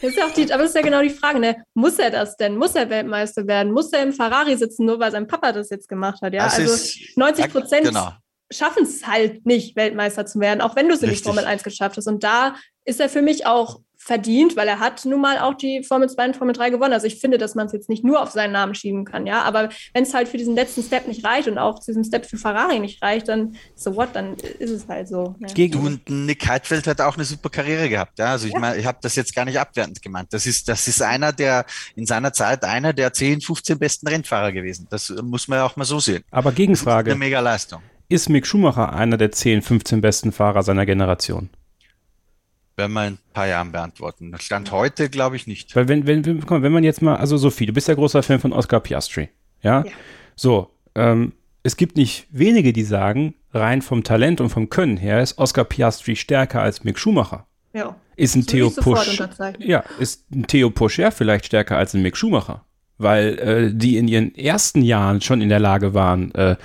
Das 0.00 0.10
ist 0.10 0.16
ja 0.16 0.26
auch 0.26 0.32
die, 0.32 0.52
aber 0.52 0.62
das 0.62 0.70
ist 0.70 0.76
ja 0.76 0.82
genau 0.82 1.02
die 1.02 1.10
Frage, 1.10 1.38
ne? 1.38 1.64
Muss 1.74 1.98
er 1.98 2.10
das 2.10 2.36
denn? 2.36 2.56
Muss 2.56 2.74
er 2.74 2.88
Weltmeister 2.90 3.46
werden? 3.46 3.72
Muss 3.72 3.92
er 3.92 4.02
im 4.02 4.12
Ferrari 4.12 4.56
sitzen, 4.56 4.86
nur 4.86 4.98
weil 5.00 5.10
sein 5.10 5.26
Papa 5.26 5.52
das 5.52 5.70
jetzt 5.70 5.88
gemacht 5.88 6.20
hat? 6.22 6.32
Ja, 6.32 6.44
das 6.44 6.58
also 6.58 7.00
90 7.16 7.52
Prozent 7.52 7.86
genau. 7.86 8.12
schaffen 8.50 8.84
es 8.84 9.06
halt 9.06 9.44
nicht, 9.46 9.76
Weltmeister 9.76 10.26
zu 10.26 10.40
werden, 10.40 10.60
auch 10.60 10.76
wenn 10.76 10.88
du 10.88 10.94
es 10.94 11.02
in 11.02 11.10
die 11.10 11.16
Formel 11.16 11.44
1 11.44 11.62
geschafft 11.62 11.96
hast. 11.96 12.06
Und 12.06 12.22
da 12.22 12.56
ist 12.88 13.00
er 13.00 13.08
für 13.08 13.22
mich 13.22 13.46
auch 13.46 13.80
verdient, 14.08 14.56
weil 14.56 14.66
er 14.66 14.78
hat 14.78 15.04
nun 15.04 15.20
mal 15.20 15.38
auch 15.38 15.52
die 15.52 15.82
Formel 15.82 16.08
2 16.08 16.28
und 16.28 16.36
Formel 16.36 16.54
3 16.54 16.70
gewonnen. 16.70 16.94
Also 16.94 17.06
ich 17.06 17.20
finde, 17.20 17.36
dass 17.36 17.54
man 17.54 17.66
es 17.66 17.72
jetzt 17.74 17.90
nicht 17.90 18.04
nur 18.04 18.22
auf 18.22 18.30
seinen 18.30 18.52
Namen 18.52 18.74
schieben 18.74 19.04
kann, 19.04 19.26
ja. 19.26 19.42
Aber 19.42 19.68
wenn 19.92 20.04
es 20.04 20.14
halt 20.14 20.28
für 20.28 20.38
diesen 20.38 20.54
letzten 20.54 20.82
Step 20.82 21.06
nicht 21.06 21.22
reicht 21.26 21.46
und 21.46 21.58
auch 21.58 21.78
zu 21.80 21.90
diesem 21.90 22.04
Step 22.04 22.24
für 22.24 22.38
Ferrari 22.38 22.78
nicht 22.78 23.02
reicht, 23.02 23.28
dann 23.28 23.56
so 23.74 23.96
what, 23.96 24.10
dann 24.14 24.36
ist 24.36 24.70
es 24.70 24.88
halt 24.88 25.08
so. 25.08 25.34
Ne? 25.38 25.68
Du 25.68 25.80
und 25.80 26.08
Nick 26.08 26.48
Heidfeld 26.48 26.86
hat 26.86 27.02
auch 27.02 27.16
eine 27.16 27.24
super 27.24 27.50
Karriere 27.50 27.90
gehabt, 27.90 28.18
ja. 28.18 28.32
Also 28.32 28.46
ich 28.46 28.54
ja. 28.54 28.60
meine, 28.60 28.78
ich 28.78 28.86
habe 28.86 28.98
das 29.02 29.14
jetzt 29.14 29.34
gar 29.34 29.44
nicht 29.44 29.60
abwertend 29.60 30.00
gemeint. 30.00 30.32
Das 30.32 30.46
ist, 30.46 30.68
das 30.68 30.88
ist 30.88 31.02
einer 31.02 31.32
der 31.34 31.66
in 31.94 32.06
seiner 32.06 32.32
Zeit 32.32 32.64
einer 32.64 32.94
der 32.94 33.12
10, 33.12 33.42
15 33.42 33.78
besten 33.78 34.08
Rennfahrer 34.08 34.52
gewesen. 34.52 34.86
Das 34.88 35.12
muss 35.22 35.48
man 35.48 35.58
ja 35.58 35.66
auch 35.66 35.76
mal 35.76 35.84
so 35.84 36.00
sehen. 36.00 36.24
Aber 36.30 36.52
Gegenfrage. 36.52 37.10
Eine 37.10 37.18
mega 37.18 37.40
Leistung. 37.40 37.82
Ist 38.08 38.30
Mick 38.30 38.46
Schumacher 38.46 38.94
einer 38.94 39.18
der 39.18 39.32
10, 39.32 39.60
15 39.60 40.00
besten 40.00 40.32
Fahrer 40.32 40.62
seiner 40.62 40.86
Generation? 40.86 41.50
Werden 42.78 42.92
wir 42.92 43.06
in 43.06 43.14
ein 43.14 43.18
paar 43.34 43.48
Jahren 43.48 43.72
beantworten. 43.72 44.34
Stand 44.38 44.70
heute 44.72 45.10
glaube 45.10 45.36
ich 45.36 45.46
nicht. 45.46 45.74
Weil 45.76 45.88
wenn, 45.88 46.06
wenn, 46.06 46.24
wenn, 46.24 46.62
wenn 46.62 46.72
man 46.72 46.84
jetzt 46.84 47.02
mal, 47.02 47.16
also 47.16 47.36
Sophie, 47.36 47.66
du 47.66 47.72
bist 47.72 47.88
ja 47.88 47.94
großer 47.94 48.22
Fan 48.22 48.40
von 48.40 48.52
Oscar 48.52 48.80
Piastri, 48.80 49.28
ja? 49.62 49.84
ja. 49.84 49.92
So, 50.36 50.70
ähm, 50.94 51.32
es 51.62 51.76
gibt 51.76 51.96
nicht 51.96 52.26
wenige, 52.30 52.72
die 52.72 52.84
sagen, 52.84 53.34
rein 53.52 53.82
vom 53.82 54.04
Talent 54.04 54.40
und 54.40 54.48
vom 54.48 54.70
Können 54.70 54.96
her 54.96 55.20
ist 55.22 55.38
Oscar 55.38 55.64
Piastri 55.64 56.16
stärker 56.16 56.62
als 56.62 56.84
Mick 56.84 56.98
Schumacher. 56.98 57.46
Ja. 57.72 57.96
Ist 58.16 58.34
ein 58.34 58.46
Theo 58.46 58.70
Pusch, 58.70 59.20
ja, 59.58 59.84
ist 59.98 60.30
ein 60.32 60.46
Theo 60.46 60.70
Puscher 60.70 61.12
vielleicht 61.12 61.46
stärker 61.46 61.76
als 61.76 61.94
ein 61.94 62.02
Mick 62.02 62.16
Schumacher, 62.16 62.64
weil 62.96 63.38
äh, 63.38 63.70
die 63.72 63.96
in 63.96 64.08
ihren 64.08 64.34
ersten 64.34 64.82
Jahren 64.82 65.20
schon 65.20 65.40
in 65.40 65.48
der 65.48 65.60
Lage 65.60 65.94
waren, 65.94 66.34
äh, 66.34 66.56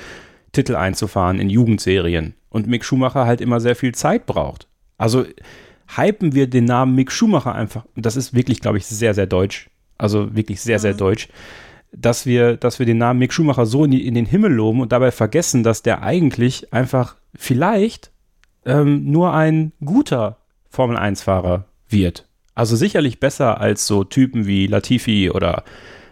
Titel 0.51 0.75
einzufahren 0.75 1.39
in 1.39 1.49
Jugendserien 1.49 2.35
und 2.49 2.67
Mick 2.67 2.85
Schumacher 2.85 3.25
halt 3.25 3.41
immer 3.41 3.59
sehr 3.59 3.75
viel 3.75 3.93
Zeit 3.93 4.25
braucht. 4.25 4.67
Also 4.97 5.25
hypen 5.97 6.33
wir 6.33 6.47
den 6.47 6.65
Namen 6.65 6.95
Mick 6.95 7.11
Schumacher 7.11 7.53
einfach, 7.53 7.85
und 7.95 8.05
das 8.05 8.15
ist 8.15 8.33
wirklich, 8.33 8.61
glaube 8.61 8.77
ich, 8.77 8.85
sehr, 8.85 9.13
sehr 9.13 9.27
deutsch, 9.27 9.69
also 9.97 10.35
wirklich 10.35 10.61
sehr, 10.61 10.79
sehr 10.79 10.93
deutsch, 10.93 11.29
dass 11.91 12.25
wir, 12.25 12.57
dass 12.57 12.79
wir 12.79 12.85
den 12.85 12.97
Namen 12.97 13.19
Mick 13.19 13.33
Schumacher 13.33 13.65
so 13.65 13.85
in, 13.85 13.91
die, 13.91 14.07
in 14.07 14.15
den 14.15 14.25
Himmel 14.25 14.51
loben 14.51 14.81
und 14.81 14.91
dabei 14.91 15.11
vergessen, 15.11 15.63
dass 15.63 15.83
der 15.83 16.01
eigentlich 16.01 16.73
einfach 16.73 17.15
vielleicht 17.35 18.11
ähm, 18.65 19.11
nur 19.11 19.33
ein 19.33 19.71
guter 19.83 20.37
Formel-1-Fahrer 20.69 21.65
wird. 21.89 22.27
Also 22.55 22.75
sicherlich 22.75 23.19
besser 23.19 23.59
als 23.59 23.87
so 23.87 24.03
Typen 24.03 24.45
wie 24.47 24.67
Latifi 24.67 25.29
oder 25.29 25.63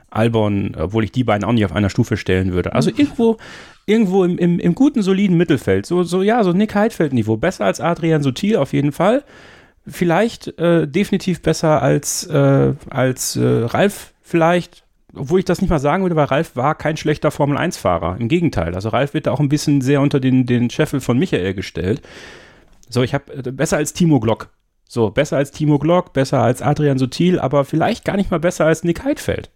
Albon, 0.10 0.76
obwohl 0.78 1.04
ich 1.04 1.12
die 1.12 1.24
beiden 1.24 1.46
auch 1.46 1.54
nicht 1.54 1.66
auf 1.66 1.74
einer 1.74 1.90
Stufe 1.90 2.18
stellen 2.18 2.52
würde. 2.52 2.74
Also 2.74 2.90
irgendwo, 2.90 3.38
irgendwo 3.86 4.24
im, 4.24 4.38
im, 4.38 4.60
im 4.60 4.76
guten, 4.76 5.02
soliden 5.02 5.38
Mittelfeld. 5.38 5.86
So, 5.86 6.04
so, 6.04 6.22
ja, 6.22 6.44
so 6.44 6.52
Nick 6.52 6.76
Heidfeld-Niveau. 6.76 7.38
Besser 7.38 7.66
als 7.66 7.80
Adrian 7.80 8.22
Sutil 8.22 8.58
auf 8.58 8.74
jeden 8.74 8.92
Fall 8.92 9.24
vielleicht 9.88 10.60
äh, 10.60 10.88
definitiv 10.88 11.42
besser 11.42 11.82
als, 11.82 12.26
äh, 12.28 12.74
als 12.90 13.36
äh, 13.36 13.64
Ralf 13.66 14.14
vielleicht. 14.22 14.84
Obwohl 15.14 15.40
ich 15.40 15.46
das 15.46 15.62
nicht 15.62 15.70
mal 15.70 15.80
sagen 15.80 16.04
würde, 16.04 16.16
weil 16.16 16.26
Ralf 16.26 16.56
war 16.56 16.74
kein 16.76 16.96
schlechter 16.96 17.32
Formel-1-Fahrer. 17.32 18.16
Im 18.18 18.30
Gegenteil. 18.30 18.76
Also 18.76 18.90
Ralf 18.90 19.14
wird 19.14 19.28
da 19.28 19.32
auch 19.32 19.42
ein 19.42 19.50
bisschen 19.50 19.82
sehr 19.82 20.00
unter 20.00 20.22
den, 20.22 20.46
den 20.46 20.70
Scheffel 20.70 21.02
von 21.02 21.20
Michael 21.20 21.54
gestellt. 21.54 22.02
So, 22.90 23.04
ich 23.04 23.14
habe 23.14 23.34
äh, 23.34 23.52
besser 23.52 23.78
als 23.78 23.94
Timo 23.94 24.20
Glock. 24.20 24.50
So, 24.88 25.10
besser 25.10 25.38
als 25.38 25.52
Timo 25.52 25.80
Glock, 25.80 26.14
besser 26.14 26.42
als 26.42 26.62
Adrian 26.62 26.98
Sutil, 26.98 27.40
aber 27.40 27.66
vielleicht 27.66 28.06
gar 28.06 28.18
nicht 28.18 28.32
mal 28.32 28.40
besser 28.40 28.66
als 28.66 28.84
Nick 28.84 29.04
Heidfeld. 29.04 29.50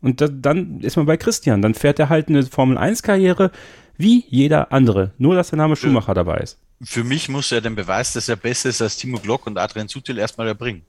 Und 0.00 0.20
da, 0.20 0.28
dann 0.28 0.80
ist 0.80 0.96
man 0.96 1.06
bei 1.06 1.16
Christian. 1.16 1.62
Dann 1.62 1.74
fährt 1.74 1.98
er 1.98 2.10
halt 2.10 2.28
eine 2.28 2.42
Formel-1-Karriere 2.42 3.50
wie 3.96 4.24
jeder 4.28 4.72
andere. 4.72 5.12
Nur, 5.18 5.34
dass 5.34 5.50
der 5.50 5.56
Name 5.56 5.76
Schumacher 5.76 6.14
dabei 6.14 6.38
ist. 6.38 6.58
Für 6.82 7.04
mich 7.04 7.28
muss 7.28 7.52
er 7.52 7.60
den 7.60 7.74
Beweis, 7.74 8.12
dass 8.12 8.28
er 8.28 8.36
besser 8.36 8.68
ist 8.68 8.82
als 8.82 8.96
Timo 8.96 9.18
Glock 9.18 9.46
und 9.46 9.58
Adrian 9.58 9.88
Sutil 9.88 10.18
erstmal 10.18 10.48
erbringen. 10.48 10.82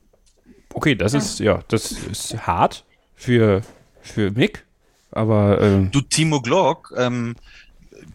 Okay, 0.73 0.95
das 0.95 1.13
ja. 1.13 1.19
ist, 1.19 1.39
ja, 1.39 1.63
das 1.67 1.91
ist 1.91 2.47
hart 2.47 2.83
für, 3.15 3.61
für 4.01 4.31
Mick, 4.31 4.65
aber. 5.11 5.61
Ähm, 5.61 5.91
du, 5.91 6.01
Timo 6.01 6.41
Glock, 6.41 6.93
ähm, 6.97 7.35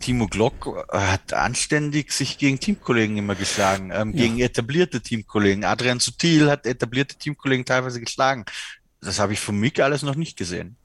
Timo 0.01 0.27
Glock 0.27 0.87
hat 0.91 1.33
anständig 1.33 2.13
sich 2.13 2.39
gegen 2.39 2.59
Teamkollegen 2.59 3.17
immer 3.17 3.35
geschlagen, 3.35 3.91
ähm, 3.95 4.11
ja. 4.11 4.25
gegen 4.25 4.41
etablierte 4.41 5.01
Teamkollegen. 5.01 5.65
Adrian 5.65 6.01
Sutil 6.01 6.51
hat 6.51 6.67
etablierte 6.67 7.17
Teamkollegen 7.17 7.65
teilweise 7.65 8.01
geschlagen. 8.01 8.45
Das 9.01 9.19
habe 9.19 9.33
ich 9.33 9.41
von 9.41 9.59
Mick 9.59 9.81
alles 9.81 10.03
noch 10.03 10.17
nicht 10.17 10.37
gesehen. 10.37 10.77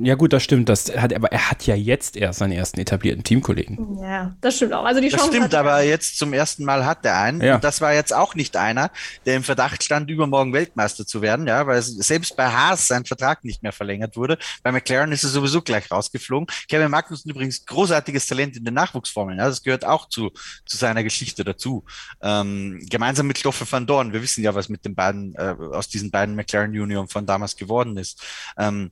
Ja, 0.00 0.14
gut, 0.14 0.32
das 0.32 0.42
stimmt. 0.42 0.68
Das 0.68 0.96
hat, 0.96 1.12
aber 1.12 1.30
er 1.32 1.50
hat 1.50 1.66
ja 1.66 1.74
jetzt 1.74 2.16
erst 2.16 2.38
seinen 2.38 2.52
ersten 2.52 2.80
etablierten 2.80 3.24
Teamkollegen. 3.24 3.98
Ja, 4.00 4.34
das 4.40 4.56
stimmt 4.56 4.72
auch. 4.72 4.84
Also 4.84 5.00
die 5.00 5.08
das 5.08 5.26
stimmt, 5.26 5.54
aber 5.54 5.82
jetzt 5.82 6.18
zum 6.18 6.32
ersten 6.32 6.64
Mal 6.64 6.86
hat 6.86 7.04
er 7.04 7.20
einen. 7.20 7.40
Ja. 7.40 7.56
Und 7.56 7.64
das 7.64 7.80
war 7.80 7.92
jetzt 7.92 8.14
auch 8.14 8.34
nicht 8.34 8.56
einer, 8.56 8.90
der 9.26 9.36
im 9.36 9.42
Verdacht 9.42 9.82
stand, 9.82 10.10
übermorgen 10.10 10.52
Weltmeister 10.52 11.06
zu 11.06 11.22
werden, 11.22 11.46
ja, 11.46 11.66
weil 11.66 11.82
selbst 11.82 12.36
bei 12.36 12.48
Haas 12.48 12.86
sein 12.86 13.04
Vertrag 13.04 13.44
nicht 13.44 13.62
mehr 13.62 13.72
verlängert 13.72 14.16
wurde. 14.16 14.38
Bei 14.62 14.72
McLaren 14.72 15.12
ist 15.12 15.24
er 15.24 15.30
sowieso 15.30 15.62
gleich 15.62 15.90
rausgeflogen. 15.90 16.46
Kevin 16.68 16.90
Magnussen 16.90 17.30
übrigens 17.30 17.64
großartiges 17.66 18.26
Talent 18.26 18.56
in 18.56 18.64
den 18.64 18.74
Nachwuchsformeln. 18.74 19.38
Ja, 19.38 19.46
das 19.48 19.62
gehört 19.62 19.84
auch 19.84 20.08
zu, 20.08 20.30
zu 20.64 20.76
seiner 20.76 21.02
Geschichte 21.02 21.44
dazu. 21.44 21.84
Ähm, 22.22 22.84
gemeinsam 22.88 23.26
mit 23.26 23.38
Stoffel 23.38 23.66
van 23.70 23.86
Dorn. 23.86 24.12
Wir 24.12 24.22
wissen 24.22 24.42
ja, 24.42 24.54
was 24.54 24.68
mit 24.68 24.84
den 24.84 24.94
beiden, 24.94 25.34
äh, 25.34 25.54
aus 25.72 25.88
diesen 25.88 26.10
beiden 26.10 26.34
McLaren 26.34 26.70
Union 26.70 27.08
von 27.08 27.26
damals 27.26 27.56
geworden 27.56 27.96
ist. 27.96 28.22
Ähm, 28.56 28.90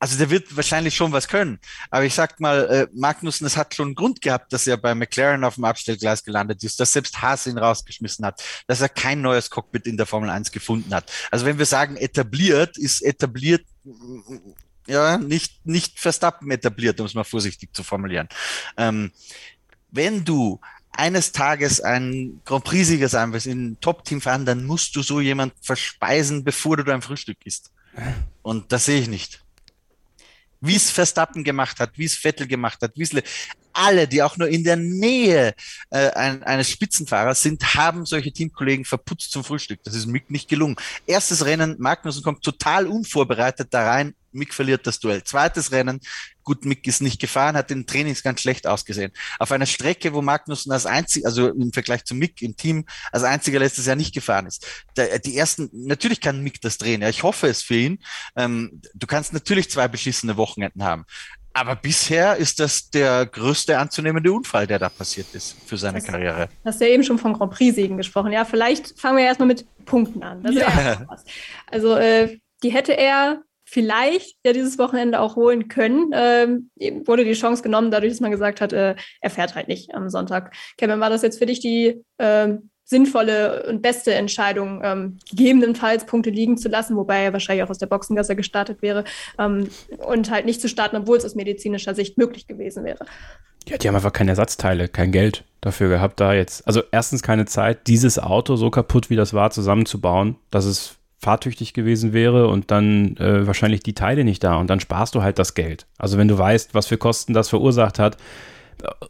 also 0.00 0.16
der 0.16 0.30
wird 0.30 0.56
wahrscheinlich 0.56 0.96
schon 0.96 1.12
was 1.12 1.28
können. 1.28 1.60
Aber 1.90 2.04
ich 2.04 2.14
sag 2.14 2.40
mal, 2.40 2.66
äh, 2.70 2.86
Magnussen, 2.94 3.46
es 3.46 3.58
hat 3.58 3.74
schon 3.74 3.88
einen 3.88 3.94
Grund 3.94 4.22
gehabt, 4.22 4.50
dass 4.50 4.66
er 4.66 4.78
bei 4.78 4.94
McLaren 4.94 5.44
auf 5.44 5.56
dem 5.56 5.64
Abstellgleis 5.64 6.24
gelandet 6.24 6.64
ist, 6.64 6.80
dass 6.80 6.94
selbst 6.94 7.20
Haas 7.20 7.46
ihn 7.46 7.58
rausgeschmissen 7.58 8.24
hat, 8.24 8.42
dass 8.66 8.80
er 8.80 8.88
kein 8.88 9.20
neues 9.20 9.50
Cockpit 9.50 9.86
in 9.86 9.98
der 9.98 10.06
Formel 10.06 10.30
1 10.30 10.52
gefunden 10.52 10.94
hat. 10.94 11.12
Also 11.30 11.44
wenn 11.44 11.58
wir 11.58 11.66
sagen 11.66 11.96
etabliert, 11.98 12.78
ist 12.78 13.02
etabliert 13.02 13.62
ja 14.86 15.18
nicht, 15.18 15.66
nicht 15.66 16.00
Verstappen 16.00 16.50
etabliert, 16.50 16.98
um 16.98 17.04
es 17.04 17.14
mal 17.14 17.24
vorsichtig 17.24 17.74
zu 17.74 17.82
formulieren. 17.82 18.28
Ähm, 18.78 19.12
wenn 19.90 20.24
du 20.24 20.60
eines 20.92 21.32
Tages 21.32 21.82
ein 21.82 22.40
Grand 22.46 22.64
Prix-Sieger 22.64 23.10
sein 23.10 23.34
willst, 23.34 23.46
in 23.46 23.72
ein 23.72 23.80
Top-Team 23.82 24.22
fahren, 24.22 24.46
dann 24.46 24.64
musst 24.64 24.96
du 24.96 25.02
so 25.02 25.20
jemand 25.20 25.52
verspeisen, 25.60 26.42
bevor 26.42 26.78
du 26.78 26.84
dein 26.84 27.02
Frühstück 27.02 27.36
isst. 27.44 27.70
Und 28.40 28.72
das 28.72 28.86
sehe 28.86 29.00
ich 29.00 29.08
nicht 29.08 29.42
wie 30.60 30.76
es 30.76 30.90
Verstappen 30.90 31.44
gemacht 31.44 31.80
hat, 31.80 31.92
wie 31.96 32.04
es 32.04 32.14
Vettel 32.14 32.46
gemacht 32.46 32.80
hat, 32.82 32.92
wie 32.96 33.02
es 33.02 33.12
alle, 33.72 34.08
die 34.08 34.22
auch 34.22 34.36
nur 34.36 34.48
in 34.48 34.64
der 34.64 34.76
Nähe 34.76 35.54
äh, 35.90 36.10
ein, 36.10 36.42
eines 36.42 36.70
Spitzenfahrers 36.70 37.42
sind, 37.42 37.74
haben 37.74 38.04
solche 38.04 38.32
Teamkollegen 38.32 38.84
verputzt 38.84 39.32
zum 39.32 39.44
Frühstück. 39.44 39.80
Das 39.84 39.94
ist 39.94 40.06
Mick 40.06 40.30
nicht 40.30 40.48
gelungen. 40.48 40.76
Erstes 41.06 41.44
Rennen, 41.44 41.76
Magnussen 41.78 42.22
kommt 42.22 42.42
total 42.42 42.86
unvorbereitet 42.86 43.68
da 43.70 43.88
rein, 43.88 44.14
Mick 44.32 44.54
verliert 44.54 44.86
das 44.86 45.00
Duell. 45.00 45.22
Zweites 45.24 45.72
Rennen, 45.72 46.00
gut, 46.42 46.64
Mick 46.64 46.86
ist 46.86 47.02
nicht 47.02 47.20
gefahren, 47.20 47.56
hat 47.56 47.70
in 47.70 47.86
Trainings 47.86 48.22
ganz 48.22 48.40
schlecht 48.40 48.66
ausgesehen. 48.66 49.12
Auf 49.38 49.52
einer 49.52 49.66
Strecke, 49.66 50.12
wo 50.12 50.22
Magnussen 50.22 50.72
als 50.72 50.86
einziger, 50.86 51.26
also 51.26 51.48
im 51.48 51.72
Vergleich 51.72 52.04
zu 52.04 52.14
Mick 52.14 52.42
im 52.42 52.56
Team, 52.56 52.86
als 53.12 53.24
einziger 53.24 53.58
letztes 53.58 53.86
Jahr 53.86 53.96
nicht 53.96 54.14
gefahren 54.14 54.46
ist. 54.46 54.66
Der, 54.96 55.18
die 55.18 55.36
ersten, 55.36 55.68
natürlich 55.72 56.20
kann 56.20 56.42
Mick 56.42 56.60
das 56.60 56.78
drehen, 56.78 57.02
ja, 57.02 57.08
ich 57.08 57.22
hoffe 57.22 57.48
es 57.48 57.62
für 57.62 57.76
ihn. 57.76 57.98
Ähm, 58.36 58.80
du 58.94 59.06
kannst 59.06 59.32
natürlich 59.32 59.70
zwei 59.70 59.88
beschissene 59.88 60.36
Wochenenden 60.36 60.84
haben. 60.84 61.04
Aber 61.52 61.74
bisher 61.74 62.36
ist 62.36 62.60
das 62.60 62.90
der 62.90 63.26
größte 63.26 63.76
anzunehmende 63.76 64.32
Unfall, 64.32 64.68
der 64.68 64.78
da 64.78 64.88
passiert 64.88 65.34
ist 65.34 65.56
für 65.66 65.76
seine 65.76 65.98
das, 65.98 66.06
Karriere. 66.06 66.48
Du 66.62 66.68
hast 66.68 66.80
ja 66.80 66.86
eben 66.86 67.02
schon 67.02 67.18
von 67.18 67.32
Grand 67.32 67.52
Prix-Siegen 67.52 67.96
gesprochen. 67.96 68.30
Ja, 68.30 68.44
vielleicht 68.44 68.98
fangen 68.98 69.18
wir 69.18 69.24
erstmal 69.24 69.48
mit 69.48 69.66
Punkten 69.84 70.22
an. 70.22 70.44
Ja. 70.52 71.06
Also, 71.66 71.96
äh, 71.96 72.38
die 72.62 72.70
hätte 72.70 72.96
er 72.96 73.42
vielleicht 73.70 74.36
ja 74.44 74.52
dieses 74.52 74.78
Wochenende 74.78 75.20
auch 75.20 75.36
holen 75.36 75.68
können. 75.68 76.10
Ähm, 76.12 76.70
wurde 77.06 77.24
die 77.24 77.32
Chance 77.32 77.62
genommen, 77.62 77.90
dadurch, 77.90 78.12
dass 78.12 78.20
man 78.20 78.32
gesagt 78.32 78.60
hat, 78.60 78.72
äh, 78.72 78.96
er 79.20 79.30
fährt 79.30 79.54
halt 79.54 79.68
nicht 79.68 79.94
am 79.94 80.08
Sonntag. 80.10 80.54
Kevin, 80.76 81.00
war 81.00 81.10
das 81.10 81.22
jetzt 81.22 81.38
für 81.38 81.46
dich 81.46 81.60
die 81.60 82.02
ähm, 82.18 82.70
sinnvolle 82.84 83.66
und 83.68 83.82
beste 83.82 84.12
Entscheidung, 84.14 84.80
ähm, 84.82 85.18
gegebenenfalls 85.28 86.04
Punkte 86.04 86.30
liegen 86.30 86.58
zu 86.58 86.68
lassen, 86.68 86.96
wobei 86.96 87.22
er 87.22 87.32
wahrscheinlich 87.32 87.64
auch 87.64 87.70
aus 87.70 87.78
der 87.78 87.86
Boxengasse 87.86 88.34
gestartet 88.34 88.82
wäre 88.82 89.04
ähm, 89.38 89.68
und 89.98 90.30
halt 90.30 90.44
nicht 90.44 90.60
zu 90.60 90.68
starten, 90.68 90.96
obwohl 90.96 91.16
es 91.16 91.24
aus 91.24 91.36
medizinischer 91.36 91.94
Sicht 91.94 92.18
möglich 92.18 92.48
gewesen 92.48 92.84
wäre. 92.84 93.06
Ja, 93.68 93.78
die 93.78 93.86
haben 93.86 93.94
einfach 93.94 94.12
keine 94.12 94.32
Ersatzteile, 94.32 94.88
kein 94.88 95.12
Geld 95.12 95.44
dafür 95.60 95.88
gehabt, 95.88 96.18
da 96.18 96.34
jetzt. 96.34 96.66
Also 96.66 96.82
erstens 96.90 97.22
keine 97.22 97.44
Zeit, 97.44 97.86
dieses 97.86 98.18
Auto 98.18 98.56
so 98.56 98.70
kaputt 98.70 99.10
wie 99.10 99.16
das 99.16 99.32
war, 99.34 99.52
zusammenzubauen, 99.52 100.36
dass 100.50 100.64
es 100.64 100.96
fahrtüchtig 101.20 101.74
gewesen 101.74 102.12
wäre 102.12 102.48
und 102.48 102.70
dann 102.70 103.16
äh, 103.18 103.46
wahrscheinlich 103.46 103.82
die 103.82 103.94
Teile 103.94 104.24
nicht 104.24 104.42
da 104.42 104.56
und 104.56 104.68
dann 104.70 104.80
sparst 104.80 105.14
du 105.14 105.22
halt 105.22 105.38
das 105.38 105.54
Geld. 105.54 105.86
Also 105.98 106.16
wenn 106.18 106.28
du 106.28 106.38
weißt, 106.38 106.74
was 106.74 106.86
für 106.86 106.96
Kosten 106.96 107.34
das 107.34 107.50
verursacht 107.50 107.98
hat, 107.98 108.16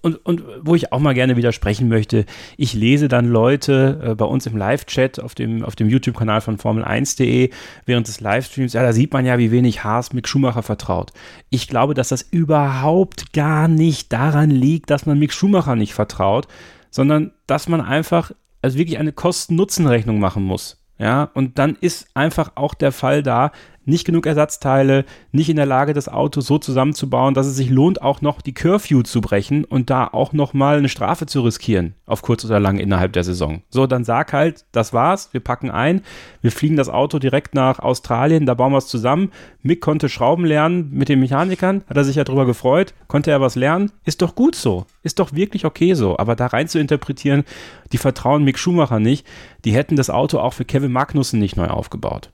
und, 0.02 0.16
und 0.26 0.42
wo 0.62 0.74
ich 0.74 0.92
auch 0.92 0.98
mal 0.98 1.14
gerne 1.14 1.36
widersprechen 1.36 1.88
möchte, 1.88 2.24
ich 2.56 2.74
lese 2.74 3.08
dann 3.08 3.26
Leute 3.28 4.00
äh, 4.02 4.14
bei 4.14 4.24
uns 4.24 4.46
im 4.46 4.56
Live-Chat 4.56 5.20
auf 5.20 5.34
dem, 5.34 5.64
auf 5.64 5.76
dem 5.76 5.88
YouTube-Kanal 5.88 6.40
von 6.40 6.58
Formel1.de 6.58 7.50
während 7.86 8.08
des 8.08 8.20
Livestreams, 8.20 8.72
ja, 8.72 8.82
da 8.82 8.92
sieht 8.92 9.12
man 9.12 9.26
ja, 9.26 9.38
wie 9.38 9.50
wenig 9.50 9.84
Haas 9.84 10.12
Mick 10.12 10.28
Schumacher 10.28 10.62
vertraut. 10.62 11.12
Ich 11.50 11.68
glaube, 11.68 11.94
dass 11.94 12.08
das 12.08 12.22
überhaupt 12.22 13.32
gar 13.32 13.68
nicht 13.68 14.12
daran 14.12 14.50
liegt, 14.50 14.90
dass 14.90 15.06
man 15.06 15.18
Mick 15.18 15.32
Schumacher 15.32 15.76
nicht 15.76 15.94
vertraut, 15.94 16.48
sondern 16.90 17.32
dass 17.46 17.68
man 17.68 17.80
einfach 17.80 18.32
also 18.62 18.78
wirklich 18.78 18.98
eine 18.98 19.12
Kosten-Nutzen-Rechnung 19.12 20.18
machen 20.18 20.42
muss. 20.42 20.79
Ja, 21.00 21.30
und 21.32 21.58
dann 21.58 21.78
ist 21.80 22.08
einfach 22.14 22.52
auch 22.56 22.74
der 22.74 22.92
Fall 22.92 23.22
da, 23.22 23.52
nicht 23.84 24.04
genug 24.04 24.26
Ersatzteile, 24.26 25.04
nicht 25.32 25.48
in 25.48 25.56
der 25.56 25.66
Lage, 25.66 25.94
das 25.94 26.08
Auto 26.08 26.40
so 26.40 26.58
zusammenzubauen, 26.58 27.34
dass 27.34 27.46
es 27.46 27.56
sich 27.56 27.70
lohnt, 27.70 28.02
auch 28.02 28.20
noch 28.20 28.42
die 28.42 28.54
Curfew 28.54 29.02
zu 29.02 29.20
brechen 29.20 29.64
und 29.64 29.90
da 29.90 30.06
auch 30.06 30.32
noch 30.32 30.52
mal 30.52 30.78
eine 30.78 30.88
Strafe 30.88 31.26
zu 31.26 31.40
riskieren, 31.40 31.94
auf 32.06 32.22
kurz 32.22 32.44
oder 32.44 32.60
lang 32.60 32.78
innerhalb 32.78 33.12
der 33.12 33.24
Saison. 33.24 33.62
So, 33.70 33.86
dann 33.86 34.04
sag 34.04 34.32
halt, 34.32 34.64
das 34.72 34.92
war's, 34.92 35.30
wir 35.32 35.40
packen 35.40 35.70
ein, 35.70 36.02
wir 36.42 36.52
fliegen 36.52 36.76
das 36.76 36.88
Auto 36.88 37.18
direkt 37.18 37.54
nach 37.54 37.78
Australien, 37.78 38.46
da 38.46 38.54
bauen 38.54 38.72
wir 38.72 38.78
es 38.78 38.86
zusammen. 38.86 39.32
Mick 39.62 39.80
konnte 39.80 40.08
Schrauben 40.08 40.44
lernen 40.44 40.90
mit 40.92 41.08
den 41.08 41.20
Mechanikern, 41.20 41.82
hat 41.86 41.96
er 41.96 42.04
sich 42.04 42.16
ja 42.16 42.24
drüber 42.24 42.46
gefreut, 42.46 42.94
konnte 43.08 43.30
er 43.30 43.40
was 43.40 43.56
lernen, 43.56 43.92
ist 44.04 44.22
doch 44.22 44.34
gut 44.34 44.54
so, 44.54 44.86
ist 45.02 45.18
doch 45.18 45.32
wirklich 45.32 45.64
okay 45.64 45.94
so, 45.94 46.18
aber 46.18 46.36
da 46.36 46.46
rein 46.46 46.68
zu 46.68 46.78
interpretieren, 46.78 47.44
die 47.92 47.98
vertrauen 47.98 48.44
Mick 48.44 48.58
Schumacher 48.58 49.00
nicht, 49.00 49.26
die 49.64 49.72
hätten 49.72 49.96
das 49.96 50.10
Auto 50.10 50.38
auch 50.38 50.52
für 50.52 50.64
Kevin 50.64 50.92
Magnussen 50.92 51.40
nicht 51.40 51.56
neu 51.56 51.66
aufgebaut. 51.66 52.30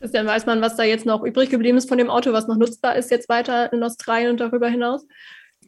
Dann 0.00 0.26
weiß 0.26 0.46
man, 0.46 0.60
was 0.60 0.76
da 0.76 0.84
jetzt 0.84 1.06
noch 1.06 1.24
übrig 1.24 1.50
geblieben 1.50 1.78
ist 1.78 1.88
von 1.88 1.98
dem 1.98 2.10
Auto, 2.10 2.32
was 2.32 2.46
noch 2.46 2.56
nutzbar 2.56 2.96
ist 2.96 3.10
jetzt 3.10 3.28
weiter 3.28 3.72
in 3.72 3.82
Australien 3.82 4.30
und 4.30 4.40
darüber 4.40 4.68
hinaus? 4.68 5.06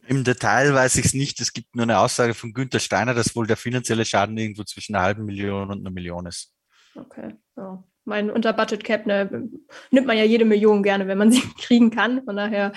Im 0.07 0.23
Detail 0.23 0.73
weiß 0.73 0.95
ich 0.97 1.05
es 1.05 1.13
nicht. 1.13 1.39
Es 1.41 1.53
gibt 1.53 1.75
nur 1.75 1.83
eine 1.83 1.99
Aussage 1.99 2.33
von 2.33 2.53
Günter 2.53 2.79
Steiner, 2.79 3.13
dass 3.13 3.35
wohl 3.35 3.45
der 3.45 3.57
finanzielle 3.57 4.05
Schaden 4.05 4.37
irgendwo 4.37 4.63
zwischen 4.63 4.95
einer 4.95 5.03
halben 5.03 5.25
Million 5.25 5.69
und 5.69 5.79
einer 5.79 5.91
Million 5.91 6.25
ist. 6.25 6.53
Okay, 6.95 7.35
ja. 7.57 7.83
Mein 8.03 8.31
unter 8.31 8.51
Budget 8.51 8.83
Cap 8.83 9.05
ne, 9.05 9.47
nimmt 9.91 10.07
man 10.07 10.17
ja 10.17 10.23
jede 10.23 10.43
Million 10.43 10.81
gerne, 10.81 11.07
wenn 11.07 11.19
man 11.19 11.31
sie 11.31 11.41
kriegen 11.61 11.91
kann. 11.91 12.23
Von 12.23 12.35
daher, 12.35 12.71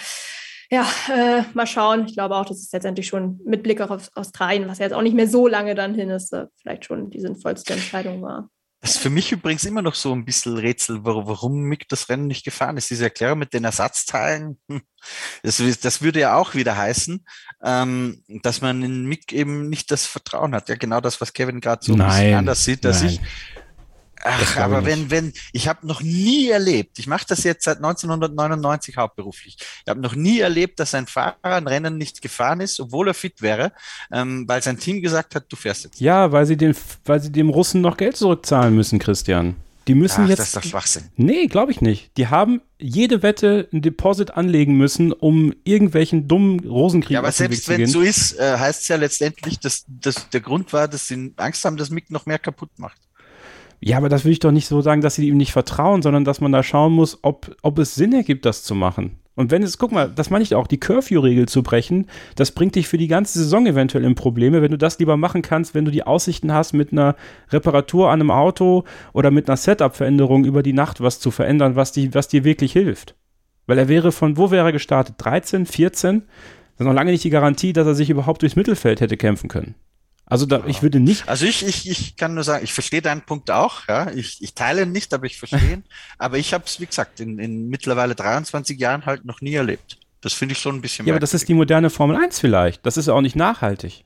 ja, 0.70 0.86
äh, 1.10 1.42
mal 1.54 1.66
schauen. 1.66 2.06
Ich 2.06 2.14
glaube 2.14 2.36
auch, 2.36 2.44
dass 2.44 2.58
es 2.58 2.72
letztendlich 2.72 3.06
schon 3.06 3.40
mit 3.44 3.62
Blick 3.62 3.80
auf 3.80 4.10
Australien, 4.14 4.68
was 4.68 4.78
ja 4.78 4.84
jetzt 4.84 4.94
auch 4.94 5.02
nicht 5.02 5.16
mehr 5.16 5.28
so 5.28 5.48
lange 5.48 5.74
dann 5.74 5.94
hin 5.94 6.10
ist, 6.10 6.32
äh, 6.34 6.46
vielleicht 6.60 6.84
schon 6.84 7.10
die 7.10 7.20
sinnvollste 7.20 7.72
Entscheidung 7.72 8.20
war. 8.20 8.50
Das 8.84 8.96
ist 8.96 9.00
für 9.00 9.08
mich 9.08 9.32
übrigens 9.32 9.64
immer 9.64 9.80
noch 9.80 9.94
so 9.94 10.12
ein 10.14 10.26
bisschen 10.26 10.58
Rätsel, 10.58 11.06
warum 11.06 11.62
Mick 11.62 11.88
das 11.88 12.10
Rennen 12.10 12.26
nicht 12.26 12.44
gefahren 12.44 12.76
ist. 12.76 12.90
Diese 12.90 13.04
Erklärung 13.04 13.38
mit 13.38 13.54
den 13.54 13.64
Ersatzteilen, 13.64 14.60
hm, 14.68 14.82
das, 15.42 15.62
das 15.80 16.02
würde 16.02 16.20
ja 16.20 16.36
auch 16.36 16.54
wieder 16.54 16.76
heißen, 16.76 17.24
ähm, 17.62 18.22
dass 18.42 18.60
man 18.60 18.82
in 18.82 19.06
Mick 19.06 19.32
eben 19.32 19.70
nicht 19.70 19.90
das 19.90 20.04
Vertrauen 20.04 20.54
hat. 20.54 20.68
Ja, 20.68 20.74
genau 20.74 21.00
das, 21.00 21.18
was 21.22 21.32
Kevin 21.32 21.62
gerade 21.62 21.82
so 21.82 21.94
ein 21.94 22.06
bisschen 22.06 22.34
anders 22.34 22.62
sieht, 22.62 22.84
dass 22.84 23.02
nein. 23.02 23.12
ich 23.12 23.20
Ach, 24.24 24.56
aber 24.56 24.86
wenn, 24.86 25.10
wenn, 25.10 25.34
ich 25.52 25.68
habe 25.68 25.86
noch 25.86 26.00
nie 26.00 26.48
erlebt, 26.48 26.98
ich 26.98 27.06
mache 27.06 27.26
das 27.28 27.44
jetzt 27.44 27.64
seit 27.64 27.76
1999 27.76 28.96
hauptberuflich, 28.96 29.58
ich 29.58 29.88
habe 29.88 30.00
noch 30.00 30.14
nie 30.14 30.40
erlebt, 30.40 30.80
dass 30.80 30.94
ein 30.94 31.06
Fahrer 31.06 31.36
ein 31.42 31.66
Rennen 31.66 31.98
nicht 31.98 32.22
gefahren 32.22 32.60
ist, 32.60 32.80
obwohl 32.80 33.08
er 33.08 33.14
fit 33.14 33.42
wäre, 33.42 33.72
ähm, 34.10 34.48
weil 34.48 34.62
sein 34.62 34.78
Team 34.78 35.02
gesagt 35.02 35.34
hat, 35.34 35.44
du 35.50 35.56
fährst 35.56 35.84
jetzt. 35.84 36.00
Ja, 36.00 36.32
weil 36.32 36.46
sie, 36.46 36.56
den, 36.56 36.74
weil 37.04 37.20
sie 37.20 37.30
dem 37.30 37.50
Russen 37.50 37.82
noch 37.82 37.98
Geld 37.98 38.16
zurückzahlen 38.16 38.74
müssen, 38.74 38.98
Christian. 38.98 39.56
Die 39.86 39.94
müssen 39.94 40.24
Ach, 40.24 40.28
jetzt. 40.28 40.38
das 40.38 40.46
ist 40.48 40.56
doch 40.56 40.62
Schwachsinn. 40.62 41.10
Nee, 41.16 41.46
glaube 41.46 41.70
ich 41.70 41.82
nicht. 41.82 42.16
Die 42.16 42.28
haben 42.28 42.62
jede 42.78 43.22
Wette 43.22 43.68
ein 43.72 43.82
Deposit 43.82 44.30
anlegen 44.30 44.76
müssen, 44.78 45.12
um 45.12 45.52
irgendwelchen 45.64 46.26
dummen 46.26 46.60
Rosenkrieg 46.60 47.10
Ja, 47.10 47.18
aber 47.18 47.32
selbst 47.32 47.64
zu 47.64 47.72
wenn 47.72 47.82
es 47.82 47.92
so 47.92 48.00
ist, 48.00 48.38
äh, 48.38 48.56
heißt 48.58 48.82
es 48.82 48.88
ja 48.88 48.96
letztendlich, 48.96 49.60
dass, 49.60 49.84
dass 49.86 50.30
der 50.30 50.40
Grund 50.40 50.72
war, 50.72 50.88
dass 50.88 51.08
sie 51.08 51.34
Angst 51.36 51.64
haben, 51.66 51.76
dass 51.76 51.90
Mick 51.90 52.10
noch 52.10 52.24
mehr 52.24 52.38
kaputt 52.38 52.70
macht. 52.78 52.96
Ja, 53.86 53.98
aber 53.98 54.08
das 54.08 54.24
will 54.24 54.32
ich 54.32 54.38
doch 54.38 54.50
nicht 54.50 54.66
so 54.66 54.80
sagen, 54.80 55.02
dass 55.02 55.16
sie 55.16 55.28
ihm 55.28 55.36
nicht 55.36 55.52
vertrauen, 55.52 56.00
sondern 56.00 56.24
dass 56.24 56.40
man 56.40 56.52
da 56.52 56.62
schauen 56.62 56.94
muss, 56.94 57.18
ob, 57.20 57.54
ob 57.60 57.78
es 57.78 57.94
Sinn 57.94 58.14
ergibt, 58.14 58.46
das 58.46 58.62
zu 58.62 58.74
machen. 58.74 59.18
Und 59.34 59.50
wenn 59.50 59.62
es, 59.62 59.76
guck 59.76 59.92
mal, 59.92 60.08
das 60.08 60.30
meine 60.30 60.42
ich 60.42 60.54
auch, 60.54 60.66
die 60.66 60.80
Curfew-Regel 60.80 61.46
zu 61.48 61.62
brechen, 61.62 62.06
das 62.34 62.52
bringt 62.52 62.76
dich 62.76 62.88
für 62.88 62.96
die 62.96 63.08
ganze 63.08 63.38
Saison 63.40 63.66
eventuell 63.66 64.04
in 64.04 64.14
Probleme, 64.14 64.62
wenn 64.62 64.70
du 64.70 64.78
das 64.78 64.98
lieber 65.00 65.18
machen 65.18 65.42
kannst, 65.42 65.74
wenn 65.74 65.84
du 65.84 65.90
die 65.90 66.02
Aussichten 66.02 66.50
hast, 66.50 66.72
mit 66.72 66.92
einer 66.92 67.14
Reparatur 67.50 68.08
an 68.08 68.22
einem 68.22 68.30
Auto 68.30 68.84
oder 69.12 69.30
mit 69.30 69.50
einer 69.50 69.58
Setup-Veränderung 69.58 70.46
über 70.46 70.62
die 70.62 70.72
Nacht 70.72 71.02
was 71.02 71.20
zu 71.20 71.30
verändern, 71.30 71.76
was, 71.76 71.92
die, 71.92 72.14
was 72.14 72.28
dir 72.28 72.42
wirklich 72.42 72.72
hilft. 72.72 73.16
Weil 73.66 73.76
er 73.76 73.88
wäre 73.88 74.12
von, 74.12 74.38
wo 74.38 74.50
wäre 74.50 74.68
er 74.68 74.72
gestartet? 74.72 75.16
13, 75.18 75.66
14? 75.66 76.22
Das 76.22 76.80
ist 76.80 76.86
noch 76.86 76.94
lange 76.94 77.10
nicht 77.10 77.24
die 77.24 77.28
Garantie, 77.30 77.74
dass 77.74 77.86
er 77.86 77.94
sich 77.94 78.08
überhaupt 78.08 78.40
durchs 78.40 78.56
Mittelfeld 78.56 79.02
hätte 79.02 79.18
kämpfen 79.18 79.50
können. 79.50 79.74
Also 80.26 80.46
da, 80.46 80.64
ich 80.66 80.82
würde 80.82 81.00
nicht, 81.00 81.28
Also 81.28 81.44
ich, 81.44 81.66
ich, 81.66 81.88
ich 81.90 82.16
kann 82.16 82.34
nur 82.34 82.44
sagen, 82.44 82.64
ich 82.64 82.72
verstehe 82.72 83.02
deinen 83.02 83.20
Punkt 83.22 83.50
auch. 83.50 83.86
Ja? 83.88 84.10
Ich, 84.12 84.42
ich 84.42 84.54
teile 84.54 84.82
ihn 84.82 84.92
nicht, 84.92 85.12
aber 85.12 85.26
ich 85.26 85.38
verstehe 85.38 85.60
ihn. 85.74 85.84
aber 86.18 86.38
ich 86.38 86.54
habe 86.54 86.64
es, 86.66 86.80
wie 86.80 86.86
gesagt, 86.86 87.20
in, 87.20 87.38
in 87.38 87.68
mittlerweile 87.68 88.14
23 88.14 88.78
Jahren 88.80 89.04
halt 89.04 89.24
noch 89.26 89.40
nie 89.42 89.54
erlebt. 89.54 89.98
Das 90.22 90.32
finde 90.32 90.52
ich 90.54 90.58
schon 90.58 90.76
ein 90.76 90.80
bisschen 90.80 91.06
ja, 91.06 91.12
aber 91.12 91.20
das 91.20 91.34
ist 91.34 91.46
die 91.48 91.54
moderne 91.54 91.90
Formel 91.90 92.16
1 92.16 92.40
vielleicht. 92.40 92.86
Das 92.86 92.96
ist 92.96 93.06
ja 93.08 93.12
auch 93.14 93.20
nicht 93.20 93.36
nachhaltig. 93.36 94.04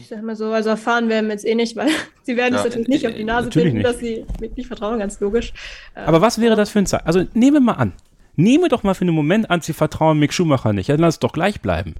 Ich 0.00 0.06
sag 0.08 0.22
mal 0.22 0.36
so, 0.36 0.52
also 0.52 0.70
erfahren 0.70 1.08
werden 1.08 1.26
wir 1.26 1.32
jetzt 1.32 1.44
eh 1.44 1.54
nicht, 1.54 1.74
weil 1.76 1.88
sie 2.22 2.36
werden 2.36 2.54
Ja. 2.54 2.60
es 2.60 2.64
natürlich 2.66 2.88
nicht 2.88 3.06
auf 3.08 3.14
die 3.14 3.24
Nase 3.24 3.50
finden, 3.50 3.74
nicht. 3.78 3.86
dass 3.86 3.98
sie 3.98 4.24
mir 4.40 4.48
nicht 4.56 4.66
vertrauen, 4.68 5.00
ganz 5.00 5.18
logisch. 5.20 5.52
Äh, 5.94 6.00
Aber 6.00 6.20
was 6.20 6.40
wäre 6.40 6.54
das 6.56 6.70
für 6.70 6.78
ein 6.78 6.86
Zeichen? 6.86 7.06
Also 7.06 7.24
nehme 7.34 7.60
mal 7.60 7.72
an. 7.72 7.92
Nehme 8.36 8.68
doch 8.68 8.82
mal 8.84 8.94
für 8.94 9.02
einen 9.02 9.14
Moment 9.14 9.50
an, 9.50 9.60
sie 9.60 9.72
vertrauen 9.72 10.18
Mick 10.18 10.32
Schumacher 10.32 10.72
nicht. 10.72 10.88
Ja, 10.88 10.94
Dann 10.96 11.02
lass 11.02 11.16
es 11.16 11.18
doch 11.20 11.32
gleich 11.32 11.60
bleiben. 11.60 11.94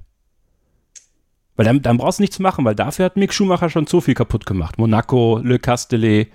Weil 1.55 1.65
dann, 1.65 1.81
dann 1.81 1.97
brauchst 1.97 2.19
du 2.19 2.23
nichts 2.23 2.39
machen, 2.39 2.65
weil 2.65 2.75
dafür 2.75 3.05
hat 3.05 3.17
Mick 3.17 3.33
Schumacher 3.33 3.69
schon 3.69 3.87
so 3.87 4.01
viel 4.01 4.13
kaputt 4.13 4.45
gemacht. 4.45 4.77
Monaco, 4.77 5.39
Le 5.41 5.57
Castellet, 5.57 6.29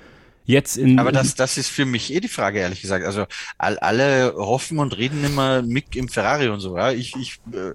jetzt 0.47 0.76
in. 0.76 0.98
Aber 0.98 1.12
das, 1.12 1.34
das 1.34 1.59
ist 1.59 1.68
für 1.68 1.84
mich 1.84 2.12
eh 2.12 2.20
die 2.20 2.28
Frage, 2.28 2.60
ehrlich 2.60 2.80
gesagt. 2.80 3.05
Also 3.05 3.26
all, 3.59 3.78
alle 3.78 4.34
hoffen 4.36 4.78
und 4.78 4.97
reden 4.97 5.22
immer 5.24 5.62
Mick 5.62 5.94
im 5.97 6.09
Ferrari 6.09 6.48
und 6.48 6.60
so. 6.60 6.76
Ja? 6.76 6.90
Ich, 6.92 7.14
ich, 7.16 7.40
äh, 7.52 7.74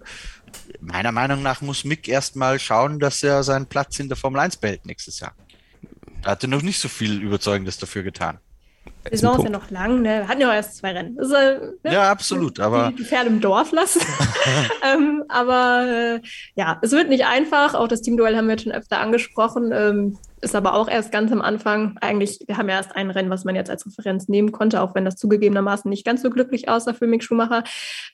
meiner 0.80 1.12
Meinung 1.12 1.44
nach 1.44 1.62
muss 1.62 1.86
Mick 1.86 2.08
erstmal 2.08 2.60
schauen, 2.60 3.00
dass 3.00 3.22
er 3.24 3.44
seinen 3.44 3.68
Platz 3.68 4.00
in 4.00 4.08
der 4.08 4.18
Formel 4.18 4.40
1 4.40 4.58
behält 4.58 4.86
nächstes 4.86 5.20
Jahr. 5.20 5.34
Hat 6.24 6.44
er 6.44 6.50
noch 6.50 6.64
nicht 6.64 6.80
so 6.80 6.88
viel 6.88 7.22
Überzeugendes 7.22 7.78
dafür 7.78 8.02
getan. 8.02 8.40
Die 9.12 9.18
Saison 9.18 9.38
ist 9.38 9.44
ja 9.44 9.50
noch 9.50 9.70
lang, 9.70 10.02
ne? 10.02 10.22
Wir 10.22 10.28
hatten 10.28 10.42
ja 10.42 10.50
auch 10.50 10.54
erst 10.54 10.78
zwei 10.78 10.92
Rennen. 10.92 11.18
Äh, 11.20 11.60
ne? 11.84 11.94
Ja, 11.94 12.10
absolut. 12.10 12.60
Aber 12.60 12.90
die, 12.90 12.96
die 12.96 13.04
Pferde 13.04 13.30
im 13.30 13.40
Dorf 13.40 13.72
lassen. 13.72 14.02
ähm, 14.94 15.24
aber 15.30 15.86
äh, 15.88 16.22
ja, 16.56 16.80
es 16.82 16.92
wird 16.92 17.10
nicht 17.10 17.26
einfach. 17.26 17.76
Auch 17.76 17.88
das 17.88 18.02
Teamduell 18.02 18.36
haben 18.36 18.48
wir 18.48 18.54
jetzt 18.54 18.64
schon 18.64 18.72
öfter 18.72 19.00
angesprochen. 19.00 19.72
Ähm, 19.72 20.18
ist 20.42 20.56
aber 20.56 20.74
auch 20.74 20.88
erst 20.88 21.12
ganz 21.12 21.32
am 21.32 21.42
Anfang. 21.42 21.98
Eigentlich, 22.02 22.40
wir 22.48 22.58
haben 22.58 22.70
ja 22.70 22.76
erst 22.76 22.96
ein 22.96 23.12
Rennen, 23.12 23.30
was 23.30 23.46
man 23.46 23.56
jetzt 23.56 23.70
als 23.70 23.86
Referenz 23.86 24.28
nehmen 24.28 24.52
konnte, 24.52 24.82
auch 24.82 24.96
wenn 24.96 25.06
das 25.06 25.16
zugegebenermaßen 25.16 25.90
nicht 25.90 26.06
ganz 26.06 26.22
so 26.22 26.30
glücklich 26.30 26.68
aussah 26.68 26.94
für 26.94 27.08
Mick 27.08 27.24
Schumacher. 27.24 27.64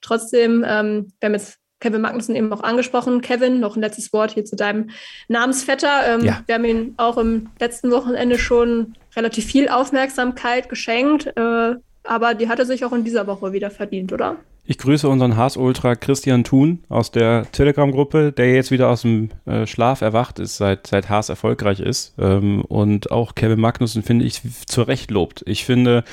Trotzdem, 0.01 0.65
ähm, 0.67 1.13
wir 1.19 1.27
haben 1.27 1.33
jetzt 1.33 1.60
Kevin 1.81 2.01
Magnussen 2.01 2.35
eben 2.35 2.53
auch 2.53 2.63
angesprochen. 2.63 3.19
Kevin, 3.19 3.59
noch 3.59 3.75
ein 3.75 3.81
letztes 3.81 4.13
Wort 4.13 4.31
hier 4.31 4.45
zu 4.45 4.55
deinem 4.55 4.89
Namensvetter. 5.27 5.89
Ähm, 6.07 6.23
Ja. 6.23 6.41
Wir 6.45 6.55
haben 6.55 6.65
ihn 6.65 6.93
auch 6.95 7.17
im 7.17 7.49
letzten 7.59 7.91
Wochenende 7.91 8.39
schon 8.39 8.93
relativ 9.15 9.45
viel 9.45 9.67
Aufmerksamkeit 9.67 10.69
geschenkt. 10.69 11.27
Äh, 11.35 11.75
aber 12.03 12.33
die 12.33 12.47
hat 12.47 12.59
er 12.59 12.65
sich 12.65 12.85
auch 12.85 12.93
in 12.93 13.03
dieser 13.03 13.27
Woche 13.27 13.51
wieder 13.51 13.69
verdient, 13.69 14.13
oder? 14.13 14.37
Ich 14.63 14.77
grüße 14.77 15.09
unseren 15.09 15.37
Haas-Ultra 15.37 15.95
Christian 15.95 16.43
Thun 16.43 16.83
aus 16.87 17.11
der 17.11 17.51
Telegram-Gruppe, 17.51 18.31
der 18.31 18.53
jetzt 18.53 18.69
wieder 18.69 18.89
aus 18.89 19.01
dem 19.01 19.29
äh, 19.45 19.65
Schlaf 19.65 20.01
erwacht 20.01 20.39
ist, 20.39 20.57
seit, 20.57 20.87
seit 20.87 21.09
Haas 21.09 21.29
erfolgreich 21.29 21.79
ist. 21.79 22.13
Ähm, 22.19 22.61
und 22.61 23.11
auch 23.11 23.33
Kevin 23.33 23.59
Magnussen 23.59 24.03
finde 24.03 24.25
ich 24.25 24.41
zu 24.67 24.83
Recht 24.83 25.09
lobt. 25.09 25.43
Ich 25.47 25.65
finde, 25.65 26.03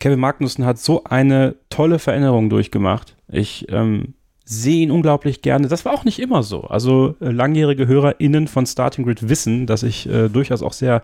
Kevin 0.00 0.18
Magnussen 0.18 0.66
hat 0.66 0.78
so 0.78 1.04
eine 1.04 1.54
tolle 1.70 2.00
Veränderung 2.00 2.50
durchgemacht. 2.50 3.16
Ich 3.28 3.66
ähm, 3.70 4.14
sehe 4.48 4.82
ihn 4.82 4.92
unglaublich 4.92 5.42
gerne. 5.42 5.66
Das 5.66 5.84
war 5.84 5.92
auch 5.92 6.04
nicht 6.04 6.20
immer 6.20 6.42
so. 6.42 6.62
Also 6.62 7.16
äh, 7.20 7.30
langjährige 7.30 7.86
HörerInnen 7.86 8.46
von 8.46 8.64
Starting 8.64 9.04
Grid 9.04 9.28
wissen, 9.28 9.66
dass 9.66 9.82
ich 9.82 10.08
äh, 10.08 10.28
durchaus 10.28 10.62
auch 10.62 10.72
sehr 10.72 11.02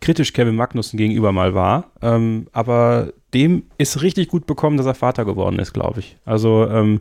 kritisch 0.00 0.32
Kevin 0.32 0.54
Magnussen 0.54 0.96
gegenüber 0.96 1.32
mal 1.32 1.52
war. 1.52 1.90
Ähm, 2.00 2.46
aber 2.52 3.12
dem 3.34 3.64
ist 3.76 4.02
richtig 4.02 4.28
gut 4.28 4.46
bekommen, 4.46 4.76
dass 4.76 4.86
er 4.86 4.94
Vater 4.94 5.24
geworden 5.24 5.58
ist, 5.58 5.72
glaube 5.72 6.00
ich. 6.00 6.16
Also 6.24 6.68
ähm, 6.70 7.00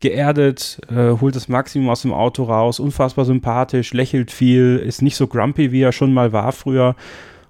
geerdet, 0.00 0.80
äh, 0.90 1.12
holt 1.20 1.36
das 1.36 1.48
Maximum 1.48 1.88
aus 1.88 2.02
dem 2.02 2.12
Auto 2.12 2.42
raus, 2.42 2.80
unfassbar 2.80 3.24
sympathisch, 3.24 3.94
lächelt 3.94 4.32
viel, 4.32 4.82
ist 4.84 5.02
nicht 5.02 5.16
so 5.16 5.28
grumpy, 5.28 5.70
wie 5.70 5.82
er 5.82 5.92
schon 5.92 6.12
mal 6.12 6.32
war 6.32 6.50
früher. 6.50 6.96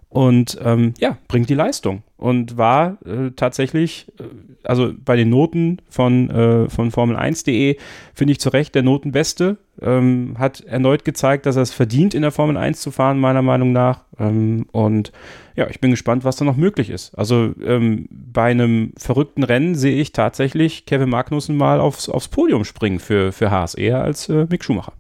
Und 0.09 0.59
ähm, 0.63 0.95
ja, 0.99 1.19
bringt 1.29 1.51
die 1.51 1.55
Leistung. 1.55 2.03
Und 2.17 2.57
war 2.57 2.97
äh, 3.05 3.33
tatsächlich, 3.35 4.07
äh, 4.19 4.25
also 4.63 4.93
bei 5.05 5.17
den 5.17 5.29
Noten 5.29 5.83
von, 5.91 6.31
äh, 6.31 6.71
von 6.71 6.91
Formel1.de, 6.91 7.77
finde 8.15 8.33
ich 8.33 8.41
zu 8.41 8.49
Recht 8.51 8.75
der 8.75 8.83
Notenbeste. 8.83 9.59
Ähm, 9.83 10.37
hat 10.39 10.61
erneut 10.61 11.05
gezeigt, 11.05 11.45
dass 11.45 11.57
er 11.57 11.63
es 11.63 11.75
verdient, 11.75 12.15
in 12.15 12.23
der 12.23 12.31
Formel 12.31 12.57
1 12.57 12.81
zu 12.81 12.91
fahren, 12.91 13.19
meiner 13.19 13.43
Meinung 13.43 13.73
nach. 13.73 14.05
Ähm, 14.19 14.67
und 14.73 15.13
ja, 15.57 15.69
ich 15.69 15.81
bin 15.81 15.91
gespannt, 15.91 16.25
was 16.25 16.37
da 16.37 16.45
noch 16.45 16.57
möglich 16.57 16.89
ist. 16.89 17.15
Also 17.19 17.53
ähm, 17.63 18.07
bei 18.11 18.51
einem 18.51 18.93
verrückten 18.97 19.43
Rennen 19.43 19.75
sehe 19.75 20.01
ich 20.01 20.13
tatsächlich 20.13 20.87
Kevin 20.87 21.11
Magnussen 21.11 21.57
mal 21.57 21.81
aufs, 21.81 22.09
aufs 22.09 22.29
Podium 22.29 22.65
springen 22.65 23.01
für, 23.01 23.33
für 23.33 23.51
Haas, 23.51 23.75
eher 23.75 24.03
als 24.03 24.29
äh, 24.29 24.47
Mick 24.49 24.65
Schumacher. 24.65 24.93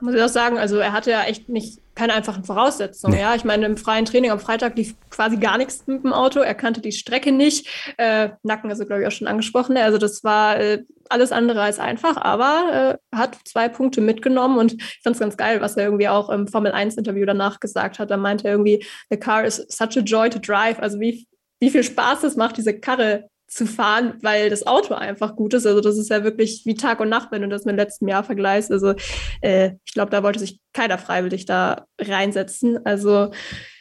Muss 0.00 0.14
ich 0.14 0.22
auch 0.22 0.28
sagen, 0.28 0.58
also 0.58 0.78
er 0.78 0.92
hatte 0.92 1.10
ja 1.10 1.24
echt 1.24 1.48
nicht 1.48 1.80
keine 1.94 2.14
einfachen 2.14 2.44
Voraussetzungen. 2.44 3.14
Nee. 3.14 3.20
Ja, 3.20 3.34
ich 3.34 3.44
meine, 3.44 3.66
im 3.66 3.76
freien 3.76 4.04
Training 4.04 4.30
am 4.30 4.38
Freitag 4.38 4.76
lief 4.76 4.94
quasi 5.10 5.36
gar 5.36 5.58
nichts 5.58 5.86
mit 5.86 6.04
dem 6.04 6.12
Auto. 6.12 6.38
Er 6.38 6.54
kannte 6.54 6.80
die 6.80 6.92
Strecke 6.92 7.32
nicht. 7.32 7.68
Äh, 7.96 8.30
Nacken, 8.44 8.70
also 8.70 8.86
glaube 8.86 9.02
ich 9.02 9.08
auch 9.08 9.12
schon 9.12 9.26
angesprochen. 9.26 9.76
Also 9.76 9.98
das 9.98 10.22
war 10.22 10.60
äh, 10.60 10.84
alles 11.08 11.32
andere 11.32 11.60
als 11.60 11.80
einfach, 11.80 12.16
aber 12.16 12.98
äh, 13.12 13.16
hat 13.16 13.36
zwei 13.44 13.68
Punkte 13.68 14.00
mitgenommen 14.00 14.58
und 14.58 14.74
ich 14.74 15.00
fand 15.02 15.16
es 15.16 15.20
ganz 15.20 15.36
geil, 15.36 15.60
was 15.60 15.76
er 15.76 15.84
irgendwie 15.84 16.08
auch 16.08 16.30
im 16.30 16.46
Formel 16.46 16.70
1 16.70 16.96
Interview 16.96 17.26
danach 17.26 17.58
gesagt 17.58 17.98
hat. 17.98 18.10
Da 18.10 18.16
meinte 18.16 18.46
er 18.46 18.52
irgendwie, 18.52 18.84
the 19.10 19.16
car 19.16 19.44
is 19.44 19.66
such 19.68 19.96
a 19.96 20.00
joy 20.00 20.30
to 20.30 20.38
drive. 20.38 20.78
Also 20.78 21.00
wie, 21.00 21.26
wie 21.60 21.70
viel 21.70 21.82
Spaß 21.82 22.22
es 22.22 22.36
macht, 22.36 22.58
diese 22.58 22.78
Karre 22.78 23.28
zu 23.48 23.66
fahren, 23.66 24.14
weil 24.20 24.50
das 24.50 24.66
Auto 24.66 24.94
einfach 24.94 25.34
gut 25.34 25.54
ist. 25.54 25.66
Also 25.66 25.80
das 25.80 25.96
ist 25.96 26.10
ja 26.10 26.22
wirklich 26.22 26.62
wie 26.66 26.74
Tag 26.74 27.00
und 27.00 27.08
Nacht, 27.08 27.32
wenn 27.32 27.42
du 27.42 27.48
das 27.48 27.64
mit 27.64 27.76
letztem 27.76 28.06
Jahr 28.08 28.22
vergleichst. 28.22 28.70
Also 28.70 28.94
äh, 29.40 29.72
ich 29.84 29.94
glaube, 29.94 30.10
da 30.10 30.22
wollte 30.22 30.38
sich 30.38 30.60
keiner 30.74 30.98
freiwillig 30.98 31.46
da 31.46 31.86
reinsetzen. 31.98 32.84
Also 32.84 33.30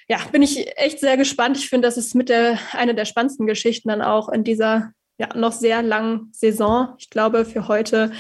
ja, 0.08 0.20
bin 0.32 0.42
ich 0.42 0.78
echt 0.78 1.00
sehr 1.00 1.18
gespannt. 1.18 1.58
Ich 1.58 1.70
finde, 1.70 1.88
das 1.88 1.98
ist 1.98 2.16
mit 2.16 2.30
der 2.30 2.58
eine 2.72 2.96
der 2.96 3.06
spannendsten 3.06 3.46
Geschichten 3.46 3.90
dann 3.90 4.02
auch 4.02 4.30
in 4.30 4.46
dieser 4.46 4.92
ja 5.20 5.36
noch 5.36 5.52
sehr 5.52 5.82
langen 5.84 6.30
Saison. 6.32 6.96
Ich 6.98 7.10
glaube, 7.10 7.44
für 7.44 7.68
heute 7.68 8.12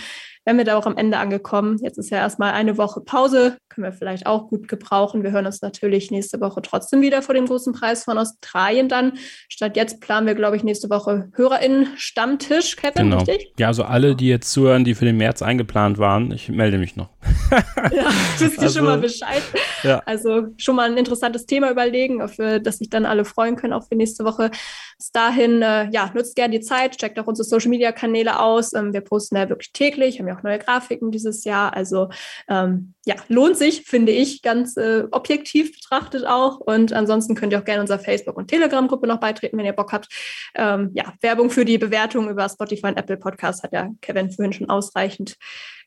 wären 0.48 0.57
wir 0.57 0.64
da 0.64 0.78
auch 0.78 0.86
am 0.86 0.95
Ende 0.95 1.18
angekommen. 1.18 1.78
Jetzt 1.84 1.98
ist 1.98 2.10
ja 2.10 2.19
erstmal 2.19 2.53
eine 2.53 2.78
Woche 2.78 3.02
Pause, 3.02 3.57
können 3.68 3.84
wir 3.84 3.91
vielleicht 3.91 4.26
auch 4.28 4.48
gut 4.48 4.69
gebrauchen. 4.69 5.22
Wir 5.22 5.32
hören 5.32 5.45
uns 5.45 5.61
natürlich 5.61 6.10
nächste 6.10 6.40
Woche 6.40 6.61
trotzdem 6.61 7.02
wieder 7.02 7.22
vor 7.22 7.36
dem 7.36 7.48
großen 7.48 7.74
Preis 7.74 8.06
von 8.06 8.18
Australien 8.18 8.88
dann. 8.88 9.18
Statt 9.49 9.76
jetzt 9.76 9.99
planen 9.99 10.26
wir, 10.26 10.36
glaube 10.36 10.56
ich, 10.56 10.64
nächste 10.64 10.90
Woche 10.90 11.30
HörerInnen-Stammtisch, 11.36 12.78
Kevin, 12.78 13.10
Genau. 13.11 13.18
richtig? 13.18 13.52
Ja, 13.60 13.68
also 13.68 13.84
alle, 13.84 14.15
die 14.15 14.28
jetzt 14.30 14.49
zuhören, 14.52 14.86
die 14.86 14.95
für 14.95 15.03
den 15.03 15.18
März 15.18 15.41
eingeplant 15.41 15.98
waren, 15.98 16.32
ich 16.32 16.48
melde 16.48 16.78
mich 16.78 16.95
noch. 16.95 17.10
Ja, 17.91 18.10
wisst 18.40 18.57
ihr 18.57 18.64
Also- 18.64 18.80
schon 18.80 18.86
mal 18.88 18.98
Bescheid. 18.98 19.41
Ja. 19.84 20.02
Also 20.06 20.48
schon 20.57 20.76
mal 20.76 20.90
ein 20.90 20.98
interessantes 20.98 21.45
Thema 21.45 21.69
überlegen, 21.72 22.22
auf 22.22 22.38
äh, 22.40 22.60
das 22.60 22.78
sich 22.80 22.90
dann 22.90 23.06
alle 23.06 23.24
freuen 23.26 23.56
können, 23.56 23.74
auch 23.74 23.88
für 23.88 23.95
nächste 23.95 24.26
Woche. 24.26 24.49
Bis 24.98 25.11
dahin, 25.11 25.61
äh, 25.61 25.90
ja, 25.91 26.11
nutzt 26.14 26.36
gerne 26.36 26.57
die 26.57 26.65
Zeit, 26.65 26.98
checkt 26.98 27.19
auch 27.19 27.28
unsere 27.28 27.45
Social 27.48 27.69
Media 27.69 27.91
Kanäle 27.91 28.40
aus. 28.40 28.74
Ähm, 28.74 28.94
wir 28.94 29.02
posten 29.02 29.36
ja 29.38 29.48
wirklich 29.49 29.72
täglich, 29.72 30.19
haben 30.19 30.28
ja 30.28 30.36
auch 30.38 30.43
neue 30.43 30.59
Grafiken 30.59 31.11
dieses 31.11 31.43
Jahr. 31.43 31.73
Also 31.73 32.09
ähm, 32.47 32.93
ja, 33.05 33.15
lohnt 33.27 33.57
sich, 33.57 33.84
finde 33.84 34.11
ich, 34.11 34.41
ganz 34.41 34.77
äh, 34.77 35.03
objektiv 35.11 35.73
betrachtet 35.73 36.26
auch. 36.26 36.59
Und 36.59 36.93
ansonsten 36.93 37.35
könnt 37.35 37.53
ihr 37.53 37.59
auch 37.59 37.65
gerne 37.65 37.81
unserer 37.81 37.99
Facebook- 37.99 38.38
und 38.38 38.47
Telegram-Gruppe 38.47 39.07
noch 39.07 39.19
beitreten, 39.19 39.57
wenn 39.57 39.65
ihr 39.65 39.73
Bock 39.73 39.91
habt. 39.91 40.07
Ähm, 40.55 40.91
ja, 40.93 41.14
Werbung 41.22 41.49
für 41.49 41.65
die 41.65 41.77
Bewertung 41.77 42.30
über 42.30 42.47
Spotify 42.49 42.88
und 42.88 42.97
Apple 42.97 43.18
Podcast 43.18 43.64
hat 43.64 43.73
ja 43.73 43.89
Kevin 44.01 44.31
vorhin 44.31 44.53
schon 44.53 44.69
ausreichend 44.69 45.38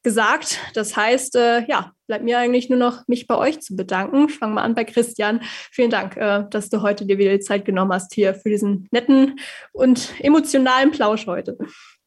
gesagt. 0.03 0.59
Das 0.75 0.97
heißt, 0.97 1.37
äh, 1.37 1.67
ja, 1.67 1.93
bleibt 2.07 2.25
mir 2.25 2.39
eigentlich 2.39 2.71
nur 2.71 2.79
noch, 2.79 3.07
mich 3.07 3.27
bei 3.27 3.37
euch 3.37 3.61
zu 3.61 3.77
bedanken. 3.77 4.27
Ich 4.29 4.39
fange 4.39 4.55
mal 4.55 4.63
an 4.63 4.75
bei 4.75 4.85
Christian. 4.85 5.41
Vielen 5.71 5.91
Dank, 5.91 6.17
äh, 6.17 6.45
dass 6.51 6.71
du 6.71 6.83
heute 6.83 7.07
dir 7.07 7.19
wieder 7.19 7.33
die 7.33 7.41
Zeit 7.41 7.65
genommen 7.65 7.93
hast 7.93 8.15
hier 8.15 8.35
für 8.35 8.49
diesen 8.49 8.89
netten 8.91 9.39
und 9.73 10.15
emotionalen 10.21 10.91
Plausch 10.91 11.27
heute. 11.27 11.59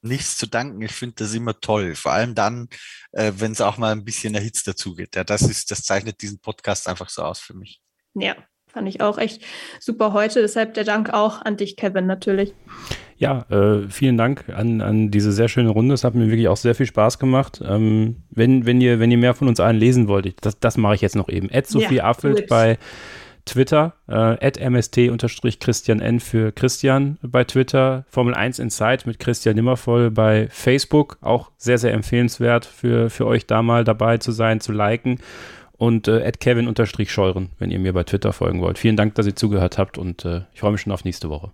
Nichts 0.03 0.37
zu 0.37 0.47
danken. 0.47 0.81
Ich 0.81 0.91
finde 0.91 1.15
das 1.17 1.33
immer 1.33 1.59
toll. 1.59 1.95
Vor 1.95 2.11
allem 2.11 2.35
dann, 2.35 2.67
äh, 3.13 3.31
wenn 3.37 3.53
es 3.53 3.61
auch 3.61 3.77
mal 3.77 3.91
ein 3.91 4.03
bisschen 4.03 4.35
erhitzt 4.35 4.67
dazugeht. 4.67 5.15
Ja, 5.15 5.23
das 5.23 5.41
ist, 5.43 5.71
das 5.71 5.83
zeichnet 5.83 6.21
diesen 6.21 6.39
Podcast 6.39 6.87
einfach 6.87 7.09
so 7.09 7.23
aus 7.23 7.39
für 7.39 7.53
mich. 7.53 7.81
Ja, 8.13 8.35
fand 8.67 8.87
ich 8.89 9.01
auch 9.01 9.17
echt 9.17 9.43
super 9.79 10.13
heute. 10.13 10.41
Deshalb 10.41 10.73
der 10.73 10.83
Dank 10.83 11.11
auch 11.11 11.41
an 11.41 11.57
dich, 11.57 11.77
Kevin, 11.77 12.05
natürlich. 12.05 12.53
Ja, 13.17 13.45
äh, 13.49 13.87
vielen 13.89 14.17
Dank 14.17 14.49
an, 14.49 14.81
an 14.81 15.09
diese 15.09 15.31
sehr 15.31 15.47
schöne 15.47 15.69
Runde. 15.69 15.93
Es 15.93 16.03
hat 16.03 16.15
mir 16.15 16.27
wirklich 16.27 16.49
auch 16.49 16.57
sehr 16.57 16.75
viel 16.75 16.87
Spaß 16.87 17.19
gemacht. 17.19 17.61
Ähm, 17.65 18.23
wenn, 18.29 18.65
wenn, 18.65 18.81
ihr, 18.81 18.99
wenn 18.99 19.11
ihr 19.11 19.17
mehr 19.17 19.33
von 19.33 19.47
uns 19.47 19.59
allen 19.59 19.77
lesen 19.77 20.09
wollt, 20.09 20.45
das, 20.45 20.59
das 20.59 20.77
mache 20.77 20.95
ich 20.95 21.01
jetzt 21.01 21.15
noch 21.15 21.29
eben. 21.29 21.49
Ed 21.49 21.67
Sophie 21.67 21.95
ja, 21.95 22.05
Affelt 22.05 22.47
bei 22.47 22.77
Twitter, 23.45 23.93
äh, 24.07 24.69
mst-christian 24.69 25.99
n 25.99 26.19
für 26.19 26.51
Christian 26.51 27.17
bei 27.21 27.43
Twitter, 27.43 28.05
Formel 28.09 28.33
1 28.33 28.59
Insight 28.59 29.05
mit 29.05 29.19
Christian 29.19 29.55
Nimmervoll 29.55 30.11
bei 30.11 30.47
Facebook, 30.49 31.17
auch 31.21 31.51
sehr, 31.57 31.77
sehr 31.77 31.93
empfehlenswert 31.93 32.65
für, 32.65 33.09
für 33.09 33.27
euch 33.27 33.45
da 33.45 33.61
mal 33.61 33.83
dabei 33.83 34.17
zu 34.17 34.31
sein, 34.31 34.59
zu 34.59 34.71
liken 34.71 35.19
und 35.73 36.07
äh, 36.07 36.31
kevin-scheuren, 36.31 37.49
wenn 37.59 37.71
ihr 37.71 37.79
mir 37.79 37.93
bei 37.93 38.03
Twitter 38.03 38.33
folgen 38.33 38.61
wollt. 38.61 38.77
Vielen 38.77 38.95
Dank, 38.95 39.15
dass 39.15 39.25
ihr 39.25 39.35
zugehört 39.35 39.77
habt 39.77 39.97
und 39.97 40.25
äh, 40.25 40.41
ich 40.53 40.61
freue 40.61 40.71
mich 40.71 40.81
schon 40.81 40.93
auf 40.93 41.03
nächste 41.03 41.29
Woche 41.29 41.51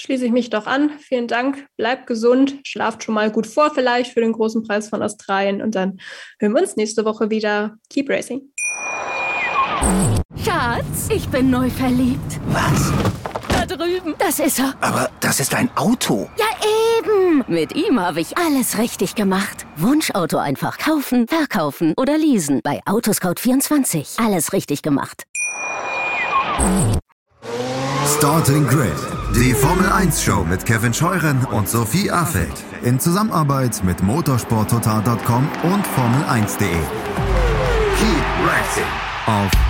schließe 0.00 0.24
ich 0.24 0.32
mich 0.32 0.50
doch 0.50 0.66
an. 0.66 0.90
Vielen 0.98 1.28
Dank. 1.28 1.66
Bleibt 1.76 2.06
gesund. 2.06 2.56
Schlaft 2.64 3.04
schon 3.04 3.14
mal 3.14 3.30
gut 3.30 3.46
vor, 3.46 3.72
vielleicht 3.72 4.12
für 4.12 4.20
den 4.20 4.32
großen 4.32 4.62
Preis 4.62 4.88
von 4.88 5.02
Australien. 5.02 5.60
Und 5.60 5.74
dann 5.74 6.00
hören 6.38 6.54
wir 6.54 6.62
uns 6.62 6.76
nächste 6.76 7.04
Woche 7.04 7.30
wieder. 7.30 7.76
Keep 7.90 8.08
Racing. 8.08 8.50
Schatz, 10.44 11.08
ich 11.10 11.28
bin 11.28 11.50
neu 11.50 11.68
verliebt. 11.68 12.40
Was? 12.48 12.92
Da 13.48 13.66
drüben. 13.66 14.14
Das 14.18 14.38
ist 14.38 14.58
er. 14.58 14.74
Aber 14.80 15.10
das 15.20 15.40
ist 15.40 15.54
ein 15.54 15.70
Auto. 15.76 16.28
Ja, 16.38 16.46
eben. 16.98 17.44
Mit 17.46 17.74
ihm 17.74 18.00
habe 18.00 18.20
ich 18.20 18.38
alles 18.38 18.78
richtig 18.78 19.14
gemacht. 19.14 19.66
Wunschauto 19.76 20.38
einfach 20.38 20.78
kaufen, 20.78 21.26
verkaufen 21.28 21.94
oder 21.96 22.16
leasen. 22.16 22.60
Bei 22.62 22.80
Autoscout24. 22.86 24.24
Alles 24.24 24.52
richtig 24.52 24.82
gemacht. 24.82 25.24
Starting 28.16 28.66
Grid, 28.66 28.92
die 29.34 29.52
Formel 29.54 29.90
1 29.90 30.22
Show 30.22 30.44
mit 30.44 30.64
Kevin 30.66 30.92
Scheuren 30.92 31.44
und 31.46 31.68
Sophie 31.68 32.10
Affeld 32.10 32.52
in 32.82 32.98
Zusammenarbeit 32.98 33.82
mit 33.84 34.02
motorsporttotal.com 34.02 35.48
und 35.62 35.86
Formel1.de. 35.86 36.68
Keep 37.98 38.24
racing 38.46 38.84
auf 39.26 39.69